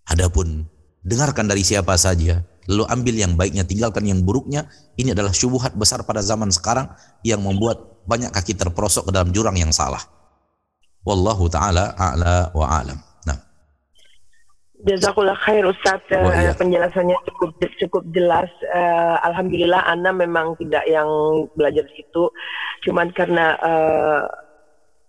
Adapun 0.05 0.63
dengarkan 1.01 1.49
dari 1.49 1.65
siapa 1.65 1.97
saja, 1.97 2.45
lalu 2.69 2.83
ambil 2.89 3.15
yang 3.17 3.33
baiknya, 3.33 3.65
tinggalkan 3.65 4.05
yang 4.05 4.21
buruknya. 4.21 4.69
Ini 4.97 5.17
adalah 5.17 5.33
syubhat 5.33 5.73
besar 5.73 6.05
pada 6.05 6.21
zaman 6.21 6.53
sekarang 6.53 6.89
yang 7.25 7.41
membuat 7.41 8.05
banyak 8.05 8.29
kaki 8.29 8.53
terperosok 8.53 9.09
ke 9.09 9.11
dalam 9.13 9.33
jurang 9.33 9.57
yang 9.57 9.73
salah. 9.73 10.01
Wallahu 11.05 11.45
taala 11.49 11.93
a'la 11.97 12.53
wa 12.53 12.65
a'lam. 12.65 12.97
Jazakullah 14.85 15.33
khair 15.41 15.65
Ustaz 15.65 15.97
oh, 16.13 16.29
iya. 16.29 16.53
penjelasannya 16.53 17.17
cukup 17.25 17.57
cukup 17.81 18.03
jelas. 18.13 18.45
Uh, 18.69 19.17
Alhamdulillah 19.25 19.81
Anda 19.89 20.13
memang 20.13 20.53
tidak 20.61 20.85
yang 20.85 21.09
belajar 21.57 21.89
di 21.89 22.05
situ, 22.05 22.29
cuman 22.85 23.09
karena 23.17 23.57
uh, 23.65 24.29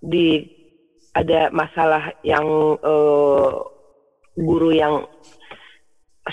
di 0.01 0.49
ada 1.13 1.53
masalah 1.53 2.09
yang 2.25 2.45
uh, 2.81 3.53
guru 4.37 4.73
yang 4.73 5.05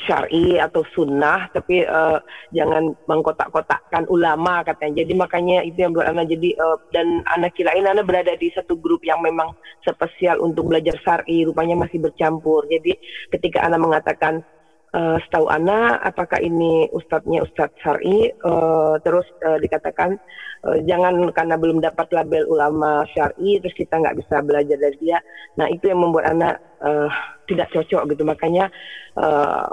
syar'i 0.01 0.57
atau 0.57 0.81
sunnah 0.97 1.49
tapi 1.53 1.85
uh, 1.85 2.17
jangan 2.49 2.97
mengkotak-kotakkan 3.05 4.09
ulama 4.09 4.65
katanya. 4.65 5.05
Jadi 5.05 5.13
makanya 5.13 5.57
itu 5.61 5.85
yang 5.85 5.93
buat 5.93 6.09
anak 6.09 6.33
jadi 6.33 6.49
uh, 6.57 6.77
dan 6.89 7.21
anak 7.37 7.53
kirain 7.53 7.85
anak 7.85 8.09
berada 8.09 8.33
di 8.33 8.49
satu 8.57 8.73
grup 8.77 9.05
yang 9.05 9.21
memang 9.21 9.53
spesial 9.85 10.41
untuk 10.41 10.73
belajar 10.73 10.97
syar'i 11.05 11.45
rupanya 11.45 11.77
masih 11.77 12.01
bercampur. 12.01 12.65
Jadi 12.65 12.97
ketika 13.29 13.61
anak 13.61 13.79
mengatakan 13.85 14.41
uh, 14.97 15.17
setahu 15.29 15.49
anak 15.49 16.01
apakah 16.01 16.41
ini 16.41 16.89
ustadznya 16.93 17.45
ustadz 17.45 17.77
syar'i? 17.85 18.33
Uh, 18.41 18.97
terus 19.05 19.25
uh, 19.45 19.61
dikatakan 19.61 20.17
uh, 20.65 20.77
jangan 20.89 21.29
karena 21.37 21.55
belum 21.57 21.85
dapat 21.85 22.09
label 22.13 22.49
ulama 22.49 23.05
syar'i 23.13 23.61
terus 23.61 23.77
kita 23.77 24.01
nggak 24.01 24.17
bisa 24.25 24.41
belajar 24.41 24.77
dari 24.81 24.97
dia. 24.97 25.21
Nah 25.57 25.69
itu 25.69 25.85
yang 25.85 26.01
membuat 26.01 26.33
anak 26.33 26.61
uh, 26.81 27.09
tidak 27.53 27.69
cocok 27.71 28.03
gitu. 28.11 28.23
Makanya 28.25 28.67
uh, 29.17 29.69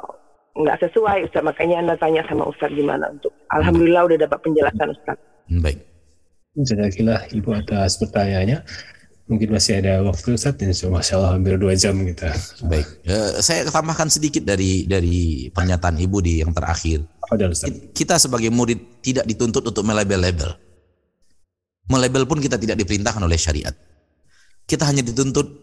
nggak 0.54 0.78
sesuai 0.86 1.26
Ustaz. 1.26 1.42
Makanya 1.42 1.76
anda 1.82 1.94
tanya 1.96 2.22
sama 2.28 2.46
Ustaz 2.46 2.70
gimana 2.72 3.08
untuk 3.10 3.32
Alhamdulillah 3.50 4.06
udah 4.06 4.18
dapat 4.20 4.38
penjelasan 4.44 4.88
Ustaz. 4.92 5.16
Baik. 5.50 5.78
Jazakallah 6.58 7.30
Ibu 7.30 7.48
atas 7.56 7.98
pertanyaannya. 7.98 8.58
Mungkin 9.30 9.54
masih 9.54 9.78
ada 9.78 10.02
waktu 10.02 10.34
Ustaz. 10.34 10.58
Insya 10.58 10.90
Allah 11.16 11.38
hampir 11.38 11.54
dua 11.54 11.78
jam 11.78 11.94
kita. 11.94 12.34
Baik. 12.66 12.86
Uh, 13.06 13.38
saya 13.38 13.66
tambahkan 13.70 14.10
sedikit 14.10 14.42
dari 14.42 14.84
dari 14.90 15.48
pernyataan 15.54 15.96
Ibu 15.98 16.18
di 16.18 16.42
yang 16.42 16.50
terakhir. 16.50 17.06
Ustaz? 17.30 17.70
kita 17.94 18.18
sebagai 18.18 18.50
murid 18.50 18.98
tidak 19.06 19.22
dituntut 19.22 19.62
untuk 19.62 19.86
melabel-label. 19.86 20.50
Melabel 21.86 22.26
pun 22.26 22.42
kita 22.42 22.58
tidak 22.58 22.78
diperintahkan 22.82 23.22
oleh 23.22 23.38
syariat. 23.38 23.74
Kita 24.66 24.86
hanya 24.86 25.02
dituntut 25.02 25.59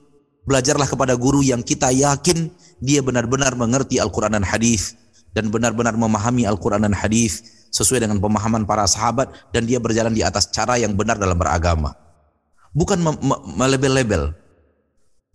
Belajarlah 0.48 0.88
kepada 0.88 1.14
guru 1.20 1.44
yang 1.44 1.60
kita 1.60 1.92
yakin 1.92 2.48
dia 2.80 3.04
benar-benar 3.04 3.54
mengerti 3.60 4.00
Al-Quran 4.00 4.40
dan 4.40 4.48
hadis 4.48 4.96
dan 5.36 5.52
benar-benar 5.52 5.94
memahami 5.94 6.48
Al-Quran 6.48 6.88
dan 6.88 6.96
hadis 6.96 7.68
sesuai 7.70 8.08
dengan 8.08 8.18
pemahaman 8.18 8.64
para 8.64 8.88
sahabat 8.88 9.30
dan 9.52 9.68
dia 9.68 9.78
berjalan 9.78 10.16
di 10.16 10.24
atas 10.24 10.50
cara 10.50 10.80
yang 10.80 10.96
benar 10.96 11.20
dalam 11.20 11.36
beragama. 11.36 11.94
Bukan 12.74 12.98
melebel-lebel. 13.60 14.34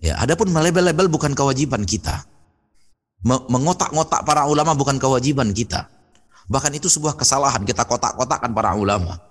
Ya, 0.02 0.18
adapun 0.18 0.50
melebel-lebel 0.50 1.06
bukan 1.06 1.36
kewajiban 1.36 1.86
kita. 1.86 2.26
Mengotak-ngotak 3.22 4.26
para 4.26 4.50
ulama 4.50 4.74
bukan 4.74 4.98
kewajiban 4.98 5.54
kita. 5.54 5.86
Bahkan 6.50 6.74
itu 6.74 6.90
sebuah 6.90 7.14
kesalahan 7.14 7.62
kita 7.62 7.86
kotak-kotakkan 7.86 8.50
para 8.50 8.74
ulama. 8.74 9.22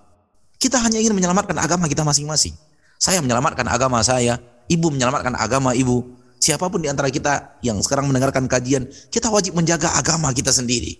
Kita 0.56 0.80
hanya 0.80 0.96
ingin 0.96 1.12
menyelamatkan 1.12 1.58
agama 1.60 1.84
kita 1.90 2.00
masing-masing. 2.00 2.56
Saya 2.96 3.20
menyelamatkan 3.20 3.66
agama 3.68 4.00
saya, 4.00 4.40
ibu 4.72 4.88
menyelamatkan 4.88 5.36
agama 5.36 5.76
ibu. 5.76 6.16
Siapa 6.42 6.66
pun 6.66 6.82
di 6.82 6.90
antara 6.90 7.06
kita 7.06 7.62
yang 7.62 7.78
sekarang 7.78 8.10
mendengarkan 8.10 8.50
kajian, 8.50 8.90
kita 9.14 9.30
wajib 9.30 9.54
menjaga 9.54 9.94
agama 9.94 10.34
kita 10.34 10.50
sendiri. 10.50 10.98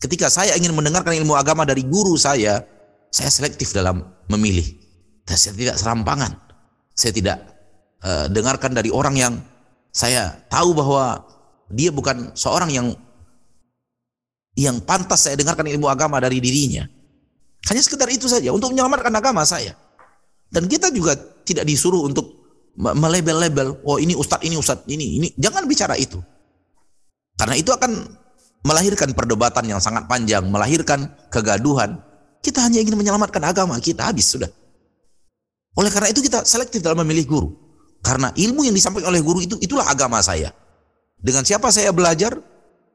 Ketika 0.00 0.28
saya 0.28 0.52
ingin 0.56 0.76
mendengarkan 0.76 1.16
ilmu 1.16 1.32
agama 1.32 1.64
dari 1.64 1.84
guru 1.84 2.16
saya, 2.20 2.60
saya 3.08 3.30
selektif 3.32 3.72
dalam 3.72 4.04
memilih. 4.28 4.64
Dan 5.24 5.36
saya 5.40 5.56
tidak 5.56 5.76
serampangan. 5.80 6.36
Saya 6.92 7.12
tidak 7.16 7.38
uh, 8.04 8.28
dengarkan 8.28 8.76
dari 8.76 8.92
orang 8.92 9.16
yang 9.16 9.34
saya 9.92 10.44
tahu 10.52 10.76
bahwa 10.76 11.24
dia 11.72 11.88
bukan 11.88 12.34
seorang 12.36 12.68
yang 12.68 12.86
yang 14.58 14.76
pantas 14.82 15.24
saya 15.24 15.40
dengarkan 15.40 15.68
ilmu 15.68 15.88
agama 15.88 16.20
dari 16.20 16.36
dirinya. 16.36 16.84
Hanya 17.68 17.80
sekedar 17.84 18.08
itu 18.08 18.28
saja 18.28 18.52
untuk 18.52 18.72
menyelamatkan 18.72 19.12
agama 19.12 19.44
saya. 19.44 19.76
Dan 20.50 20.66
kita 20.66 20.90
juga 20.90 21.14
tidak 21.44 21.64
disuruh 21.68 22.08
untuk 22.08 22.39
melebel-lebel, 22.80 23.84
oh 23.84 24.00
ini 24.00 24.16
ustadz, 24.16 24.44
ini 24.48 24.56
ustadz, 24.56 24.88
ini, 24.88 25.20
ini. 25.20 25.28
Jangan 25.36 25.68
bicara 25.68 25.94
itu. 26.00 26.16
Karena 27.36 27.54
itu 27.56 27.68
akan 27.68 27.92
melahirkan 28.64 29.12
perdebatan 29.12 29.68
yang 29.68 29.80
sangat 29.80 30.08
panjang, 30.08 30.48
melahirkan 30.48 31.12
kegaduhan. 31.28 32.00
Kita 32.40 32.64
hanya 32.64 32.80
ingin 32.80 32.96
menyelamatkan 32.96 33.44
agama 33.44 33.76
kita, 33.80 34.08
habis 34.08 34.32
sudah. 34.32 34.48
Oleh 35.76 35.92
karena 35.92 36.08
itu 36.08 36.24
kita 36.24 36.42
selektif 36.48 36.80
dalam 36.80 37.04
memilih 37.04 37.28
guru. 37.28 37.48
Karena 38.00 38.32
ilmu 38.32 38.64
yang 38.64 38.72
disampaikan 38.72 39.12
oleh 39.12 39.20
guru 39.20 39.44
itu, 39.44 39.60
itulah 39.60 39.84
agama 39.84 40.24
saya. 40.24 40.48
Dengan 41.20 41.44
siapa 41.44 41.68
saya 41.68 41.92
belajar, 41.92 42.32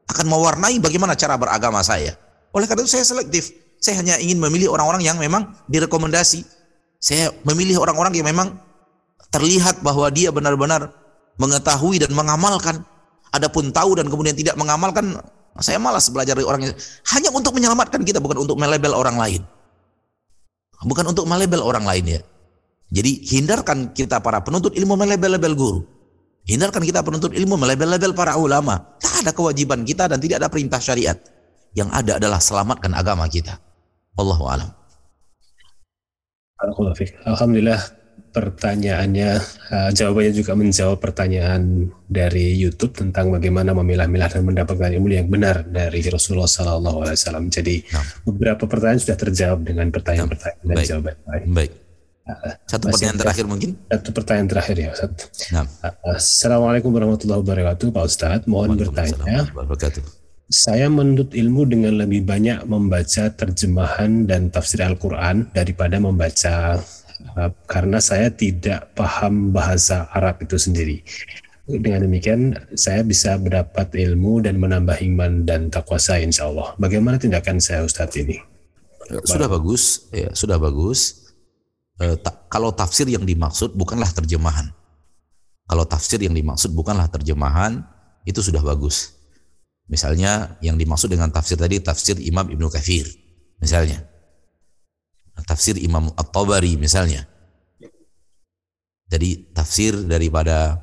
akan 0.06 0.26
mewarnai 0.26 0.82
bagaimana 0.82 1.14
cara 1.14 1.38
beragama 1.38 1.82
saya. 1.86 2.18
Oleh 2.50 2.66
karena 2.66 2.82
itu 2.82 2.90
saya 2.90 3.06
selektif. 3.06 3.54
Saya 3.78 4.02
hanya 4.02 4.18
ingin 4.18 4.42
memilih 4.42 4.74
orang-orang 4.74 5.06
yang 5.06 5.18
memang 5.18 5.54
direkomendasi. 5.70 6.42
Saya 6.98 7.30
memilih 7.46 7.78
orang-orang 7.78 8.18
yang 8.18 8.26
memang 8.26 8.58
terlihat 9.36 9.84
bahwa 9.84 10.08
dia 10.08 10.32
benar-benar 10.32 10.88
mengetahui 11.36 12.00
dan 12.00 12.10
mengamalkan. 12.16 12.80
Adapun 13.36 13.68
tahu 13.68 14.00
dan 14.00 14.08
kemudian 14.08 14.32
tidak 14.32 14.56
mengamalkan, 14.56 15.20
saya 15.60 15.76
malas 15.76 16.08
belajar 16.08 16.32
dari 16.32 16.48
orang 16.48 16.72
hanya 17.12 17.28
untuk 17.36 17.52
menyelamatkan 17.52 18.00
kita 18.00 18.16
bukan 18.16 18.48
untuk 18.48 18.56
melebel 18.56 18.96
orang 18.96 19.20
lain. 19.20 19.42
Bukan 20.88 21.04
untuk 21.04 21.28
melebel 21.28 21.60
orang 21.60 21.84
lain 21.84 22.16
ya. 22.16 22.20
Jadi 22.88 23.28
hindarkan 23.28 23.92
kita 23.92 24.24
para 24.24 24.40
penuntut 24.40 24.72
ilmu 24.72 24.96
melebel-lebel 24.96 25.52
guru. 25.52 25.84
Hindarkan 26.46 26.80
kita 26.80 27.02
penuntut 27.02 27.34
ilmu 27.34 27.58
melebel-lebel 27.60 28.14
para 28.16 28.38
ulama. 28.40 28.96
Tak 29.02 29.26
ada 29.26 29.30
kewajiban 29.36 29.82
kita 29.82 30.08
dan 30.08 30.16
tidak 30.22 30.40
ada 30.40 30.48
perintah 30.48 30.80
syariat. 30.80 31.18
Yang 31.76 31.90
ada 31.92 32.12
adalah 32.22 32.40
selamatkan 32.40 32.94
agama 32.94 33.26
kita. 33.28 33.58
Allahu 34.16 34.48
alam. 34.48 34.70
Alhamdulillah 37.28 38.05
pertanyaannya, 38.36 39.30
uh, 39.72 39.90
jawabannya 39.96 40.32
juga 40.36 40.52
menjawab 40.52 41.00
pertanyaan 41.00 41.88
dari 42.04 42.52
YouTube 42.52 42.92
tentang 42.92 43.32
bagaimana 43.32 43.72
memilah-milah 43.72 44.28
dan 44.28 44.44
mendapatkan 44.44 44.92
ilmu 44.92 45.08
yang 45.08 45.32
benar 45.32 45.64
dari 45.64 46.04
Rasulullah 46.04 46.44
Sallallahu 46.44 47.08
Alaihi 47.08 47.16
Wasallam. 47.16 47.48
Jadi 47.48 47.80
nah. 47.88 48.04
beberapa 48.28 48.68
pertanyaan 48.68 49.00
sudah 49.00 49.16
terjawab 49.16 49.64
dengan 49.64 49.88
pertanyaan-pertanyaan 49.88 50.60
dan 50.68 50.76
Baik. 50.76 50.88
jawaban 50.92 51.16
lain. 51.24 51.46
Baik. 51.48 51.72
Uh, 52.26 52.54
satu 52.68 52.84
pertanyaan 52.92 53.18
terakhir 53.24 53.44
mungkin? 53.48 53.70
Satu 53.88 54.10
pertanyaan 54.12 54.48
terakhir 54.52 54.76
ya 54.76 54.88
Ustaz. 54.92 55.10
Nah. 55.56 55.64
Uh, 55.80 55.94
Assalamualaikum 56.20 56.90
warahmatullahi 56.92 57.40
wabarakatuh 57.40 57.86
Pak 57.88 58.04
Ustadz. 58.04 58.44
Mohon 58.44 58.84
bertanya. 58.84 59.48
Saya 60.46 60.86
menuntut 60.86 61.34
ilmu 61.34 61.66
dengan 61.66 61.98
lebih 61.98 62.22
banyak 62.22 62.68
membaca 62.68 63.32
terjemahan 63.34 64.30
dan 64.30 64.52
tafsir 64.52 64.78
Al-Quran 64.84 65.50
daripada 65.50 65.98
membaca 65.98 66.78
Uh, 67.16 67.48
karena 67.64 67.96
saya 67.96 68.28
tidak 68.28 68.92
paham 68.92 69.52
bahasa 69.52 70.08
Arab 70.12 70.44
itu 70.44 70.60
sendiri. 70.60 71.00
Dengan 71.66 72.06
demikian 72.06 72.54
saya 72.78 73.02
bisa 73.02 73.34
mendapat 73.40 73.90
ilmu 73.90 74.38
dan 74.44 74.60
menambah 74.62 75.02
iman 75.02 75.42
dan 75.42 75.66
takwa 75.66 75.98
saya 75.98 76.22
insya 76.22 76.46
Allah. 76.46 76.76
Bagaimana 76.78 77.18
tindakan 77.18 77.58
saya 77.58 77.82
Ustadz 77.82 78.14
ini? 78.22 78.38
Sudah 79.26 79.50
bagus, 79.50 80.06
ya, 80.14 80.30
sudah 80.30 80.62
bagus. 80.62 81.26
E, 81.98 82.14
ta 82.22 82.30
kalau 82.46 82.70
tafsir 82.70 83.10
yang 83.10 83.26
dimaksud 83.26 83.74
bukanlah 83.74 84.10
terjemahan. 84.14 84.70
Kalau 85.66 85.82
tafsir 85.82 86.22
yang 86.22 86.34
dimaksud 86.38 86.70
bukanlah 86.70 87.10
terjemahan, 87.10 87.82
itu 88.22 88.38
sudah 88.38 88.62
bagus. 88.62 89.18
Misalnya 89.90 90.58
yang 90.62 90.78
dimaksud 90.78 91.10
dengan 91.10 91.34
tafsir 91.34 91.58
tadi 91.58 91.82
tafsir 91.82 92.18
Imam 92.22 92.46
Ibnu 92.46 92.70
Kathir, 92.70 93.06
misalnya 93.58 94.06
tafsir 95.44 95.76
Imam 95.76 96.08
At-Tabari 96.16 96.80
misalnya. 96.80 97.28
Jadi 99.06 99.52
tafsir 99.54 99.94
daripada 100.08 100.82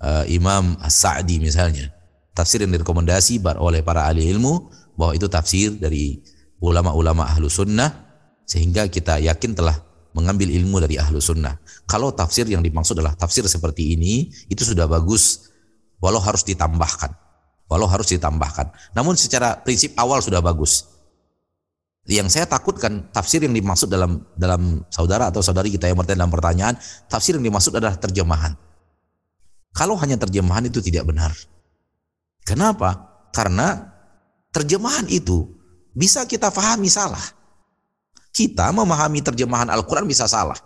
uh, 0.00 0.24
Imam 0.26 0.80
As-Sa'di 0.80 1.38
misalnya. 1.38 1.92
Tafsir 2.32 2.64
yang 2.64 2.72
direkomendasi 2.72 3.42
oleh 3.60 3.84
para 3.84 4.08
ahli 4.08 4.26
ilmu 4.32 4.72
bahwa 4.96 5.12
itu 5.12 5.28
tafsir 5.28 5.76
dari 5.76 6.24
ulama-ulama 6.62 7.28
ahlu 7.28 7.46
sunnah 7.52 7.90
sehingga 8.48 8.90
kita 8.90 9.22
yakin 9.22 9.54
telah 9.54 9.78
mengambil 10.16 10.50
ilmu 10.50 10.82
dari 10.82 10.98
ahlu 10.98 11.22
sunnah. 11.22 11.62
Kalau 11.86 12.10
tafsir 12.10 12.48
yang 12.50 12.64
dimaksud 12.64 12.98
adalah 12.98 13.14
tafsir 13.14 13.46
seperti 13.46 13.94
ini, 13.94 14.34
itu 14.50 14.66
sudah 14.66 14.90
bagus 14.90 15.52
walau 16.02 16.18
harus 16.18 16.42
ditambahkan. 16.42 17.14
Walau 17.70 17.86
harus 17.86 18.10
ditambahkan. 18.10 18.74
Namun 18.98 19.14
secara 19.14 19.62
prinsip 19.62 19.94
awal 19.94 20.18
sudah 20.18 20.42
bagus 20.42 20.89
yang 22.08 22.32
saya 22.32 22.48
takutkan 22.48 23.12
tafsir 23.12 23.44
yang 23.44 23.52
dimaksud 23.52 23.92
dalam 23.92 24.24
dalam 24.32 24.80
saudara 24.88 25.28
atau 25.28 25.44
saudari 25.44 25.68
kita 25.68 25.90
yang 25.90 26.00
bertanya 26.00 26.24
dalam 26.24 26.32
pertanyaan 26.32 26.74
tafsir 27.06 27.36
yang 27.36 27.44
dimaksud 27.44 27.76
adalah 27.76 27.98
terjemahan. 28.00 28.56
Kalau 29.76 29.94
hanya 30.00 30.16
terjemahan 30.16 30.66
itu 30.66 30.80
tidak 30.80 31.06
benar. 31.06 31.30
Kenapa? 32.42 33.22
Karena 33.30 33.94
terjemahan 34.50 35.06
itu 35.06 35.46
bisa 35.94 36.26
kita 36.26 36.50
pahami 36.50 36.90
salah. 36.90 37.22
Kita 38.30 38.72
memahami 38.74 39.22
terjemahan 39.22 39.70
Al-Quran 39.70 40.08
bisa 40.08 40.26
salah. 40.26 40.58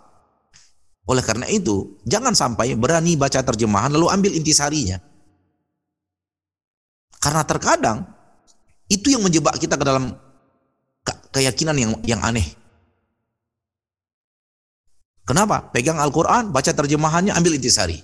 Oleh 1.05 1.21
karena 1.21 1.45
itu 1.51 2.01
jangan 2.01 2.33
sampai 2.33 2.73
berani 2.73 3.13
baca 3.13 3.43
terjemahan 3.45 3.93
lalu 3.93 4.09
ambil 4.09 4.31
intisarinya. 4.33 4.97
Karena 7.21 7.45
terkadang 7.45 8.05
itu 8.89 9.13
yang 9.13 9.21
menjebak 9.21 9.57
kita 9.57 9.77
ke 9.77 9.85
dalam 9.85 10.13
keyakinan 11.31 11.75
yang 11.77 11.91
yang 12.03 12.21
aneh. 12.25 12.45
Kenapa? 15.25 15.73
Pegang 15.73 15.97
Al-Quran, 15.97 16.53
baca 16.53 16.69
terjemahannya, 16.69 17.33
ambil 17.33 17.57
intisari. 17.57 17.97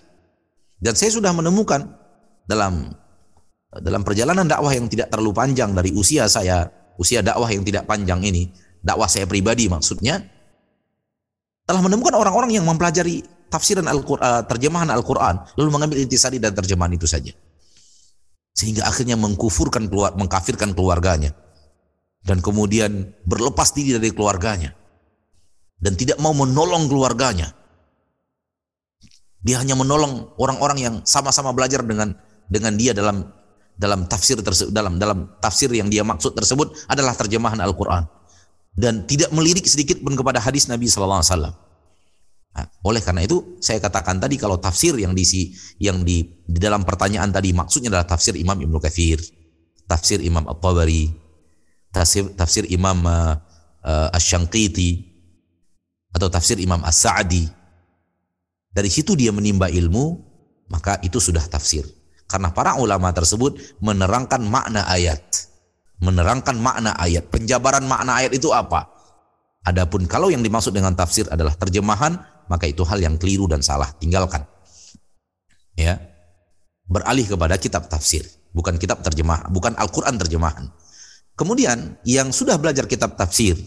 Dan 0.81 0.97
saya 0.97 1.13
sudah 1.13 1.29
menemukan 1.29 1.85
dalam 2.49 2.89
dalam 3.71 4.01
perjalanan 4.01 4.49
dakwah 4.49 4.73
yang 4.73 4.89
tidak 4.89 5.13
terlalu 5.13 5.31
panjang 5.31 5.71
dari 5.71 5.93
usia 5.93 6.25
saya, 6.25 6.65
usia 6.97 7.21
dakwah 7.21 7.47
yang 7.47 7.61
tidak 7.61 7.85
panjang 7.85 8.19
ini, 8.25 8.49
dakwah 8.81 9.05
saya 9.05 9.29
pribadi 9.29 9.69
maksudnya, 9.69 10.19
telah 11.69 11.79
menemukan 11.85 12.17
orang-orang 12.17 12.57
yang 12.57 12.65
mempelajari 12.65 13.21
tafsiran 13.47 13.85
Al-Quran, 13.87 14.43
terjemahan 14.49 14.89
Al-Quran, 14.89 15.35
lalu 15.55 15.69
mengambil 15.69 15.97
intisari 16.01 16.41
dan 16.41 16.51
terjemahan 16.51 16.91
itu 16.97 17.05
saja. 17.05 17.31
Sehingga 18.51 18.89
akhirnya 18.89 19.15
mengkufurkan 19.15 19.87
keluar, 19.87 20.17
mengkafirkan 20.19 20.75
keluarganya. 20.75 21.31
Dan 22.21 22.39
kemudian 22.39 23.17
berlepas 23.25 23.73
diri 23.73 23.97
dari 23.97 24.13
keluarganya. 24.13 24.77
Dan 25.81 25.97
tidak 25.97 26.21
mau 26.21 26.33
menolong 26.37 26.85
keluarganya. 26.85 27.49
Dia 29.41 29.57
hanya 29.57 29.73
menolong 29.73 30.37
orang-orang 30.37 30.77
yang 30.77 30.95
sama-sama 31.01 31.49
belajar 31.49 31.81
dengan 31.81 32.13
dengan 32.45 32.77
dia 32.77 32.93
dalam 32.93 33.25
dalam 33.73 34.05
tafsir 34.05 34.37
tersebut 34.37 34.69
dalam 34.69 35.01
dalam 35.01 35.33
tafsir 35.41 35.73
yang 35.73 35.89
dia 35.89 36.05
maksud 36.05 36.37
tersebut 36.37 36.85
adalah 36.85 37.17
terjemahan 37.17 37.57
Al-Qur'an 37.57 38.05
dan 38.77 39.09
tidak 39.09 39.33
melirik 39.33 39.65
sedikit 39.65 39.97
pun 39.99 40.13
kepada 40.13 40.37
hadis 40.37 40.69
Nabi 40.69 40.85
sallallahu 40.85 41.25
alaihi 41.25 41.33
wasallam. 41.33 41.55
Nah, 42.51 42.67
oleh 42.83 42.99
karena 42.99 43.23
itu 43.23 43.57
saya 43.63 43.79
katakan 43.79 44.19
tadi 44.19 44.35
kalau 44.35 44.59
tafsir 44.59 44.91
yang 44.99 45.15
diisi 45.15 45.55
yang 45.79 46.03
di, 46.03 46.43
di 46.43 46.59
dalam 46.59 46.83
pertanyaan 46.83 47.31
tadi 47.31 47.55
maksudnya 47.55 47.87
adalah 47.95 48.07
tafsir 48.11 48.35
Imam 48.35 48.59
Ibnu 48.59 48.75
Katsir, 48.77 49.23
tafsir 49.87 50.19
Imam 50.19 50.43
At-Tabari, 50.51 51.07
tafsir 51.91 52.27
tafsir 52.33 52.63
Imam 52.71 53.03
uh, 53.03 53.35
uh, 53.83 54.15
Asy-Syanqiti 54.15 55.11
atau 56.11 56.27
tafsir 56.27 56.59
Imam 56.59 56.81
As-Sa'di. 56.83 57.47
Dari 58.71 58.87
situ 58.87 59.19
dia 59.19 59.35
menimba 59.35 59.67
ilmu, 59.67 60.15
maka 60.71 60.99
itu 61.03 61.19
sudah 61.19 61.43
tafsir. 61.43 61.83
Karena 62.31 62.47
para 62.55 62.79
ulama 62.79 63.11
tersebut 63.11 63.59
menerangkan 63.83 64.39
makna 64.39 64.87
ayat. 64.87 65.19
Menerangkan 65.99 66.55
makna 66.55 66.95
ayat. 66.95 67.27
Penjabaran 67.27 67.83
makna 67.83 68.23
ayat 68.23 68.31
itu 68.31 68.55
apa? 68.55 68.87
Adapun 69.67 70.07
kalau 70.07 70.31
yang 70.31 70.39
dimaksud 70.39 70.71
dengan 70.71 70.95
tafsir 70.95 71.27
adalah 71.27 71.53
terjemahan, 71.59 72.15
maka 72.47 72.65
itu 72.65 72.87
hal 72.87 73.03
yang 73.03 73.19
keliru 73.19 73.51
dan 73.51 73.59
salah. 73.59 73.91
Tinggalkan. 73.99 74.47
Ya. 75.75 75.99
Beralih 76.87 77.27
kepada 77.27 77.59
kitab 77.59 77.91
tafsir. 77.91 78.23
Bukan 78.51 78.75
kitab 78.79 78.99
terjemah, 78.99 79.47
bukan 79.47 79.75
Al-Quran 79.79 80.19
terjemahan. 80.19 80.67
Kemudian 81.41 81.97
yang 82.05 82.29
sudah 82.29 82.53
belajar 82.61 82.85
kitab 82.85 83.17
tafsir, 83.17 83.57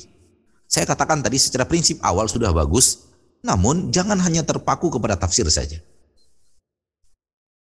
saya 0.71 0.87
katakan 0.87 1.19
tadi 1.27 1.43
secara 1.43 1.67
prinsip 1.67 1.99
awal 2.07 2.31
sudah 2.31 2.55
bagus, 2.55 3.03
namun 3.43 3.91
jangan 3.91 4.15
hanya 4.23 4.47
terpaku 4.47 4.95
kepada 4.95 5.19
tafsir 5.19 5.43
saja. 5.51 5.83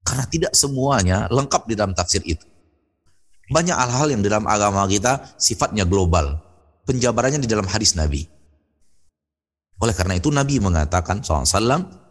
Karena 0.01 0.25
tidak 0.25 0.57
semuanya 0.57 1.29
lengkap 1.29 1.69
di 1.69 1.77
dalam 1.77 1.93
tafsir 1.93 2.25
itu. 2.25 2.41
Banyak 3.53 3.77
hal-hal 3.77 4.09
yang 4.09 4.25
di 4.25 4.29
dalam 4.33 4.49
agama 4.49 4.89
kita 4.89 5.37
sifatnya 5.37 5.85
global. 5.85 6.41
Penjabarannya 6.89 7.37
di 7.37 7.45
dalam 7.45 7.69
hadis 7.69 7.93
Nabi. 7.93 8.25
Oleh 9.85 9.93
karena 9.93 10.17
itu 10.17 10.33
Nabi 10.33 10.57
mengatakan 10.57 11.21
SAW, 11.21 11.45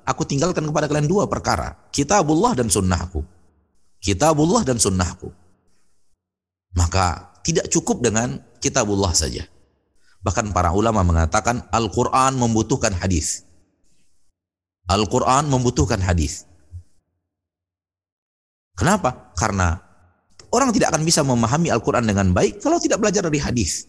aku 0.06 0.22
tinggalkan 0.22 0.62
kepada 0.62 0.86
kalian 0.86 1.10
dua 1.10 1.26
perkara. 1.26 1.74
Kitabullah 1.90 2.54
dan 2.54 2.70
sunnahku. 2.70 3.26
Kitabullah 3.98 4.62
dan 4.62 4.78
sunnahku. 4.78 5.34
Maka 6.78 7.29
tidak 7.40 7.68
cukup 7.72 8.04
dengan 8.04 8.40
kitabullah 8.60 9.12
saja. 9.16 9.46
Bahkan 10.20 10.52
para 10.52 10.76
ulama 10.76 11.00
mengatakan 11.00 11.64
Al-Quran 11.72 12.36
membutuhkan 12.36 12.92
hadis. 12.92 13.48
Al-Quran 14.90 15.48
membutuhkan 15.48 16.02
hadis. 16.02 16.44
Kenapa? 18.76 19.32
Karena 19.36 19.80
orang 20.52 20.72
tidak 20.76 20.92
akan 20.92 21.02
bisa 21.04 21.24
memahami 21.24 21.72
Al-Quran 21.72 22.04
dengan 22.04 22.32
baik 22.36 22.60
kalau 22.60 22.76
tidak 22.76 23.00
belajar 23.00 23.24
dari 23.24 23.40
hadis. 23.40 23.88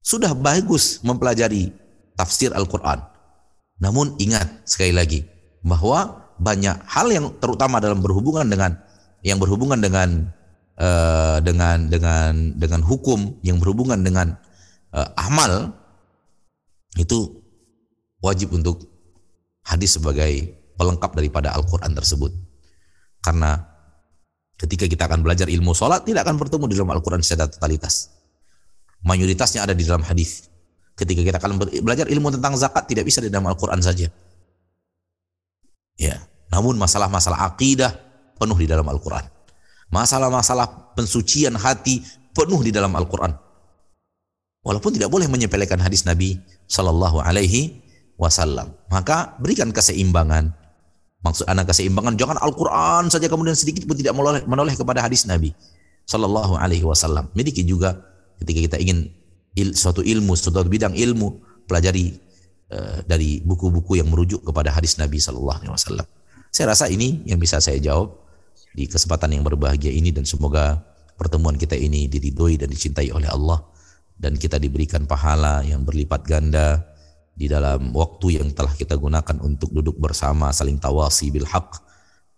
Sudah 0.00 0.32
bagus 0.34 0.98
mempelajari 1.06 1.70
tafsir 2.18 2.50
Al-Quran. 2.50 2.98
Namun 3.78 4.16
ingat 4.18 4.64
sekali 4.66 4.96
lagi 4.96 5.22
bahwa 5.62 6.30
banyak 6.40 6.76
hal 6.88 7.06
yang 7.12 7.36
terutama 7.36 7.78
dalam 7.84 8.00
berhubungan 8.00 8.48
dengan 8.48 8.80
yang 9.20 9.36
berhubungan 9.36 9.76
dengan 9.76 10.32
uh, 10.80 11.38
dengan 11.44 11.86
dengan 11.92 12.56
dengan 12.56 12.80
hukum 12.80 13.38
yang 13.44 13.60
berhubungan 13.60 14.00
dengan 14.00 14.32
uh, 14.96 15.08
amal 15.20 15.76
itu 16.96 17.44
wajib 18.24 18.56
untuk 18.56 18.88
hadis 19.62 20.00
sebagai 20.00 20.56
pelengkap 20.74 21.12
daripada 21.12 21.52
Al-Quran 21.52 21.92
tersebut. 21.92 22.32
Karena 23.20 23.60
ketika 24.56 24.88
kita 24.88 25.04
akan 25.06 25.20
belajar 25.20 25.46
ilmu 25.46 25.76
sholat, 25.76 26.08
tidak 26.08 26.24
akan 26.24 26.40
bertemu 26.40 26.64
di 26.72 26.74
dalam 26.80 26.92
Al-Quran 26.96 27.20
secara 27.20 27.52
totalitas. 27.52 28.08
Mayoritasnya 29.04 29.64
ada 29.64 29.76
di 29.76 29.84
dalam 29.84 30.04
hadis. 30.04 30.48
Ketika 30.96 31.24
kita 31.24 31.36
akan 31.40 31.56
belajar 31.80 32.04
ilmu 32.08 32.28
tentang 32.36 32.56
zakat, 32.60 32.84
tidak 32.84 33.08
bisa 33.08 33.24
di 33.24 33.32
dalam 33.32 33.48
Al-Quran 33.48 33.80
saja. 33.80 34.08
Ya, 35.96 36.16
namun 36.52 36.76
masalah-masalah 36.76 37.44
akidah 37.52 37.92
penuh 38.36 38.56
di 38.56 38.68
dalam 38.68 38.84
Al-Quran. 38.88 39.24
Masalah-masalah 39.90 40.94
pensucian 40.94 41.58
hati 41.58 42.02
penuh 42.30 42.62
di 42.62 42.70
dalam 42.70 42.94
Al-Quran. 42.94 43.34
Walaupun 44.62 44.94
tidak 44.94 45.10
boleh 45.10 45.26
menyepelekan 45.26 45.80
hadis 45.80 46.06
Nabi 46.06 46.38
Shallallahu 46.70 47.18
Alaihi 47.24 47.80
Wasallam, 48.20 48.76
maka 48.92 49.34
berikan 49.40 49.72
keseimbangan 49.72 50.52
Maksud 51.20 51.44
anak 51.52 51.68
keseimbangan 51.68 52.16
jangan 52.16 52.40
Al-Quran 52.40 53.12
saja 53.12 53.28
kemudian 53.28 53.52
sedikit 53.52 53.84
pun 53.84 53.92
tidak 53.92 54.16
menoleh, 54.16 54.40
menoleh 54.48 54.72
kepada 54.72 55.04
hadis 55.04 55.28
Nabi 55.28 55.52
Sallallahu 56.08 56.56
Alaihi 56.56 56.80
Wasallam. 56.80 57.28
Miliki 57.36 57.60
juga 57.60 58.00
ketika 58.40 58.60
kita 58.72 58.76
ingin 58.80 59.12
il, 59.52 59.76
suatu 59.76 60.00
ilmu, 60.00 60.32
suatu 60.32 60.64
bidang 60.64 60.96
ilmu, 60.96 61.44
pelajari 61.68 62.16
uh, 62.72 63.04
dari 63.04 63.44
buku-buku 63.44 64.00
yang 64.00 64.08
merujuk 64.08 64.40
kepada 64.48 64.72
hadis 64.72 64.96
Nabi 64.96 65.20
Sallallahu 65.20 65.60
Alaihi 65.60 65.72
Wasallam. 65.76 66.06
Saya 66.48 66.72
rasa 66.72 66.88
ini 66.88 67.20
yang 67.28 67.36
bisa 67.36 67.60
saya 67.60 67.76
jawab 67.76 68.16
di 68.74 68.86
kesempatan 68.86 69.34
yang 69.34 69.42
berbahagia 69.42 69.90
ini 69.90 70.14
dan 70.14 70.22
semoga 70.26 70.78
pertemuan 71.18 71.58
kita 71.58 71.74
ini 71.74 72.06
diridhoi 72.06 72.60
dan 72.60 72.70
dicintai 72.70 73.10
oleh 73.10 73.26
Allah 73.28 73.60
dan 74.20 74.36
kita 74.36 74.60
diberikan 74.60 75.08
pahala 75.08 75.64
yang 75.64 75.82
berlipat 75.82 76.22
ganda 76.28 76.84
di 77.32 77.48
dalam 77.48 77.96
waktu 77.96 78.36
yang 78.36 78.52
telah 78.52 78.76
kita 78.76 79.00
gunakan 79.00 79.40
untuk 79.40 79.72
duduk 79.72 79.96
bersama 79.96 80.52
saling 80.52 80.76
tawasi 80.76 81.32
bil 81.32 81.48
haq 81.48 81.80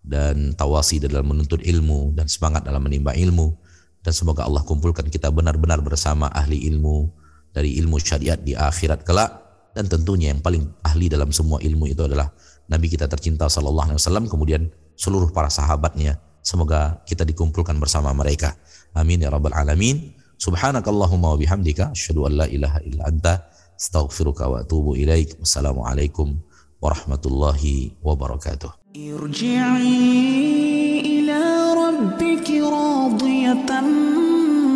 dan 0.02 0.54
tawasi 0.58 0.98
dalam 0.98 1.26
menuntut 1.30 1.62
ilmu 1.62 2.14
dan 2.14 2.26
semangat 2.26 2.66
dalam 2.66 2.82
menimba 2.82 3.14
ilmu. 3.14 3.54
Dan 4.02 4.10
semoga 4.10 4.42
Allah 4.42 4.66
kumpulkan 4.66 5.06
kita 5.06 5.30
benar-benar 5.30 5.78
bersama 5.78 6.26
ahli 6.34 6.66
ilmu 6.66 7.06
dari 7.54 7.78
ilmu 7.78 8.02
syariat 8.02 8.34
di 8.34 8.58
akhirat 8.58 9.06
kelak. 9.06 9.42
Dan 9.72 9.86
tentunya 9.88 10.34
yang 10.34 10.42
paling 10.42 10.68
ahli 10.84 11.06
dalam 11.06 11.30
semua 11.30 11.62
ilmu 11.62 11.86
itu 11.86 12.02
adalah 12.04 12.28
Nabi 12.66 12.90
kita 12.90 13.06
tercinta 13.06 13.46
sallallahu 13.46 13.94
alaihi 13.94 13.98
wasallam. 14.02 14.26
Kemudian 14.26 14.68
seluruh 15.02 15.34
para 15.34 15.50
sahabatnya. 15.50 16.22
Semoga 16.46 17.02
kita 17.02 17.26
dikumpulkan 17.26 17.74
bersama 17.82 18.14
mereka. 18.14 18.54
Amin 18.94 19.26
ya 19.26 19.34
rabbal 19.34 19.50
alamin. 19.58 20.14
Subhanakallahumma 20.38 21.34
wa 21.34 21.38
bihamdika 21.38 21.90
asyhadu 21.90 22.30
an 22.30 22.32
la 22.38 22.46
ilaha 22.46 22.78
illa 22.86 23.10
anta 23.10 23.50
astaghfiruka 23.74 24.46
wa 24.46 24.62
atubu 24.62 24.94
ilaik. 24.94 25.38
Wassalamualaikum 25.42 26.38
warahmatullahi 26.82 27.98
wabarakatuh. 27.98 28.94
Irji'i 28.94 29.98
ila 31.22 31.42
rabbiki 31.78 32.58
radiyatan 32.62 33.86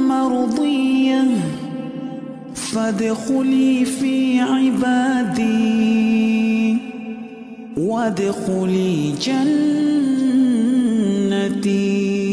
mardiyah 0.06 1.30
fadkhuli 2.54 3.82
fi 3.86 4.38
ibadi 4.70 6.35
وادخلي 7.76 9.12
جنتي. 11.20 12.25